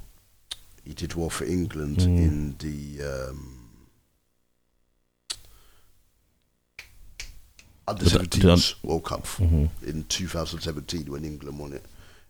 He 0.85 0.93
did 0.93 1.15
well 1.15 1.31
for 1.31 1.45
England 1.45 1.99
Mm. 1.99 2.05
in 2.19 2.57
the 2.59 3.05
um, 3.31 3.54
under 7.87 8.05
The- 8.05 8.11
the- 8.11 8.19
17s 8.19 8.75
World 8.83 9.05
Cup 9.05 9.25
Mhm. 9.27 9.69
in 9.83 10.05
2017 10.05 11.11
when 11.11 11.25
England 11.25 11.59
won 11.59 11.73
it. 11.73 11.85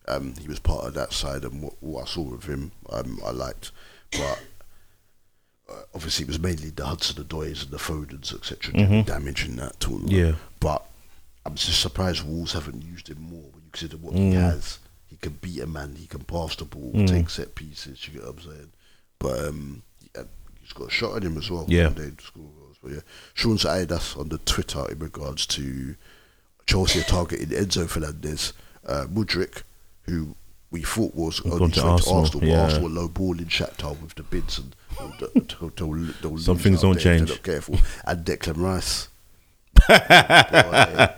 Um, 0.07 0.34
he 0.36 0.48
was 0.48 0.59
part 0.59 0.84
of 0.86 0.94
that 0.94 1.12
side, 1.12 1.44
and 1.44 1.62
what, 1.62 1.82
what 1.82 2.02
I 2.07 2.11
saw 2.11 2.34
of 2.34 2.44
him, 2.44 2.72
um, 2.90 3.20
I 3.24 3.30
liked. 3.30 3.70
But 4.12 4.38
uh, 5.70 5.82
obviously, 5.94 6.24
it 6.24 6.28
was 6.28 6.38
mainly 6.38 6.70
the 6.70 6.84
Hudson-Odois 6.84 7.62
and 7.62 7.70
the 7.70 7.78
Fodens, 7.78 8.34
etc., 8.34 8.74
Mhm. 8.74 9.07
damaging 9.07 9.57
that 9.57 9.80
tournament. 9.80 10.12
Yeah. 10.12 10.34
But 10.61 10.86
I'm 11.46 11.55
just 11.55 11.80
surprised 11.80 12.22
Wolves 12.22 12.52
haven't 12.52 12.82
used 12.84 13.09
him 13.09 13.20
more 13.22 13.40
when 13.50 13.62
you 13.64 13.70
consider 13.72 13.96
what 13.96 14.14
he 14.14 14.20
Mm. 14.20 14.32
has. 14.34 14.78
He 15.09 15.16
can 15.16 15.38
beat 15.40 15.61
a 15.61 15.66
man. 15.66 15.96
He 15.96 16.07
can 16.07 16.24
pass 16.24 16.55
the 16.57 16.64
ball, 16.66 16.92
Mm. 16.94 17.07
take 17.07 17.30
set 17.30 17.55
pieces. 17.55 18.06
You 18.06 18.14
get 18.14 18.24
what 18.26 18.36
I'm 18.36 18.40
saying? 18.43 18.72
But 19.18 19.48
um, 19.48 19.82
he's 20.60 20.72
got 20.74 20.89
a 20.89 20.90
shot 20.90 21.12
on 21.12 21.22
him 21.22 21.39
as 21.39 21.51
well. 21.51 21.64
Yeah. 21.68 21.89
One 22.85 22.93
day 22.93 23.01
to 23.01 23.05
score 23.35 23.55
yeah, 23.55 23.56
Sean 23.59 23.77
added 23.77 23.93
us 23.93 24.16
on 24.16 24.28
the 24.28 24.39
Twitter 24.39 24.85
in 24.90 24.98
regards 24.98 25.47
to 25.47 25.97
Chelsea 26.66 27.02
targeting 27.02 27.48
Enzo 27.48 27.89
Fernandez, 27.89 28.52
uh, 28.86 29.06
Mudryk, 29.12 29.62
who 30.02 30.35
we 30.70 30.82
thought 30.82 31.15
was 31.15 31.40
Gone 31.40 31.52
only 31.52 31.73
to 31.73 31.81
going 31.81 31.98
to 31.98 32.11
Arsenal, 32.11 32.19
Arsenal, 32.19 32.48
yeah. 32.48 32.62
Arsenal 32.62 32.90
low 32.90 33.09
ball 33.09 33.39
in 33.39 33.47
Shakhtar 33.47 34.01
with 34.01 34.15
the 34.16 34.23
bids 34.23 34.59
and 34.59 34.74
they'll, 35.20 35.70
they'll, 35.70 35.94
they'll, 36.20 36.39
Some 36.39 36.59
things 36.59 36.82
don't 36.82 36.98
change. 36.98 37.28
They're 37.28 37.36
not 37.36 37.43
careful. 37.43 37.78
And 38.05 38.24
Declan 38.24 38.56
Rice. 38.56 39.09
Boy, 39.74 39.94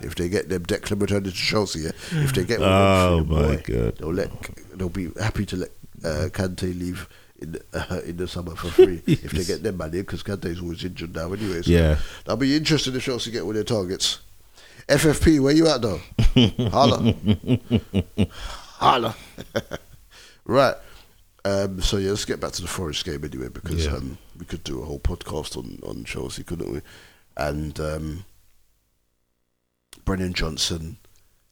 if 0.07 0.15
they 0.15 0.29
get 0.29 0.49
them 0.49 0.65
Declan 0.65 1.01
returning 1.01 1.31
to 1.31 1.31
Chelsea, 1.31 1.81
yeah, 1.81 1.91
if 2.11 2.33
they 2.33 2.43
get 2.43 2.59
one, 2.59 2.69
oh 2.69 3.17
them, 3.17 3.29
my 3.29 3.55
boy, 3.55 3.63
god, 3.63 3.97
they'll 3.97 4.13
let 4.13 4.31
they'll 4.75 4.89
be 4.89 5.11
happy 5.19 5.45
to 5.45 5.57
let 5.57 5.69
uh, 6.03 6.29
Kante 6.31 6.77
leave 6.77 7.07
in 7.39 7.51
the, 7.53 7.61
uh, 7.73 7.99
in 8.01 8.17
the 8.17 8.27
summer 8.27 8.55
for 8.55 8.69
free 8.69 9.01
if 9.07 9.31
they 9.31 9.43
get 9.43 9.61
their 9.63 9.71
money 9.73 9.99
because 9.99 10.23
Kante's 10.23 10.59
always 10.61 10.83
injured 10.83 11.15
now 11.15 11.31
anyway. 11.33 11.61
So 11.61 11.71
Yeah. 11.71 11.99
that'll 12.25 12.37
be 12.37 12.55
interesting 12.55 12.95
if 12.95 13.03
Chelsea 13.03 13.31
get 13.31 13.45
one 13.45 13.55
of 13.55 13.65
their 13.67 13.77
targets. 13.77 14.19
FFP, 14.87 15.39
where 15.41 15.53
you 15.53 15.67
at 15.67 15.81
though? 15.81 15.99
Holla, 16.69 17.13
holla. 18.79 19.15
right. 20.45 20.75
Um, 21.45 21.81
so 21.81 21.97
yeah, 21.97 22.09
let's 22.11 22.25
get 22.25 22.39
back 22.39 22.51
to 22.53 22.61
the 22.61 22.67
Forest 22.67 23.05
game 23.05 23.23
anyway 23.23 23.49
because 23.49 23.85
Yeah. 23.85 23.93
um, 23.95 24.17
we 24.37 24.45
could 24.45 24.63
do 24.63 24.81
a 24.81 24.85
whole 24.85 24.99
podcast 24.99 25.57
on, 25.57 25.79
on 25.87 26.03
Chelsea, 26.05 26.43
couldn't 26.43 26.71
we? 26.71 26.81
And 27.35 27.79
um, 27.79 28.25
Brennan 30.05 30.33
Johnson 30.33 30.97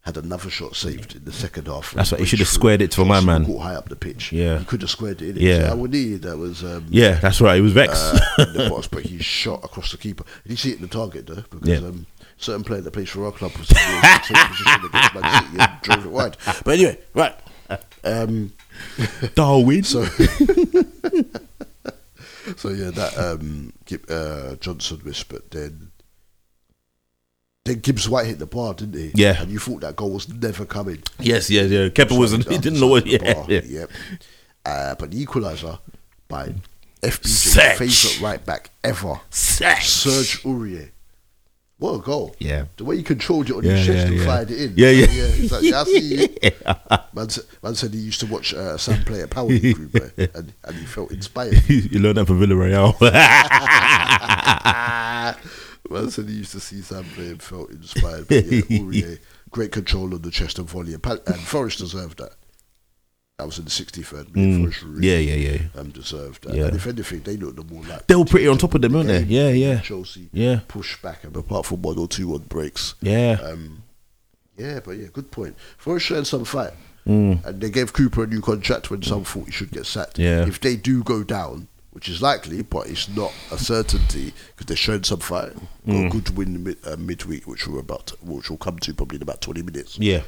had 0.06 0.18
another 0.18 0.50
shot 0.52 0.76
saved 0.76 1.16
in 1.16 1.26
the 1.26 1.32
second 1.32 1.68
half. 1.68 1.94
That's 1.94 2.12
right, 2.12 2.20
he 2.22 2.28
should 2.28 2.38
have 2.40 2.48
squared 2.48 2.82
it 2.82 2.94
for 2.94 3.06
my 3.06 3.22
man. 3.22 3.44
Got 3.44 3.58
high 3.60 3.76
up 3.76 3.90
the 3.90 3.96
pitch. 3.96 4.32
Yeah. 4.32 4.60
he 4.60 4.66
could 4.66 4.82
have 4.82 4.92
squared 4.92 5.22
it 5.22 5.36
in. 5.38 5.44
Yeah. 5.44 5.72
I 5.72 5.74
would 5.74 5.92
need 5.92 6.22
that 6.22 6.38
was. 6.38 6.64
Um, 6.64 6.86
Yeah, 6.90 7.14
that's 7.16 7.42
right. 7.42 7.56
He 7.56 7.62
was 7.62 7.74
vexed. 7.74 8.14
uh, 8.14 8.20
in 8.46 8.54
the 8.54 8.70
box, 8.70 8.88
but 8.88 9.04
he 9.04 9.18
shot 9.18 9.64
across 9.64 9.92
the 9.92 9.98
keeper. 9.98 10.24
Did 10.44 10.52
you 10.52 10.58
see 10.58 10.70
it 10.72 10.76
in 10.76 10.82
the 10.84 10.88
target 10.88 11.26
though? 11.26 11.44
Because 11.50 11.68
Yeah. 11.68 11.78
um, 11.78 12.06
certain 12.38 12.64
player 12.64 12.82
that 12.82 12.92
plays 12.92 13.10
for 13.10 13.26
our 13.26 13.32
club 13.32 13.52
was 13.58 13.70
in 13.72 13.78
the 13.78 14.22
same 14.24 14.48
position 14.52 14.86
against 14.86 15.14
Man 15.16 15.44
City 15.44 15.58
and 15.60 15.82
drove 15.82 16.06
it 16.06 16.12
wide. 16.12 16.38
But 16.64 16.74
anyway, 16.76 17.00
right. 17.16 17.36
Um, 18.04 18.54
Darwin. 19.36 19.82
So, 19.84 20.06
so 22.56 22.70
yeah, 22.70 22.92
that 22.92 23.18
um, 23.18 23.74
uh, 24.10 24.56
Johnson 24.58 25.00
whispered 25.00 25.44
then 25.52 25.92
then 27.66 27.80
Gibbs 27.80 28.08
White 28.08 28.28
hit 28.28 28.40
the 28.40 28.46
bar, 28.46 28.74
didn't 28.76 28.94
he? 28.94 29.12
Yeah. 29.16 29.42
and 29.42 29.52
you 29.52 29.60
thought 29.60 29.82
that 29.82 29.96
goal 29.96 30.12
was 30.12 30.30
never 30.30 30.66
coming. 30.66 31.02
Yes, 31.20 31.50
yeah, 31.50 31.64
yeah. 31.64 31.90
Kepa 31.90 32.18
wasn't. 32.18 32.48
He 32.48 32.58
didn't 32.60 32.80
know 32.80 32.88
what. 32.88 33.06
Yeah, 33.08 33.34
bar, 33.34 33.46
yeah. 33.50 33.62
Yep. 33.66 33.92
Uh, 34.66 34.96
but 34.96 35.12
the 35.12 35.26
equaliser 35.26 35.80
by 36.28 36.54
FBJ 37.02 37.76
favourite 37.78 38.22
right 38.22 38.46
back 38.46 38.70
ever, 38.84 39.20
Sex. 39.32 39.88
Serge 39.90 40.44
Aurier. 40.44 40.90
What 41.78 41.96
a 41.96 42.00
goal! 42.00 42.36
Yeah. 42.40 42.66
The 42.78 42.86
way 42.86 42.96
he 42.98 43.04
controlled 43.04 43.50
it 43.50 43.54
on 43.56 43.64
Yeah, 43.64 43.74
his 43.74 43.86
chest 43.86 43.98
yeah, 43.98 44.06
and 44.06 44.16
yeah. 44.16 44.26
fired 44.26 44.52
it 44.52 44.62
in. 44.62 44.74
Yeah, 44.78 44.90
yeah. 44.92 45.06
yeah. 45.12 45.28
He's 45.28 45.52
like, 45.52 45.64
yeah, 45.64 45.82
I 45.82 45.84
see 45.84 46.00
you. 46.16 46.28
Man, 47.14 47.30
said, 47.30 47.44
man 47.62 47.76
said 47.76 47.94
he 47.94 48.00
used 48.00 48.20
to 48.22 48.28
watch 48.28 48.54
uh, 48.54 48.78
Sam 48.78 49.04
play 49.04 49.22
at 49.22 49.30
Power 49.30 49.48
Group, 49.48 49.94
and, 50.18 50.54
and 50.64 50.76
he 50.76 50.86
felt 50.86 51.12
inspired. 51.12 51.62
you 51.70 52.00
learned 52.00 52.18
that 52.18 52.26
from 52.28 52.40
Villarreal. 52.40 52.96
Man 55.90 56.10
said 56.10 56.28
he 56.28 56.36
used 56.36 56.52
to 56.54 56.60
see 56.60 56.82
Sam 56.82 57.04
play 57.16 57.28
and 57.28 57.42
felt 57.42 57.70
inspired. 57.72 58.28
But 58.28 58.46
yeah, 58.46 58.62
Aurier, 58.80 59.20
great 59.52 59.72
control 59.72 60.14
on 60.14 60.22
the 60.22 60.32
chest 60.32 60.60
and 60.60 60.68
volley, 60.70 60.94
and 60.94 61.04
Forest 61.42 61.80
deserved 61.80 62.18
that. 62.20 62.32
That 63.38 63.48
was 63.48 63.60
in 63.60 63.66
the 63.66 63.70
63rd 63.70 64.34
minute. 64.34 64.50
Mm. 64.60 64.62
Forest 64.62 64.84
really, 64.84 65.08
Yeah, 65.10 65.18
yeah, 65.36 65.52
yeah. 65.52 65.80
Um, 65.82 65.90
deserved 65.90 66.44
that. 66.46 66.56
Yeah. 66.56 66.68
And 66.68 66.76
if 66.78 66.88
anything, 66.88 67.20
they 67.22 67.36
looked 67.36 67.58
the 67.58 67.64
more 67.66 67.84
like 67.84 68.08
They 68.08 68.16
were 68.16 68.24
pretty 68.24 68.48
on 68.48 68.58
top 68.58 68.74
of 68.76 68.82
them, 68.82 68.94
weren't 68.94 69.08
they? 69.10 69.24
Yeah, 69.24 69.50
yeah. 69.50 69.82
Chelsea 69.82 70.30
Yeah. 70.32 70.62
push 70.70 71.02
back, 71.02 71.24
and 71.26 71.36
apart 71.36 71.66
from 71.66 71.82
one 71.82 71.98
or 71.98 72.08
two 72.08 72.34
on 72.34 72.44
breaks. 72.44 72.96
Yeah. 73.02 73.38
Um, 73.44 73.84
yeah, 74.58 74.80
but 74.84 74.92
yeah, 74.92 75.08
good 75.12 75.32
point. 75.32 75.56
Forest 75.78 76.06
showed 76.06 76.28
some 76.28 76.46
fight. 76.46 76.72
Mm. 77.06 77.44
And 77.46 77.62
they 77.62 77.70
gave 77.70 77.92
Cooper 77.94 78.24
a 78.24 78.28
new 78.28 78.42
contract 78.42 78.90
when 78.90 79.04
some 79.04 79.26
thought 79.26 79.46
he 79.46 79.52
should 79.52 79.70
get 79.72 79.86
sacked. 79.86 80.18
Yeah. 80.18 80.48
If 80.48 80.62
they 80.62 80.76
do 80.78 81.04
go 81.04 81.24
down, 81.24 81.68
which 81.96 82.10
is 82.10 82.22
likely, 82.22 82.62
but 82.62 82.88
it's 82.88 83.08
not 83.08 83.32
a 83.52 83.58
certainty 83.58 84.34
because 84.52 84.66
they're 84.68 84.76
showing 84.76 85.02
some 85.06 85.22
fight. 85.22 85.54
Got 85.54 85.62
a 85.88 85.92
Mm. 85.94 86.12
good 86.12 86.30
win 86.36 86.62
mid, 86.62 86.78
uh, 86.86 86.98
midweek, 86.98 87.48
which 87.48 87.66
we're 87.68 87.80
about, 87.80 88.08
to, 88.08 88.16
which 88.22 88.50
we'll 88.50 88.58
come 88.58 88.78
to 88.80 88.94
probably 88.94 89.16
in 89.16 89.22
about 89.22 89.40
twenty 89.40 89.62
minutes. 89.62 89.98
Yeah. 89.98 90.24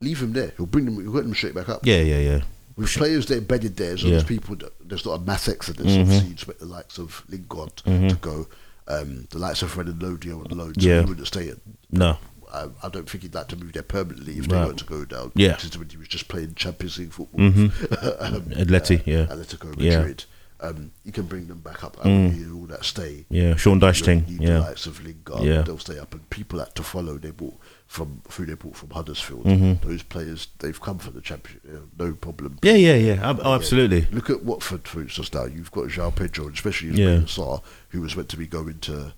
Leave 0.00 0.22
him 0.22 0.32
there. 0.34 0.52
He'll 0.56 0.66
bring 0.66 0.84
them. 0.84 1.00
He'll 1.02 1.12
get 1.12 1.24
them 1.24 1.34
straight 1.34 1.54
back 1.56 1.68
up. 1.68 1.84
Yeah, 1.84 2.00
yeah, 2.02 2.18
yeah. 2.20 2.40
With 2.76 2.90
players 2.90 3.26
that 3.26 3.34
are 3.34 3.38
embedded 3.38 3.76
there, 3.76 3.96
long 3.96 4.12
Yeah. 4.12 4.18
as 4.18 4.24
people, 4.24 4.54
that- 4.56 4.72
there's 4.88 5.04
not 5.04 5.14
a 5.14 5.18
mass 5.24 5.48
exodus. 5.48 5.86
Mhm. 5.86 6.00
Obviously, 6.02 6.26
you 6.28 6.32
expect 6.34 6.60
the 6.60 6.66
likes 6.66 6.98
of 6.98 7.24
Lingard 7.28 7.74
Mhm. 7.84 8.08
to 8.10 8.14
go, 8.14 8.46
um, 8.86 9.26
the 9.30 9.38
likes 9.38 9.62
of 9.62 9.72
Fred 9.72 9.88
and 9.88 10.00
Lodi 10.00 10.30
on 10.30 10.44
loan, 10.44 10.74
Yeah. 10.76 11.04
wouldn't 11.04 11.26
stay 11.26 11.48
at. 11.48 11.58
No. 11.90 12.18
I, 12.52 12.68
I 12.82 12.88
don't 12.88 13.08
think 13.08 13.22
he'd 13.22 13.34
like 13.34 13.48
to 13.48 13.56
move 13.56 13.72
there 13.72 13.82
permanently 13.82 14.38
if 14.38 14.48
they 14.48 14.56
Right. 14.56 14.66
were 14.68 14.74
to 14.74 14.84
go 14.84 15.04
down. 15.04 15.32
Yeah. 15.34 15.56
Since 15.58 15.74
he 15.90 15.96
was 15.96 16.08
just 16.08 16.28
playing 16.28 16.54
Champions 16.54 16.98
League 16.98 17.12
football. 17.12 17.40
Mhm. 17.40 18.22
um, 18.34 18.42
Atleti, 18.52 19.02
yeah. 19.06 19.26
Atletico 19.26 19.74
Yeah. 19.78 19.98
Madrid. 19.98 20.24
Um, 20.60 20.90
you 21.04 21.12
can 21.12 21.26
bring 21.26 21.46
them 21.46 21.60
back 21.60 21.84
up. 21.84 21.96
Mm. 21.98 22.32
and 22.32 22.52
all 22.52 22.66
that 22.66 22.84
stay. 22.84 23.26
Yeah, 23.30 23.54
Sean 23.54 23.80
Dyche 23.80 24.04
thing, 24.04 24.24
yeah. 24.28 24.54
The 24.54 24.60
likes 24.60 24.86
of 24.86 25.00
Lingard, 25.04 25.44
Yeah. 25.44 25.62
they'll 25.62 25.78
stay 25.78 26.00
up, 26.00 26.12
and 26.14 26.28
people 26.30 26.58
had 26.58 26.74
to 26.74 26.82
follow. 26.82 27.16
They 27.16 27.30
bought 27.30 27.54
from 27.86 28.22
who 28.32 28.44
they 28.44 28.54
bought 28.54 28.74
from 28.74 28.90
Huddersfield. 28.90 29.44
Mhm. 29.44 29.80
Those 29.82 30.02
players, 30.02 30.48
they've 30.58 30.80
come 30.80 30.98
from 30.98 31.14
the 31.14 31.20
championship, 31.20 31.62
you 31.64 31.74
know, 31.74 31.82
no 32.06 32.12
problem. 32.14 32.58
Yeah, 32.62 32.74
yeah, 32.74 32.96
yeah. 32.96 33.36
Oh, 33.44 33.54
absolutely. 33.54 34.08
Look 34.10 34.30
at 34.30 34.42
Watford, 34.42 34.88
for 34.88 35.00
instance. 35.00 35.32
Now 35.32 35.44
you've 35.44 35.70
got 35.70 35.90
João 35.90 36.12
Pedro, 36.12 36.46
and 36.46 36.54
especially 36.56 36.88
his 36.88 36.98
Yeah. 36.98 37.06
yeah. 37.18 37.20
Sarr, 37.20 37.62
who 37.90 38.00
was 38.00 38.16
meant 38.16 38.28
to 38.30 38.36
be 38.36 38.48
going 38.48 38.80
to 38.80 39.12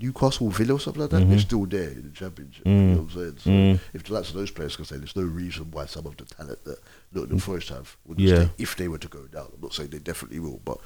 Newcastle, 0.00 0.50
Villa, 0.50 0.74
or 0.74 0.80
something 0.80 1.02
like 1.02 1.10
that. 1.10 1.22
Mhm. 1.22 1.30
They're 1.30 1.38
still 1.38 1.66
there 1.66 1.88
in 1.90 2.02
the 2.02 2.10
championship. 2.10 2.66
You 2.66 2.72
Mm. 2.72 2.88
know 2.94 3.02
what 3.02 3.02
I'm 3.02 3.10
saying? 3.10 3.34
So 3.38 3.50
Mm. 3.50 3.80
if 3.94 4.04
the 4.04 4.12
likes 4.14 4.28
of 4.30 4.34
those 4.36 4.50
players 4.50 4.76
can 4.76 4.84
say, 4.84 4.96
there's 4.96 5.16
no 5.16 5.22
reason 5.22 5.70
why 5.70 5.86
some 5.86 6.06
of 6.06 6.16
the 6.16 6.24
talent 6.24 6.64
that 6.64 6.78
Nottingham 7.12 7.38
Forest 7.38 7.68
have 7.70 7.96
would 8.06 8.20
Yeah. 8.20 8.34
stay 8.44 8.50
if 8.58 8.76
they 8.76 8.88
were 8.88 8.98
to 8.98 9.08
go 9.08 9.22
down. 9.32 9.46
I'm 9.54 9.60
not 9.62 9.74
saying 9.74 9.90
they 9.90 9.98
definitely 9.98 10.40
will, 10.40 10.60
but 10.64 10.78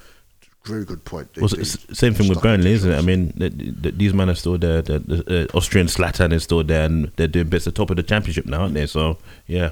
very 0.65 0.85
good 0.85 1.03
point. 1.03 1.33
They, 1.33 1.41
Well, 1.41 1.49
they 1.49 1.63
same 1.65 2.13
thing 2.13 2.29
with 2.29 2.41
Burnley, 2.41 2.71
isn't 2.71 2.89
it? 2.89 2.97
I 2.97 3.01
mean, 3.01 3.33
th 3.33 3.51
th 3.83 3.95
these 3.97 4.13
men 4.13 4.29
are 4.29 4.35
still 4.35 4.57
there. 4.57 4.81
The, 4.81 4.99
the 4.99 5.47
uh, 5.53 5.57
Austrian 5.57 5.87
Slatan 5.87 6.31
is 6.31 6.43
still 6.43 6.63
there, 6.63 6.85
and 6.85 7.11
they're 7.17 7.27
doing 7.27 7.47
bits 7.49 7.67
at 7.67 7.73
the 7.75 7.77
top 7.81 7.89
of 7.89 7.97
the 7.97 8.03
championship 8.03 8.45
now, 8.45 8.61
aren't 8.61 8.73
they? 8.73 8.85
So, 8.87 9.17
yeah, 9.45 9.71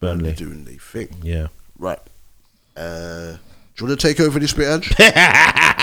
Burnley. 0.00 0.34
doing 0.34 0.64
their 0.64 0.74
thing. 0.76 1.08
Yeah. 1.22 1.46
Right. 1.78 2.00
Uh, 2.76 3.32
do 3.74 3.84
you 3.84 3.86
want 3.88 4.00
to 4.00 4.06
take 4.08 4.20
over 4.20 4.38
this 4.38 4.52
bit, 4.52 4.68
Ange? 4.68 4.92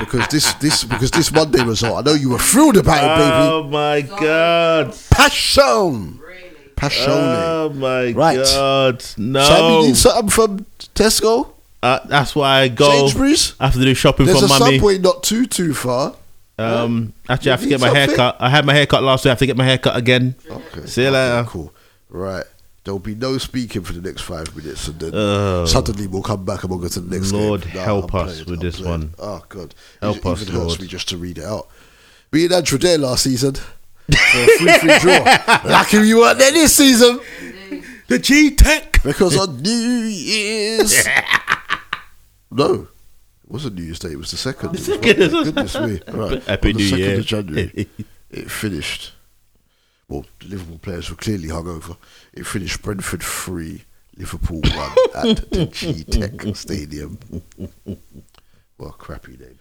because 0.00 0.28
this 0.28 0.52
this 0.54 0.84
because 0.84 1.10
this 1.10 1.32
Monday 1.32 1.62
result, 1.64 1.98
I 1.98 2.10
know 2.10 2.14
you 2.16 2.30
were 2.30 2.38
thrilled 2.38 2.76
about 2.76 2.98
it, 3.04 3.22
baby. 3.22 3.36
Oh 3.52 3.62
my 3.64 4.00
God! 4.02 4.96
Passion. 5.10 6.20
Passion. 6.76 7.10
Oh 7.12 7.70
my 7.74 8.12
Right. 8.12 8.36
God! 8.36 9.04
No. 9.16 9.42
Sam, 9.44 9.72
you 9.82 9.88
need 9.88 9.96
something 9.96 10.30
from 10.30 10.66
Tesco? 10.94 11.50
Uh, 11.82 12.00
that's 12.06 12.34
why 12.36 12.60
I 12.60 12.68
go. 12.68 12.90
Sainsbury's? 12.90 13.54
I 13.58 13.64
have 13.66 13.74
to 13.74 13.80
do 13.80 13.94
shopping 13.94 14.26
There's 14.26 14.38
for 14.38 14.44
a 14.46 14.48
mummy. 14.48 14.78
subway 14.78 14.98
not 14.98 15.22
too 15.24 15.46
too 15.46 15.74
far. 15.74 16.14
Um, 16.58 17.12
actually, 17.28 17.52
I 17.52 17.54
have 17.54 17.62
to 17.62 17.68
get 17.68 17.80
my 17.80 17.88
hair 17.88 18.06
something? 18.06 18.16
cut. 18.16 18.36
I 18.40 18.50
had 18.50 18.64
my 18.66 18.74
hair 18.74 18.86
cut 18.86 19.02
last 19.04 19.24
week. 19.24 19.30
I 19.30 19.32
have 19.32 19.38
to 19.38 19.46
get 19.46 19.56
my 19.56 19.64
hair 19.64 19.78
cut 19.78 19.96
again. 19.96 20.34
Okay. 20.50 20.86
See 20.86 21.02
you 21.02 21.08
okay, 21.08 21.34
later. 21.34 21.48
Cool. 21.48 21.72
Right. 22.10 22.44
There'll 22.84 22.98
be 23.00 23.14
no 23.14 23.36
speaking 23.38 23.82
for 23.82 23.92
the 23.92 24.00
next 24.00 24.22
five 24.22 24.56
minutes, 24.56 24.88
and 24.88 24.98
then 24.98 25.10
Oh. 25.14 25.66
suddenly 25.66 26.06
we'll 26.06 26.22
come 26.22 26.44
back 26.46 26.62
and 26.62 26.70
we'll 26.70 26.78
go 26.78 26.88
to 26.88 27.00
the 27.00 27.14
next 27.16 27.32
Lord 27.32 27.62
game. 27.62 27.74
Nah, 27.74 27.82
help 27.82 28.14
I'm 28.14 28.20
us 28.28 28.32
playing, 28.42 28.50
with 28.50 28.60
I'm 28.60 28.64
this 28.66 28.76
playing. 28.76 28.90
one. 28.90 29.14
Oh 29.18 29.42
God, 29.48 29.74
Help 30.00 30.16
it 30.18 30.26
us, 30.26 30.42
even 30.42 30.54
hurts 30.54 30.66
Lord. 30.68 30.80
me 30.80 30.86
just 30.86 31.08
to 31.10 31.16
read 31.18 31.38
it 31.38 31.44
out. 31.44 31.68
Me 32.32 32.44
and 32.44 32.52
Andrew 32.54 32.78
there 32.78 32.96
last 32.96 33.24
season 33.24 33.54
for 33.54 33.62
a 34.10 34.46
three-three 34.58 34.98
draw. 35.00 35.60
Lucky 35.66 35.98
we 35.98 36.14
weren't 36.14 36.38
there 36.38 36.52
this 36.52 36.76
season. 36.76 37.20
The 38.06 38.18
Gtech 38.18 39.02
because 39.04 39.36
on 39.36 39.60
New 39.60 39.70
Year's. 39.70 41.04
no, 42.50 42.72
it 43.44 43.50
wasn't 43.50 43.74
New 43.76 43.82
Year's 43.82 43.98
Day. 43.98 44.12
It 44.12 44.18
was 44.18 44.30
the 44.30 44.36
second. 44.38 44.68
It 44.68 44.72
was 44.72 44.84
second. 44.86 45.18
Monday. 45.18 45.44
Goodness 45.44 45.74
me! 45.80 46.00
Right. 46.12 46.42
Happy 46.44 46.68
on 46.70 46.74
the 46.76 46.78
New 46.78 46.88
second 46.88 46.98
Year. 47.04 47.18
of 47.18 47.26
January, 47.26 47.88
it 48.30 48.50
finished. 48.50 49.12
Well, 50.08 50.24
the 50.40 50.48
Liverpool 50.48 50.78
players 50.78 51.10
were 51.10 51.16
clearly 51.16 51.48
hungover. 51.48 51.96
It 52.32 52.46
finished 52.46 52.82
Brentford 52.82 53.22
three, 53.22 53.84
Liverpool 54.16 54.60
one 54.62 54.92
at 55.14 55.50
the 55.50 55.66
Gtech 55.66 56.56
Stadium. 56.56 57.18
Well, 58.78 58.92
crappy 58.92 59.36
name. 59.36 59.58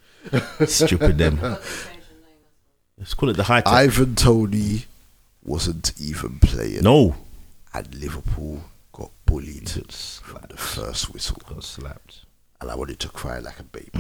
Stupid 0.68 1.18
them. 1.18 1.40
Let's 2.99 3.15
call 3.15 3.30
it 3.30 3.34
the 3.38 3.45
high 3.45 3.61
tech. 3.61 3.74
Ivan 3.74 4.14
Toney 4.14 4.86
wasn't 5.44 5.91
even 5.99 6.38
playing. 6.38 6.84
No. 6.84 7.15
And 7.74 7.95
Liverpool 7.95 8.61
got 8.91 9.10
bullied 9.26 9.72
from 9.72 10.45
the 10.49 10.56
first 10.57 11.11
whistle. 11.11 11.41
Got 11.49 11.64
slapped. 11.64 12.26
And 12.60 12.72
I 12.72 12.76
wanted 12.76 13.00
to 13.02 13.10
cry 13.10 13.38
like 13.40 13.60
a 13.60 13.64
baby. 13.64 13.92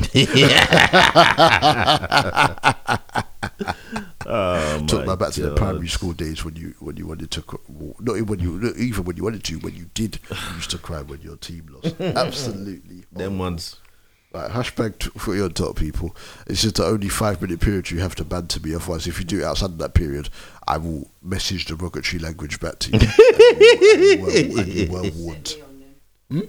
Oh, 4.29 4.85
Took 4.87 5.05
my 5.05 5.13
me 5.13 5.17
back 5.17 5.31
to 5.33 5.41
the 5.41 5.55
primary 5.55 5.87
school 5.87 6.11
days 6.13 6.43
when 6.43 6.55
you 6.55 6.73
when 6.79 6.97
you 6.97 7.07
wanted 7.07 7.31
to 7.31 7.41
cr- 7.41 7.55
not 7.99 8.15
even 8.15 8.25
when 8.25 8.39
you 8.39 8.59
not 8.59 8.75
even 8.75 9.05
when 9.05 9.15
you 9.15 9.23
wanted 9.23 9.43
to 9.45 9.55
when 9.59 9.73
you 9.75 9.85
did 9.93 10.19
you 10.29 10.55
used 10.55 10.69
to 10.71 10.77
cry 10.77 11.01
when 11.01 11.21
your 11.21 11.37
team 11.37 11.67
lost. 11.71 11.95
Absolutely. 12.01 13.05
Them 13.11 13.37
ones. 13.39 13.77
Right, 14.33 14.51
hashtag 14.51 14.99
t- 14.99 15.09
for 15.17 15.33
your 15.35 15.47
top 15.49 15.77
people. 15.77 16.13
It's 16.47 16.61
just 16.63 16.75
the 16.75 16.85
only 16.85 17.07
five 17.07 17.41
minute 17.41 17.61
period 17.61 17.89
you 17.89 17.99
have 17.99 18.15
to 18.15 18.25
banter 18.25 18.59
me. 18.59 18.75
Otherwise, 18.75 19.07
if 19.07 19.17
you 19.19 19.25
do 19.25 19.39
it 19.39 19.45
outside 19.45 19.69
of 19.69 19.77
that 19.77 19.93
period, 19.93 20.29
I 20.67 20.77
will 20.77 21.09
message 21.21 21.65
the 21.65 21.75
derogatory 21.77 22.19
language 22.19 22.59
back 22.59 22.79
to 22.79 22.91
you. 22.91 22.99
and, 22.99 23.13
you, 23.61 23.77
and, 23.79 24.03
you 24.03 24.51
well, 24.51 24.59
and 24.59 24.73
you 24.73 24.91
well 24.91 25.09
warned. 25.15 25.55
Hmm? 26.29 26.41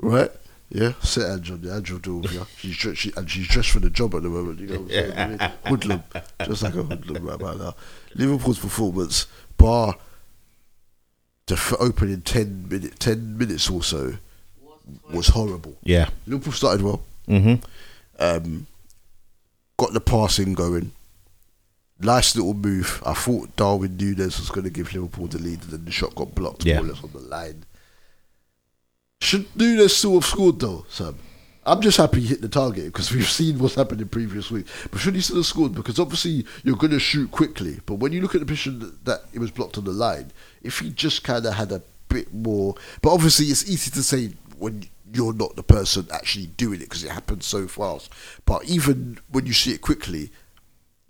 Right? 0.00 0.30
Yeah, 0.70 0.92
set 1.02 1.30
Ange 1.30 1.50
on 1.50 1.62
the 1.62 1.74
Ange 1.74 1.90
will 1.92 1.98
do 1.98 2.22
it. 2.24 2.30
She's 2.58 2.76
dre- 2.76 2.94
she, 2.94 3.10
and 3.16 3.28
she's 3.30 3.48
dressed 3.48 3.70
for 3.70 3.80
the 3.80 3.88
job 3.88 4.14
at 4.14 4.22
the 4.22 4.28
moment. 4.28 4.60
You 4.60 4.66
know 4.66 4.74
what 4.80 4.82
I'm 4.82 4.88
saying? 4.90 5.12
I 5.16 5.26
mean, 5.28 5.52
hoodlum, 5.66 6.02
just 6.44 6.62
like 6.62 6.74
a 6.74 6.82
hoodlum 6.82 7.24
right 7.24 7.34
about 7.36 7.58
now. 7.58 7.74
Liverpool's 8.14 8.58
performance, 8.58 9.26
bar 9.56 9.96
the 11.46 11.54
f- 11.54 11.72
opening 11.80 12.20
ten 12.20 12.68
minute, 12.68 13.00
ten 13.00 13.38
minutes 13.38 13.70
or 13.70 13.82
so, 13.82 14.18
was 15.10 15.28
horrible. 15.28 15.74
Yeah. 15.82 16.10
Liverpool 16.26 16.52
started 16.52 16.82
well. 16.82 17.00
Mhm. 17.26 17.62
Um, 18.18 18.66
got 19.78 19.94
the 19.94 20.00
passing 20.00 20.52
going. 20.52 20.92
Nice 22.00 22.36
little 22.36 22.54
move. 22.54 23.02
I 23.06 23.14
thought 23.14 23.56
Darwin 23.56 23.96
Núñez 23.96 24.38
was 24.38 24.50
going 24.50 24.64
to 24.64 24.70
give 24.70 24.92
Liverpool 24.94 25.26
the 25.28 25.38
lead, 25.38 25.62
and 25.62 25.70
then 25.70 25.84
the 25.86 25.90
shot 25.90 26.14
got 26.14 26.34
blocked. 26.34 26.64
Yeah. 26.66 26.76
More 26.76 26.84
or 26.84 26.88
less 26.92 27.02
on 27.04 27.10
the 27.12 27.18
line. 27.20 27.64
Should 29.20 29.46
do 29.56 29.76
this 29.76 29.96
still 29.96 30.14
have 30.14 30.24
scored 30.24 30.60
though, 30.60 30.86
Sam? 30.88 31.16
I'm 31.66 31.82
just 31.82 31.98
happy 31.98 32.20
he 32.20 32.28
hit 32.28 32.40
the 32.40 32.48
target 32.48 32.86
because 32.86 33.12
we've 33.12 33.28
seen 33.30 33.58
what's 33.58 33.74
happened 33.74 34.00
in 34.00 34.08
previous 34.08 34.50
weeks. 34.50 34.70
But 34.90 35.00
should 35.00 35.14
he 35.14 35.20
still 35.20 35.36
have 35.36 35.46
scored? 35.46 35.74
Because 35.74 35.98
obviously 35.98 36.46
you're 36.64 36.76
going 36.76 36.92
to 36.92 37.00
shoot 37.00 37.30
quickly. 37.30 37.80
But 37.84 37.96
when 37.96 38.12
you 38.12 38.22
look 38.22 38.34
at 38.34 38.40
the 38.40 38.46
position 38.46 38.98
that, 39.04 39.24
it 39.34 39.38
was 39.38 39.50
blocked 39.50 39.76
on 39.76 39.84
the 39.84 39.90
line, 39.90 40.30
if 40.62 40.78
he 40.78 40.90
just 40.90 41.24
kind 41.24 41.44
of 41.44 41.54
had 41.54 41.72
a 41.72 41.82
bit 42.08 42.32
more. 42.32 42.74
But 43.02 43.12
obviously 43.12 43.46
it's 43.46 43.68
easy 43.68 43.90
to 43.90 44.02
say 44.02 44.32
when 44.56 44.84
you're 45.12 45.34
not 45.34 45.56
the 45.56 45.62
person 45.62 46.06
actually 46.12 46.46
doing 46.46 46.80
it 46.80 46.84
because 46.84 47.04
it 47.04 47.10
happens 47.10 47.44
so 47.44 47.66
fast. 47.66 48.10
But 48.44 48.64
even 48.64 49.18
when 49.30 49.46
you 49.46 49.52
see 49.52 49.72
it 49.72 49.82
quickly, 49.82 50.30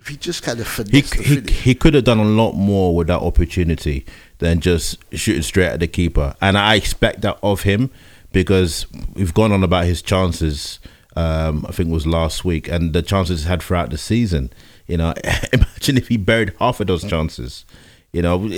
if 0.01 0.09
he 0.09 0.17
just 0.17 0.43
kind 0.43 0.61
of 0.61 0.77
He, 0.91 1.01
he, 1.01 1.41
he 1.41 1.75
could 1.75 1.95
have 1.95 2.05
done 2.05 2.19
a 2.19 2.25
lot 2.25 2.53
more 2.53 2.95
with 2.95 3.09
that 3.09 3.21
opportunity. 3.21 4.07
Than 4.39 4.61
just 4.61 4.99
shooting 5.13 5.43
straight 5.43 5.69
at 5.69 5.81
the 5.81 5.87
keeper. 5.87 6.35
And 6.41 6.57
I 6.57 6.75
expect 6.77 7.23
that 7.23 7.39
of 7.43 7.63
him 7.63 7.91
because 8.33 8.87
we've 9.15 9.35
gone 9.35 9.53
on 9.53 9.65
about 9.65 9.87
his 9.87 10.03
chances. 10.03 10.79
Um, 11.17 11.67
I 11.69 11.73
think 11.73 11.91
it 11.91 11.93
was 11.93 12.07
last 12.07 12.45
week, 12.45 12.69
and 12.69 12.93
the 12.93 13.03
chances 13.03 13.45
had 13.45 13.63
throughout 13.63 13.91
the 13.91 13.99
season. 13.99 14.53
You 14.87 14.99
know, 14.99 15.15
imagine 15.53 15.97
if 15.97 16.09
he 16.09 16.17
buried 16.17 16.55
half 16.59 16.81
of 16.81 16.87
those 16.87 17.05
chances. 17.05 17.65
You 18.13 18.23
know, 18.23 18.49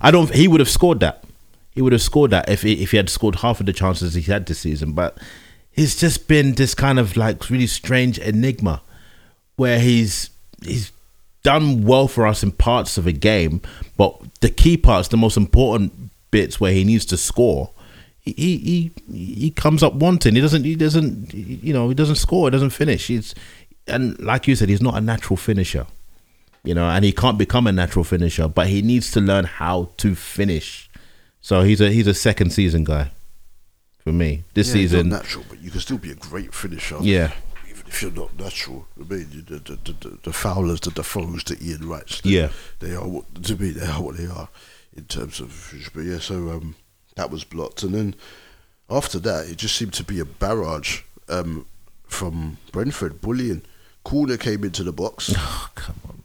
I 0.00 0.10
don't. 0.10 0.34
He 0.34 0.48
would 0.48 0.60
have 0.60 0.68
scored 0.68 1.00
that. 1.00 1.24
He 1.72 1.82
would 1.82 1.92
have 1.92 2.02
scored 2.02 2.32
that 2.32 2.48
if 2.48 2.62
he, 2.62 2.82
if 2.82 2.90
he 2.90 2.96
had 2.96 3.08
scored 3.08 3.36
half 3.36 3.60
of 3.60 3.66
the 3.66 3.72
chances 3.72 4.14
he 4.14 4.22
had 4.22 4.46
this 4.46 4.58
season. 4.58 4.92
But 4.92 5.18
he's 5.70 5.96
just 5.96 6.26
been 6.26 6.54
this 6.54 6.74
kind 6.74 6.98
of 6.98 7.16
like 7.16 7.48
really 7.48 7.68
strange 7.68 8.18
enigma, 8.18 8.82
where 9.56 9.78
he's 9.78 10.30
he's 10.64 10.92
done 11.42 11.84
well 11.84 12.08
for 12.08 12.26
us 12.26 12.42
in 12.42 12.52
parts 12.52 12.98
of 12.98 13.06
a 13.06 13.12
game, 13.12 13.60
but 13.96 14.16
the 14.40 14.50
key 14.50 14.76
parts, 14.76 15.08
the 15.08 15.16
most 15.16 15.36
important 15.36 15.92
bits 16.30 16.60
where 16.60 16.72
he 16.72 16.84
needs 16.84 17.04
to 17.06 17.16
score, 17.16 17.70
he 18.20 18.32
he 18.32 18.92
he 19.12 19.50
comes 19.50 19.82
up 19.82 19.94
wanting. 19.94 20.34
He 20.34 20.40
doesn't 20.40 20.64
he 20.64 20.76
doesn't 20.76 21.32
you 21.34 21.72
know 21.72 21.88
he 21.88 21.94
doesn't 21.94 22.16
score. 22.16 22.46
He 22.46 22.50
doesn't 22.50 22.70
finish. 22.70 23.06
He's 23.06 23.34
and 23.86 24.18
like 24.20 24.46
you 24.46 24.54
said, 24.54 24.68
he's 24.68 24.82
not 24.82 24.96
a 24.96 25.00
natural 25.00 25.36
finisher. 25.36 25.86
You 26.62 26.74
know, 26.74 26.84
and 26.90 27.02
he 27.04 27.12
can't 27.12 27.38
become 27.38 27.66
a 27.66 27.72
natural 27.72 28.04
finisher, 28.04 28.46
but 28.46 28.66
he 28.66 28.82
needs 28.82 29.10
to 29.12 29.20
learn 29.20 29.46
how 29.46 29.88
to 29.96 30.14
finish. 30.14 30.90
So 31.40 31.62
he's 31.62 31.80
a 31.80 31.90
he's 31.90 32.06
a 32.06 32.12
second 32.12 32.50
season 32.50 32.84
guy 32.84 33.10
for 34.04 34.12
me. 34.12 34.44
This 34.52 34.68
Yeah, 34.68 34.74
season, 34.74 35.08
not 35.08 35.22
natural, 35.22 35.46
but 35.48 35.62
you 35.62 35.70
can 35.70 35.80
still 35.80 35.96
be 35.96 36.10
a 36.10 36.14
great 36.14 36.52
finisher. 36.52 36.98
Yeah. 37.00 37.32
If 37.90 38.02
you're 38.02 38.12
not 38.12 38.38
natural, 38.38 38.86
I 38.98 39.02
mean, 39.12 39.44
the 39.48 39.58
the, 39.58 39.76
the, 39.76 39.92
the, 39.92 40.18
the 40.22 40.32
Fowlers, 40.32 40.80
the 40.80 40.90
Defoes, 40.90 41.42
the 41.44 41.58
Ian 41.60 41.88
Wrights. 41.88 42.20
They, 42.20 42.30
Yeah. 42.30 42.50
they 42.78 42.94
are 42.94 43.06
what 43.06 43.42
to 43.44 43.56
me. 43.56 43.70
They 43.70 43.86
are 43.86 44.00
what 44.00 44.16
they 44.16 44.26
are 44.26 44.48
in 44.96 45.04
terms 45.06 45.40
of. 45.40 45.74
But 45.94 46.02
yeah, 46.02 46.20
so 46.20 46.50
um, 46.50 46.76
that 47.16 47.30
was 47.30 47.42
blocked, 47.44 47.82
and 47.82 47.92
then 47.94 48.14
after 48.88 49.18
that, 49.20 49.48
it 49.48 49.56
just 49.58 49.74
seemed 49.76 49.92
to 49.94 50.04
be 50.04 50.20
a 50.20 50.24
barrage 50.24 51.02
um, 51.28 51.66
from 52.06 52.58
Brentford 52.72 53.20
bullying. 53.20 53.62
Corner 54.04 54.36
came 54.36 54.62
into 54.64 54.82
the 54.84 54.92
box. 54.92 55.34
Oh, 55.36 55.68
come 55.74 55.96
on. 56.08 56.16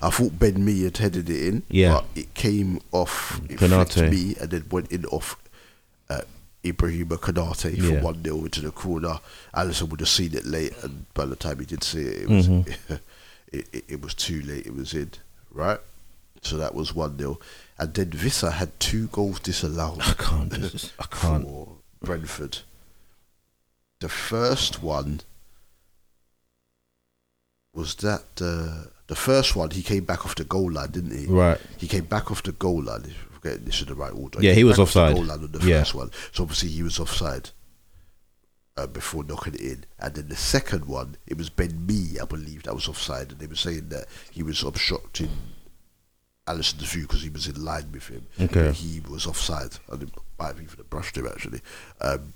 I 0.00 0.10
thought 0.10 0.38
Ben 0.38 0.64
Mee 0.64 0.84
had 0.84 0.96
headed 0.98 1.28
it 1.28 1.46
in. 1.48 1.62
Yeah. 1.68 1.92
But 1.94 2.04
it 2.14 2.34
came 2.34 2.80
off. 2.92 3.40
It 3.50 3.58
Konate. 3.58 3.92
flicked 3.92 4.12
me 4.12 4.34
and 4.40 4.50
then 4.50 4.64
went 4.70 4.90
in 4.92 5.04
off 5.06 5.36
uh, 6.08 6.22
Ibrahima 6.64 7.18
Konate 7.18 7.76
for 7.78 7.92
Yeah. 7.94 8.00
1 8.02 8.22
0 8.24 8.44
into 8.44 8.60
the 8.60 8.70
corner. 8.72 9.20
Alisson 9.54 9.88
would 9.90 10.00
have 10.00 10.08
seen 10.08 10.34
it 10.34 10.44
late, 10.44 10.72
and 10.82 11.06
by 11.14 11.24
the 11.24 11.36
time 11.36 11.58
he 11.60 11.64
did 11.66 11.84
see 11.84 12.00
it, 12.02 12.22
it 12.22 12.28
was, 12.28 12.48
Mhm. 12.48 12.68
it, 13.52 13.68
it, 13.72 13.84
it 13.88 14.00
was 14.02 14.14
too 14.14 14.42
late. 14.42 14.66
It 14.66 14.74
was 14.74 14.92
in, 14.92 15.10
right? 15.52 15.78
So 16.42 16.56
that 16.56 16.74
was 16.74 16.94
1 16.94 17.18
0. 17.18 17.38
And 17.78 17.94
then 17.94 18.10
Wissa 18.10 18.52
had 18.52 18.78
two 18.80 19.06
goals 19.08 19.40
disallowed. 19.40 20.00
I 20.02 20.14
can't. 20.14 20.52
Just, 20.52 20.92
I 20.98 21.04
can't. 21.10 21.44
For 21.44 21.76
Brentford. 22.02 22.58
The 24.00 24.08
first 24.08 24.82
one 24.82 25.20
was 27.74 27.94
that 27.96 28.24
uh, 28.40 28.88
the 29.06 29.14
first 29.16 29.54
one 29.56 29.70
he 29.70 29.82
came 29.82 30.04
back 30.04 30.24
off 30.24 30.34
the 30.34 30.44
goal 30.44 30.70
line, 30.72 30.90
didn't 30.90 31.16
he? 31.18 31.26
Right. 31.26 31.60
He 31.78 31.86
came 31.86 32.04
back 32.04 32.30
off 32.30 32.42
the 32.42 32.52
goal 32.52 32.82
line. 32.82 33.14
This 33.56 33.80
in 33.80 33.88
the 33.88 33.94
right 33.94 34.12
order. 34.12 34.38
Yeah, 34.40 34.50
came 34.50 34.58
he 34.58 34.64
was 34.64 34.76
back 34.76 34.82
off 34.82 34.92
the 34.92 35.00
offside. 35.00 35.14
goal 35.16 35.24
line 35.24 35.44
on 35.44 35.52
the 35.52 35.66
Yeah. 35.66 35.80
first 35.80 35.94
one, 35.94 36.10
so 36.32 36.42
obviously 36.42 36.68
he 36.70 36.82
was 36.82 36.98
offside 36.98 37.50
uh, 38.76 38.86
before 38.86 39.24
knocking 39.24 39.54
it 39.54 39.60
in. 39.60 39.84
And 39.98 40.14
then 40.14 40.28
the 40.28 40.36
second 40.36 40.84
one, 40.84 41.16
it 41.26 41.36
was 41.36 41.50
Ben 41.50 41.84
Mee, 41.86 42.18
I 42.20 42.24
believe, 42.24 42.62
that 42.64 42.74
was 42.74 42.88
offside, 42.88 43.32
and 43.32 43.40
they 43.40 43.46
were 43.46 43.56
saying 43.56 43.88
that 43.88 44.06
he 44.30 44.42
was 44.42 44.62
obstructing 44.62 45.30
Alisson's 46.46 46.84
view 46.92 47.02
because 47.02 47.22
he 47.22 47.28
was 47.28 47.46
in 47.48 47.62
line 47.62 47.90
with 47.92 48.06
him. 48.08 48.26
Okay. 48.40 48.72
He 48.72 49.00
was 49.00 49.26
offside, 49.26 49.78
and 49.90 50.02
it 50.04 50.10
might 50.38 50.46
have 50.48 50.60
even 50.62 50.84
brushed 50.88 51.16
him 51.16 51.26
actually. 51.26 51.60
Um, 52.00 52.34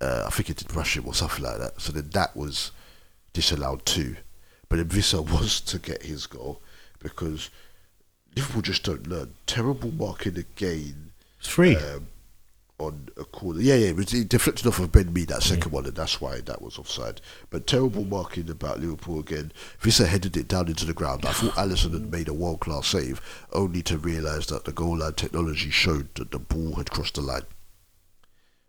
uh, 0.00 0.24
I 0.26 0.30
think 0.30 0.50
it 0.50 0.56
did 0.58 0.68
brush 0.68 0.96
him 0.96 1.06
or 1.06 1.14
something 1.14 1.42
like 1.44 1.58
that. 1.58 1.80
So 1.80 1.92
then 1.92 2.10
that 2.10 2.36
was 2.36 2.70
disallowed 3.32 3.86
too. 3.86 4.16
But 4.68 4.76
then 4.76 4.88
Wissa 4.88 5.20
was 5.40 5.60
to 5.62 5.78
get 5.78 6.02
his 6.02 6.26
goal 6.26 6.60
because 6.98 7.48
Liverpool 8.36 8.62
just 8.62 8.84
don't 8.84 9.06
learn. 9.06 9.34
Terrible 9.46 9.90
marking 9.90 10.36
again. 10.36 11.12
It's 11.38 11.48
free. 11.48 11.76
Um, 11.76 12.08
on 12.78 13.08
a 13.16 13.24
corner. 13.24 13.60
Yeah, 13.60 13.76
yeah, 13.76 13.88
it, 13.88 13.96
was, 13.96 14.06
deflected 14.06 14.66
off 14.66 14.78
of 14.78 14.92
Ben 14.92 15.12
Mee, 15.12 15.24
that 15.24 15.42
second 15.42 15.72
one, 15.72 15.86
and 15.86 15.94
that's 15.94 16.20
why 16.20 16.40
that 16.40 16.60
was 16.60 16.78
offside. 16.78 17.20
But 17.48 17.66
terrible 17.66 18.04
marking 18.04 18.50
about 18.50 18.80
Liverpool 18.80 19.18
again. 19.18 19.52
Wissa 19.82 20.06
headed 20.06 20.36
it 20.36 20.48
down 20.48 20.68
into 20.68 20.84
the 20.84 20.92
ground. 20.92 21.24
I 21.24 21.32
thought 21.32 21.54
Alisson 21.54 21.92
had 21.92 22.10
made 22.10 22.28
a 22.28 22.34
world 22.34 22.60
class 22.60 22.88
save, 22.88 23.20
only 23.52 23.82
to 23.84 23.96
realise 23.96 24.46
that 24.46 24.64
the 24.64 24.72
goal 24.72 24.98
line 24.98 25.14
technology 25.14 25.70
showed 25.70 26.14
that 26.16 26.30
the 26.30 26.38
ball 26.38 26.74
had 26.74 26.90
crossed 26.90 27.14
the 27.14 27.22
line. 27.22 27.46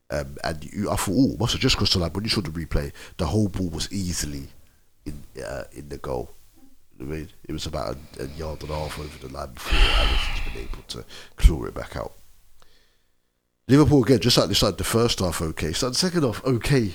Um, 0.09 0.37
and 0.43 0.63
you, 0.63 0.89
I 0.89 0.95
thought, 0.95 1.15
oh, 1.15 1.37
must 1.37 1.51
have 1.51 1.61
just 1.61 1.75
crossed 1.75 1.93
the 1.93 1.99
line. 1.99 2.13
When 2.13 2.23
you 2.23 2.29
saw 2.29 2.41
the 2.41 2.49
replay, 2.49 2.93
the 3.17 3.25
whole 3.25 3.49
ball 3.49 3.69
was 3.69 3.91
easily 3.91 4.47
in 5.05 5.23
uh, 5.45 5.65
in 5.73 5.89
the 5.89 5.97
goal. 5.97 6.31
I 6.99 7.03
mean, 7.03 7.29
it 7.47 7.51
was 7.51 7.65
about 7.67 7.95
a, 8.19 8.23
a 8.23 8.27
yard 8.29 8.61
and 8.61 8.71
a 8.71 8.75
half 8.75 8.97
over 8.99 9.27
the 9.27 9.33
line 9.33 9.53
before 9.53 9.77
Alisson's 9.79 10.53
been 10.53 10.63
able 10.63 10.83
to 10.87 11.05
claw 11.35 11.63
it 11.65 11.73
back 11.75 11.95
out. 11.95 12.13
Liverpool 13.67 14.03
again, 14.03 14.19
just 14.19 14.37
like 14.37 14.47
they 14.47 14.53
started 14.53 14.77
the 14.77 14.83
first 14.83 15.19
half 15.19 15.41
okay, 15.41 15.73
started 15.73 15.95
the 15.95 15.99
second 15.99 16.23
half 16.23 16.43
okay, 16.45 16.91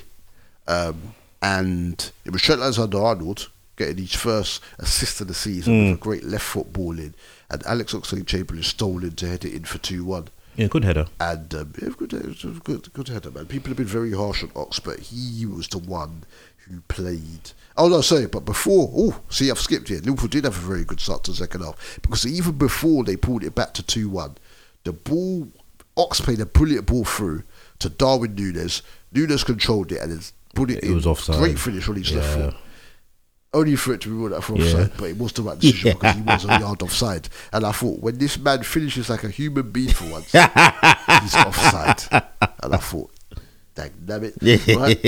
um, 0.66 1.14
and 1.42 2.10
it 2.24 2.30
was 2.32 2.40
Trent 2.42 2.62
Alexander-Arnold 2.62 3.50
getting 3.76 3.98
his 3.98 4.14
first 4.14 4.62
assist 4.78 5.20
of 5.20 5.28
the 5.28 5.34
season 5.34 5.72
Mm. 5.74 5.90
with 5.90 5.98
a 5.98 6.00
great 6.02 6.24
left 6.24 6.44
foot 6.44 6.72
ball 6.72 6.98
in, 6.98 7.14
and 7.50 7.62
Alex 7.66 7.92
Oxlade-Chamberlain 7.92 8.62
stole 8.62 9.04
in 9.04 9.12
to 9.16 9.28
head 9.28 9.44
it 9.44 9.52
in 9.54 9.64
for 9.64 9.78
two 9.78 10.04
one. 10.04 10.28
Yeah, 10.56 10.66
good 10.66 10.84
header. 10.84 11.06
And 11.18 11.54
um, 11.54 11.72
yeah, 11.80 11.88
good, 11.96 12.10
good, 12.64 12.92
good 12.92 13.08
header, 13.08 13.30
man. 13.30 13.46
People 13.46 13.68
have 13.70 13.78
been 13.78 13.86
very 13.86 14.12
harsh 14.12 14.42
on 14.42 14.50
Ox, 14.54 14.78
but 14.80 14.98
he 14.98 15.46
was 15.46 15.68
the 15.68 15.78
one 15.78 16.24
who 16.70 16.80
played. 16.88 17.50
Oh 17.76 17.88
no, 17.88 18.00
sorry, 18.02 18.26
but 18.26 18.44
before, 18.44 18.90
oh, 18.96 19.20
see, 19.30 19.50
I've 19.50 19.58
skipped 19.58 19.88
here. 19.88 19.98
Liverpool 20.00 20.28
did 20.28 20.44
have 20.44 20.56
a 20.56 20.60
very 20.66 20.84
good 20.84 21.00
start 21.00 21.24
to 21.24 21.30
the 21.30 21.36
second 21.38 21.62
half 21.62 21.98
because 22.02 22.26
even 22.26 22.52
before 22.58 23.04
they 23.04 23.16
pulled 23.16 23.44
it 23.44 23.54
back 23.54 23.72
to 23.74 23.82
two 23.82 24.08
one, 24.08 24.36
the 24.84 24.92
ball 24.92 25.48
Ox 25.96 26.20
played 26.20 26.40
a 26.40 26.46
brilliant 26.46 26.86
ball 26.86 27.04
through 27.04 27.42
to 27.78 27.88
Darwin 27.88 28.34
Núñez. 28.36 28.82
Núñez 29.14 29.44
controlled 29.44 29.92
it 29.92 30.00
and 30.00 30.12
then 30.12 30.20
put 30.54 30.70
it 30.70 30.78
It 30.78 30.84
in. 30.84 30.94
was 30.94 31.06
offside. 31.06 31.38
Great 31.38 31.58
finish 31.58 31.88
on 31.88 31.96
his 31.96 32.12
left 32.12 32.32
foot. 32.34 32.54
Only 33.54 33.76
for 33.76 33.92
it 33.92 34.00
to 34.00 34.08
be 34.08 34.14
ruled 34.14 34.32
out 34.32 34.44
for 34.44 34.56
Yeah. 34.56 34.64
offside, 34.64 34.92
but 34.96 35.10
it 35.10 35.18
was 35.18 35.32
the 35.34 35.42
right 35.42 35.58
decision 35.58 35.88
Yeah. 35.88 35.92
because 36.00 36.14
he 36.16 36.22
was 36.22 36.44
a 36.46 36.60
yard 36.60 36.80
offside. 36.82 37.28
And 37.52 37.66
I 37.66 37.72
thought, 37.72 38.00
when 38.00 38.16
this 38.16 38.38
man 38.38 38.62
finishes 38.62 39.10
like 39.10 39.24
a 39.24 39.28
human 39.28 39.70
being 39.70 39.92
for 39.92 40.04
once, 40.10 40.32
he's 40.32 41.34
offside. 41.34 42.02
And 42.62 42.74
I 42.74 42.78
thought, 42.78 43.10
dang, 43.74 43.92
damn 44.04 44.24
it. 44.24 44.34
Right, 44.76 45.02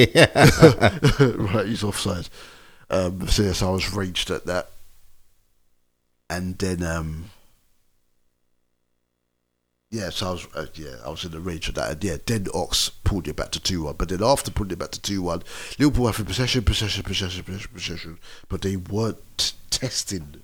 right 1.37 1.67
he's 1.67 1.85
offside. 1.85 2.29
Um, 2.91 3.27
so, 3.29 3.43
yes, 3.43 3.63
I 3.63 3.71
was 3.71 3.93
raged 3.93 4.31
at 4.31 4.47
that. 4.47 4.71
And 6.31 6.59
then, 6.59 6.83
um, 6.83 7.31
yeah, 9.91 10.11
so 10.11 10.29
I 10.29 10.31
was, 10.33 10.47
uh, 10.55 10.67
yeah, 10.75 10.97
I 11.07 11.11
was 11.11 11.25
in 11.25 11.31
the 11.31 11.41
rage 11.41 11.69
at 11.69 11.77
that. 11.77 11.93
And 11.93 12.05
yeah, 12.05 12.17
then 12.27 12.47
Ox 12.53 12.89
pulled 12.89 13.29
it 13.29 13.37
back 13.37 13.51
to 13.53 13.61
2 13.61 13.85
1. 13.85 13.95
But 13.97 14.09
then 14.09 14.23
after 14.23 14.51
pulling 14.51 14.73
it 14.73 14.79
back 14.79 14.91
to 14.91 15.01
2 15.01 15.23
1, 15.23 15.43
Liverpool 15.79 16.07
having 16.07 16.27
possession, 16.27 16.65
possession, 16.65 17.05
possession, 17.05 17.45
possession, 17.45 17.71
possession. 17.73 18.19
But 18.49 18.63
they 18.63 18.77
weren't 18.77 19.53
testing 19.71 20.43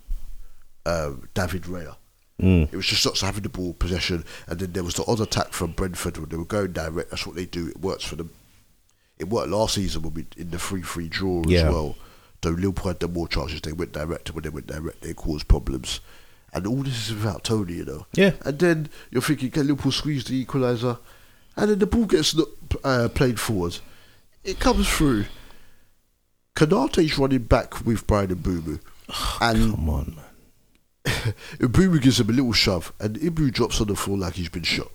um, 0.87 1.29
David 1.35 1.63
Raya. 1.63 1.97
Mm. 2.41 2.73
It 2.73 2.77
was 2.77 2.87
just 2.87 3.07
us 3.07 3.21
having 3.21 3.43
the 3.43 3.49
ball 3.49 3.75
possession, 3.75 4.25
and 4.47 4.59
then 4.59 4.73
there 4.73 4.83
was 4.85 4.95
the 4.95 5.05
odd 5.07 5.21
attack 5.21 5.53
from 5.53 5.73
Brentford 5.73 6.17
when 6.19 6.29
they 6.31 6.37
were 6.37 6.45
going 6.45 6.73
direct. 6.73 7.11
That's 7.11 7.27
what 7.27 7.37
they 7.37 7.45
do. 7.47 7.69
It 7.69 7.81
works 7.81 8.05
for 8.05 8.17
them. 8.17 8.31
It 9.19 9.29
worked 9.29 9.51
last 9.51 9.75
season 9.75 10.03
when 10.03 10.15
we 10.15 10.27
in 10.37 10.51
the 10.51 10.59
three-three 10.59 11.09
draw 11.09 11.43
Yeah. 11.47 11.67
as 11.69 11.75
well. 11.75 11.97
Though 12.41 12.51
Liverpool 12.51 12.89
had 12.89 13.01
the 13.01 13.09
more 13.09 13.29
chances, 13.29 13.61
they 13.61 13.73
went 13.73 13.93
direct, 13.93 14.29
and 14.29 14.35
when 14.37 14.45
they 14.45 14.49
went 14.49 14.67
direct, 14.67 15.03
they 15.03 15.13
caused 15.13 15.47
problems. 15.47 16.01
And 16.55 16.67
all 16.67 16.83
this 16.83 17.09
is 17.11 17.15
without 17.15 17.45
Toney, 17.45 17.75
you 17.75 17.85
know. 17.85 18.07
Yeah. 18.15 18.33
And 18.45 18.59
then 18.59 18.89
you're 19.11 19.21
thinking, 19.23 19.51
can 19.51 19.67
Liverpool 19.67 19.93
squeeze 19.93 20.25
the 20.25 20.43
equaliser? 20.45 20.99
And 21.57 21.71
then 21.71 21.79
the 21.79 21.87
ball 21.87 22.07
gets 22.07 22.35
uh, 22.83 23.09
played 23.15 23.39
forward. 23.39 23.79
It 24.43 24.59
comes 24.59 24.89
through. 24.89 25.27
Konate's 26.57 27.19
running 27.19 27.43
back 27.43 27.85
with 27.85 28.07
Bryan 28.07 28.35
Mbeumo. 28.37 28.81
and 29.41 29.71
Come 29.75 29.91
on, 29.91 30.15
man. 30.17 30.25
Mbeumo 31.59 32.01
gives 32.01 32.21
him 32.21 32.29
a 32.31 32.33
little 32.33 32.53
shove, 32.53 32.93
and 33.01 33.17
Ibu 33.17 33.53
drops 33.53 33.81
on 33.81 33.89
the 33.89 33.97
floor 33.97 34.19
like 34.19 34.35
he's 34.35 34.49
been 34.49 34.63
shot. 34.63 34.91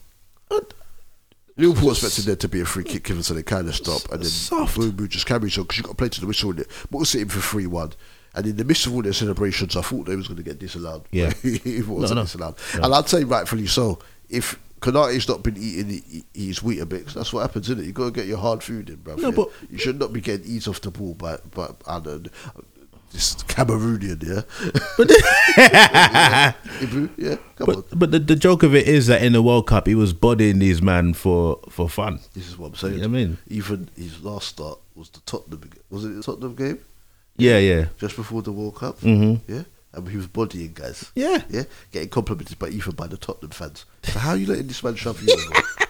Liverpool 1.57 1.91
expected 1.91 2.25
there 2.25 2.35
to 2.35 2.49
be 2.49 2.59
a 2.59 2.65
free 2.65 2.83
kick 2.83 3.03
given, 3.05 3.23
so 3.23 3.33
they 3.33 3.41
kind 3.43 3.67
of 3.69 3.75
stop, 3.75 4.01
and 4.11 4.21
then. 4.21 4.29
Mbeumo 4.29 5.07
just 5.07 5.25
carries 5.25 5.57
on 5.57 5.63
because 5.63 5.77
you 5.77 5.83
got 5.83 5.91
to 5.91 5.95
play 5.95 6.09
to 6.09 6.19
the 6.21 6.27
whistle 6.27 6.51
in 6.51 6.59
it. 6.59 6.67
But 6.91 6.97
we'll 6.97 7.05
sit 7.05 7.21
him 7.21 7.29
for 7.29 7.39
three 7.39 7.65
one. 7.67 7.93
And 8.33 8.45
in 8.45 8.57
the 8.57 8.65
midst 8.65 8.85
of 8.85 8.93
all 8.93 9.01
their 9.01 9.13
celebrations, 9.13 9.77
I 9.77 9.81
thought 9.81 10.05
they 10.07 10.15
was 10.17 10.27
going 10.27 10.35
to 10.37 10.43
get 10.43 10.59
disallowed. 10.59 11.05
Yeah. 11.11 11.31
it 11.43 11.87
wasn't 11.87 12.15
No, 12.17 12.21
no. 12.21 12.21
disallowed. 12.23 12.55
No. 12.77 12.83
And 12.83 12.93
I'd 12.93 13.07
say 13.07 13.23
rightfully 13.23 13.65
so. 13.67 13.99
If 14.29 14.59
Konate's 14.81 15.29
not 15.29 15.41
been 15.41 15.55
eating 15.55 16.23
his 16.33 16.59
Weetabix, 16.59 17.13
that's 17.13 17.31
what 17.31 17.43
happens, 17.43 17.69
isn't 17.69 17.81
it? 17.81 17.85
you 17.87 17.93
got 17.93 18.05
to 18.05 18.11
get 18.11 18.25
your 18.25 18.39
hard 18.39 18.61
food 18.61 18.89
in, 18.89 18.97
bruv. 18.97 19.19
No, 19.19 19.29
Yeah. 19.29 19.35
but- 19.35 19.49
you 19.71 19.77
should 19.77 19.97
not 19.97 20.11
be 20.11 20.19
getting 20.19 20.45
eat 20.45 20.67
off 20.67 20.81
the 20.81 20.91
ball 20.91 21.13
by, 21.13 21.37
don't 22.01 22.27
this 23.15 23.35
Cameroonian, 23.45 24.21
yeah. 24.23 24.41
Ibou, 26.81 27.09
yeah, 27.17 27.37
come 27.55 27.69
on. 27.69 27.75
But 27.89 27.99
but 27.99 28.11
the, 28.11 28.19
the 28.19 28.35
joke 28.35 28.63
of 28.63 28.75
it 28.75 28.87
is 28.87 29.07
that 29.07 29.23
in 29.23 29.33
the 29.33 29.41
World 29.41 29.67
Cup 29.67 29.87
he 29.87 29.95
was 29.95 30.13
bodying 30.13 30.59
these 30.59 30.81
man 30.81 31.13
for 31.13 31.59
for 31.69 31.89
fun. 31.89 32.19
This 32.33 32.47
is 32.47 32.57
what 32.57 32.67
I'm 32.67 32.75
saying. 32.75 32.93
You 32.95 33.01
know 33.01 33.07
what 33.09 33.17
I 33.17 33.25
mean? 33.25 33.37
even 33.47 33.89
his 33.95 34.21
last 34.23 34.49
start 34.49 34.79
was 34.95 35.09
the 35.09 35.21
Tottenham. 35.21 35.69
Was 35.89 36.05
it 36.05 36.09
the 36.09 36.21
Tottenham 36.23 36.55
game? 36.55 36.79
Yeah, 37.37 37.57
yeah. 37.57 37.85
Just 37.97 38.15
before 38.15 38.41
the 38.41 38.51
World 38.51 38.75
Cup. 38.75 38.99
Mhm. 39.01 39.39
Yeah, 39.47 39.63
and 39.93 40.07
he 40.09 40.17
was 40.17 40.27
bodying 40.27 40.73
guys. 40.73 41.11
Yeah. 41.15 41.41
yeah, 41.49 41.63
getting 41.91 42.09
complimented 42.09 42.59
by 42.59 42.67
even 42.69 42.95
by 42.95 43.07
the 43.07 43.17
Tottenham 43.17 43.51
fans. 43.51 43.85
So 44.03 44.19
how 44.19 44.31
are 44.31 44.37
you 44.37 44.47
letting 44.47 44.67
this 44.67 44.83
man 44.83 44.95
shove 44.95 45.21
you? 45.21 45.35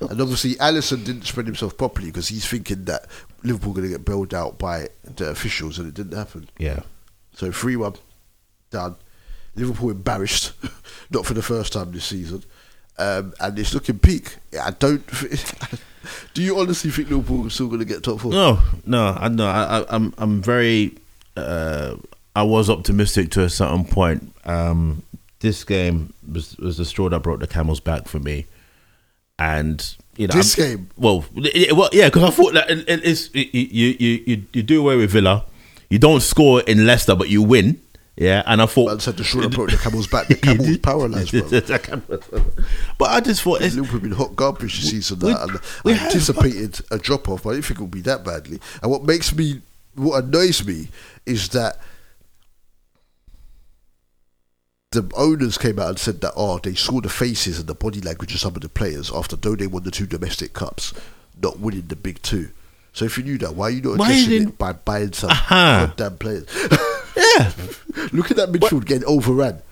And 0.00 0.20
obviously, 0.20 0.54
Alisson 0.54 1.04
didn't 1.04 1.24
spread 1.24 1.46
himself 1.46 1.76
properly 1.76 2.08
because 2.08 2.28
he's 2.28 2.46
thinking 2.46 2.86
that 2.86 3.06
Liverpool 3.44 3.72
going 3.72 3.86
to 3.86 3.92
get 3.92 4.04
bailed 4.04 4.34
out 4.34 4.58
by 4.58 4.88
the 5.04 5.30
officials, 5.30 5.78
and 5.78 5.88
it 5.88 5.94
didn't 5.94 6.16
happen. 6.16 6.48
Yeah. 6.58 6.80
So 7.34 7.52
three 7.52 7.76
one, 7.76 7.94
done. 8.70 8.96
Liverpool 9.54 9.90
embarrassed, 9.90 10.52
not 11.10 11.26
for 11.26 11.34
the 11.34 11.42
first 11.42 11.74
time 11.74 11.92
this 11.92 12.06
season, 12.06 12.42
um, 12.98 13.34
and 13.40 13.58
it's 13.58 13.74
looking 13.74 13.98
peak. 13.98 14.36
I 14.60 14.70
don't. 14.70 15.04
do 16.34 16.42
you 16.42 16.58
honestly 16.58 16.90
think 16.90 17.10
Liverpool 17.10 17.46
are 17.46 17.50
still 17.50 17.68
going 17.68 17.80
to 17.80 17.84
get 17.84 18.02
top 18.02 18.20
four? 18.20 18.32
No, 18.32 18.60
no, 18.86 19.16
I 19.18 19.28
no, 19.28 19.46
I, 19.46 19.80
I, 19.80 19.86
I'm 19.88 20.14
I'm 20.18 20.42
very. 20.42 20.96
Uh, 21.36 21.96
I 22.34 22.42
was 22.44 22.70
optimistic 22.70 23.30
to 23.32 23.42
a 23.42 23.50
certain 23.50 23.84
point. 23.84 24.34
Um, 24.44 25.02
this 25.40 25.64
game 25.64 26.14
was 26.30 26.56
was 26.56 26.78
the 26.78 26.84
straw 26.84 27.08
that 27.10 27.20
broke 27.20 27.40
the 27.40 27.46
camel's 27.46 27.80
back 27.80 28.08
for 28.08 28.18
me, 28.18 28.46
and 29.42 29.96
you 30.16 30.26
know 30.28 30.34
This 30.34 30.58
I'm- 30.58 30.68
game? 30.68 30.88
Well, 30.96 31.24
it, 31.36 31.74
well, 31.76 31.90
yeah, 31.92 32.06
because 32.08 32.22
I 32.24 32.30
thought 32.30 32.54
that 32.54 32.70
it, 32.70 32.88
it- 32.88 33.04
it's 33.04 33.34
you, 33.34 33.48
you 33.52 33.88
you 34.26 34.42
you 34.52 34.62
do 34.62 34.80
away 34.80 34.96
with 34.96 35.10
Villa, 35.10 35.44
you 35.90 35.98
don't 35.98 36.20
score 36.22 36.60
in 36.62 36.86
Leicester, 36.86 37.14
but 37.14 37.28
you 37.28 37.42
win. 37.42 37.80
Yeah, 38.14 38.42
and 38.44 38.60
I 38.60 38.66
thought 38.66 38.88
Man 38.88 39.00
said 39.00 39.16
the 39.16 39.22
that 39.40 39.52
broke 39.54 39.70
the 39.70 39.78
camel's 39.78 40.06
back. 40.06 40.28
The 40.28 40.34
camel's 40.46 40.76
paralysed, 40.78 41.32
but 42.98 43.10
I 43.10 43.20
just 43.20 43.40
thought 43.42 43.62
it's, 43.62 43.74
Liverpool 43.74 44.00
have 44.00 44.02
been 44.02 44.12
hot 44.12 44.36
garbage 44.36 44.80
this 44.80 44.90
season. 44.90 45.18
we- 45.20 45.32
uh, 45.32 45.46
that, 45.46 45.50
and 45.54 45.60
we 45.84 45.92
I 45.92 45.96
have- 45.96 46.06
anticipated 46.08 46.80
a 46.90 46.98
drop 46.98 47.28
off, 47.30 47.42
but 47.42 47.50
I 47.50 47.52
didn't 47.54 47.64
think 47.66 47.78
it 47.80 47.82
would 47.82 47.90
be 47.90 48.02
that 48.02 48.22
badly. 48.22 48.60
And 48.82 48.90
what 48.90 49.04
makes 49.04 49.34
me, 49.34 49.62
what 49.94 50.22
annoys 50.24 50.64
me, 50.66 50.88
is 51.24 51.48
that 51.50 51.78
the 54.92 55.10
owners 55.16 55.58
came 55.58 55.78
out 55.78 55.88
and 55.88 55.98
said 55.98 56.20
that 56.20 56.32
oh 56.36 56.58
they 56.58 56.74
saw 56.74 57.00
the 57.00 57.08
faces 57.08 57.58
and 57.58 57.66
the 57.66 57.74
body 57.74 58.00
language 58.00 58.32
of 58.34 58.40
some 58.40 58.54
of 58.54 58.60
the 58.62 58.68
players 58.68 59.10
after 59.12 59.36
though 59.36 59.56
they 59.56 59.66
won 59.66 59.82
the 59.82 59.90
two 59.90 60.06
domestic 60.06 60.52
cups, 60.52 60.92
not 61.42 61.58
winning 61.58 61.86
the 61.88 61.96
big 61.96 62.22
two. 62.22 62.50
So 62.92 63.04
if 63.06 63.16
you 63.16 63.24
knew 63.24 63.38
that, 63.38 63.54
why 63.54 63.66
are 63.66 63.70
you 63.70 63.80
not 63.82 63.94
addressing 63.94 64.48
it 64.48 64.58
by 64.58 64.72
buying 64.74 65.12
some 65.14 65.30
Aha. 65.30 65.86
goddamn 65.96 66.18
players? 66.18 66.46
yeah, 67.16 67.50
Look 68.12 68.30
at 68.30 68.36
that 68.36 68.52
midfield 68.52 68.84
getting 68.84 69.06
overrun, 69.08 69.62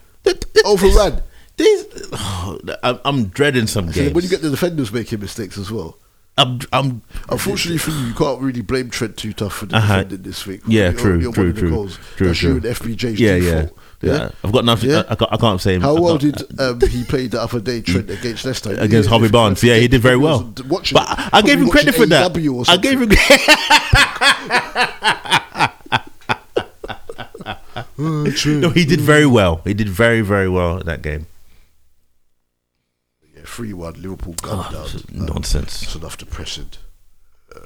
overrun. 0.65 1.23
These, 1.57 1.85
oh, 2.15 2.59
I'm, 2.83 2.99
I'm 3.05 3.25
dreading 3.27 3.67
some 3.67 3.89
So 3.93 4.01
games. 4.01 4.15
when 4.15 4.25
you 4.25 4.31
get 4.31 4.41
the 4.41 4.49
defenders 4.49 4.91
making 4.91 5.21
mistakes 5.21 5.59
as 5.59 5.71
well. 5.71 5.99
I'm, 6.39 6.61
I'm 6.73 7.03
Unfortunately 7.29 7.77
for 7.77 7.91
you, 7.91 7.99
you 8.07 8.15
can't 8.15 8.41
really 8.41 8.63
blame 8.63 8.89
Trent 8.89 9.19
too 9.19 9.35
tough 9.35 9.53
for 9.57 9.67
the 9.67 9.77
Uh-huh. 9.77 9.97
defending 10.05 10.23
this 10.23 10.47
week. 10.47 10.63
Yeah, 10.67 10.85
You're- 10.91 10.95
true, 11.03 11.19
you're 11.19 11.33
true, 11.33 11.43
one 11.43 11.51
of 11.51 11.55
the 11.57 11.61
true, 11.61 11.71
goals. 11.71 11.99
true, 12.17 12.27
That's 12.29 12.39
true. 12.39 12.49
you 12.51 12.57
and 12.57 12.65
FBJ's 12.65 13.21
Yeah, 13.21 13.39
default. 13.39 13.65
yeah, 13.65 13.69
yeah. 14.03 14.31
I've 14.43 14.53
got 14.53 14.65
nothing. 14.65 14.91
Yeah. 14.91 15.03
I, 15.09 15.15
can't, 15.15 15.33
I 15.33 15.37
can't 15.37 15.61
say. 15.61 15.79
How 15.79 16.01
well 16.01 16.19
did 16.19 16.61
um, 16.61 16.81
he 16.81 17.05
play 17.05 17.27
the 17.27 17.41
other 17.43 17.61
day, 17.61 17.81
Trent, 17.83 18.11
against 18.11 18.45
Leicester? 18.45 18.71
against 18.79 19.09
Harvey 19.09 19.29
Barnes? 19.29 19.63
Yeah, 19.63 19.77
he 19.77 19.89
did 19.89 20.01
very 20.01 20.17
well. 20.17 20.53
Watching 20.69 20.97
But 20.97 21.07
I- 21.09 21.31
I 21.35 21.43
gave 21.43 21.61
him 21.61 21.69
credit 21.69 21.95
for 21.95 22.07
that. 22.07 22.37
I 22.69 22.77
gave 22.77 23.01
him. 23.01 23.11
no, 27.99 28.71
he 28.71 28.85
did 28.85 29.01
very 29.01 29.27
well. 29.27 29.61
He 29.65 29.75
did 29.75 29.89
very, 29.89 30.21
very 30.23 30.49
well 30.49 30.79
at 30.79 30.87
that 30.87 31.03
game. 31.03 31.27
Yeah, 33.35 33.43
three 33.45 33.73
one 33.75 33.95
Liverpool 34.01 34.35
gunned 34.41 34.67
Oh, 34.69 34.73
down. 34.73 34.87
is 34.87 35.11
nonsense. 35.11 35.81
That's 35.81 35.95
enough 35.97 36.17
depressing. 36.17 36.71
Uh, 37.55 37.59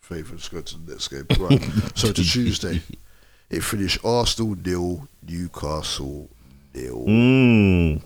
Favourites 0.00 0.48
go 0.48 0.60
to 0.60 0.78
the 0.78 0.92
next 0.92 1.08
game. 1.08 1.26
Right. 1.38 1.60
so 1.96 2.12
to 2.12 2.22
Tuesday, 2.22 2.82
it 3.50 3.62
finished 3.62 3.98
Arsenal 4.04 4.56
nil, 4.56 5.08
Newcastle 5.26 6.28
nil. 6.74 7.04
Mm. 7.06 8.02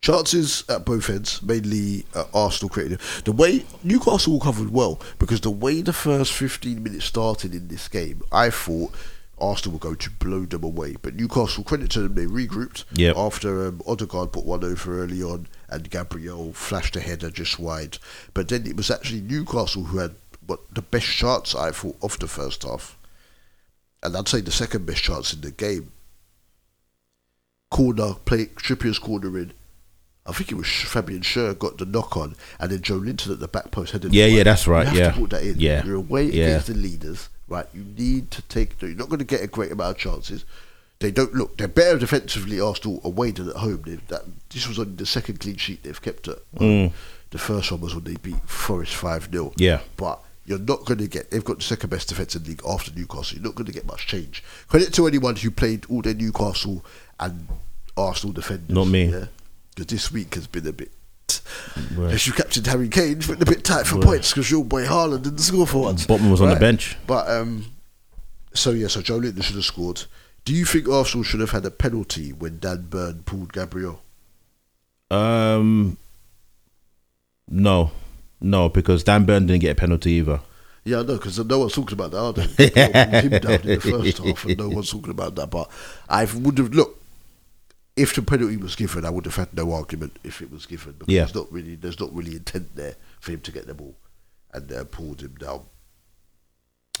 Chances 0.00 0.64
at 0.68 0.84
both 0.84 1.08
ends, 1.08 1.40
mainly 1.42 2.04
uh, 2.14 2.24
Arsenal 2.34 2.68
created. 2.70 3.00
The 3.24 3.30
way 3.30 3.64
Newcastle 3.84 4.40
covered 4.40 4.72
well 4.72 5.00
because 5.20 5.40
the 5.40 5.50
way 5.50 5.80
the 5.80 5.92
first 5.92 6.32
15 6.32 6.82
minutes 6.82 7.04
started 7.04 7.54
in 7.54 7.68
this 7.68 7.86
game, 7.86 8.20
I 8.32 8.50
thought 8.50 8.92
Arsenal 9.38 9.74
were 9.74 9.78
going 9.80 9.96
to 9.98 10.10
blow 10.10 10.44
them 10.44 10.64
away. 10.64 10.96
But 11.00 11.14
Newcastle, 11.14 11.62
credit 11.62 11.90
to 11.92 12.00
them, 12.00 12.14
they 12.16 12.26
regrouped 12.26 12.84
Yep. 12.94 13.16
after 13.16 13.68
um, 13.68 13.80
Odegaard 13.86 14.32
put 14.32 14.44
one 14.44 14.64
over 14.64 15.04
early 15.04 15.22
on 15.22 15.46
and 15.68 15.88
Gabriel 15.88 16.52
flashed 16.52 16.96
a 16.96 17.00
header 17.00 17.30
just 17.30 17.60
wide. 17.60 17.98
But 18.34 18.48
then 18.48 18.66
it 18.66 18.76
was 18.76 18.90
actually 18.90 19.20
Newcastle 19.20 19.84
who 19.84 19.98
had 19.98 20.16
what 20.44 20.58
the 20.74 20.82
best 20.82 21.06
chance, 21.06 21.54
I 21.54 21.70
thought, 21.70 21.96
of 22.02 22.18
the 22.18 22.26
first 22.26 22.64
half. 22.64 22.98
And 24.02 24.16
I'd 24.16 24.28
say 24.28 24.40
the 24.40 24.50
second 24.50 24.86
best 24.86 25.02
chance 25.02 25.32
in 25.32 25.40
the 25.42 25.50
game. 25.50 25.92
Corner, 27.70 28.14
play 28.24 28.46
Trippier's 28.46 28.98
corner 28.98 29.38
in. 29.38 29.52
I 30.26 30.32
think 30.32 30.52
it 30.52 30.56
was 30.56 30.68
Fabian 30.68 31.22
Schär 31.22 31.58
got 31.58 31.78
the 31.78 31.84
knock 31.86 32.16
on, 32.16 32.36
and 32.60 32.70
then 32.70 32.78
Joelinton 32.80 33.32
at 33.32 33.40
the 33.40 33.48
back 33.48 33.70
post 33.70 33.92
headed. 33.92 34.12
Yeah, 34.14 34.26
yeah, 34.26 34.42
that's 34.44 34.68
right, 34.68 34.82
You 34.84 34.88
have 34.90 34.98
yeah. 34.98 35.10
to 35.12 35.18
put 35.20 35.30
that 35.30 35.42
in. 35.42 35.58
Yeah. 35.58 35.84
you're 35.84 35.96
away 35.96 36.24
Yeah. 36.26 36.44
against 36.44 36.66
the 36.68 36.74
leaders, 36.74 37.28
right? 37.48 37.66
You 37.74 37.84
need 37.96 38.30
to 38.32 38.42
take. 38.42 38.80
You're 38.80 38.90
not 38.90 39.08
going 39.08 39.18
to 39.18 39.24
get 39.24 39.42
a 39.42 39.46
great 39.48 39.72
amount 39.72 39.96
of 39.96 39.98
chances. 39.98 40.44
They 41.00 41.10
don't 41.10 41.34
look. 41.34 41.56
They're 41.56 41.66
better 41.66 41.98
defensively 41.98 42.60
Arsenal 42.60 43.00
away 43.02 43.32
than 43.32 43.48
at 43.48 43.56
home. 43.56 43.82
They've, 43.84 44.06
that 44.08 44.22
this 44.50 44.68
was 44.68 44.78
only 44.78 44.94
the 44.94 45.06
second 45.06 45.40
clean 45.40 45.56
sheet 45.56 45.82
they've 45.82 46.00
kept 46.00 46.28
at. 46.28 46.38
Mm. 46.56 46.92
The 47.30 47.38
first 47.38 47.72
one 47.72 47.80
was 47.80 47.94
when 47.94 48.04
they 48.04 48.14
beat 48.14 48.48
Forest 48.48 48.94
five 48.94 49.28
0 49.32 49.52
Yeah. 49.56 49.80
but 49.96 50.22
you're 50.44 50.58
not 50.58 50.84
going 50.84 50.98
to 50.98 51.08
get. 51.08 51.30
They've 51.30 51.44
got 51.44 51.58
the 51.58 51.62
second 51.64 51.90
best 51.90 52.08
defence 52.08 52.34
in 52.36 52.42
the 52.42 52.50
league 52.50 52.62
after 52.68 52.90
Newcastle. 52.92 53.36
You're 53.36 53.44
not 53.44 53.54
going 53.54 53.66
to 53.66 53.72
get 53.72 53.86
much 53.86 54.06
change. 54.06 54.42
Credit 54.68 54.92
to 54.94 55.06
anyone 55.06 55.36
who 55.36 55.50
played 55.50 55.84
all 55.88 56.02
their 56.02 56.14
Newcastle 56.14 56.84
and 57.20 57.46
Arsenal 57.96 58.32
defenders. 58.32 58.74
Not 58.74 58.86
me. 58.88 59.04
Yeah, 59.06 59.26
because 59.74 59.86
this 59.86 60.10
week 60.12 60.34
has 60.34 60.46
been 60.46 60.66
a 60.66 60.72
bit. 60.72 60.90
Right. 61.94 62.12
As 62.12 62.26
you 62.26 62.32
captured 62.32 62.66
Harry 62.66 62.88
Kane, 62.88 63.18
it's 63.18 63.26
been 63.26 63.40
a 63.40 63.46
bit 63.46 63.64
tight 63.64 63.86
for 63.86 63.94
Right. 63.96 64.04
points 64.04 64.30
because 64.32 64.50
your 64.50 64.64
boy 64.64 64.84
Haaland 64.84 65.22
didn't 65.22 65.38
score 65.38 65.66
for 65.66 65.84
once. 65.84 66.06
Botman 66.06 66.30
was 66.30 66.40
on 66.42 66.50
the 66.50 66.56
bench. 66.56 66.96
But 67.06 67.28
um, 67.30 67.66
so 68.52 68.70
yeah, 68.72 68.88
so 68.88 69.00
Joelinton 69.00 69.42
should 69.42 69.54
have 69.56 69.64
scored. 69.64 70.02
Do 70.44 70.52
you 70.52 70.64
think 70.64 70.88
Arsenal 70.88 71.22
should 71.24 71.40
have 71.40 71.52
had 71.52 71.64
a 71.64 71.70
penalty 71.70 72.32
when 72.32 72.58
Dan 72.58 72.86
Burn 72.90 73.22
pulled 73.22 73.52
Gabriel? 73.52 74.02
Um, 75.10 75.96
no, 77.48 77.92
no, 78.42 78.68
because 78.68 79.04
Dan 79.04 79.24
Burn 79.24 79.46
didn't 79.46 79.60
get 79.62 79.72
a 79.72 79.74
penalty 79.74 80.12
either. 80.12 80.40
Yeah, 80.84 81.00
I 81.00 81.02
know 81.02 81.16
because 81.16 81.38
no 81.44 81.58
one's 81.60 81.74
talking 81.74 81.94
about 81.94 82.10
that. 82.10 82.18
Are 82.18 82.32
they? 82.32 82.46
They 82.56 82.70
pulled 82.70 83.32
him 83.32 83.40
down 83.40 83.60
in 83.60 83.66
the 83.66 83.80
first 83.80 84.18
half, 84.18 84.44
and 84.44 84.58
no 84.58 84.68
one's 84.68 84.90
talking 84.90 85.10
about 85.10 85.34
that. 85.36 85.50
But 85.50 85.70
I 86.08 86.24
would 86.24 86.58
have 86.58 86.74
looked 86.74 87.02
if 87.96 88.14
the 88.14 88.22
penalty 88.22 88.56
was 88.56 88.74
given, 88.74 89.04
I 89.04 89.10
would 89.10 89.26
have 89.26 89.36
had 89.36 89.54
no 89.54 89.72
argument 89.72 90.18
if 90.24 90.40
it 90.40 90.50
was 90.50 90.66
given 90.66 90.92
because 90.98 91.12
Yeah. 91.12 91.20
there's 91.24 91.34
not 91.34 91.52
really 91.52 91.74
there's 91.76 92.00
not 92.00 92.12
really 92.14 92.32
intent 92.32 92.74
there 92.74 92.96
for 93.20 93.32
him 93.32 93.40
to 93.40 93.52
get 93.52 93.66
the 93.66 93.74
ball 93.74 93.94
and 94.52 94.72
uh, 94.72 94.84
pulled 94.84 95.20
him 95.22 95.34
down. 95.38 95.62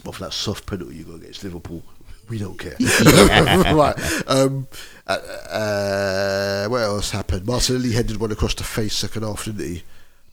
But 0.04 0.14
for 0.14 0.24
that 0.24 0.32
soft 0.32 0.66
penalty 0.66 0.96
you 0.96 1.04
got 1.04 1.16
against 1.16 1.44
Liverpool, 1.44 1.82
we 2.28 2.38
don't 2.38 2.58
care. 2.58 2.76
right. 3.74 3.94
Um, 4.26 4.66
uh, 5.06 5.10
uh, 5.12 6.68
what 6.68 6.82
else 6.82 7.10
happened? 7.10 7.46
Martinelli 7.46 7.92
headed 7.92 8.18
one 8.18 8.32
across 8.32 8.54
the 8.54 8.64
face 8.64 8.94
second 8.94 9.22
half, 9.22 9.44
didn't 9.44 9.66
he? 9.66 9.82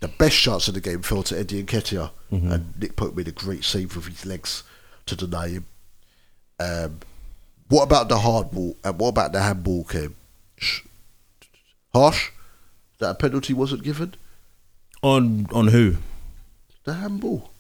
The 0.01 0.07
best 0.07 0.35
shots 0.35 0.67
of 0.67 0.73
the 0.75 0.81
game 0.81 1.01
fell 1.01 1.23
to 1.23 1.37
Eddie 1.37 1.63
Nketiah, 1.63 2.11
Mhm. 2.31 2.51
and 2.51 2.73
Nick 2.79 2.95
Pope 2.95 3.15
made 3.15 3.27
a 3.27 3.31
great 3.33 3.63
save 3.65 3.95
with 3.95 4.05
his 4.07 4.25
legs 4.25 4.63
to 5.07 5.15
deny 5.15 5.49
him. 5.49 5.65
Um, 6.59 6.99
what 7.67 7.83
about 7.83 8.07
the 8.09 8.19
hard 8.19 8.51
ball? 8.51 8.77
And 8.83 8.97
what 8.97 9.09
about 9.09 9.33
the 9.33 9.41
handball 9.41 9.83
came? 9.83 10.15
Sh- 10.57 10.81
Harsh? 11.93 12.29
That 12.99 13.09
a 13.11 13.15
penalty 13.15 13.53
wasn't 13.53 13.83
given? 13.83 14.15
On 15.01 15.47
on 15.53 15.67
who? 15.69 15.97
The 16.85 16.93
handball. 16.95 17.51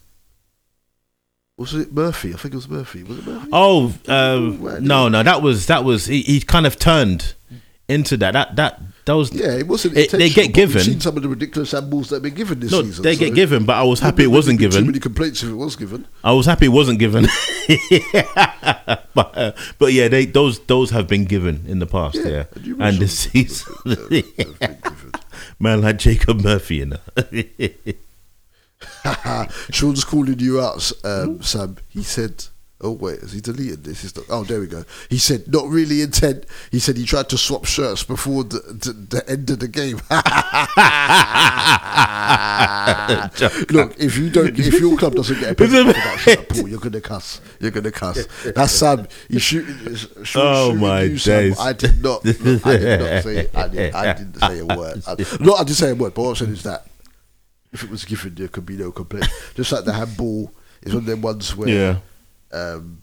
Was 1.57 1.73
it 1.73 1.93
Murphy? 1.93 2.33
I 2.33 2.37
think 2.37 2.53
it 2.53 2.57
was 2.57 2.69
Murphy. 2.69 3.03
Was 3.03 3.19
it 3.19 3.25
Murphy? 3.27 3.49
Oh, 3.51 3.93
um, 4.07 4.83
no, 4.85 5.09
no, 5.09 5.23
that 5.23 5.41
was 5.41 5.65
that 5.67 5.83
was 5.83 6.05
he, 6.05 6.21
he 6.21 6.39
kind 6.41 6.65
of 6.65 6.79
turned 6.79 7.33
into 7.89 8.17
that. 8.17 8.33
That 8.33 8.55
that 8.55 8.79
that 9.05 9.13
was 9.13 9.33
Yeah, 9.33 9.53
it 9.57 9.67
wasn't. 9.67 9.97
It, 9.97 10.11
they 10.11 10.29
get 10.29 10.35
but 10.35 10.45
We've 10.45 10.53
given. 10.53 10.81
seen 10.83 10.99
some 10.99 11.17
of 11.17 11.23
the 11.23 11.29
ridiculous 11.29 11.73
handballs 11.73 12.09
that 12.09 12.15
have 12.17 12.23
been 12.23 12.35
given 12.35 12.59
this 12.59 12.71
No, 12.71 12.83
season. 12.83 13.03
they 13.03 13.15
get 13.15 13.33
given, 13.33 13.65
but 13.65 13.75
I 13.77 13.83
was 13.83 13.99
happy 13.99 14.23
it 14.23 14.27
wasn't 14.27 14.59
be 14.59 14.69
Too 14.69 14.85
many 14.85 14.99
complaints 14.99 15.41
if 15.43 15.49
it 15.49 15.53
was 15.55 15.75
given. 15.75 16.07
I 16.23 16.31
was 16.33 16.45
happy 16.45 16.65
it 16.65 16.69
wasn't 16.69 16.99
given. 16.99 17.23
but, 19.13 19.37
uh, 19.37 19.51
but 19.79 19.93
yeah, 19.93 20.07
they 20.07 20.25
those 20.25 20.59
those 20.61 20.91
have 20.91 21.07
been 21.07 21.25
given 21.25 21.63
in 21.67 21.79
the 21.79 21.87
past. 21.87 22.15
Yeah, 22.15 22.27
Yeah, 22.27 22.43
and 22.55 22.65
you 22.65 22.73
and 22.73 22.79
mentioned 22.99 23.01
this 23.01 23.19
season, 23.19 24.23
man 25.59 25.81
like 25.81 25.97
Jacob 25.97 26.41
Murphy, 26.41 26.75
you 26.77 26.85
know. 26.87 26.99
Sean's 29.71 30.03
calling 30.03 30.39
you 30.39 30.61
out, 30.61 30.91
um, 31.03 31.41
Sam. 31.41 31.77
He 31.89 32.03
said 32.03 32.45
Oh 32.81 32.91
wait, 32.91 33.19
has 33.19 33.33
he 33.33 33.41
deleted 33.41 33.83
this? 33.83 34.03
He's 34.03 34.15
not, 34.15 34.23
oh, 34.29 34.43
there 34.45 34.61
we 34.61 34.67
go. 34.67 34.85
He 35.09 35.17
said 35.17 35.51
not 35.51 35.67
really 35.67 36.01
intent. 36.01 36.45
He 36.71 36.79
said 36.79 36.95
he 36.95 37.03
tried 37.05 37.27
to 37.29 37.37
swap 37.37 37.65
shirts 37.65 38.03
before 38.03 38.45
the, 38.45 38.59
the, 38.59 38.93
the 39.17 39.29
end 39.29 39.49
of 39.49 39.59
the 39.59 39.67
game. 39.67 39.97
Look, 43.69 43.99
if 43.99 44.17
you 44.17 44.29
don't, 44.29 44.57
if 44.57 44.79
your 44.79 44.97
club 44.97 45.15
doesn't 45.15 45.39
get 45.39 45.51
a 45.51 45.55
penalty 45.55 45.91
for 45.93 46.35
that 46.35 46.45
Paul, 46.49 46.67
you're 46.69 46.79
gonna 46.79 47.01
cuss. 47.01 47.41
You're 47.59 47.71
gonna 47.71 47.91
cuss. 47.91 48.27
That's 48.55 48.81
um, 48.81 48.97
Sam. 48.99 49.07
You 49.29 49.39
shoot. 49.39 49.65
shoot 50.23 50.39
Oh, 50.41 50.67
shooting 50.69 50.79
my 50.81 51.01
you, 51.03 51.17
Sam. 51.17 51.39
days. 51.43 51.59
I 51.59 51.73
did 51.73 52.01
not. 52.03 52.23
look, 52.25 52.65
I 52.65 52.77
did 52.77 52.99
not 53.01 53.23
say. 53.23 53.49
I, 53.53 53.67
did, 53.67 53.93
I 53.93 54.13
didn't 54.13 54.39
say 54.39 54.59
a 54.59 54.65
word. 54.65 55.03
I, 55.07 55.15
no, 55.41 55.55
I 55.55 55.63
didn't 55.63 55.77
say 55.77 55.89
a 55.91 55.95
word. 55.95 56.13
But 56.13 56.21
what 56.23 56.29
I'm 56.29 56.35
saying 56.35 56.51
is 56.53 56.63
that 56.63 56.85
if 57.71 57.83
it 57.83 57.89
was 57.89 58.05
given, 58.05 58.35
there 58.35 58.47
could 58.47 58.65
be 58.65 58.77
no 58.77 58.91
complaint. 58.91 59.27
Just 59.55 59.71
like 59.71 59.83
the 59.85 59.93
handball 59.93 60.53
is 60.81 60.93
one 60.93 61.03
of 61.03 61.05
them 61.07 61.21
ones 61.21 61.55
where, 61.55 61.67
Yeah. 61.69 61.97
Um, 62.51 63.01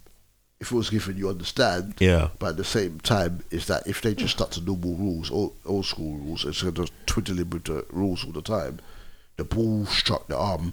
if 0.61 0.73
it 0.73 0.75
was 0.75 0.91
given, 0.91 1.17
you 1.17 1.29
understand. 1.29 1.95
Yeah. 1.99 2.29
But 2.39 2.51
at 2.51 2.57
the 2.57 2.65
same 2.65 3.01
time, 3.01 3.45
is 3.51 3.67
that 3.67 3.87
if 3.87 4.01
they 4.01 4.15
just 4.15 4.35
stuck 4.35 4.51
to 4.53 4.61
normal 4.61 4.95
rules, 4.95 5.31
old, 5.31 5.57
old 5.67 5.87
school 5.87 6.17
rules, 6.17 6.45
instead 6.45 6.79
of 6.79 6.91
twiddling 7.07 7.51
with 7.51 7.65
the 7.65 7.85
rules 7.91 8.25
all 8.25 8.33
the 8.33 8.43
time, 8.43 8.81
the 9.37 9.45
ball 9.45 9.85
struck 9.87 10.27
the 10.29 10.37
arm, 10.37 10.73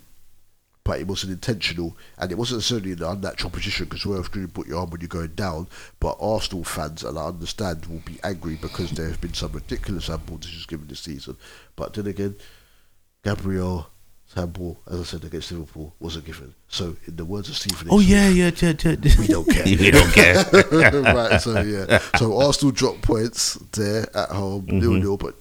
but 0.86 1.00
it 1.00 1.08
wasn't 1.08 1.32
intentional, 1.32 1.98
and 2.18 2.32
it 2.32 2.38
wasn't 2.38 2.58
necessarily 2.58 2.94
an 2.94 3.04
unnatural 3.04 3.50
position 3.50 3.86
because 3.86 4.06
where 4.06 4.20
are 4.20 4.40
you 4.40 4.48
put 4.48 4.68
your 4.68 4.80
arm 4.80 4.90
when 4.90 5.02
you're 5.02 5.08
going 5.08 5.36
down. 5.36 5.68
But 6.00 6.18
Arsenal 6.20 6.64
fans, 6.64 7.04
and 7.04 7.18
I 7.18 7.28
understand, 7.28 7.86
will 7.86 8.04
be 8.06 8.20
angry 8.24 8.56
because 8.56 8.92
there 8.92 9.08
have 9.08 9.22
been 9.22 9.34
some 9.34 9.52
ridiculous 9.54 10.08
handball 10.08 10.38
decisions 10.38 10.66
given 10.66 10.88
this 10.88 11.02
season. 11.02 11.38
But 11.76 11.94
then 11.94 12.08
again, 12.08 12.36
Gabriel 13.24 13.88
handball, 14.36 14.78
as 14.90 15.00
I 15.00 15.04
said, 15.04 15.24
against 15.24 15.52
Liverpool 15.52 15.94
wasn't 16.00 16.26
given. 16.26 16.54
So, 16.68 16.96
in 17.08 17.16
the 17.16 17.26
words 17.26 17.50
of 17.50 17.56
Stephen, 17.56 17.88
Oh 17.92 18.00
A. 18.00 18.04
Yeah, 18.04 18.30
yeah, 18.30 18.52
yeah, 18.56 18.74
yeah. 18.84 18.96
we 19.20 19.28
don't 19.28 19.50
care. 19.50 19.64
we 19.66 19.92
don't 19.92 20.12
care. 20.14 20.44
right, 21.02 21.40
so 21.42 21.62
yeah. 21.62 22.00
So 22.18 22.40
Arsenal 22.42 22.72
dropped 22.72 23.02
points 23.02 23.56
there 23.74 24.08
at 24.16 24.30
home, 24.30 24.64
Mm-hmm. 24.68 24.80
nil 24.80 24.94
nil, 24.94 25.18
but 25.18 25.36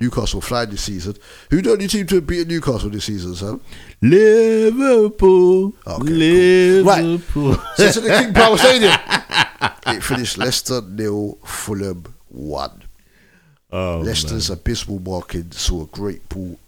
Newcastle 0.00 0.40
flying 0.40 0.70
this 0.70 0.82
season. 0.82 1.14
Who 1.50 1.62
the 1.62 1.72
only 1.72 1.86
team 1.86 2.06
to 2.08 2.16
have 2.16 2.26
beaten 2.26 2.48
Newcastle 2.48 2.90
this 2.90 3.04
season, 3.04 3.34
Sam? 3.34 3.60
Liverpool, 4.00 5.74
Liverpool. 5.98 7.52
Right. 7.52 7.60
So 7.76 7.92
to 7.92 8.00
the 8.00 8.08
King 8.08 8.34
Power 8.34 8.56
Stadium. 8.58 8.92
it 9.86 10.02
finished 10.02 10.38
Leicester 10.38 10.80
nil, 10.82 11.38
Fulham 11.44 12.14
one. 12.28 12.84
Oh, 13.70 14.00
Leicester's 14.00 14.48
abysmal 14.50 14.98
marking 15.00 15.52
saw 15.52 15.82
a 15.82 15.86
great 15.86 16.26
ball 16.28 16.58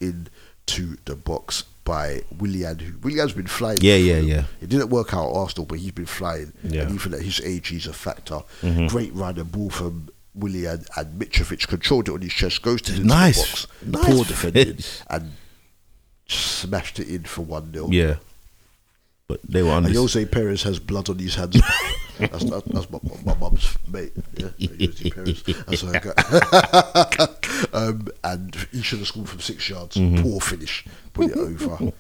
into 0.79 0.97
the 1.05 1.17
box 1.17 1.65
by 1.85 2.23
Willian. 2.39 2.79
Who 2.79 2.99
Willian's 2.99 3.33
been 3.33 3.47
flying. 3.47 3.79
Yeah, 3.81 3.97
yeah, 3.97 4.19
yeah. 4.19 4.45
It 4.61 4.69
didn't 4.69 4.89
work 4.91 5.15
out 5.15 5.29
at 5.31 5.35
Arsenal, 5.37 5.67
but 5.67 5.79
he's 5.79 5.93
been 5.93 6.07
flying. 6.07 6.53
Yeah. 6.63 6.83
And 6.83 6.95
even 6.95 7.15
at 7.15 7.21
his 7.23 7.41
age, 7.41 7.69
he's 7.69 7.87
a 7.87 7.93
factor. 7.93 8.41
Mhm. 8.63 8.89
Great 8.89 9.15
run 9.15 9.39
and 9.39 9.51
ball 9.51 9.71
from 9.71 10.09
Willian 10.35 10.85
and 10.97 11.21
Mitrovic 11.21 11.67
controlled 11.67 12.09
it 12.09 12.13
on 12.13 12.21
his 12.21 12.33
chest, 12.33 12.63
goes 12.63 12.83
to 12.83 12.93
the 12.93 13.05
Nice. 13.05 13.39
box, 13.39 13.67
Nice 13.85 14.05
poor 14.05 14.25
defending, 14.25 14.79
and 15.11 15.33
smashed 16.29 17.01
it 17.01 17.09
in 17.09 17.25
for 17.25 17.43
one 17.43 17.73
0 17.73 17.89
Yeah, 17.91 18.17
but 19.27 19.41
they 19.49 19.63
were 19.63 19.71
on 19.73 19.87
and. 19.87 19.95
Jose 19.95 20.25
Perez 20.27 20.63
has 20.63 20.79
blood 20.79 21.09
on 21.11 21.19
his 21.19 21.35
hands. 21.35 21.61
that's, 22.21 22.45
that, 22.45 22.63
that's 22.67 22.91
my, 22.91 22.99
my 23.25 23.35
mum's 23.39 23.77
mate. 23.89 24.13
Yeah, 24.37 24.49
Jose 24.81 25.11
Perez. 25.15 25.43
That's 25.43 25.81
her 25.83 25.93
guy. 26.01 27.27
um, 27.73 28.09
and 28.25 28.55
he 28.73 28.83
should 28.83 28.99
have 29.01 29.09
scored 29.09 29.29
from 29.29 29.41
six 29.41 29.69
yards. 29.69 29.97
Mhm. 29.97 30.23
Poor 30.23 30.41
finish. 30.41 30.85
Put 31.13 31.31
it 31.31 31.37
over. 31.37 31.93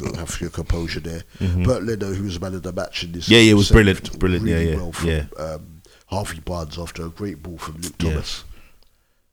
Got 0.00 0.16
have 0.16 0.40
your 0.40 0.50
composure 0.50 1.00
there. 1.00 1.22
Mhm. 1.38 1.64
Bernd 1.64 1.86
Leno, 1.86 2.12
who 2.14 2.24
was 2.24 2.34
the 2.34 2.40
man 2.40 2.54
of 2.54 2.62
the 2.62 2.72
match 2.72 3.04
in 3.04 3.12
this, 3.12 3.28
Yeah, 3.28 3.38
yeah, 3.38 3.52
it 3.52 3.54
was 3.54 3.70
brilliant, 3.70 4.18
brilliant, 4.18 4.46
yeah, 4.46 4.54
really 4.56 4.70
yeah, 4.70 4.76
well 4.76 4.92
from, 4.92 5.08
yeah. 5.08 5.24
Um, 5.38 5.82
Harvey 6.06 6.40
Barnes 6.40 6.78
after 6.78 7.04
a 7.04 7.08
great 7.08 7.42
ball 7.42 7.58
from 7.58 7.80
Luke 7.80 7.94
Yeah. 8.00 8.10
Thomas. 8.12 8.44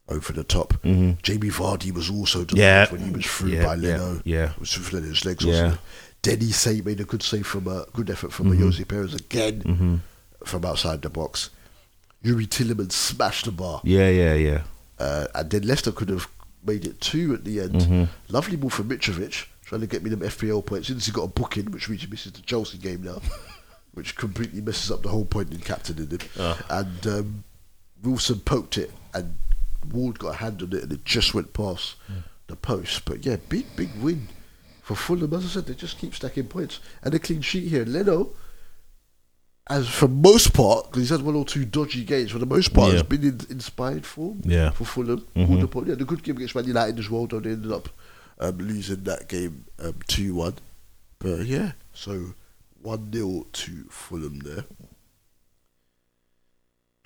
Over 0.10 0.34
the 0.34 0.44
top. 0.44 0.74
Mhm. 0.84 1.22
Jamie 1.22 1.50
Vardy 1.50 1.92
was 1.94 2.10
also 2.10 2.46
Yeah. 2.52 2.92
when 2.92 3.02
he 3.06 3.12
was 3.12 3.26
through 3.26 3.52
Yeah, 3.52 3.66
by 3.66 3.76
Leno. 3.76 4.22
yeah. 4.26 4.52
It 4.52 4.60
was 4.60 4.74
through 4.74 5.00
Leno's 5.00 5.24
legs. 5.24 5.46
Yeah. 5.46 5.78
Denny 6.22 6.52
Say 6.52 6.82
made 6.82 7.00
a 7.00 7.06
good 7.06 7.22
save 7.24 7.46
from 7.48 7.68
a 7.68 7.86
good 7.94 8.10
effort 8.10 8.34
from 8.34 8.48
Mhm. 8.50 8.54
a 8.54 8.58
Jose 8.64 8.84
Perez 8.86 9.14
again 9.14 9.62
Mhm. 9.64 10.00
From 10.46 10.66
outside 10.66 11.02
the 11.02 11.10
box. 11.10 11.50
Youri 12.24 12.48
Tielemans 12.48 12.92
smashed 12.94 13.46
the 13.46 13.52
bar. 13.52 13.82
Yeah, 13.84 14.10
yeah, 14.10 14.34
yeah. 14.34 14.62
Uh, 15.00 15.28
and 15.36 15.50
then 15.50 15.64
Leicester 15.64 15.92
could 15.92 16.10
have 16.10 16.28
made 16.66 16.86
it 16.86 17.02
two 17.02 17.34
at 17.34 17.44
the 17.44 17.60
end. 17.60 17.74
Mhm. 17.82 18.08
Lovely 18.30 18.56
move 18.56 18.74
from 18.74 18.90
Mitrovic, 18.90 19.46
trying 19.66 19.82
to 19.82 19.88
get 19.88 20.04
me 20.04 20.10
them 20.10 20.22
FPL 20.22 20.62
points. 20.66 20.88
Since 20.88 21.06
he 21.06 21.12
got 21.12 21.24
a 21.24 21.28
booking, 21.28 21.72
which 21.72 21.90
means 21.90 22.02
he 22.02 22.08
misses 22.08 22.32
the 22.32 22.42
Chelsea 22.42 22.78
game 22.78 23.04
now, 23.04 23.22
which 23.94 24.16
completely 24.16 24.62
messes 24.62 24.92
up 24.92 25.02
the 25.04 25.10
whole 25.10 25.26
point 25.26 25.52
in 25.52 25.60
captaining 25.60 26.10
him. 26.10 26.20
Ah. 26.40 26.66
And 26.70 27.08
um, 27.08 27.44
Wilson 28.02 28.40
poked 28.40 28.78
it, 28.78 28.92
and 29.14 29.36
Ward 29.92 30.20
got 30.20 30.36
a 30.36 30.38
hand 30.38 30.62
on 30.62 30.72
it, 30.74 30.84
and 30.84 30.92
it 30.94 31.04
just 31.04 31.34
went 31.34 31.52
past 31.54 31.96
the 32.48 32.56
post. 32.56 33.04
But 33.06 33.26
yeah, 33.26 33.36
big, 33.50 33.66
big 33.76 33.90
win 34.00 34.30
for 34.82 34.96
Fulham. 34.96 35.34
As 35.34 35.44
I 35.46 35.48
said, 35.50 35.66
they 35.66 35.74
just 35.74 35.98
keep 35.98 36.16
stacking 36.16 36.48
points. 36.48 36.80
And 37.02 37.14
a 37.14 37.20
clean 37.20 37.42
sheet 37.42 37.68
here. 37.68 37.84
Leno, 37.84 38.30
as 39.70 39.88
for 39.88 40.08
most 40.08 40.54
part, 40.54 40.86
because 40.88 41.04
he's 41.04 41.10
had 41.10 41.22
one 41.22 41.36
or 41.36 41.46
two 41.46 41.64
dodgy 41.66 42.04
games, 42.04 42.32
for 42.32 42.40
the 42.40 42.46
most 42.46 42.74
part, 42.74 42.88
Yeah. 42.90 42.94
has 43.00 43.04
been 43.04 43.24
in 43.24 43.40
inspired 43.50 44.06
form 44.06 44.42
Yeah. 44.44 44.72
for 44.72 44.86
Fulham. 44.86 45.26
Mhm. 45.36 45.62
The. 45.72 45.90
Yeah, 45.90 45.96
the 45.96 46.06
good 46.06 46.22
game 46.24 46.36
against 46.36 46.56
Man 46.56 46.66
United 46.66 47.00
as 47.00 47.10
well, 47.10 47.28
though 47.28 47.40
they 47.40 47.52
ended 47.52 47.72
up 47.72 47.90
um, 48.40 48.58
losing 48.58 49.04
that 49.04 49.28
game 49.30 49.66
um, 49.80 49.96
2 50.08 50.34
1. 50.36 50.56
But 51.20 51.46
yeah, 51.46 51.74
so 51.94 52.34
1 52.82 53.12
0 53.14 53.46
to 53.54 53.86
Fulham 53.90 54.40
there. 54.40 54.66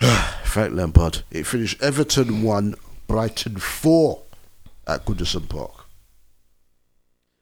Frank 0.44 0.74
Lampard. 0.74 1.22
It 1.30 1.46
finished 1.46 1.80
Everton 1.82 2.42
1, 2.42 2.74
Brighton 3.06 3.56
4 3.58 4.22
at 4.86 5.04
Goodison 5.04 5.48
Park. 5.48 5.84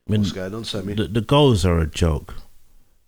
I 0.08 0.12
mean, 0.12 0.20
What's 0.20 0.32
going 0.32 0.54
on, 0.54 0.64
Sammy? 0.64 0.94
The, 0.94 1.08
the 1.08 1.20
goals 1.20 1.64
are 1.64 1.78
a 1.78 1.86
joke 1.86 2.34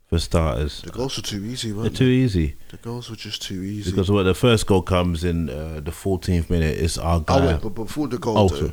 for 0.09 0.18
starters. 0.18 0.82
The 0.82 0.90
goals 0.90 1.16
were 1.16 1.22
too 1.22 1.44
easy, 1.44 1.70
They're 1.70 1.82
weren't 1.82 1.97
too 1.97 2.06
they? 2.06 2.12
easy. 2.24 2.56
The 2.70 2.76
goals 2.78 3.10
were 3.10 3.16
just 3.16 3.43
too 3.43 3.62
easy. 3.62 3.90
Because 3.90 4.10
when 4.10 4.24
the 4.26 4.35
first 4.35 4.66
goal 4.66 4.82
comes 4.82 5.22
in 5.24 5.48
uh, 5.51 5.80
the 5.85 5.90
14th 5.90 6.48
minute, 6.51 6.78
it's 6.78 6.97
our 6.98 7.16
Oh, 7.18 7.20
guy. 7.20 7.47
wait, 7.52 7.60
but 7.62 7.70
before 7.70 8.09
the 8.09 8.18
goal, 8.18 8.39
Oh, 8.39 8.48
though. 8.48 8.72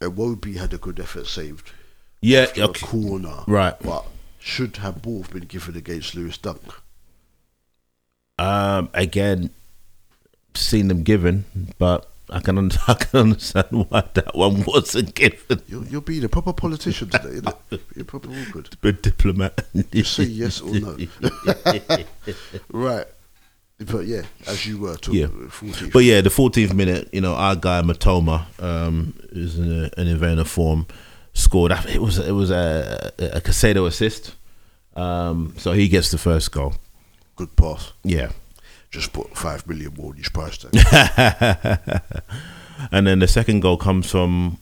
Iwobi 0.00 0.56
had 0.56 0.72
a 0.72 0.78
good 0.78 0.98
effort 0.98 1.26
saved. 1.26 1.72
Yeah, 2.22 2.46
okay. 2.50 2.62
a 2.62 2.68
corner. 2.68 3.44
Right. 3.46 3.74
But 3.82 4.04
should 4.38 4.78
have 4.78 5.02
both 5.02 5.32
been 5.32 5.44
given 5.44 5.76
against 5.76 6.14
Lewis 6.14 6.38
Dunk. 6.38 6.62
Um, 8.38 8.88
again, 8.94 9.50
seen 10.54 10.88
them 10.88 11.02
given, 11.02 11.44
but 11.78 12.09
I 12.32 12.40
can 12.40 12.58
un- 12.58 12.70
I 12.88 12.94
can 12.94 13.20
understand 13.20 13.66
why 13.88 14.04
that 14.14 14.34
one 14.34 14.64
wasn't 14.64 15.14
given. 15.14 15.60
You're, 15.68 15.84
you're 15.84 16.00
being 16.00 16.24
a 16.24 16.28
proper 16.28 16.52
politician 16.52 17.08
today, 17.10 17.40
innit? 17.40 17.80
You're 17.96 18.04
proper 18.04 18.28
awkward. 18.30 18.76
But 18.80 19.02
diplomat. 19.02 19.66
You 19.92 20.04
say 20.04 20.24
yes 20.24 20.60
or 20.60 20.72
no. 20.74 20.96
right. 22.72 23.06
But 23.78 24.04
yeah, 24.06 24.22
as 24.46 24.66
you 24.66 24.76
were 24.78 24.96
talking, 24.96 25.20
Yeah, 25.22 25.26
14th. 25.28 25.92
but 25.92 26.00
yeah, 26.00 26.20
the 26.20 26.28
14th 26.28 26.74
minute, 26.74 27.08
you 27.12 27.22
know, 27.22 27.34
our 27.34 27.56
guy 27.56 27.80
Mitoma 27.80 28.44
um, 28.62 29.14
is 29.32 29.58
in 29.58 29.72
a, 29.84 29.90
an 29.98 30.06
invader 30.06 30.44
form, 30.44 30.86
scored. 31.32 31.72
It 31.88 32.02
was 32.02 32.18
it 32.18 32.32
was 32.32 32.50
a 32.50 33.10
a 33.18 33.40
Caicedo 33.40 33.86
assist, 33.86 34.34
um, 34.96 35.54
so 35.56 35.72
he 35.72 35.88
gets 35.88 36.10
the 36.10 36.18
first 36.18 36.52
goal. 36.52 36.74
Good 37.36 37.56
pass. 37.56 37.92
Yeah, 38.04 38.32
Just 38.90 39.12
put 39.12 39.36
five 39.36 39.66
million 39.68 39.94
more 39.96 40.10
on 40.10 40.16
his 40.16 40.28
price 40.28 40.58
tag. 40.58 40.72
and 42.92 43.06
then 43.06 43.18
the 43.20 43.28
second 43.28 43.60
goal 43.60 43.76
comes 43.76 44.10
from 44.10 44.58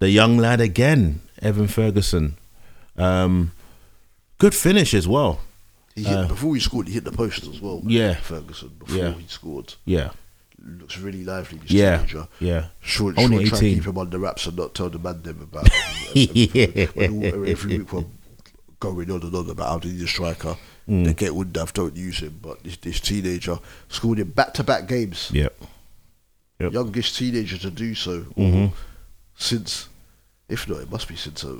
the 0.00 0.10
young 0.10 0.36
lad 0.36 0.60
again, 0.60 1.20
Evan 1.40 1.68
Ferguson. 1.68 2.36
Um, 2.96 3.52
good 4.38 4.54
finish 4.54 4.94
as 4.94 5.06
well. 5.06 5.40
He 5.94 6.02
hit, 6.04 6.16
Uh, 6.18 6.26
before 6.28 6.54
he 6.54 6.60
scored, 6.60 6.88
he 6.88 6.94
hit 6.94 7.04
the 7.04 7.12
post 7.12 7.46
as 7.46 7.60
well. 7.60 7.82
Yeah. 7.84 8.14
Ferguson 8.14 8.70
before 8.78 8.96
Yeah. 8.96 9.12
he 9.12 9.26
scored. 9.28 9.74
Yeah. 9.84 10.10
Looks 10.64 10.98
really 10.98 11.24
lively. 11.24 11.58
This 11.58 11.70
Yeah, 11.72 11.96
teenager. 11.98 12.28
yeah. 12.40 12.66
Sure, 12.80 13.12
Only 13.16 13.46
sure 13.46 13.58
try 13.58 13.58
and 13.58 13.66
18. 13.66 13.74
keep 13.76 13.86
him 13.86 13.98
under 13.98 14.18
wraps 14.18 14.46
and 14.46 14.56
not 14.56 14.74
tell 14.74 14.88
the 14.90 14.98
man 14.98 15.22
them 15.22 15.40
about. 15.42 15.68
him. 15.72 16.88
when 16.94 17.46
every 17.48 17.78
week 17.78 17.92
we're 17.92 18.04
going 18.80 19.10
on 19.10 19.22
and 19.22 19.34
on 19.34 19.50
about 19.50 19.68
how 19.68 19.78
they 19.78 19.90
need 19.90 20.02
a 20.02 20.06
striker. 20.08 20.56
Mm. 20.88 21.04
They 21.04 21.14
get 21.14 21.32
Undav, 21.32 21.72
don't 21.72 21.96
use 21.96 22.18
him. 22.20 22.38
But 22.42 22.62
this, 22.64 22.76
this 22.78 23.00
teenager 23.00 23.58
scored 23.88 24.18
in 24.18 24.30
back 24.30 24.54
to 24.54 24.64
back 24.64 24.86
games. 24.88 25.30
Yep. 25.32 25.54
Yep. 26.58 26.72
Youngest 26.72 27.16
teenager 27.16 27.58
to 27.58 27.70
do 27.70 27.94
so. 27.94 28.22
Mhm. 28.36 28.72
Since, 29.36 29.88
if 30.48 30.68
not, 30.68 30.80
it 30.80 30.90
must 30.90 31.08
be 31.08 31.16
since 31.16 31.42
a, 31.44 31.58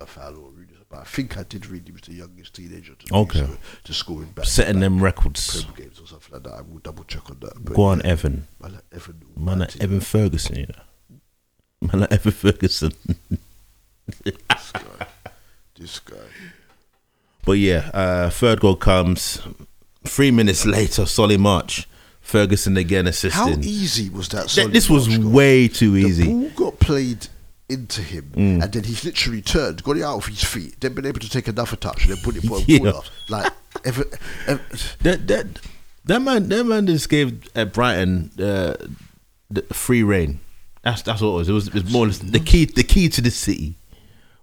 a 0.00 0.06
foul 0.06 0.36
or 0.36 0.48
a 0.48 0.50
rudeness. 0.50 0.82
But 0.88 1.00
I 1.00 1.04
think 1.04 1.36
I 1.36 1.42
did 1.42 1.66
read 1.66 1.82
he 1.86 1.92
was 1.92 2.02
the 2.02 2.14
youngest 2.14 2.54
teenager 2.54 2.94
to 2.94 3.14
Okay. 3.14 3.40
do 3.40 3.46
so, 3.46 3.58
to 3.84 3.92
score 3.94 4.22
in 4.22 4.30
back 4.30 4.44
Setting 4.44 4.78
them 4.80 5.02
records. 5.02 5.64
Games 5.76 5.98
or 6.00 6.06
something 6.06 6.32
like 6.34 6.42
that. 6.44 6.52
I 6.52 6.60
will 6.60 6.78
double 6.78 7.04
check 7.04 7.28
on 7.30 7.38
that. 7.40 7.54
But 7.64 7.74
Go 7.74 7.82
on, 7.84 7.98
yeah, 8.00 8.06
Evan. 8.12 8.46
Man, 8.62 8.72
like 8.74 8.84
Evan. 8.92 9.22
Man, 9.36 9.58
like 9.60 9.80
Evan 9.80 10.00
Ferguson, 10.00 10.56
you 10.56 10.66
know. 10.66 11.88
Man, 11.92 12.00
like 12.02 12.12
Evan 12.12 12.32
Ferguson. 12.32 12.92
This 14.24 14.72
guy. 14.72 15.06
This 15.76 15.98
guy. 16.00 16.16
But 17.46 17.52
yeah, 17.58 17.90
uh, 17.94 18.28
third 18.28 18.60
goal 18.60 18.76
comes. 18.76 19.40
Three 20.04 20.30
minutes 20.30 20.66
later, 20.66 21.06
Solly 21.06 21.36
March, 21.38 21.88
Ferguson 22.20 22.76
again 22.76 23.06
assisting. 23.06 23.32
How 23.54 23.58
easy 23.60 24.10
was 24.10 24.28
that? 24.28 24.50
Solly 24.50 24.70
this 24.72 24.90
was 24.90 25.08
March 25.08 25.22
goal? 25.22 25.30
way 25.30 25.68
too 25.68 25.92
The 25.92 26.00
easy. 26.00 26.24
ball 26.26 26.50
got 26.50 26.78
played 26.80 27.28
into 27.68 28.02
him, 28.02 28.30
Mm. 28.36 28.62
and 28.62 28.72
then 28.72 28.84
he's 28.84 29.04
literally 29.04 29.42
turned, 29.42 29.82
got 29.82 29.96
it 29.96 30.02
out 30.02 30.16
of 30.18 30.26
his 30.26 30.44
feet, 30.44 30.80
then 30.80 30.94
been 30.94 31.06
able 31.06 31.18
to 31.20 31.28
take 31.30 31.48
another 31.48 31.74
touch, 31.76 32.04
and 32.04 32.14
then 32.14 32.22
put 32.22 32.36
it 32.36 32.42
for 32.46 32.58
a 32.58 32.60
Yeah. 32.66 32.78
corner. 32.78 33.00
Like, 33.28 33.52
ever, 33.84 34.04
ever, 34.46 34.60
That 35.00 35.26
that 35.28 35.46
that 36.04 36.22
man 36.22 36.48
that 36.50 36.64
man 36.64 36.86
just 36.86 37.08
gave 37.08 37.42
uh, 37.56 37.64
Brighton 37.64 38.30
uh, 38.38 38.74
the 39.50 39.62
free 39.72 40.02
reign. 40.04 40.38
That's 40.82 41.02
that's 41.02 41.20
what 41.20 41.28
it 41.30 41.34
was. 41.34 41.48
It 41.48 41.52
was, 41.52 41.66
it 41.68 41.74
was 41.74 41.90
more 41.90 42.04
or 42.04 42.08
less 42.08 42.18
the 42.18 42.38
key 42.38 42.64
the 42.66 42.84
key 42.84 43.08
to 43.08 43.20
the 43.20 43.30
city, 43.32 43.74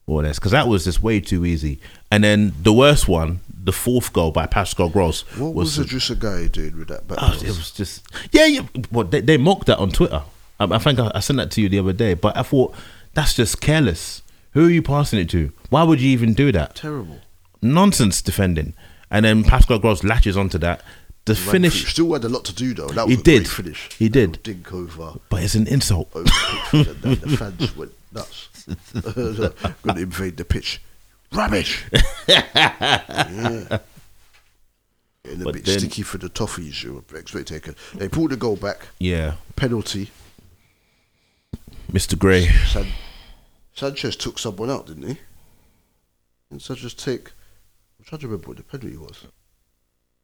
or 0.05 0.23
less, 0.23 0.37
because 0.39 0.51
that 0.51 0.67
was 0.67 0.83
just 0.83 1.01
way 1.01 1.19
too 1.19 1.45
easy. 1.45 1.79
And 2.11 2.23
then 2.23 2.53
the 2.61 2.73
worst 2.73 3.07
one, 3.07 3.39
the 3.63 3.71
fourth 3.71 4.11
goal 4.13 4.31
by 4.31 4.45
Pascal 4.45 4.89
Gross, 4.89 5.21
what 5.37 5.53
was, 5.53 5.77
the 5.77 5.83
Idrissa 5.85 6.19
guy 6.19 6.47
doing 6.47 6.77
with 6.77 6.89
that? 6.89 7.03
Oh, 7.09 7.33
it 7.41 7.47
was 7.47 7.71
just 7.71 8.05
yeah, 8.31 8.45
yeah. 8.45 8.61
Well, 8.91 9.05
they, 9.05 9.21
they 9.21 9.37
mocked 9.37 9.67
that 9.67 9.77
on 9.79 9.91
Twitter. 9.91 10.23
I, 10.59 10.65
I 10.65 10.77
think 10.79 10.99
I, 10.99 11.11
I 11.15 11.19
sent 11.19 11.37
that 11.37 11.51
to 11.51 11.61
you 11.61 11.69
the 11.69 11.79
other 11.79 11.93
day, 11.93 12.13
but 12.13 12.35
I 12.37 12.43
thought 12.43 12.75
that's 13.13 13.33
just 13.33 13.61
careless. 13.61 14.21
Who 14.51 14.67
are 14.67 14.69
you 14.69 14.81
passing 14.83 15.19
it 15.19 15.29
to? 15.31 15.51
Why 15.69 15.83
would 15.83 15.99
you 16.01 16.09
even 16.09 16.33
do 16.33 16.51
that? 16.51 16.75
Terrible. 16.75 17.19
Nonsense 17.61 18.21
defending. 18.21 18.73
And 19.09 19.25
then 19.25 19.43
Pascal 19.43 19.79
Gross 19.79 20.03
latches 20.03 20.35
onto 20.37 20.57
that. 20.59 20.81
The 21.25 21.33
Ran 21.35 21.51
finish, 21.51 21.89
still 21.89 22.11
had 22.11 22.25
a 22.25 22.29
lot 22.29 22.43
to 22.45 22.53
do 22.53 22.73
though. 22.73 22.89
That 22.89 23.07
He 23.07 23.13
was 23.15 23.21
a 23.21 23.23
did. 23.23 23.47
finish. 23.47 23.89
He 23.97 24.09
did. 24.09 24.43
Dink 24.43 24.73
over. 24.73 25.13
but 25.29 25.41
it's 25.41 25.55
an 25.55 25.67
insult. 25.67 26.09
over 26.13 26.29
and 26.73 26.85
then 27.01 27.15
the 27.21 27.37
fans 27.37 27.75
went 27.77 27.93
nuts. 28.11 28.49
Going 28.93 29.95
to 29.95 30.01
invade 30.01 30.37
the 30.37 30.45
pitch. 30.45 30.81
Rubbish. 31.31 31.83
yeah. 32.27 33.79
Getting 35.23 35.41
a 35.41 35.45
But 35.45 35.53
bit 35.53 35.65
then- 35.65 35.79
sticky 35.79 36.01
for 36.03 36.17
the 36.17 36.29
toffees. 36.29 36.83
You 36.83 37.03
expect 37.15 37.47
taken. 37.47 37.75
They 37.95 38.09
pulled 38.09 38.31
the 38.31 38.37
goal 38.37 38.55
back. 38.55 38.87
Yeah, 38.99 39.35
Penalty. 39.55 40.11
Mr. 41.91 42.17
Gray. 42.17 42.47
San- 42.67 42.91
Sanchez 43.73 44.15
took 44.15 44.37
someone 44.39 44.69
out, 44.69 44.87
didn't 44.87 45.07
he? 45.07 45.17
Didn't 46.49 46.63
Sanchez 46.63 46.93
take? 46.93 47.31
I'm 47.99 48.05
trying 48.05 48.19
to 48.21 48.27
remember 48.27 48.49
what 48.49 48.57
the 48.57 48.63
penalty 48.63 48.97
was. 48.97 49.25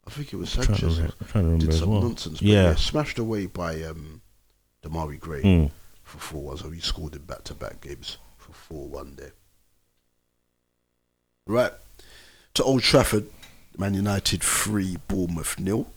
I 0.05 0.11
think 0.11 0.33
it 0.33 0.37
was 0.37 0.55
I'm 0.57 0.63
trying 0.65 0.77
to 0.79 0.91
Sanchez. 0.91 1.13
I'm 1.21 1.27
trying 1.27 1.43
to 1.43 1.49
remember 1.51 1.65
did 1.65 1.73
as 1.73 1.79
some 1.79 1.89
well. 1.91 2.01
nonsense. 2.01 2.39
But 2.39 2.47
Yeah. 2.47 2.63
yeah. 2.69 2.75
smashed 2.75 3.19
away 3.19 3.45
by 3.45 3.81
um, 3.83 4.21
Demarai 4.83 5.19
Gray 5.19 5.41
Mm. 5.43 5.71
for 6.03 6.17
four. 6.19 6.57
So 6.57 6.69
he 6.71 6.79
scored 6.79 7.15
in 7.15 7.21
back 7.21 7.43
to 7.45 7.53
back 7.53 7.81
games 7.81 8.17
for 8.69 8.87
one 8.87 9.15
day. 9.15 9.31
Right 11.47 11.71
to 12.53 12.63
Old 12.63 12.83
Trafford, 12.83 13.25
Man 13.77 13.95
United 13.95 14.43
three, 14.43 14.97
Bournemouth 15.07 15.59
nil. 15.59 15.91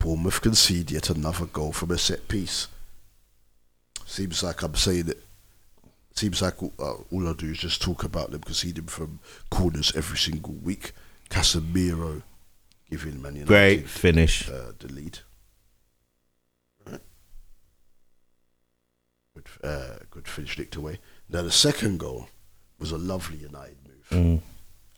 Bournemouth 0.00 0.40
concede 0.40 0.90
yet 0.90 1.08
another 1.08 1.46
goal 1.46 1.72
from 1.72 1.92
a 1.92 1.98
set 1.98 2.26
piece. 2.26 2.66
Seems 4.04 4.42
like 4.42 4.62
I'm 4.62 4.74
saying 4.74 5.08
it. 5.08 5.22
Seems 6.14 6.42
like 6.42 6.60
all, 6.62 6.72
uh, 6.78 6.94
all 7.10 7.28
I 7.28 7.32
do 7.32 7.46
is 7.50 7.58
just 7.58 7.80
talk 7.80 8.02
about 8.04 8.32
them 8.32 8.40
conceding 8.42 8.86
from 8.86 9.20
corners 9.50 9.92
every 9.94 10.18
single 10.18 10.54
week. 10.54 10.92
Casemiro 11.30 12.22
giving 12.90 13.22
Man 13.22 13.36
United 13.36 13.46
Great 13.48 13.88
finish. 13.88 14.48
uh, 14.50 14.72
the 14.78 14.92
lead. 14.92 15.20
Right. 16.84 17.00
Good, 19.34 19.46
uh, 19.64 19.96
good 20.10 20.28
finish 20.28 20.58
nicked 20.58 20.76
away. 20.76 20.98
Now 21.32 21.42
the 21.42 21.50
second 21.50 21.98
goal 21.98 22.28
was 22.78 22.92
a 22.92 22.98
lovely 22.98 23.38
United 23.38 23.76
move, 23.86 24.08
Mm. 24.10 24.40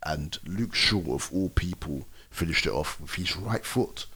and 0.04 0.38
Luke 0.46 0.74
Shaw 0.74 1.14
of 1.14 1.30
all 1.32 1.48
people 1.50 2.06
finished 2.30 2.66
it 2.66 2.72
off 2.72 3.00
with 3.00 3.14
his 3.14 3.36
right 3.36 3.64
foot, 3.64 4.06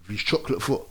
with 0.00 0.10
his 0.10 0.20
chocolate 0.20 0.62
foot. 0.62 0.82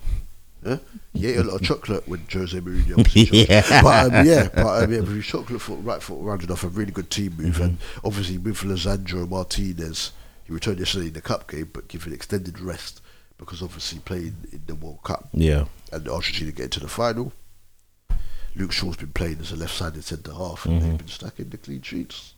Yeah? 0.65 0.77
He 1.13 1.27
ate 1.27 1.37
a 1.37 1.43
lot 1.43 1.55
of 1.61 1.61
chocolate 1.67 2.07
when 2.07 2.25
Jose 2.31 2.57
Mourinho 2.59 2.97
was 2.97 3.15
in 3.15 3.25
charge. 3.25 3.49
Yeah. 3.49 3.81
But 3.81 4.13
um, 4.13 4.25
yeah, 4.25 4.49
but 4.53 4.83
um, 4.83 4.91
yeah, 4.93 4.99
with 4.99 5.15
his 5.15 5.25
chocolate 5.25 5.61
foot, 5.61 5.79
right 5.81 6.01
foot 6.01 6.19
rounded 6.21 6.51
off 6.51 6.63
a 6.63 6.67
really 6.69 6.91
good 6.91 7.09
team 7.09 7.35
move, 7.37 7.59
and 7.61 7.77
obviously 8.03 8.37
with 8.37 8.57
Lisandro 8.61 9.27
Martinez, 9.29 10.11
he 10.45 10.51
returned 10.53 10.79
yesterday 10.79 11.07
in 11.07 11.13
the 11.13 11.21
cup 11.21 11.49
game, 11.49 11.69
but 11.71 11.87
given 11.87 12.11
extended 12.13 12.59
rest 12.59 12.99
because 13.37 13.61
obviously 13.61 13.99
playing 13.99 14.35
in 14.51 14.61
the 14.67 14.75
World 14.75 14.99
Cup 15.03 15.27
Yeah. 15.33 15.65
and 15.91 16.07
Argentina 16.07 16.51
get 16.51 16.71
to 16.71 16.79
the 16.79 16.87
final. 16.87 17.33
Luke 18.55 18.71
Shaw's 18.71 18.95
been 18.97 19.11
playing 19.13 19.39
as 19.41 19.51
a 19.51 19.55
left-sided 19.55 20.03
centre 20.03 20.33
half, 20.33 20.65
and 20.65 20.79
Mhm. 20.79 20.83
they've 20.85 20.97
been 20.97 21.07
stacking 21.07 21.49
the 21.49 21.57
clean 21.57 21.81
sheets. 21.81 22.33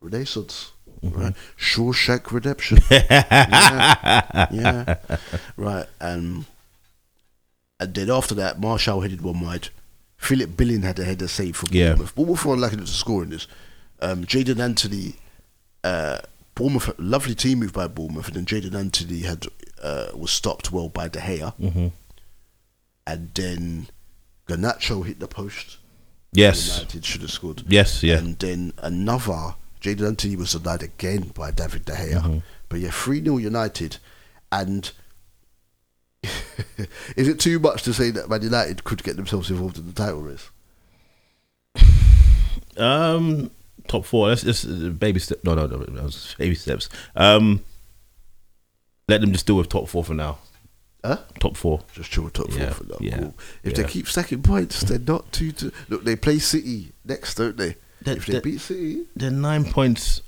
Renaissance, 0.00 0.72
Mhm. 1.02 1.16
right? 1.16 1.34
Shawshank 1.58 2.30
Redemption. 2.32 2.78
yeah, 2.90 4.46
yeah, 4.50 4.96
right. 5.56 5.86
And 6.00 6.44
and 7.80 7.94
then 7.94 8.10
after 8.10 8.34
that, 8.36 8.60
Martial 8.60 9.00
headed 9.00 9.22
one 9.22 9.40
wide. 9.40 9.68
Philip 10.16 10.56
Billing 10.56 10.82
had 10.82 10.98
a 11.00 11.04
header 11.04 11.26
save 11.28 11.56
for 11.56 11.66
Yeah. 11.70 11.90
Bournemouth. 11.94 12.14
Bournemouth 12.14 12.44
were 12.44 12.54
unlucky 12.54 12.76
to 12.76 12.86
score 12.86 13.24
in 13.24 13.30
this. 13.30 13.46
Um, 14.00 14.24
Jaidon 14.24 14.60
Anthony, 14.60 15.16
uh, 15.82 16.18
Bournemouth, 16.54 16.90
lovely 16.98 17.34
team 17.34 17.58
move 17.60 17.72
by 17.72 17.88
Bournemouth, 17.88 18.28
and 18.28 18.36
then 18.36 18.46
Jaidon 18.46 18.74
Anthony 18.74 19.20
had 19.22 19.46
uh, 19.82 20.12
was 20.14 20.30
stopped 20.30 20.70
well 20.70 20.88
by 20.88 21.08
De 21.08 21.18
Gea, 21.18 21.52
Mhm. 21.58 21.90
and 23.04 23.30
then 23.34 23.88
Garnacho 24.46 25.04
hit 25.04 25.20
the 25.20 25.28
post. 25.28 25.78
Yes. 26.32 26.78
United 26.78 27.04
should 27.04 27.20
have 27.22 27.30
scored. 27.30 27.62
Yes, 27.68 28.02
yeah. 28.02 28.18
And 28.18 28.38
then 28.38 28.72
another, 28.78 29.54
Jaidon 29.80 30.06
Anthony 30.08 30.36
was 30.36 30.52
denied 30.52 30.82
again 30.82 31.30
by 31.34 31.50
David 31.50 31.84
De 31.84 31.92
Gea. 31.92 32.20
Mhm. 32.22 32.42
But 32.68 32.80
yeah, 32.80 32.90
3 32.90 33.22
0 33.22 33.36
United. 33.36 33.98
And 34.50 34.90
is 37.16 37.28
it 37.28 37.38
too 37.40 37.58
much 37.58 37.82
to 37.82 37.92
say 37.92 38.10
that 38.10 38.28
Man 38.30 38.42
United 38.42 38.84
could 38.84 39.02
get 39.02 39.16
themselves 39.16 39.50
involved 39.50 39.78
in 39.78 39.86
the 39.86 39.92
title 39.92 40.22
race? 40.22 40.50
Um, 42.78 43.50
top 43.86 44.06
four. 44.06 44.28
That's 44.28 44.42
just 44.42 44.64
uh, 44.64 44.88
baby 44.88 45.20
step. 45.20 45.40
No, 45.44 45.54
no, 45.54 45.66
no. 45.66 46.08
Baby 46.38 46.54
steps. 46.54 46.88
Um, 47.14 47.62
let 49.08 49.20
them 49.20 49.32
just 49.32 49.46
deal 49.46 49.56
with 49.56 49.68
top 49.68 49.88
four 49.88 50.02
for 50.02 50.14
now. 50.14 50.38
Huh? 51.04 51.18
Top 51.40 51.56
four. 51.56 51.80
Just 51.92 52.10
chill 52.12 52.24
with 52.24 52.34
top 52.34 52.46
Yeah, 52.50 52.70
four 52.70 52.74
for 52.74 52.84
now. 52.92 52.96
yeah, 53.00 53.18
Cool. 53.18 53.34
If 53.64 53.72
yeah. 53.76 53.82
they 53.84 53.88
keep 53.90 54.06
stacking 54.06 54.42
points, 54.42 54.80
they're 54.82 54.98
not 55.00 55.32
too. 55.32 55.50
too 55.52 55.72
look, 55.88 56.04
they 56.04 56.14
play 56.16 56.38
City 56.38 56.92
next, 57.04 57.34
don't 57.36 57.56
they? 57.56 57.76
That- 58.02 58.18
if 58.18 58.26
they 58.26 58.40
beat 58.40 58.60
City, 58.60 59.04
They're 59.16 59.30
nine 59.30 59.64
points 59.64 60.22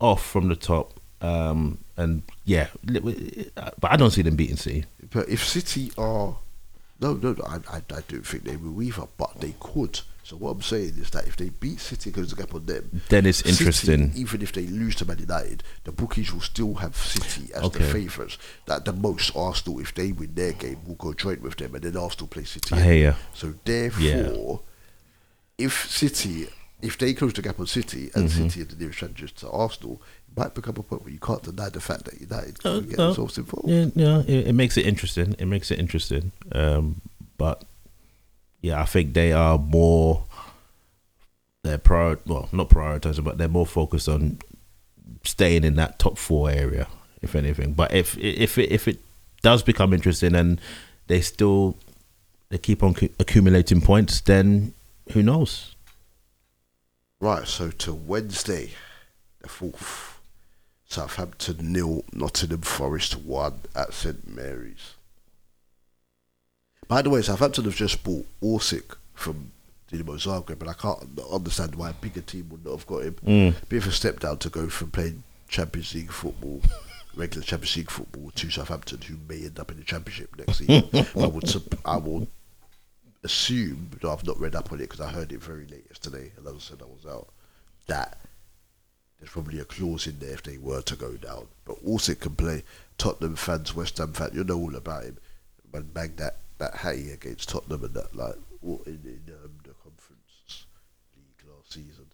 off 0.00 0.24
from 0.24 0.48
the 0.48 0.56
top. 0.56 0.98
Um, 1.20 1.78
and 1.96 2.22
yeah, 2.44 2.68
but 2.84 3.90
I 3.90 3.96
don't 3.96 4.10
see 4.10 4.22
them 4.22 4.36
beating 4.36 4.56
City. 4.56 4.84
but 5.10 5.28
if 5.28 5.44
City 5.46 5.92
are. 5.98 6.36
No, 7.00 7.14
no, 7.14 7.32
no 7.32 7.44
I, 7.46 7.56
I, 7.70 7.76
I 7.78 8.00
don't 8.08 8.26
think 8.26 8.44
they 8.44 8.56
will 8.56 8.82
either, 8.82 9.04
but 9.16 9.40
they 9.40 9.54
could. 9.58 10.00
So 10.30 10.36
what 10.36 10.50
I'm 10.52 10.62
saying 10.62 10.94
is 11.00 11.10
that 11.10 11.26
if 11.26 11.36
they 11.36 11.48
beat 11.48 11.80
City, 11.80 12.10
because 12.10 12.30
the 12.30 12.36
gap 12.36 12.54
on 12.54 12.64
them, 12.64 13.02
Then 13.08 13.26
it's 13.26 13.38
City, 13.38 13.50
interesting. 13.50 14.12
even 14.14 14.42
if 14.42 14.52
they 14.52 14.64
lose 14.64 14.94
to 14.96 15.04
Man 15.04 15.18
United, 15.18 15.64
the 15.82 15.90
bookies 15.90 16.32
will 16.32 16.40
still 16.40 16.74
have 16.74 16.94
City 16.96 17.52
as 17.52 17.68
the 17.72 17.80
favourites. 17.80 18.38
That 18.66 18.84
the 18.84 18.92
most 18.92 19.34
Arsenal, 19.34 19.80
if 19.80 19.92
they 19.92 20.12
win 20.12 20.34
their 20.36 20.52
game, 20.52 20.78
will 20.86 20.94
go 20.94 21.14
joint 21.14 21.42
with 21.42 21.56
them, 21.56 21.74
and 21.74 21.82
then 21.82 21.96
Arsenal 21.96 22.28
play 22.28 22.44
City. 22.44 22.76
I 22.76 22.80
hear. 22.80 23.16
So 23.34 23.54
therefore, 23.64 24.60
if 25.58 25.90
City, 25.90 26.46
if 26.80 26.96
they 26.96 27.12
close 27.12 27.32
the 27.32 27.42
gap 27.42 27.58
on 27.58 27.66
City, 27.66 28.12
and 28.14 28.28
Mhm. 28.28 28.30
City 28.52 28.60
are 28.62 28.66
the 28.66 28.76
nearest 28.76 29.00
challengers 29.00 29.32
to 29.32 29.50
Arsenal, 29.50 30.00
it 30.30 30.38
might 30.38 30.54
become 30.54 30.76
a 30.76 30.84
point 30.84 31.02
where 31.02 31.12
you 31.12 31.18
can't 31.18 31.42
deny 31.42 31.70
the 31.70 31.80
fact 31.80 32.04
that 32.04 32.20
United 32.20 32.56
Uh, 32.64 32.78
can 32.78 32.88
get 32.88 32.98
no. 32.98 33.06
themselves 33.06 33.36
involved. 33.36 33.68
Yeah, 33.68 33.86
yeah, 33.96 34.20
it, 34.20 34.46
it 34.46 34.52
makes 34.52 34.76
it 34.76 34.86
interesting. 34.86 35.34
It 35.40 35.46
makes 35.46 35.72
it 35.72 35.80
interesting. 35.80 36.30
Um, 36.52 37.00
but 37.36 37.64
yeah, 38.60 38.80
I 38.80 38.84
think 38.84 39.14
they 39.14 39.32
are 39.32 39.58
more. 39.58 40.24
They're 41.62 41.78
prior, 41.78 42.18
well, 42.26 42.48
not 42.52 42.70
prioritizing, 42.70 43.24
but 43.24 43.38
they're 43.38 43.48
more 43.48 43.66
focused 43.66 44.08
on 44.08 44.38
staying 45.24 45.64
in 45.64 45.74
that 45.76 45.98
top 45.98 46.16
four 46.18 46.50
area, 46.50 46.86
if 47.20 47.34
anything. 47.34 47.72
But 47.72 47.92
if 47.92 48.16
if 48.18 48.58
it, 48.58 48.70
if 48.70 48.88
it 48.88 48.98
does 49.42 49.62
become 49.62 49.92
interesting 49.92 50.34
and 50.34 50.60
they 51.06 51.20
still 51.20 51.76
they 52.48 52.58
keep 52.58 52.82
on 52.82 52.94
cu- 52.94 53.10
accumulating 53.18 53.80
points, 53.80 54.20
then 54.20 54.74
who 55.12 55.22
knows? 55.22 55.74
Right, 57.20 57.46
so 57.46 57.70
to 57.70 57.92
Wednesday, 57.92 58.70
the 59.40 59.48
fourth, 59.48 60.20
Southampton 60.88 61.72
nil, 61.72 62.04
Nottingham 62.12 62.62
Forest 62.62 63.16
one 63.16 63.60
at 63.74 63.92
St 63.92 64.26
Mary's. 64.26 64.94
By 66.90 67.02
the 67.02 67.10
way, 67.10 67.22
Southampton 67.22 67.66
have 67.66 67.76
just 67.76 68.02
bought 68.02 68.26
Orsic 68.42 68.96
from 69.14 69.52
Dinamo 69.92 70.18
Zagreb, 70.18 70.58
but 70.58 70.66
I 70.66 70.72
can't 70.72 71.20
understand 71.32 71.76
why 71.76 71.90
a 71.90 71.92
bigger 71.92 72.20
team 72.20 72.48
would 72.50 72.64
not 72.64 72.72
have 72.72 72.86
got 72.88 73.04
him. 73.04 73.14
Mm. 73.24 73.68
Bit 73.68 73.84
of 73.84 73.90
a 73.90 73.92
step 73.92 74.18
down 74.18 74.38
to 74.38 74.48
go 74.48 74.68
from 74.68 74.90
playing 74.90 75.22
Champions 75.46 75.94
League 75.94 76.10
football, 76.10 76.60
regular 77.14 77.44
Champions 77.44 77.76
League 77.76 77.92
football, 77.92 78.32
to 78.34 78.50
Southampton, 78.50 79.02
who 79.02 79.14
may 79.28 79.44
end 79.44 79.60
up 79.60 79.70
in 79.70 79.76
the 79.76 79.84
Championship 79.84 80.36
next 80.36 80.58
season. 80.58 80.82
I 81.16 81.26
would, 81.28 81.62
I 81.84 81.96
would 81.96 82.26
assume, 83.22 83.90
though 84.00 84.12
I've 84.12 84.26
not 84.26 84.40
read 84.40 84.56
up 84.56 84.72
on 84.72 84.78
it 84.78 84.90
because 84.90 85.00
I 85.00 85.12
heard 85.12 85.30
it 85.30 85.40
very 85.40 85.66
late 85.66 85.84
yesterday, 85.90 86.32
and 86.36 86.44
as 86.48 86.54
I 86.54 86.58
said, 86.58 86.82
I 86.82 86.86
was 86.86 87.06
out, 87.08 87.28
that 87.86 88.18
there's 89.20 89.30
probably 89.30 89.60
a 89.60 89.64
clause 89.64 90.08
in 90.08 90.18
there 90.18 90.32
if 90.32 90.42
they 90.42 90.58
were 90.58 90.82
to 90.82 90.96
go 90.96 91.12
down. 91.12 91.46
But 91.64 91.76
also 91.86 92.16
can 92.16 92.34
play 92.34 92.64
Tottenham 92.98 93.36
fans, 93.36 93.76
West 93.76 93.98
Ham 93.98 94.12
fans, 94.12 94.34
you 94.34 94.42
know 94.42 94.58
all 94.58 94.74
about 94.74 95.04
him. 95.04 95.18
Man 95.72 95.88
bang 95.94 96.14
that 96.16 96.38
that 96.60 96.76
hattie 96.76 97.10
against 97.10 97.48
Tottenham 97.48 97.82
and 97.84 97.94
that 97.94 98.14
like 98.14 98.34
in, 98.62 99.00
in 99.04 99.22
um, 99.42 99.50
the 99.64 99.72
conference 99.82 100.66
league 101.16 101.50
last 101.50 101.72
season. 101.72 102.06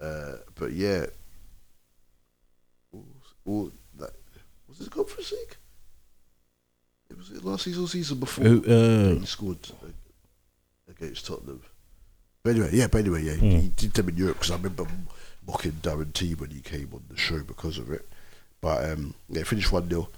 Uh, 0.00 0.36
but 0.54 0.72
yeah, 0.72 1.06
all, 2.92 3.04
all 3.44 3.70
that 3.98 4.10
was 4.68 4.80
it 4.80 4.90
conference 4.90 5.32
league? 5.32 5.56
It 7.10 7.16
was 7.18 7.30
it 7.30 7.44
last 7.44 7.64
season, 7.64 7.84
or 7.84 7.88
season 7.88 8.18
before. 8.18 8.44
Uh, 8.46 9.14
he 9.18 9.26
scored 9.26 9.58
against 10.88 11.26
Tottenham. 11.26 11.60
But 12.42 12.50
anyway, 12.50 12.70
yeah. 12.72 12.86
But 12.88 12.98
anyway, 12.98 13.22
yeah, 13.22 13.34
Hmm. 13.34 13.50
he 13.60 13.68
did 13.76 13.92
them 13.92 14.08
in 14.08 14.16
Europe 14.16 14.36
because 14.38 14.50
I 14.52 14.56
remember 14.56 14.86
mocking 15.46 15.72
Darren 15.82 16.12
T 16.12 16.34
when 16.34 16.50
he 16.50 16.60
came 16.60 16.90
on 16.92 17.02
the 17.08 17.16
show 17.16 17.40
because 17.42 17.78
of 17.78 17.90
it. 17.90 18.08
But 18.60 18.90
um, 18.90 19.14
yeah, 19.28 19.42
finished 19.44 19.70
one 19.72 19.88
0 19.88 20.08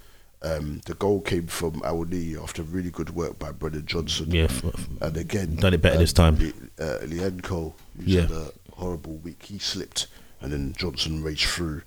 um, 0.42 0.80
The 0.86 0.94
goal 0.94 1.20
came 1.20 1.46
from 1.46 1.80
Awoniyi 1.82 2.40
after 2.42 2.62
really 2.62 2.90
good 2.90 3.10
work 3.10 3.38
by 3.38 3.52
Brennan 3.52 3.86
Johnson. 3.86 4.30
Yeah, 4.30 4.44
f- 4.44 4.88
and 5.00 5.16
again 5.16 5.56
done 5.56 5.74
it 5.74 5.82
better 5.82 5.96
um, 5.96 6.00
this 6.00 6.12
time. 6.12 6.34
Uh, 6.78 6.98
Lyanco, 7.02 7.72
who's 7.96 8.06
Yeah. 8.06 8.20
had 8.22 8.30
a 8.30 8.52
horrible 8.72 9.14
week, 9.16 9.42
he 9.44 9.58
slipped, 9.58 10.06
and 10.40 10.52
then 10.52 10.74
Johnson 10.78 11.22
raced 11.22 11.44
through. 11.46 11.82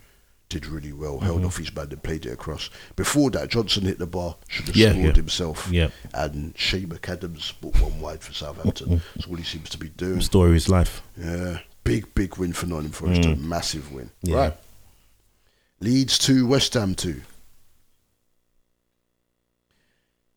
Did 0.50 0.66
really 0.66 0.92
well, 0.92 1.20
held 1.22 1.44
Mhm. 1.44 1.46
off 1.46 1.56
his 1.56 1.74
man 1.74 1.88
and 1.92 2.04
played 2.04 2.26
it 2.26 2.34
across. 2.34 2.70
Before 2.98 3.30
that, 3.32 3.48
Johnson 3.52 3.84
hit 3.86 4.00
the 4.00 4.06
bar, 4.06 4.36
should 4.50 4.66
have 4.68 4.76
Yeah, 4.76 4.90
scored 4.92 5.06
yeah. 5.06 5.14
himself. 5.14 5.70
Yeah. 5.72 5.88
And 6.14 6.54
Che 6.56 6.86
Adams 7.08 7.54
put 7.62 7.80
one 7.82 8.02
wide 8.02 8.22
for 8.22 8.34
Southampton. 8.34 9.02
That's 9.16 9.28
all 9.30 9.38
he 9.38 9.46
seems 9.46 9.70
to 9.70 9.78
be 9.78 9.88
doing. 9.88 10.20
Story 10.20 10.50
of 10.50 10.56
his 10.56 10.68
life. 10.68 11.02
Yeah. 11.18 11.60
Big, 11.86 12.14
big 12.16 12.36
win 12.36 12.52
for 12.52 12.66
Nottingham 12.66 12.92
Forest. 12.92 13.22
A 13.22 13.28
Mm. 13.30 13.44
massive 13.44 13.94
win. 13.94 14.10
Right. 14.28 14.54
Leeds 15.80 16.18
to 16.20 16.46
West 16.46 16.74
Ham 16.74 16.96
2. 16.96 17.22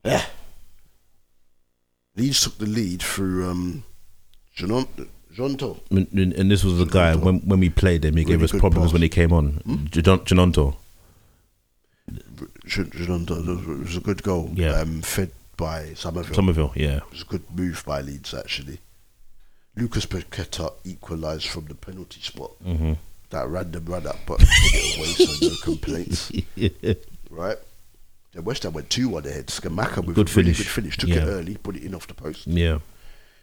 Yeah. 0.05 0.24
Leeds 2.16 2.43
took 2.44 2.59
the 2.59 2.66
lead 2.66 3.02
through 3.02 3.51
um, 3.51 3.85
Gnonto. 4.59 5.78
And, 5.90 6.51
this 6.51 6.62
was 6.62 6.78
the 6.78 6.85
guy 6.85 7.16
when 7.16 7.40
when 7.40 7.59
we 7.60 7.70
played 7.70 8.05
him, 8.05 8.16
he 8.16 8.24
gave 8.24 8.43
us 8.43 8.52
problems 8.52 8.89
pass. 8.89 8.93
when 8.93 9.02
he 9.02 9.09
came 9.09 9.32
on. 9.32 9.60
Gnonto. 9.66 10.76
Jan- 12.66 12.90
it 12.94 13.78
was 13.81 13.97
a 13.97 14.01
good 14.01 14.22
goal. 14.22 14.51
Yeah. 14.55 14.81
Um, 14.81 15.02
fed 15.02 15.31
by 15.56 15.94
Summerville. 15.94 16.35
Summerville, 16.35 16.72
yeah. 16.76 16.97
It 16.98 17.10
was 17.10 17.22
a 17.22 17.26
good 17.26 17.43
move 17.55 17.82
by 17.86 18.01
Leeds, 18.01 18.35
actually. 18.35 18.78
Lucas 19.76 20.06
Paqueta 20.06 20.72
equalised 20.85 21.48
from 21.48 21.66
the 21.66 21.74
penalty 21.74 22.20
spot. 22.20 22.52
Mhm. 22.64 22.97
That 23.31 23.48
random 23.48 23.85
run 23.86 24.06
up, 24.06 24.18
but 24.26 24.39
put 24.39 24.48
it 24.48 24.98
away, 24.98 25.06
so 25.06 25.48
no 25.48 25.55
complaints. 25.62 26.31
right? 27.31 27.59
Then 28.35 28.44
West 28.44 28.65
Ham 28.65 28.73
went 28.73 28.90
2 28.90 29.09
1 29.09 29.27
ahead. 29.27 29.47
Scamacca 29.47 30.05
with 30.05 30.16
Good 30.16 30.31
a 30.31 30.35
really 30.35 30.52
good 30.52 30.66
finish. 30.66 30.97
Took 30.97 31.09
Yeah. 31.11 31.16
it 31.23 31.27
early, 31.28 31.56
put 31.56 31.77
it 31.77 31.82
in 31.85 31.94
off 31.94 32.06
the 32.06 32.15
post. 32.15 32.47
Yeah. 32.47 32.78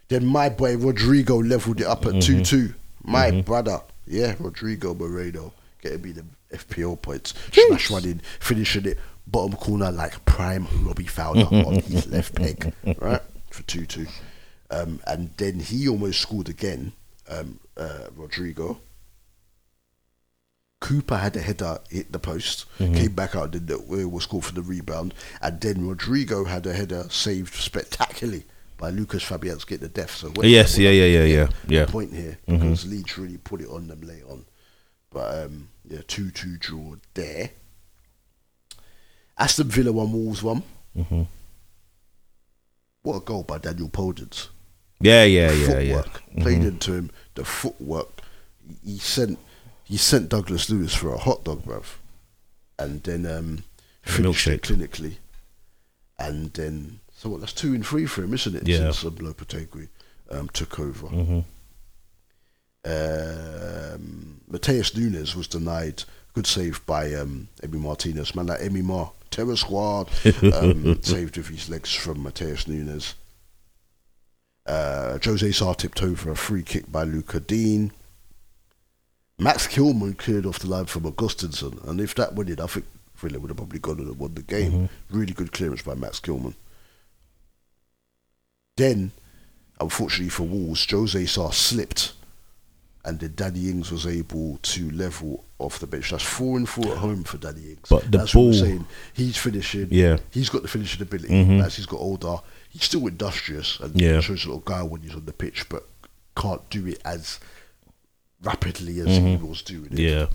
Then 0.08 0.26
my 0.26 0.48
boy 0.50 0.76
Rodrigo 0.76 1.36
levelled 1.42 1.80
it 1.80 1.86
up 1.86 2.04
at 2.06 2.12
Mhm. 2.14 2.22
2 2.22 2.44
2. 2.44 2.74
My 3.02 3.30
Mhm. 3.30 3.44
brother, 3.44 3.80
yeah, 4.06 4.34
Rodrigo 4.38 4.94
Moreno, 4.94 5.52
getting 5.82 6.02
me 6.02 6.12
the 6.12 6.24
FPL 6.50 6.96
points. 6.96 7.32
Smash 7.52 7.90
one 7.90 8.04
in, 8.04 8.20
finishing 8.38 8.84
it 8.84 8.98
bottom 9.26 9.56
corner 9.56 9.90
like 9.90 10.22
prime 10.26 10.66
Robbie 10.84 11.06
Fowler 11.06 11.46
on 11.66 11.76
his 11.80 12.06
left 12.08 12.34
peg, 12.34 12.72
right? 12.98 13.22
For 13.50 13.62
2 13.62 13.86
2. 13.86 14.06
Um, 14.70 15.00
and 15.06 15.30
then 15.38 15.60
he 15.60 15.88
almost 15.88 16.20
scored 16.20 16.48
again, 16.48 16.92
um, 17.28 17.58
uh, 17.76 18.08
Rodrigo. 18.14 18.78
Cooper 20.82 21.16
had 21.16 21.36
a 21.36 21.40
header 21.40 21.78
hit 21.90 22.10
the 22.10 22.18
post, 22.18 22.64
Mhm. 22.80 22.96
came 22.96 23.12
back 23.14 23.36
out, 23.36 23.52
did 23.52 23.68
the 23.68 23.76
uh, 23.78 24.08
was 24.08 24.24
scored 24.24 24.44
for 24.44 24.52
the 24.52 24.62
rebound, 24.62 25.14
and 25.40 25.60
then 25.60 25.86
Rodrigo 25.86 26.44
had 26.44 26.66
a 26.66 26.72
header 26.74 27.06
saved 27.08 27.54
spectacularly 27.54 28.44
by 28.78 28.90
Lukasz 28.90 29.22
Fabianski 29.24 29.68
get 29.68 29.80
the 29.80 29.88
death. 29.88 30.10
So 30.16 30.32
Yes, 30.42 30.76
yeah, 30.76 30.90
yeah, 30.90 31.04
yeah, 31.06 31.24
yeah, 31.24 31.48
yeah. 31.68 31.86
Point 31.86 32.12
here 32.12 32.36
Mhm. 32.48 32.58
because 32.60 32.84
Leeds 32.86 33.16
really 33.16 33.38
put 33.38 33.60
it 33.60 33.68
on 33.68 33.86
them 33.86 34.00
late 34.00 34.24
on, 34.28 34.44
but 35.10 35.44
um, 35.44 35.68
yeah, 35.88 36.00
two 36.08 36.32
two 36.32 36.56
draw 36.58 36.96
there. 37.14 37.50
Aston 39.38 39.68
Villa 39.68 39.92
won, 39.92 40.12
Wolves 40.12 40.42
won. 40.42 40.62
Mhm. 40.96 41.26
What 43.02 43.16
a 43.16 43.20
goal 43.20 43.44
by 43.44 43.58
Daniel 43.58 43.88
Podence. 43.88 44.48
Yeah, 45.00 45.24
yeah, 45.24 45.52
yeah, 45.52 45.78
yeah. 45.78 46.02
footwork 46.02 46.22
played 46.40 46.62
into 46.64 46.92
him. 46.94 47.10
The 47.34 47.44
footwork. 47.44 48.20
He 48.84 48.98
sent 48.98 49.38
he 49.92 49.98
sent 49.98 50.30
Douglas 50.30 50.70
Luiz 50.70 50.94
for 50.94 51.12
a 51.12 51.18
hot 51.18 51.44
dog, 51.44 51.64
bruv, 51.64 51.96
and 52.78 53.02
then 53.02 53.26
um, 53.26 53.62
finished 54.00 54.46
it 54.46 54.62
clinically. 54.62 55.16
And 56.18 56.50
then 56.54 57.00
so 57.14 57.28
what? 57.28 57.40
That's 57.40 57.52
two 57.52 57.74
and 57.74 57.86
three 57.86 58.06
for 58.06 58.22
him, 58.24 58.32
isn't 58.32 58.56
it? 58.56 58.66
Yeah. 58.66 58.90
Since 58.90 59.04
Lopetegui 59.18 59.88
um, 60.30 60.48
took 60.48 60.80
over. 60.80 61.08
Mhm. 61.08 61.44
Um, 62.86 64.40
Matheus 64.50 64.96
Nunes 64.96 65.36
was 65.36 65.46
denied. 65.46 66.04
Good 66.32 66.46
save 66.46 66.84
by 66.86 67.12
um, 67.12 67.48
Emi 67.62 67.78
Martinez. 67.78 68.34
Man, 68.34 68.46
like 68.46 68.60
Emi 68.60 68.82
Mar, 68.82 69.12
terror 69.30 69.56
squad, 69.56 70.08
um, 70.54 71.02
saved 71.02 71.36
with 71.36 71.48
his 71.48 71.68
legs 71.68 71.92
from 71.94 72.24
Matheus 72.24 72.66
Nunes. 72.66 73.14
Uh, 74.64 75.18
José 75.20 75.52
Sá 75.54 75.74
tipped 75.74 76.02
over 76.02 76.30
a 76.30 76.36
free 76.36 76.62
kick 76.62 76.90
by 76.90 77.04
Lucas 77.04 77.42
Digne. 77.42 77.90
Max 79.38 79.66
Kilman 79.66 80.16
cleared 80.16 80.46
off 80.46 80.58
the 80.60 80.68
line 80.68 80.86
from 80.86 81.02
Augustinsson, 81.02 81.86
and 81.88 82.00
if 82.00 82.14
that 82.16 82.34
went 82.34 82.50
in, 82.50 82.60
I 82.60 82.66
think 82.66 82.86
Villa 83.16 83.38
would 83.40 83.50
have 83.50 83.56
probably 83.56 83.78
gone 83.78 83.98
and 83.98 84.18
won 84.18 84.34
the 84.34 84.42
game. 84.42 84.72
Mhm. 84.72 84.88
Really 85.10 85.32
good 85.32 85.52
clearance 85.52 85.82
by 85.82 85.94
Max 85.94 86.20
Kilman. 86.20 86.54
Then, 88.76 89.12
unfortunately 89.80 90.28
for 90.30 90.44
Wolves, 90.44 90.86
José 90.86 91.28
Sá 91.28 91.50
slipped, 91.50 92.12
and 93.04 93.18
then 93.20 93.32
Danny 93.34 93.68
Ings 93.68 93.90
was 93.90 94.06
able 94.06 94.58
to 94.62 94.90
level 94.90 95.44
off 95.58 95.78
the 95.78 95.86
bench. 95.86 96.10
That's 96.10 96.22
four 96.22 96.56
and 96.56 96.68
four 96.68 96.92
at 96.92 96.98
home 96.98 97.24
for 97.24 97.38
Danny 97.38 97.70
Ings. 97.70 97.88
But 97.88 98.04
the 98.10 98.18
That's 98.18 98.34
what 98.34 98.42
we're 98.46 98.50
ball- 98.52 98.60
saying. 98.60 98.86
He's 99.12 99.36
finishing. 99.36 99.88
Yeah. 99.90 100.18
He's 100.30 100.48
got 100.48 100.62
the 100.62 100.68
finishing 100.68 101.02
ability. 101.02 101.32
Mhm. 101.32 101.64
As 101.64 101.76
he's 101.76 101.86
got 101.86 102.00
older, 102.00 102.36
he's 102.70 102.84
still 102.84 103.06
industrious 103.06 103.78
and 103.80 104.00
Yeah. 104.00 104.20
shows 104.20 104.44
a 104.44 104.48
little 104.48 104.60
guy 104.60 104.82
when 104.82 105.02
he's 105.02 105.14
on 105.14 105.24
the 105.26 105.32
pitch, 105.32 105.68
but 105.68 105.86
can't 106.36 106.68
do 106.70 106.86
it 106.86 107.00
as 107.04 107.38
rapidly 108.42 109.00
as 109.00 109.06
he 109.08 109.20
Mhm. 109.36 109.42
was 109.48 109.62
doing 109.62 109.88
it. 109.92 109.98
Yeah. 109.98 110.26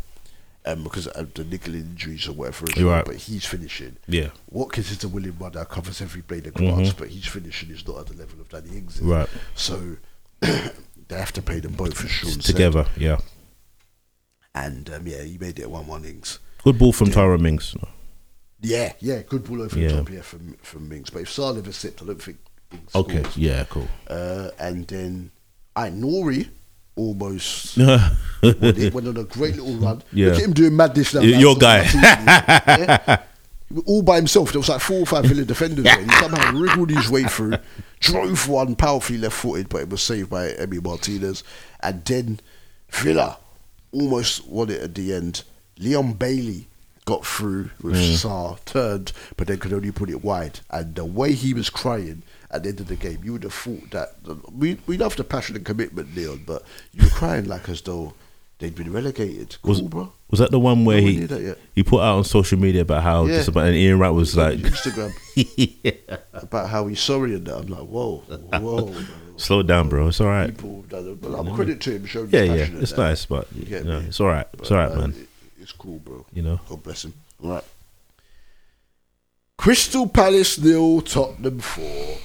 Um, 0.65 0.83
because 0.83 1.07
of 1.07 1.33
the 1.33 1.43
niggling 1.45 1.81
injuries 1.81 2.27
or 2.27 2.33
whatever. 2.33 2.65
As 2.69 2.75
well, 2.83 2.93
right. 2.95 3.05
But 3.05 3.15
he's 3.15 3.45
finishing. 3.45 3.95
Yeah. 4.07 4.31
Watkins 4.49 4.91
is 4.91 4.97
the 4.97 5.07
willing 5.07 5.37
runner, 5.39 5.63
covers 5.65 6.01
every 6.01 6.21
blade 6.21 6.45
of 6.47 6.55
grass, 6.55 6.89
Mhm. 6.91 6.97
but 6.97 7.09
his 7.09 7.25
finishing 7.25 7.69
is 7.69 7.87
not 7.87 7.99
at 7.99 8.07
the 8.07 8.13
level 8.15 8.41
of 8.41 8.49
Danny 8.49 8.77
Ings. 8.77 8.99
Right. 9.01 9.29
So 9.55 9.95
they 10.41 11.17
have 11.17 11.31
to 11.33 11.41
pay 11.41 11.59
them 11.61 11.73
both 11.73 11.93
for 11.93 12.07
said. 12.09 12.41
Together, 12.41 12.85
yeah. 12.97 13.19
And 14.53 14.89
um, 14.89 15.07
yeah, 15.07 15.23
he 15.23 15.37
made 15.37 15.59
it 15.59 15.69
one 15.69 15.87
one 15.87 16.03
Ings. 16.05 16.39
Good 16.63 16.77
ball 16.79 16.91
from 16.91 17.11
Tyrone 17.11 17.41
Mings. 17.43 17.75
Yeah, 18.59 18.93
yeah, 18.99 19.21
good 19.21 19.43
ball 19.45 19.61
over 19.61 19.79
Yeah. 19.79 19.89
the 19.89 19.97
top 19.97 20.09
here 20.09 20.23
from 20.23 20.57
from 20.63 20.89
Mings. 20.89 21.09
But 21.09 21.21
if 21.23 21.31
Sá 21.31 21.51
never 21.53 21.71
slipped, 21.71 22.01
I 22.01 22.05
don't 22.07 22.21
think. 22.21 22.37
Ings 22.73 22.93
Okay, 22.95 23.21
scores. 23.21 23.37
yeah, 23.37 23.63
cool. 23.69 23.87
Uh, 24.09 24.49
and 24.59 24.85
then 24.87 25.31
I 25.75 25.89
Nori 25.89 26.49
almost 26.97 27.77
it, 28.41 28.93
went 28.93 29.07
on 29.07 29.17
a 29.17 29.23
great 29.23 29.55
little 29.55 29.75
run. 29.75 30.01
Yeah. 30.11 30.27
Look 30.27 30.35
at 30.39 30.43
him 30.43 30.53
doing 30.53 30.75
madness 30.75 31.13
now. 31.13 31.21
Your 31.21 31.55
guy. 31.55 31.87
Yeah. 32.67 33.23
All 33.85 34.01
by 34.01 34.15
himself. 34.15 34.53
There 34.53 34.59
was 34.59 34.69
like 34.69 34.79
four 34.79 34.99
or 35.01 35.05
five 35.05 35.25
Villa 35.25 35.43
defenders 35.43 35.83
there. 35.83 36.01
He 36.01 36.09
somehow 36.11 36.57
wriggled 36.57 36.89
his 36.89 37.09
way 37.09 37.23
through, 37.25 37.55
drove 37.99 38.47
one 38.47 38.75
powerfully 38.77 39.19
left 39.19 39.35
footed, 39.35 39.67
but 39.67 39.81
it 39.81 39.89
was 39.89 40.01
saved 40.01 40.29
by 40.29 40.51
Emi 40.53 40.81
Martinez. 40.81 41.43
And 41.81 42.05
then 42.05 42.39
Villa 42.89 43.37
almost 43.91 44.47
won 44.47 44.69
it 44.69 44.81
at 44.81 44.95
the 44.95 45.13
end. 45.13 45.43
Leon 45.79 46.13
Bailey 46.13 46.67
got 47.03 47.25
through 47.25 47.69
with 47.81 47.95
Mm. 47.95 48.15
Sá, 48.15 48.55
turned, 48.65 49.11
but 49.35 49.47
then 49.47 49.57
could 49.57 49.73
only 49.73 49.91
put 49.91 50.09
it 50.09 50.23
wide. 50.23 50.61
And 50.69 50.95
the 50.95 51.03
way 51.03 51.33
he 51.33 51.53
was 51.53 51.69
crying 51.69 52.23
at 52.51 52.63
the 52.63 52.69
end 52.69 52.79
of 52.79 52.87
the 52.87 52.95
game, 52.95 53.19
you 53.23 53.33
would 53.33 53.43
have 53.43 53.53
thought 53.53 53.89
that 53.91 54.15
we 54.51 54.77
we 54.87 54.97
love 54.97 55.15
the 55.15 55.23
passion 55.23 55.55
and 55.55 55.65
commitment, 55.65 56.15
Leon, 56.15 56.43
but 56.45 56.63
you 56.93 57.03
were 57.03 57.09
crying 57.09 57.45
like 57.45 57.67
as 57.69 57.81
though 57.81 58.13
they'd 58.59 58.73
been 58.75 58.91
relegated. 58.91 59.55
Cool, 59.61 59.69
Was, 59.69 59.81
bro. 59.81 60.13
was 60.31 60.39
that 60.39 60.49
the 60.51 60.59
one 60.59 60.83
where 60.85 61.01
No 61.01 61.07
he 61.07 61.53
he 61.75 61.83
put 61.83 62.01
out 62.01 62.17
on 62.17 62.23
social 62.23 62.57
media 62.57 62.81
about 62.81 63.03
how 63.03 63.25
Yeah. 63.25 63.37
disappointed 63.37 63.67
and 63.69 63.77
Ian 63.77 63.99
Wright 63.99 64.13
was 64.13 64.35
like 64.35 64.57
Instagram 64.59 65.13
about 66.33 66.69
how 66.69 66.87
he's 66.87 66.99
sorry 67.01 67.35
and 67.35 67.45
that. 67.45 67.57
I'm 67.57 67.67
like, 67.67 67.81
whoa, 67.87 68.17
whoa. 68.59 68.95
Slow 69.37 69.61
down, 69.61 69.87
bro. 69.89 70.07
It's 70.07 70.19
all 70.19 70.27
right. 70.27 70.47
People, 70.47 70.83
but 70.89 71.35
I'm 71.37 71.53
credit 71.53 71.79
to 71.81 71.91
him 71.91 72.05
showing 72.07 72.29
Yeah, 72.31 72.43
yeah, 72.43 72.67
it's 72.81 72.91
that. 72.91 72.97
nice, 72.97 73.25
but 73.27 73.47
You 73.53 73.83
know, 73.83 73.99
it's 73.99 74.19
all 74.19 74.27
right. 74.27 74.47
It's 74.53 74.71
all 74.71 74.77
right, 74.77 74.91
uh, 74.91 74.95
man. 74.99 75.27
It's 75.61 75.73
cool, 75.73 75.99
bro. 75.99 76.25
You 76.33 76.41
know. 76.41 76.59
God 76.69 76.81
bless 76.81 77.05
him. 77.05 77.13
All 77.43 77.51
right. 77.51 77.63
Crystal 79.57 80.07
Palace 80.07 80.57
nil, 80.59 81.01
Tottenham 81.01 81.59
four. 81.59 82.17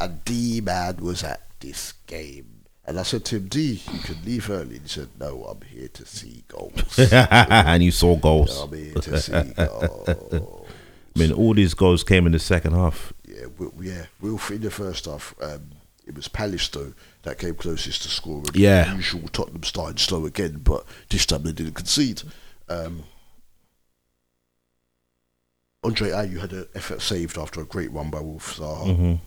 And 0.00 0.24
D 0.24 0.60
man 0.60 0.96
was 0.96 1.22
at 1.22 1.42
this 1.60 1.92
game. 2.06 2.64
And 2.86 3.00
I 3.00 3.02
said 3.02 3.24
to 3.26 3.36
him, 3.36 3.48
D, 3.48 3.80
you 3.90 3.98
can 4.00 4.22
leave 4.24 4.50
early. 4.50 4.76
And 4.76 4.82
he 4.82 4.88
said, 4.88 5.08
No, 5.18 5.44
I'm 5.44 5.60
here 5.66 5.88
to 5.88 6.04
see 6.04 6.44
goals. 6.48 6.98
and 7.12 7.82
you 7.82 7.90
saw 7.90 8.16
goals. 8.16 8.60
I'm 8.60 8.72
here 8.72 8.94
to 8.94 9.20
see 9.20 9.32
goals. 9.56 10.08
I 11.16 11.18
mean, 11.18 11.32
all 11.32 11.54
these 11.54 11.74
goals 11.74 12.04
came 12.04 12.26
in 12.26 12.32
the 12.32 12.38
second 12.38 12.74
half. 12.74 13.12
Yeah, 13.26 13.46
we, 13.56 13.88
yeah. 13.88 14.06
We'll 14.20 14.40
in 14.50 14.60
the 14.60 14.70
first 14.70 15.06
half. 15.06 15.34
Um, 15.40 15.70
it 16.06 16.14
was 16.14 16.28
Palace 16.28 16.68
though 16.68 16.92
that 17.22 17.38
came 17.38 17.54
closest 17.54 18.02
to 18.02 18.08
scoring. 18.08 18.44
Yeah. 18.52 18.94
usual 18.94 19.28
Tottenham 19.28 19.62
started 19.62 19.98
slow 19.98 20.26
again, 20.26 20.60
but 20.62 20.84
this 21.08 21.24
time 21.24 21.44
they 21.44 21.52
didn't 21.52 21.74
concede. 21.74 22.22
Um, 22.68 23.04
Andre 25.84 26.10
Ayew 26.10 26.40
had 26.40 26.52
an 26.52 26.66
effort 26.74 27.02
saved 27.02 27.36
after 27.38 27.60
a 27.60 27.64
great 27.64 27.92
run 27.92 28.10
by 28.10 28.20
Wilf 28.20 28.56
Zaha. 28.56 28.86
Mhm. 28.86 29.20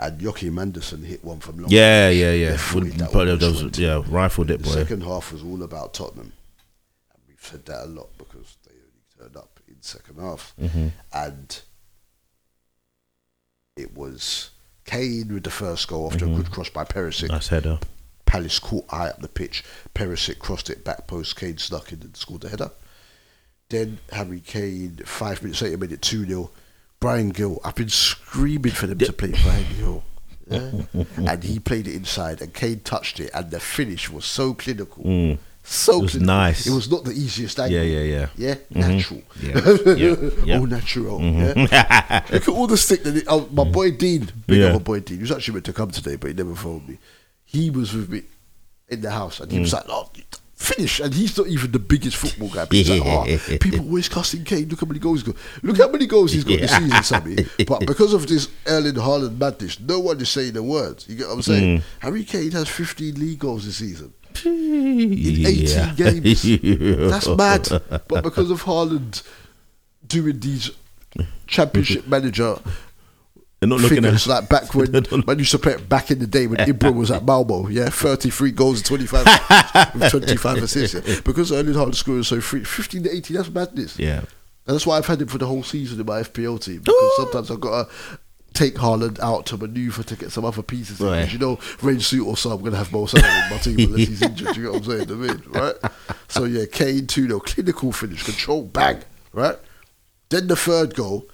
And 0.00 0.22
Joachim 0.22 0.58
Andersen 0.58 1.02
hit 1.02 1.24
one 1.24 1.40
from 1.40 1.58
long. 1.58 1.70
Yeah, 1.70 2.08
yeah, 2.10 2.30
yeah. 2.32 2.52
That 2.52 3.10
but 3.12 3.40
those- 3.40 3.62
just 3.62 3.78
yeah, 3.78 4.02
rifled 4.08 4.50
it, 4.50 4.62
The 4.62 4.70
second 4.70 5.02
half 5.02 5.32
was 5.32 5.42
all 5.42 5.62
about 5.62 5.92
Tottenham. 5.94 6.32
And 7.12 7.22
we've 7.26 7.44
said 7.44 7.66
that 7.66 7.84
a 7.84 7.88
lot 7.88 8.16
because 8.16 8.56
they 8.64 8.74
only 8.74 9.02
turned 9.18 9.36
up 9.36 9.58
in 9.66 9.74
second 9.82 10.20
half. 10.20 10.54
Mhm. 10.60 10.92
And 11.12 11.60
it 13.76 13.94
was 13.96 14.50
Kane 14.84 15.32
with 15.34 15.44
the 15.44 15.50
first 15.50 15.88
goal 15.88 16.10
after 16.12 16.26
Mhm. 16.26 16.34
a 16.34 16.36
good 16.42 16.50
cross 16.52 16.68
by 16.70 16.84
Perisic. 16.84 17.28
Nice 17.28 17.48
header. 17.48 17.78
Palace 18.24 18.58
caught 18.58 18.88
high 18.90 19.08
up 19.08 19.20
the 19.20 19.28
pitch. 19.28 19.64
Perisic 19.94 20.38
crossed 20.38 20.70
it 20.70 20.84
back 20.84 21.06
post. 21.06 21.34
Kane 21.36 21.58
snuck 21.58 21.92
in 21.92 22.02
and 22.02 22.16
scored 22.16 22.42
the 22.42 22.48
header. 22.50 22.70
Then 23.70 23.98
Harry 24.12 24.40
Kane, 24.40 24.98
five 25.04 25.42
minutes 25.42 25.60
later, 25.60 25.76
made 25.76 25.92
it 25.92 26.00
2 26.02 26.24
0. 26.26 26.50
Bryan 27.00 27.28
Gil, 27.30 27.60
I've 27.64 27.74
been 27.74 27.90
screaming 27.90 28.72
for 28.72 28.86
them 28.86 28.98
to 28.98 29.12
play 29.12 29.30
Bryan 29.42 29.66
Gil. 29.76 30.04
Yeah? 30.50 30.70
and 31.30 31.44
he 31.44 31.58
played 31.58 31.86
it 31.86 31.94
inside, 31.94 32.40
and 32.40 32.54
Kane 32.54 32.80
touched 32.80 33.20
it, 33.20 33.30
and 33.34 33.50
the 33.50 33.60
finish 33.60 34.08
was 34.08 34.24
so 34.24 34.54
clinical. 34.54 35.04
Mm. 35.04 35.38
So 35.62 35.98
It 35.98 36.02
was 36.02 36.10
clinical. 36.12 36.34
nice. 36.34 36.66
It 36.66 36.70
was 36.70 36.90
not 36.90 37.04
the 37.04 37.10
easiest 37.12 37.60
angle. 37.60 37.76
Yeah, 37.78 37.82
yeah, 37.82 38.00
yeah. 38.00 38.26
Yeah, 38.36 38.54
Mhm. 38.72 38.88
natural. 38.96 39.22
Yeah, 39.42 40.44
yeah. 40.46 40.58
All 40.58 40.66
natural. 40.66 41.20
Mhm. 41.20 41.70
Yeah? 41.70 42.22
Look 42.32 42.42
at 42.42 42.48
all 42.48 42.66
the 42.66 42.78
stick 42.78 43.02
that 43.02 43.14
it, 43.16 43.24
oh, 43.28 43.46
my 43.52 43.64
boy 43.64 43.90
Dean, 43.90 44.30
big 44.46 44.60
Yeah. 44.60 44.66
up 44.68 44.72
my 44.72 44.78
boy 44.78 45.00
Dean, 45.00 45.18
he 45.18 45.22
was 45.22 45.30
actually 45.32 45.52
meant 45.54 45.66
to 45.66 45.74
come 45.74 45.90
today, 45.90 46.16
but 46.16 46.28
he 46.28 46.34
never 46.34 46.54
phoned 46.54 46.88
me. 46.88 46.96
He 47.44 47.68
was 47.68 47.92
with 47.92 48.08
me 48.08 48.22
in 48.88 49.02
the 49.02 49.10
house, 49.10 49.40
and 49.40 49.52
he 49.52 49.58
was 49.60 49.68
Mm. 49.70 49.74
like, 49.74 49.84
"Oh, 49.90 50.08
finish!" 50.58 51.00
And 51.00 51.14
he's 51.14 51.38
not 51.38 51.46
even 51.46 51.70
the 51.72 51.78
biggest 51.78 52.16
football 52.16 52.48
guy. 52.48 52.66
Like, 52.70 53.02
"Oh, 53.04 53.24
people 53.60 53.80
always 53.80 54.08
cussing 54.08 54.44
Kane. 54.44 54.68
Look 54.68 54.80
how 54.80 54.86
many 54.86 54.98
goals 55.00 55.22
he's 55.22 55.32
got. 55.32 55.36
Look 55.62 55.78
how 55.78 55.88
many 55.88 56.06
goals 56.06 56.32
he's 56.32 56.44
got 56.44 56.58
this 56.60 56.70
season, 56.76 57.02
Sammy." 57.02 57.36
But 57.66 57.86
because 57.86 58.12
of 58.12 58.26
this 58.26 58.48
Erling 58.66 58.94
Haaland 58.94 59.38
madness, 59.38 59.80
no 59.80 60.00
one 60.00 60.20
is 60.20 60.28
saying 60.28 60.56
a 60.56 60.62
word. 60.62 61.04
You 61.08 61.16
get 61.16 61.28
what 61.28 61.34
I'm 61.34 61.42
saying? 61.42 61.78
Mm. 61.78 61.82
Harry 62.00 62.24
Kane 62.24 62.50
has 62.52 62.68
15 62.68 63.14
league 63.14 63.38
goals 63.38 63.64
this 63.64 63.76
season 63.76 64.12
in 64.44 65.46
18 65.46 65.66
Yeah. 65.66 65.94
games. 65.94 66.42
That's 67.10 67.28
mad. 67.28 67.68
But 68.08 68.22
because 68.22 68.50
of 68.50 68.62
Haaland 68.64 69.22
doing 70.06 70.38
these 70.40 70.70
championship 71.46 72.06
manager 72.06 72.56
They're 73.60 73.68
not 73.68 73.80
looking 73.80 74.02
figures, 74.02 74.28
at 74.28 74.42
like 74.42 74.48
back 74.48 74.74
when 74.74 74.92
man 74.92 75.38
used 75.38 75.50
to 75.50 75.58
play 75.58 75.72
it 75.72 75.88
back 75.88 76.10
in 76.12 76.20
the 76.20 76.26
day 76.28 76.46
when 76.46 76.58
Ibra 76.58 76.94
was 76.94 77.10
at 77.10 77.24
Malmo, 77.24 77.66
yeah, 77.68 77.88
33 77.90 78.52
goals 78.52 78.78
and 78.78 78.86
25 78.86 79.94
with 79.94 80.10
25 80.10 80.56
assists. 80.58 81.08
Yeah. 81.08 81.20
Because 81.24 81.50
Erling 81.50 81.74
Haaland 81.74 81.96
scoring 81.96 82.22
so 82.22 82.40
free, 82.40 82.62
15 82.62 83.02
to 83.04 83.16
18, 83.16 83.36
that's 83.36 83.50
madness. 83.50 83.98
Yeah. 83.98 84.18
And 84.18 84.74
that's 84.74 84.86
why 84.86 84.98
I've 84.98 85.06
had 85.06 85.20
him 85.20 85.28
for 85.28 85.38
the 85.38 85.46
whole 85.46 85.64
season 85.64 85.98
in 85.98 86.06
my 86.06 86.20
FPL 86.20 86.62
team. 86.62 86.82
Because 86.82 87.16
sometimes 87.16 87.50
I've 87.50 87.60
got 87.60 87.88
to 87.88 88.18
take 88.54 88.74
Haaland 88.74 89.18
out 89.18 89.46
to 89.46 89.56
manoeuvre 89.56 90.04
to 90.04 90.14
get 90.16 90.30
some 90.30 90.44
other 90.44 90.62
pieces. 90.62 91.00
in. 91.00 91.06
Right. 91.06 91.32
You 91.32 91.38
know, 91.38 91.58
Rain 91.82 92.00
Suit 92.00 92.26
or 92.26 92.36
so, 92.36 92.50
I'm 92.50 92.60
going 92.60 92.72
to 92.72 92.78
have 92.78 92.92
Mo 92.92 93.06
Salah 93.06 93.24
in 93.24 93.50
my 93.50 93.58
team 93.58 93.78
unless 93.78 94.08
he's 94.08 94.22
injured. 94.22 94.56
You 94.56 94.64
know 94.64 94.72
what 94.72 94.78
I'm 94.78 94.84
saying? 94.84 95.06
The 95.06 95.16
mid, 95.16 95.46
right? 95.54 95.74
So 96.28 96.44
yeah, 96.44 96.66
Kane 96.70 97.06
2 97.06 97.26
0, 97.26 97.40
clinical 97.40 97.90
finish, 97.92 98.22
control, 98.22 98.62
bang, 98.62 99.02
right? 99.32 99.56
Then 100.28 100.46
the 100.46 100.56
third 100.56 100.94
goal 100.94 101.28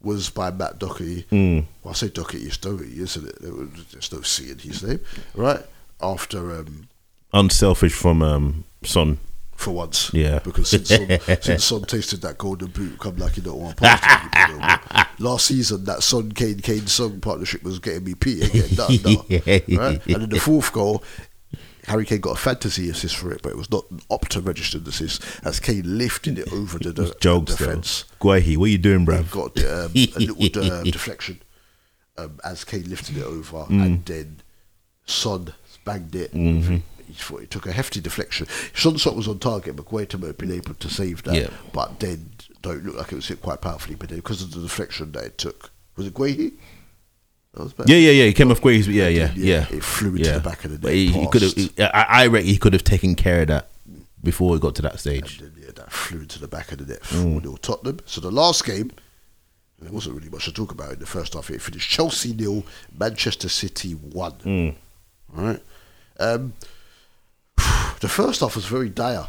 was 0.00 0.30
by 0.30 0.50
Matt 0.50 0.78
Doherty. 0.78 1.24
Mm. 1.30 1.64
Well, 1.82 1.92
I 1.92 1.94
say 1.94 2.08
Doherty, 2.08 2.38
it's 2.38 2.56
Doherty, 2.56 3.00
isn't 3.00 3.28
it? 3.28 3.38
There's 3.40 4.12
no 4.12 4.20
C 4.22 4.50
in 4.50 4.58
his 4.58 4.82
name, 4.82 5.00
right? 5.34 5.64
After 6.00 6.54
um, 6.60 6.88
unselfish 7.32 7.92
from 7.94 8.22
um, 8.22 8.64
Son. 8.84 9.18
for 9.56 9.72
once. 9.72 10.12
Yeah. 10.14 10.38
Because 10.38 10.70
since 10.70 10.88
Son, 10.88 11.18
since 11.40 11.64
Son 11.64 11.82
tasted 11.82 12.22
that 12.22 12.38
golden 12.38 12.68
boot, 12.68 12.98
come 12.98 13.16
like 13.16 13.36
you 13.36 13.42
don't 13.42 13.60
want 13.60 13.76
to 13.78 13.82
me. 13.82 15.04
Last 15.18 15.46
season, 15.46 15.84
that 15.84 16.04
Son 16.04 16.30
Kane 16.30 16.60
Kane 16.60 16.86
Song 16.86 17.20
partnership 17.20 17.64
was 17.64 17.80
getting 17.80 18.04
me 18.04 18.14
P. 18.14 18.40
Ain't 18.42 18.52
getting 18.52 18.76
done, 18.76 18.98
no. 19.04 19.24
right? 19.76 20.06
And 20.06 20.22
then 20.22 20.28
the 20.28 20.40
fourth 20.40 20.72
goal, 20.72 21.02
Harry 21.88 22.04
Kane 22.04 22.20
got 22.20 22.32
a 22.32 22.40
fantasy 22.40 22.88
assist 22.90 23.16
for 23.16 23.32
it, 23.32 23.42
but 23.42 23.50
it 23.50 23.56
was 23.56 23.70
not 23.70 23.90
an 23.90 24.00
Opta 24.10 24.44
registered 24.44 24.86
assist 24.86 25.22
as 25.44 25.58
Kane 25.60 25.98
lifted 25.98 26.38
it 26.38 26.52
over 26.52 26.78
the, 26.78 26.92
the, 26.92 27.16
Jokes, 27.20 27.56
defence. 27.56 28.04
Guahi, 28.20 28.56
what 28.56 28.66
are 28.66 28.68
you 28.68 28.78
doing? 28.78 29.00
He 29.00 29.06
got 29.06 29.58
um, 29.64 29.92
a 29.94 30.18
little 30.18 30.72
uh, 30.72 30.82
deflection 30.84 31.40
um, 32.16 32.38
as 32.44 32.64
Kane 32.64 32.88
lifted 32.88 33.16
it 33.16 33.24
over, 33.24 33.58
Mm. 33.64 33.84
and 33.84 34.04
then 34.06 34.40
Son 35.06 35.52
banged 35.84 36.14
it. 36.14 36.34
Mhm. 36.34 36.82
He 37.40 37.46
took 37.46 37.64
a 37.66 37.72
hefty 37.72 38.00
deflection. 38.02 38.46
Son's 38.74 39.00
shot 39.00 39.16
was 39.16 39.26
on 39.28 39.38
target, 39.38 39.74
but 39.76 39.86
Guaita 39.86 40.22
had 40.26 40.36
been 40.36 40.52
able 40.52 40.74
to 40.74 40.90
save 40.90 41.22
that. 41.22 41.34
Yeah. 41.34 41.48
But 41.72 42.00
then, 42.00 42.30
don't 42.60 42.84
look 42.84 42.96
like 42.96 43.12
it 43.12 43.14
was 43.16 43.28
hit 43.28 43.40
quite 43.40 43.62
powerfully. 43.62 43.94
But 43.94 44.10
then, 44.10 44.18
because 44.18 44.42
of 44.42 44.50
the 44.52 44.60
deflection 44.60 45.12
that 45.12 45.24
it 45.24 45.38
took, 45.38 45.70
was 45.96 46.06
it 46.06 46.12
Guahi? 46.14 46.52
That 47.54 47.62
was. 47.62 47.74
Yeah, 47.86 47.96
yeah, 47.96 48.10
yeah. 48.10 48.24
He 48.24 48.32
came 48.32 48.50
off 48.50 48.60
great. 48.60 48.86
Yeah, 48.86 49.08
yeah, 49.08 49.32
yeah. 49.34 49.66
It 49.70 49.82
flew 49.82 50.10
into 50.10 50.28
yeah. 50.28 50.38
the 50.38 50.48
back 50.48 50.64
of 50.64 50.72
the 50.72 50.86
net. 50.86 50.94
He, 50.94 51.08
he 51.10 51.26
could 51.28 51.42
have. 51.42 51.54
I, 51.78 52.06
I 52.08 52.26
reckon 52.26 52.48
he 52.48 52.58
could 52.58 52.72
have 52.72 52.84
taken 52.84 53.14
care 53.14 53.42
of 53.42 53.48
that 53.48 53.68
before 54.22 54.54
he 54.54 54.60
got 54.60 54.74
to 54.76 54.82
that 54.82 55.00
stage. 55.00 55.40
yeah, 55.40 55.70
that 55.74 55.92
flew 55.92 56.20
into 56.20 56.38
the 56.38 56.48
back 56.48 56.72
of 56.72 56.78
the 56.78 56.86
net. 56.86 57.02
Mm. 57.02 57.32
4 57.32 57.40
0 57.42 57.56
Tottenham. 57.56 58.00
So 58.04 58.20
the 58.20 58.30
last 58.30 58.64
game, 58.64 58.90
there 59.80 59.92
wasn't 59.92 60.16
really 60.16 60.28
much 60.28 60.44
to 60.46 60.52
talk 60.52 60.72
about 60.72 60.92
in 60.92 60.98
the 60.98 61.06
first 61.06 61.34
half. 61.34 61.50
It 61.50 61.62
finished 61.62 61.88
Chelsea 61.88 62.34
nil, 62.34 62.64
Manchester 62.96 63.48
City 63.48 63.92
one. 63.92 64.32
Mm. 64.32 64.74
All 65.36 65.44
right. 65.44 65.62
Um, 66.20 66.52
the 68.00 68.08
first 68.08 68.40
half 68.40 68.56
was 68.56 68.66
very 68.66 68.88
dire. 68.88 69.26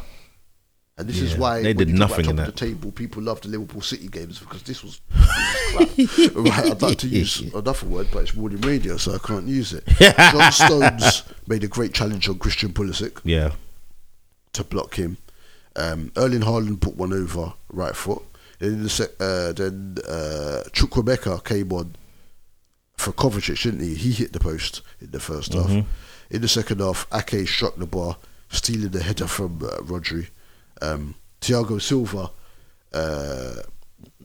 And 1.00 1.08
this 1.08 1.20
is 1.20 1.34
why 1.36 1.62
they 1.62 1.72
did 1.72 1.88
you 1.88 1.96
talk 1.96 2.06
about 2.10 2.18
nothing 2.18 2.30
in 2.30 2.36
that. 2.36 2.46
the 2.46 2.52
table. 2.52 2.92
People 2.92 3.22
love 3.22 3.40
the 3.40 3.48
Liverpool 3.48 3.80
City 3.80 4.06
games 4.08 4.38
because 4.38 4.62
this 4.64 4.84
was, 4.84 5.00
this 5.96 6.18
was 6.18 6.50
right, 6.50 6.70
I'd 6.70 6.82
like 6.82 6.98
to 6.98 7.08
use 7.22 7.40
another 7.54 7.86
word, 7.86 8.08
but 8.12 8.18
it's 8.24 8.34
morning 8.34 8.60
radio, 8.60 8.96
so 8.98 9.14
I 9.14 9.18
can't 9.18 9.46
use 9.46 9.72
it. 9.72 9.84
John 10.32 10.52
Stones 10.52 11.22
made 11.46 11.64
a 11.64 11.68
great 11.68 11.94
challenge 11.94 12.28
on 12.28 12.38
Christian 12.38 12.72
Pulisic 12.74 13.18
Yeah. 13.24 13.52
to 14.52 14.62
block 14.62 14.96
him. 14.96 15.16
Um, 15.76 16.12
Erling 16.16 16.42
Haaland 16.42 16.80
put 16.80 16.96
one 16.96 17.12
over 17.12 17.54
right 17.72 17.96
foot. 17.96 18.22
Then 18.58 18.74
in 18.74 18.82
the 18.82 18.90
sec- 18.90 19.18
uh, 19.20 19.52
then 19.52 19.96
uh, 20.06 20.64
Chukwuemeka 20.72 21.42
came 21.44 21.72
on 21.72 21.96
for 22.98 23.12
Kovacic, 23.12 23.62
didn't 23.62 23.80
he? 23.80 23.94
He 23.94 24.12
hit 24.12 24.34
the 24.34 24.40
post 24.40 24.82
in 25.00 25.12
the 25.12 25.18
1st 25.18 25.54
half. 25.54 25.70
Mhm. 25.70 25.86
In 26.28 26.42
the 26.42 26.48
second 26.48 26.80
half, 26.80 27.06
Ake 27.12 27.48
struck 27.48 27.76
the 27.76 27.86
bar, 27.86 28.18
stealing 28.50 28.90
the 28.90 29.02
header 29.02 29.26
from 29.26 29.62
uh, 29.64 29.78
Rodri. 29.82 30.28
Um, 30.82 31.14
Thiago 31.40 31.80
Silva 31.80 32.30
uh, 32.92 33.62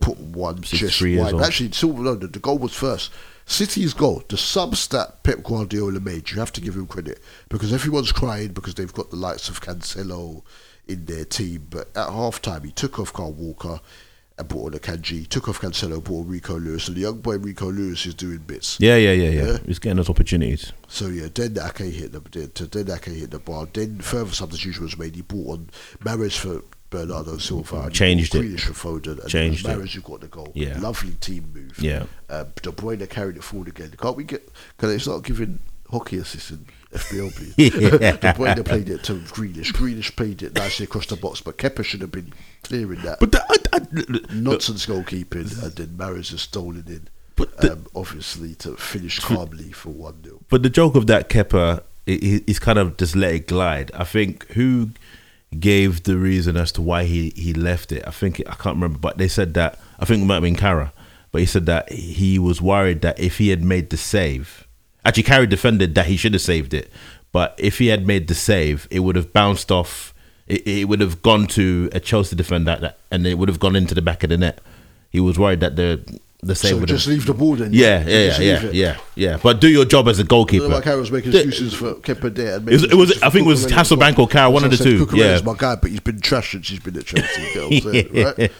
put 0.00 0.18
one 0.18 0.60
just 0.62 1.00
wide. 1.02 1.34
Actually, 1.40 1.72
Silva, 1.72 2.02
no, 2.02 2.14
the, 2.14 2.26
the 2.26 2.38
goal 2.38 2.58
was 2.58 2.74
first. 2.74 3.12
City's 3.48 3.94
goal, 3.94 4.24
the 4.28 4.36
subs 4.36 4.88
that 4.88 5.22
Pep 5.22 5.42
Guardiola 5.44 6.00
made, 6.00 6.30
you 6.30 6.40
have 6.40 6.52
to 6.52 6.60
give 6.60 6.74
him 6.74 6.86
credit 6.86 7.22
because 7.48 7.72
everyone's 7.72 8.10
crying 8.10 8.48
because 8.48 8.74
they've 8.74 8.92
got 8.92 9.10
the 9.10 9.16
likes 9.16 9.48
of 9.48 9.60
Cancelo 9.60 10.42
in 10.88 11.04
their 11.04 11.24
team. 11.24 11.68
But 11.70 11.96
at 11.96 12.10
half 12.10 12.42
time, 12.42 12.64
he 12.64 12.72
took 12.72 12.98
off 12.98 13.12
Kyle 13.12 13.32
Walker 13.32 13.80
and 14.38 14.48
brought 14.48 14.74
on 14.74 14.78
Akanji, 14.78 15.26
took 15.28 15.48
off 15.48 15.60
Cancelo, 15.60 16.02
brought 16.02 16.20
on 16.20 16.28
Rico 16.28 16.58
Lewis, 16.58 16.88
and 16.88 16.96
the 16.96 17.00
young 17.02 17.20
boy 17.20 17.38
Rico 17.38 17.70
Lewis 17.70 18.04
is 18.06 18.14
doing 18.14 18.38
bits. 18.38 18.78
Yeah, 18.78 18.96
yeah, 18.96 19.12
yeah, 19.12 19.30
yeah. 19.30 19.44
Yeah. 19.52 19.58
He's 19.66 19.78
getting 19.78 19.96
those 19.96 20.10
opportunities. 20.10 20.72
So 20.88 21.08
yeah, 21.08 21.28
then 21.34 21.56
Ake 21.58 21.92
hit 21.92 22.12
the 22.12 22.20
then 22.70 22.90
Ake 22.96 23.04
hit 23.06 23.30
the 23.30 23.38
bar. 23.38 23.66
Then 23.72 24.00
further 24.00 24.32
substitution 24.32 24.84
was 24.84 24.98
made. 24.98 25.14
He 25.16 25.22
brought 25.22 25.52
on 25.52 25.70
Mahrez 26.00 26.36
for 26.36 26.62
Bernardo 26.90 27.38
Silva. 27.38 27.82
and 27.82 27.94
Changed 27.94 28.34
it. 28.34 28.42
Grealish 28.42 28.60
for 28.72 29.00
Foden. 29.00 29.20
And 29.20 29.28
Changed 29.30 29.66
it. 29.66 29.68
Mahrez 29.70 29.92
who 29.94 30.00
got 30.02 30.20
the 30.20 30.28
goal. 30.28 30.52
Yeah. 30.54 30.78
lovely 30.80 31.12
team 31.14 31.50
move. 31.54 31.78
Yeah. 31.80 32.04
um, 32.28 32.46
De 32.62 32.70
Bruyne 32.70 33.08
carried 33.08 33.36
it 33.36 33.44
forward 33.44 33.68
again. 33.68 33.92
Can't 33.98 34.16
we 34.16 34.24
get? 34.24 34.48
Can 34.78 34.90
they 34.90 34.98
start 34.98 35.24
giving 35.24 35.58
hockey 35.90 36.18
assistant 36.18 36.66
FPL? 36.92 37.54
Yeah. 38.00 38.16
De 38.16 38.32
Bruyne 38.32 38.64
played 38.64 38.88
it 38.88 39.02
to 39.04 39.14
Grealish. 39.14 39.72
Grealish 39.72 40.14
played 40.16 40.42
it 40.42 40.54
nicely 40.54 40.84
across 40.84 41.06
the 41.06 41.16
box, 41.16 41.40
but 41.40 41.58
Kepa 41.58 41.84
should 41.84 42.00
have 42.00 42.12
been 42.12 42.32
clearing 42.62 43.00
that. 43.02 43.20
But 43.20 43.32
the, 43.32 44.26
nonsense 44.32 44.86
goalkeeping, 44.86 45.62
and 45.62 45.72
then 45.74 45.88
Mahrez 45.96 46.30
has 46.30 46.42
stolen 46.42 46.84
in. 46.86 47.08
um, 47.70 47.86
obviously, 47.94 48.54
to 48.56 48.76
finish 48.76 49.18
calmly 49.20 49.70
for 49.72 49.90
one 49.90 50.22
0 50.24 50.40
But 50.48 50.62
the 50.62 50.70
joke 50.70 50.94
of 50.94 51.06
that 51.08 51.30
he- 52.06 52.42
he's 52.46 52.58
kind 52.58 52.78
of 52.78 52.96
just 52.96 53.14
let 53.16 53.34
it 53.34 53.46
glide. 53.46 53.90
I 53.94 54.04
think 54.04 54.46
who 54.52 54.90
gave 55.58 56.04
the 56.04 56.16
reason 56.16 56.56
as 56.56 56.72
to 56.72 56.82
why 56.82 57.04
he, 57.04 57.30
he 57.36 57.52
left 57.52 57.92
it. 57.92 58.02
I 58.06 58.10
think 58.10 58.40
I 58.46 58.54
can't 58.54 58.76
remember, 58.76 58.98
but 58.98 59.18
they 59.18 59.28
said 59.28 59.54
that 59.54 59.78
I 59.98 60.04
think 60.04 60.22
it 60.22 60.26
might 60.26 60.34
have 60.34 60.42
been 60.42 60.56
Kara, 60.56 60.92
but 61.32 61.40
he 61.40 61.46
said 61.46 61.66
that 61.66 61.90
he 61.92 62.38
was 62.38 62.60
worried 62.62 63.02
that 63.02 63.18
if 63.18 63.38
he 63.38 63.48
had 63.48 63.62
made 63.62 63.90
the 63.90 63.96
save, 63.96 64.65
Actually, 65.06 65.22
Carey 65.22 65.46
defended 65.46 65.94
that 65.94 66.06
he 66.06 66.16
should 66.16 66.32
have 66.34 66.42
saved 66.42 66.74
it, 66.74 66.90
but 67.32 67.54
if 67.58 67.78
he 67.78 67.86
had 67.86 68.06
made 68.06 68.28
the 68.28 68.34
save, 68.34 68.88
it 68.90 69.00
would 69.00 69.16
have 69.16 69.32
bounced 69.32 69.70
off. 69.70 70.12
It, 70.46 70.66
it 70.66 70.84
would 70.88 71.00
have 71.00 71.22
gone 71.22 71.46
to 71.48 71.88
a 71.92 72.00
Chelsea 72.00 72.34
defender, 72.36 72.76
that, 72.76 72.98
and 73.10 73.26
it 73.26 73.34
would 73.38 73.48
have 73.48 73.60
gone 73.60 73.76
into 73.76 73.94
the 73.94 74.02
back 74.02 74.22
of 74.22 74.30
the 74.30 74.36
net. 74.36 74.60
He 75.10 75.20
was 75.20 75.38
worried 75.38 75.60
that 75.60 75.76
the 75.76 76.00
the 76.42 76.54
save 76.54 76.70
So 76.72 76.78
would 76.78 76.88
just 76.88 77.06
leave 77.08 77.24
the 77.26 77.34
ball 77.34 77.56
then. 77.56 77.72
Yeah, 77.72 78.04
yeah, 78.06 78.38
yeah, 78.38 78.40
yeah, 78.62 78.70
yeah, 78.72 78.96
yeah. 79.14 79.38
But 79.42 79.60
do 79.60 79.68
your 79.68 79.84
job 79.84 80.06
as 80.06 80.18
a 80.18 80.24
goalkeeper. 80.24 80.68
Like 80.68 80.84
Harry 80.84 81.00
was 81.00 81.10
making 81.10 81.32
excuses 81.34 81.72
for 81.74 81.94
Kepa 81.94 82.34
there. 82.34 82.56
It 82.56 82.64
was- 82.64 82.84
it 82.84 82.94
was- 82.94 83.22
I 83.22 83.30
think 83.30 83.46
it 83.46 83.48
was 83.48 83.66
Hasselbaink 83.66 84.18
or 84.18 84.28
Carroll, 84.28 84.52
one 84.52 84.64
of 84.64 84.70
the 84.70 84.76
two, 84.76 85.08
yeah. 85.14 85.40
my 85.44 85.54
guy, 85.56 85.76
but 85.76 85.90
he's 85.90 86.00
been 86.00 86.20
trash 86.20 86.52
since 86.52 86.68
he's 86.68 86.80
been 86.80 86.96
at 86.96 87.06
Chelsea. 87.06 87.42
you 87.42 87.54
get 87.54 87.62
what 87.64 87.72
I'm 87.72 87.92
saying, 88.12 88.24
right? 88.38 88.52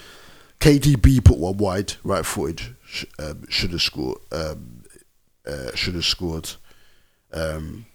KDB 0.61 1.25
put 1.25 1.39
one 1.39 1.59
wide, 1.59 1.95
right 2.03 2.25
footed. 2.25 2.75
Sh- 2.87 3.05
um, 3.19 3.45
should 3.49 3.71
have 3.73 3.83
scored. 3.83 4.19
Um, 4.33 4.76
uh, 5.47 5.75
should 5.75 5.95
have 5.95 6.05
scored. 6.05 6.51
Um, 7.33 7.87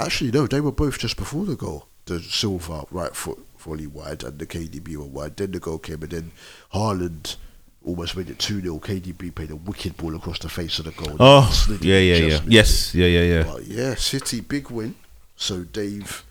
actually, 0.00 0.30
no, 0.30 0.46
they 0.46 0.60
were 0.60 0.72
both 0.72 0.98
just 0.98 1.16
before 1.16 1.44
the 1.44 1.56
goal. 1.56 1.88
The 2.06 2.20
Silva 2.20 2.84
right 2.90 3.14
foot 3.16 3.38
volley 3.58 3.86
wide 3.86 4.22
and 4.24 4.38
the 4.38 4.46
KDB 4.46 4.96
were 4.96 5.04
wide. 5.04 5.36
Then 5.36 5.52
the 5.52 5.60
goal 5.60 5.78
came, 5.78 6.02
and 6.02 6.10
then 6.12 6.32
Haaland 6.74 7.36
almost 7.84 8.16
made 8.16 8.28
it 8.30 8.38
2 8.38 8.60
0. 8.60 8.78
KDB 8.78 9.34
played 9.34 9.50
a 9.50 9.56
wicked 9.56 9.96
ball 9.96 10.14
across 10.14 10.38
the 10.38 10.48
face 10.50 10.78
of 10.78 10.84
the 10.84 10.90
goal. 10.92 11.16
Oh, 11.18 11.66
yeah, 11.80 11.98
yeah, 11.98 12.26
yeah. 12.26 12.40
Yes, 12.46 12.94
yeah, 12.94 13.06
yeah, 13.06 13.22
yeah. 13.22 13.42
But 13.44 13.64
yeah, 13.64 13.94
City 13.94 14.40
big 14.40 14.70
win. 14.70 14.94
So 15.36 15.62
they've 15.64 16.24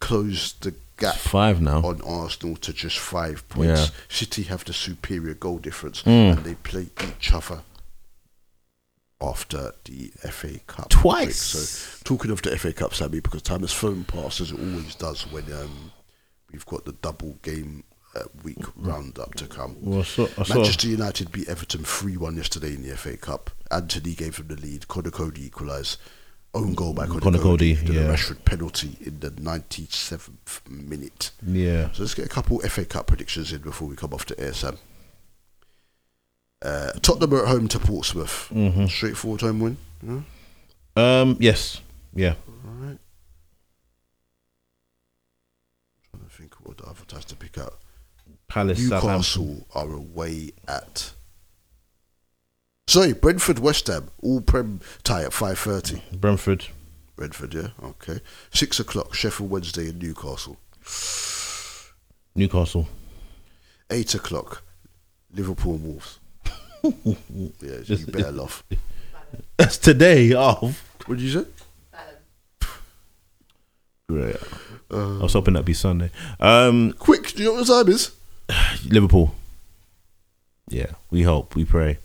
closed 0.00 0.62
the 0.62 0.74
gap 0.96 1.16
Five 1.16 1.60
now. 1.60 1.78
on 1.82 2.00
Arsenal 2.02 2.56
to 2.56 2.72
just 2.72 2.98
five 2.98 3.46
points. 3.48 3.80
Yeah. 3.90 3.94
City 4.08 4.44
have 4.44 4.64
the 4.64 4.72
superior 4.72 5.34
goal 5.34 5.58
difference, 5.58 6.02
Mm. 6.04 6.36
and 6.36 6.44
they 6.44 6.54
play 6.54 6.88
each 7.18 7.32
other 7.32 7.62
after 9.20 9.72
the 9.84 10.08
FA 10.30 10.58
Cup 10.66 10.88
Twice. 10.90 11.52
break. 11.52 11.64
So 11.64 12.00
talking 12.04 12.30
of 12.30 12.42
the 12.42 12.56
FA 12.58 12.72
Cup, 12.72 12.94
Sammy, 12.94 13.20
because 13.20 13.42
time 13.42 13.60
has 13.60 13.72
flown 13.72 14.04
past 14.04 14.40
as 14.40 14.50
it 14.52 14.58
always 14.58 14.94
does 14.94 15.22
when 15.32 15.50
um, 15.52 15.90
we've 16.52 16.66
got 16.66 16.84
the 16.84 16.92
double 16.92 17.38
game. 17.42 17.84
Uh, 18.14 18.20
week 18.44 18.56
roundup 18.76 19.34
to 19.34 19.46
come. 19.46 19.76
Well, 19.78 20.00
I 20.00 20.02
saw- 20.02 20.26
I 20.38 20.42
saw- 20.44 20.54
Manchester 20.54 20.88
United 20.88 21.30
beat 21.32 21.48
Everton 21.50 21.84
3 21.84 22.16
1 22.16 22.34
yesterday 22.38 22.72
in 22.72 22.80
the 22.82 22.96
FA 22.96 23.14
Cup. 23.18 23.50
Anthony 23.70 24.14
gave 24.14 24.36
them 24.38 24.46
the 24.48 24.56
lead. 24.56 24.88
Conor 24.88 25.10
Coady 25.10 25.44
equalised. 25.44 25.98
Own 26.54 26.72
goal 26.74 26.94
by 26.94 27.06
Connor, 27.08 27.20
Conor 27.20 27.38
Coady. 27.40 27.74
Coady, 27.76 27.92
Then 27.92 28.04
a 28.04 28.08
yeah. 28.08 28.14
Rashford 28.16 28.42
penalty 28.46 28.96
in 29.02 29.20
the 29.20 29.30
97th 29.32 30.66
minute. 30.70 31.30
Yeah. 31.46 31.92
So 31.92 32.04
let's 32.04 32.14
get 32.14 32.24
a 32.24 32.28
couple 32.30 32.58
FA 32.60 32.86
Cup 32.86 33.06
predictions 33.08 33.52
in 33.52 33.60
before 33.60 33.86
we 33.88 33.96
come 33.96 34.14
off 34.14 34.24
the 34.24 34.40
air, 34.40 34.54
Sam. 34.54 34.78
Uh, 36.62 36.92
Tottenham 37.02 37.34
are 37.34 37.42
at 37.44 37.48
home 37.48 37.68
to 37.68 37.78
Portsmouth. 37.78 38.48
Mhm. 38.52 38.88
Straightforward 38.88 39.42
home 39.42 39.60
win. 39.60 39.76
Yeah? 40.02 40.20
Um. 40.96 41.36
Yes. 41.38 41.80
Yeah. 42.14 42.34
Alright. 42.66 42.98
trying 46.10 46.24
to 46.24 46.30
think 46.30 46.54
what 46.66 46.78
the 46.78 46.84
other 46.84 47.04
ties 47.06 47.24
to 47.26 47.36
pick 47.36 47.58
up. 47.58 47.80
Palace, 48.48 48.78
Newcastle 48.80 49.66
are 49.74 49.92
away 49.92 50.52
at. 50.66 51.12
Sorry, 52.88 53.12
Brentford, 53.12 53.58
West 53.58 53.88
Ham, 53.88 54.10
all 54.22 54.40
Prem 54.40 54.80
tie 55.02 55.24
at 55.24 55.32
five 55.32 55.58
thirty. 55.58 56.02
Brentford. 56.12 56.66
Brentford, 57.16 57.52
yeah, 57.54 57.68
okay. 57.82 58.20
Six 58.52 58.78
o'clock, 58.78 59.14
Sheffield 59.14 59.50
Wednesday 59.50 59.88
and 59.88 60.00
Newcastle. 60.00 60.58
Newcastle. 62.34 62.88
Eight 63.90 64.14
o'clock, 64.14 64.62
Liverpool 65.32 65.74
and 65.74 65.84
Wolves. 65.84 66.18
Yeah, 67.60 67.78
you 67.84 68.06
better 68.06 68.40
off. 68.40 68.64
That's 69.56 69.78
today. 69.78 70.32
off. 70.32 70.82
What 71.06 71.18
did 71.18 71.24
you 71.24 71.40
say? 71.40 71.46
great. 74.08 74.36
I 74.90 74.94
was 75.22 75.32
hoping 75.32 75.54
that'd 75.54 75.66
be 75.66 75.74
Sunday. 75.74 76.10
Um, 76.38 76.92
Quick, 76.92 77.32
do 77.32 77.42
you 77.42 77.48
know 77.48 77.54
what 77.56 77.66
the 77.66 77.84
time 77.84 77.92
is? 77.92 78.12
Liverpool. 78.86 79.34
Yeah, 80.68 80.92
we 81.10 81.22
hope, 81.22 81.54
we 81.56 81.64
pray. 81.64 81.98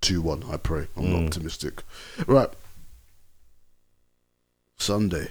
Two 0.00 0.20
one, 0.22 0.42
I 0.50 0.56
pray. 0.56 0.86
I'm 0.96 1.04
Mm. 1.04 1.26
optimistic. 1.26 1.82
Right. 2.26 2.48
Sunday. 4.78 5.28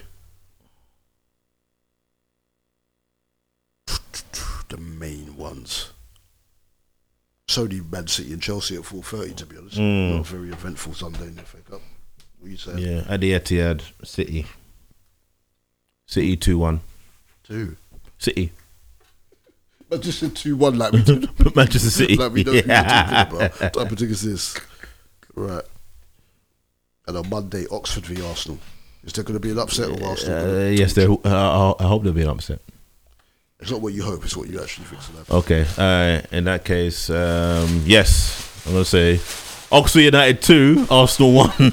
The 4.69 4.77
main 4.77 5.37
ones. 5.37 5.91
It's 7.47 7.57
only 7.57 7.79
Man 7.79 8.07
City 8.07 8.33
and 8.33 8.41
Chelsea 8.41 8.75
at 8.75 8.83
four 8.83 9.01
thirty 9.01 9.33
to 9.35 9.45
be 9.45 9.57
honest. 9.57 9.77
Mm. 9.77 10.15
Not 10.17 10.19
a 10.19 10.23
very 10.23 10.49
eventful 10.49 10.93
Sunday 10.93 11.27
in 11.27 11.35
the 11.35 11.43
FA 11.43 11.57
Cup. 11.61 11.81
What 12.39 12.51
you 12.51 12.57
saying? 12.57 12.79
Yeah, 12.79 13.03
at 13.07 13.21
the 13.21 13.31
Etihad, 13.31 13.83
City. 14.03 14.45
City 16.07 16.35
two 16.35 16.57
one. 16.57 16.81
Two. 17.45 17.77
City. 18.17 18.51
Manchester 19.89 20.27
two 20.27 20.57
one 20.57 20.77
like 20.77 20.91
we 20.91 21.01
do. 21.03 21.25
Manchester 21.55 21.89
City. 21.89 22.17
like 22.17 22.33
we 22.33 22.43
who 22.43 22.51
Yeah. 22.51 23.23
talking 23.23 23.37
about. 23.37 23.61
What 23.61 23.73
type 23.73 23.91
of 23.93 23.97
thing 23.97 24.09
is 24.09 24.21
this? 24.23 24.57
Right. 25.33 25.63
And 27.07 27.15
on 27.15 27.29
Monday, 27.29 27.65
Oxford 27.71 28.05
v 28.07 28.21
Arsenal. 28.23 28.59
Is 29.05 29.13
there 29.13 29.23
going 29.23 29.35
to 29.35 29.39
be 29.39 29.51
an 29.51 29.59
upset 29.59 29.89
or 29.89 30.05
Arsenal? 30.05 30.65
Uh, 30.65 30.69
yes, 30.71 30.91
there. 30.95 31.09
Uh, 31.09 31.17
I 31.79 31.83
I 31.83 31.87
hope 31.87 32.03
there'll 32.03 32.13
be 32.13 32.23
an 32.23 32.27
upset. 32.29 32.59
It's 33.59 33.71
not 33.71 33.81
what 33.81 33.93
you 33.93 34.03
hope; 34.03 34.23
it's 34.23 34.37
what 34.37 34.49
you 34.49 34.61
actually 34.61 34.85
think. 34.85 35.29
Okay. 35.31 35.65
Uh, 35.77 36.21
in 36.35 36.43
that 36.43 36.63
case, 36.63 37.09
um, 37.09 37.81
yes, 37.85 38.63
I'm 38.65 38.73
gonna 38.73 38.85
say 38.85 39.19
Oxford 39.71 40.01
United 40.01 40.41
two, 40.41 40.85
Arsenal 40.91 41.33
one. 41.33 41.51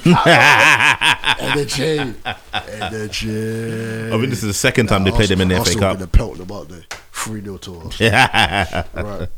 Energy, 1.37 1.99
energy. 1.99 4.07
I 4.07 4.17
think 4.17 4.29
this 4.29 4.41
is 4.41 4.47
the 4.47 4.53
second 4.53 4.87
time 4.87 5.03
they 5.03 5.11
played 5.11 5.29
them 5.29 5.41
in 5.41 5.49
the 5.49 5.55
FA 5.55 5.59
Arsenal 5.59 5.79
Cup. 5.79 5.97
Gonna 5.97 6.07
pelt 6.07 6.37
them, 6.37 6.51
aren't 6.51 6.69
they? 6.69 6.83
Three 7.11 7.41
0 7.41 7.57
to 7.57 7.75
Arsenal. 7.75 7.91
Yeah. 7.99 8.83
right. 8.93 9.29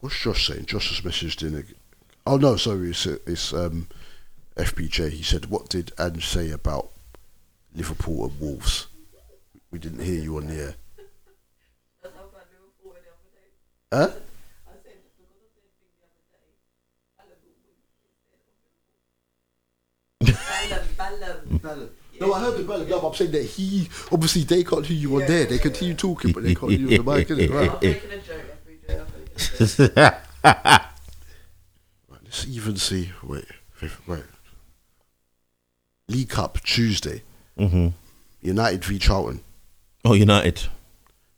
What's 0.00 0.18
Josh 0.20 0.48
saying? 0.48 0.66
Josh 0.66 0.88
has 0.94 1.00
messaged 1.00 1.46
in. 1.46 1.58
A, 1.58 1.62
oh 2.26 2.36
no, 2.36 2.56
sorry, 2.56 2.90
it's 2.90 3.06
it's 3.06 3.52
um, 3.54 3.88
FBJ. 4.56 5.10
He 5.10 5.22
said, 5.22 5.46
"What 5.46 5.68
did 5.68 5.92
Ange 5.98 6.26
say 6.26 6.50
about 6.50 6.90
Liverpool 7.74 8.26
and 8.26 8.40
Wolves?" 8.40 8.88
We 9.70 9.78
didn't 9.78 10.04
hear 10.04 10.20
you 10.20 10.36
on 10.36 10.46
the 10.46 10.54
air. 10.54 10.74
Huh? 13.92 14.10
No, 22.18 22.32
I 22.32 22.40
heard 22.40 22.56
the 22.56 22.62
bell. 22.64 22.82
Yeah, 22.82 22.96
I'm 22.96 23.12
saying 23.14 23.30
that 23.32 23.42
he 23.42 23.90
obviously 24.10 24.44
they 24.44 24.64
can't 24.64 24.86
hear 24.86 24.96
you 24.96 25.20
on 25.20 25.26
there. 25.26 25.44
They 25.44 25.58
continue 25.58 25.92
talking, 25.94 26.32
but 26.32 26.42
they 26.44 26.54
can't 26.54 26.72
hear 26.72 26.80
you 26.80 26.98
on 26.98 27.04
the 27.04 27.14
mic. 27.14 27.28
Innit? 27.28 27.50
Right. 30.00 30.16
right. 30.44 30.82
Let's 32.22 32.46
even 32.46 32.76
see. 32.76 33.12
Wait, 33.22 33.44
wait. 34.06 34.22
League 36.08 36.28
Cup 36.30 36.58
Tuesday. 36.62 37.22
hmm 37.58 37.88
United 38.40 38.82
v 38.84 38.98
Charlton. 38.98 39.40
Oh, 40.04 40.14
United, 40.14 40.68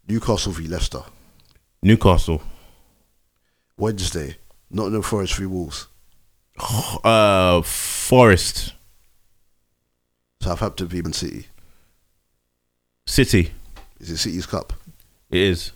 Newcastle 0.08 0.52
v 0.52 0.68
Leicester. 0.68 1.02
Newcastle, 1.82 2.42
Wednesday. 3.76 4.36
Nottingham 4.70 5.02
Forest 5.02 5.36
v 5.36 5.46
Wolves. 5.46 5.86
uh, 7.04 7.62
Forest, 7.62 8.74
Southampton 10.42 10.88
v 10.88 11.02
Man 11.02 11.12
City. 11.12 11.46
City. 13.06 13.52
Is 14.00 14.10
it 14.10 14.18
City's 14.18 14.46
Cup? 14.46 14.72
It 15.30 15.40
is. 15.40 15.72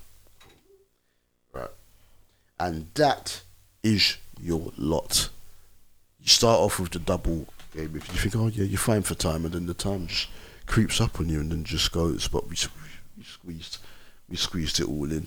Right. 1.53 1.71
And 2.61 2.89
that 2.95 3.43
is 3.83 4.19
your 4.41 4.73
lot. 4.77 5.29
You 6.21 6.29
start 6.29 6.61
off 6.61 6.79
with 6.79 6.91
the 6.91 6.99
double 6.99 7.47
game. 7.75 7.97
If 7.97 8.13
you 8.13 8.31
think, 8.31 8.37
oh 8.37 8.49
yeah, 8.49 8.65
you're 8.65 8.79
fine 8.79 9.03
for 9.03 9.15
time, 9.15 9.45
and 9.45 9.55
then 9.55 9.67
the 9.67 9.75
time 9.75 10.07
just 10.07 10.29
creeps 10.67 11.01
up 11.01 11.19
on 11.19 11.29
you, 11.29 11.41
and 11.41 11.51
then 11.51 11.65
just 11.65 11.91
goes. 11.91 12.29
But 12.29 12.45
we, 12.45 12.57
we 13.17 13.25
squeezed, 13.25 13.79
we 14.29 14.37
squeezed 14.37 14.81
it 14.81 14.89
all 14.89 15.11
in. 15.11 15.27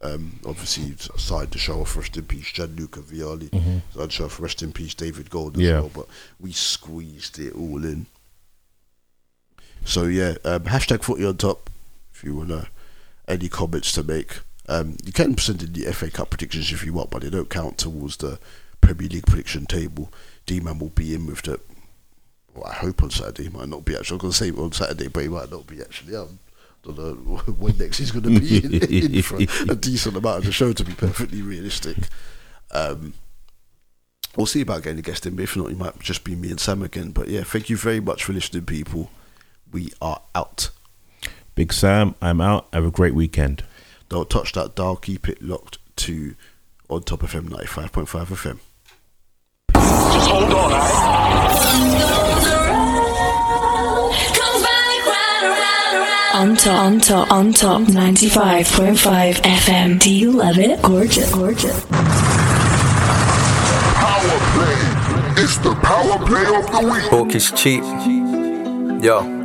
Um, 0.00 0.38
obviously, 0.46 0.94
aside 1.14 1.50
to 1.52 1.58
show 1.58 1.80
off 1.80 1.96
rest 1.96 2.16
in 2.16 2.24
peace 2.24 2.52
Gianluca 2.52 3.00
Vialli, 3.00 3.50
Mhm. 3.50 3.82
I'd 4.00 4.12
show 4.12 4.26
off 4.26 4.38
rest 4.38 4.62
in 4.62 4.72
peace 4.72 4.94
David 4.94 5.28
Gold 5.28 5.56
as 5.56 5.62
Yeah. 5.62 5.80
well. 5.80 5.90
But 5.92 6.08
we 6.38 6.52
squeezed 6.52 7.38
it 7.40 7.52
all 7.54 7.84
in. 7.84 8.06
So 9.84 10.04
yeah, 10.04 10.34
um, 10.44 10.64
hashtag 10.64 11.02
footy 11.02 11.24
on 11.24 11.36
top. 11.36 11.70
If 12.14 12.22
you 12.24 12.34
wanna 12.36 12.68
any 13.26 13.48
comments 13.48 13.92
to 13.92 14.02
make, 14.02 14.40
um, 14.68 14.96
you 15.04 15.12
can 15.12 15.36
send 15.38 15.62
in 15.62 15.72
the 15.72 15.86
FA 15.86 16.10
Cup 16.10 16.30
predictions 16.30 16.72
if 16.72 16.84
you 16.84 16.92
want, 16.92 17.10
but 17.10 17.22
they 17.22 17.30
don't 17.30 17.50
count 17.50 17.78
towards 17.78 18.16
the 18.18 18.38
Premier 18.80 19.08
League 19.08 19.26
prediction 19.26 19.66
table. 19.66 20.12
D 20.46 20.60
man 20.60 20.78
will 20.78 20.90
be 20.90 21.14
in 21.14 21.26
with 21.26 21.42
the. 21.42 21.60
Well, 22.54 22.66
I 22.66 22.74
hope 22.74 23.02
on 23.02 23.10
Saturday. 23.10 23.44
He 23.44 23.48
might 23.50 23.68
not 23.68 23.84
be 23.84 23.96
actually. 23.96 24.16
I'm 24.16 24.18
gonna 24.20 24.32
say 24.32 24.50
on 24.50 24.72
Saturday, 24.72 25.08
but 25.08 25.22
he 25.22 25.28
might 25.28 25.50
not 25.50 25.66
be 25.66 25.80
actually. 25.80 26.14
Um, 26.16 26.38
don't 26.84 26.98
know 26.98 27.36
when 27.58 27.76
next 27.78 27.98
he's 27.98 28.10
gonna 28.10 28.40
be 28.40 28.58
in, 28.58 28.74
in 29.14 29.22
for 29.22 29.36
a 29.70 29.74
decent 29.74 30.16
amount 30.16 30.38
of 30.38 30.44
the 30.44 30.52
show 30.52 30.72
to 30.72 30.84
be 30.84 30.94
perfectly 30.94 31.42
realistic. 31.42 31.96
Um, 32.70 33.14
we'll 34.36 34.46
see 34.46 34.60
about 34.60 34.82
getting 34.82 34.98
a 34.98 35.02
guest 35.02 35.26
in. 35.26 35.36
But 35.36 35.42
if 35.42 35.56
not, 35.56 35.70
it 35.70 35.78
might 35.78 35.98
just 35.98 36.24
be 36.24 36.34
me 36.36 36.50
and 36.50 36.60
Sam 36.60 36.82
again. 36.82 37.10
But 37.10 37.28
yeah, 37.28 37.42
thank 37.42 37.68
you 37.68 37.76
very 37.76 38.00
much 38.00 38.24
for 38.24 38.32
listening, 38.32 38.64
people. 38.64 39.10
We 39.70 39.92
are 40.00 40.22
out. 40.34 40.70
Big 41.54 41.72
Sam, 41.72 42.14
I'm 42.22 42.40
out. 42.40 42.68
Have 42.72 42.84
a 42.84 42.90
great 42.90 43.14
weekend. 43.14 43.64
Don't 44.08 44.30
touch 44.30 44.52
that 44.52 44.74
dial. 44.74 44.96
Keep 44.96 45.28
it 45.28 45.42
locked 45.42 45.78
to 45.96 46.34
on 46.88 47.02
top 47.02 47.22
of 47.22 47.32
FM 47.32 47.48
95.5 47.48 48.26
FM. 48.26 48.58
Just 49.74 50.30
hold 50.30 50.52
on, 50.54 50.70
On 56.38 56.54
top, 56.54 56.84
on 56.84 57.00
top, 57.00 57.32
on 57.32 57.52
top, 57.52 57.82
95.5 57.82 59.34
FM. 59.42 59.98
Do 60.00 60.14
you 60.14 60.30
love 60.30 60.56
it? 60.56 60.80
Gorgeous, 60.82 61.34
gorgeous. 61.34 61.84
Power 61.86 62.04
play. 64.54 64.78
It's 65.42 65.58
the 65.58 65.74
power 65.82 66.16
play 66.24 66.46
of 66.54 66.70
the 66.70 66.78
week. 66.92 67.10
Talk 67.10 67.34
is 67.34 67.50
cheap. 67.50 67.82
Yo. 69.02 69.37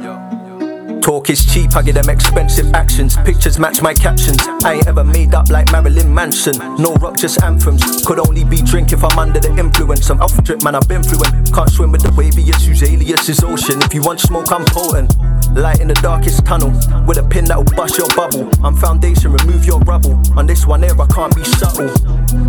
Talk 1.04 1.30
is 1.30 1.46
cheap, 1.46 1.76
I 1.76 1.82
get 1.82 1.96
them 1.96 2.08
expensive 2.08 2.74
actions. 2.74 3.18
Pictures 3.26 3.60
match 3.60 3.82
my 3.82 3.94
captions. 3.94 4.40
I 4.64 4.76
ain't 4.76 4.88
ever 4.88 5.04
made 5.04 5.34
up 5.34 5.50
like 5.50 5.70
Marilyn 5.70 6.14
Manson. 6.14 6.58
No 6.78 6.94
rock, 6.94 7.18
just 7.18 7.44
anthems. 7.44 8.06
Could 8.06 8.20
only 8.20 8.46
be 8.46 8.62
drink 8.62 8.94
if 8.94 9.04
I'm 9.04 9.20
under 9.20 9.42
the 9.42 9.54
influence. 9.58 10.10
I'm 10.10 10.22
off 10.22 10.42
drip, 10.46 10.64
man, 10.64 10.76
I've 10.76 10.88
been 10.88 11.04
fluent. 11.04 11.54
Can't 11.54 11.70
swim 11.70 11.92
with 11.92 12.04
the 12.04 12.10
waviest, 12.12 12.66
whose 12.66 12.84
alias 12.84 13.28
is 13.28 13.44
ocean. 13.44 13.82
If 13.82 13.94
you 13.94 14.02
want 14.02 14.22
smoke, 14.22 14.50
I'm 14.50 14.64
potent. 14.64 15.14
Light 15.58 15.82
in 15.82 15.90
the 15.90 15.96
darkest 15.96 16.46
tunnel. 16.46 16.72
With 17.06 17.18
a 17.18 17.28
pin 17.30 17.44
that'll 17.44 17.66
bust 17.76 17.98
your 17.98 18.08
bubble. 18.16 18.50
I'm 18.64 18.78
foundation, 18.78 19.34
remove 19.34 19.66
your 19.66 19.82
rubble. 19.82 20.18
On 20.38 20.48
this 20.48 20.66
one 20.66 20.84
here, 20.84 20.96
I 20.98 21.08
can't 21.08 21.36
be 21.36 21.44
subtle. 21.44 21.92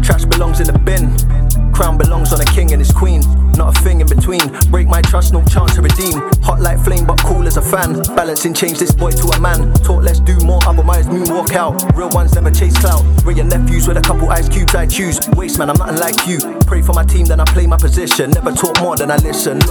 Trash 0.01 0.27
belongs 0.27 0.61
in 0.61 0.69
the 0.69 0.79
bin. 0.79 1.11
Crown 1.75 1.99
belongs 1.99 2.33
on 2.33 2.41
a 2.41 2.45
king 2.45 2.71
and 2.71 2.81
his 2.81 2.93
queen. 2.93 3.21
Not 3.59 3.77
a 3.77 3.83
thing 3.83 4.01
in 4.01 4.07
between. 4.07 4.47
Break 4.71 4.87
my 4.87 5.03
trust, 5.03 5.33
no 5.33 5.45
chance 5.45 5.75
to 5.75 5.83
redeem. 5.83 6.23
Hot 6.43 6.61
like 6.61 6.79
flame, 6.79 7.05
but 7.05 7.19
cool 7.21 7.47
as 7.47 7.57
a 7.57 7.63
fan. 7.63 8.01
Balancing, 8.45 8.69
change 8.69 8.79
this 8.79 8.93
boy 8.95 9.11
to 9.11 9.27
a 9.29 9.41
man. 9.41 9.73
Talk, 9.85 10.03
let's 10.03 10.21
do 10.21 10.37
more, 10.45 10.61
otherwise 10.67 11.07
moonwalk 11.07 11.53
out. 11.55 11.81
Real 11.97 12.11
ones 12.11 12.35
never 12.35 12.51
chase 12.51 12.77
clout. 12.77 13.03
Real 13.25 13.39
your 13.39 13.47
nephews 13.47 13.89
with 13.89 13.97
a 13.97 14.03
couple 14.03 14.29
ice 14.29 14.51
cubes 14.51 14.75
I 14.75 14.87
choose. 14.87 15.19
Waste 15.31 15.59
man, 15.59 15.71
I'm 15.71 15.79
nothing 15.79 15.97
like 15.97 16.27
you. 16.27 16.39
Pray 16.67 16.83
for 16.83 16.93
my 16.93 17.05
team, 17.05 17.25
then 17.25 17.41
I 17.41 17.45
play 17.45 17.67
my 17.67 17.79
position. 17.79 18.33
Never 18.33 18.53
talk 18.53 18.79
more 18.81 18.97
than 18.97 19.11
I 19.11 19.17
listen. 19.17 19.61
Look 19.61 19.63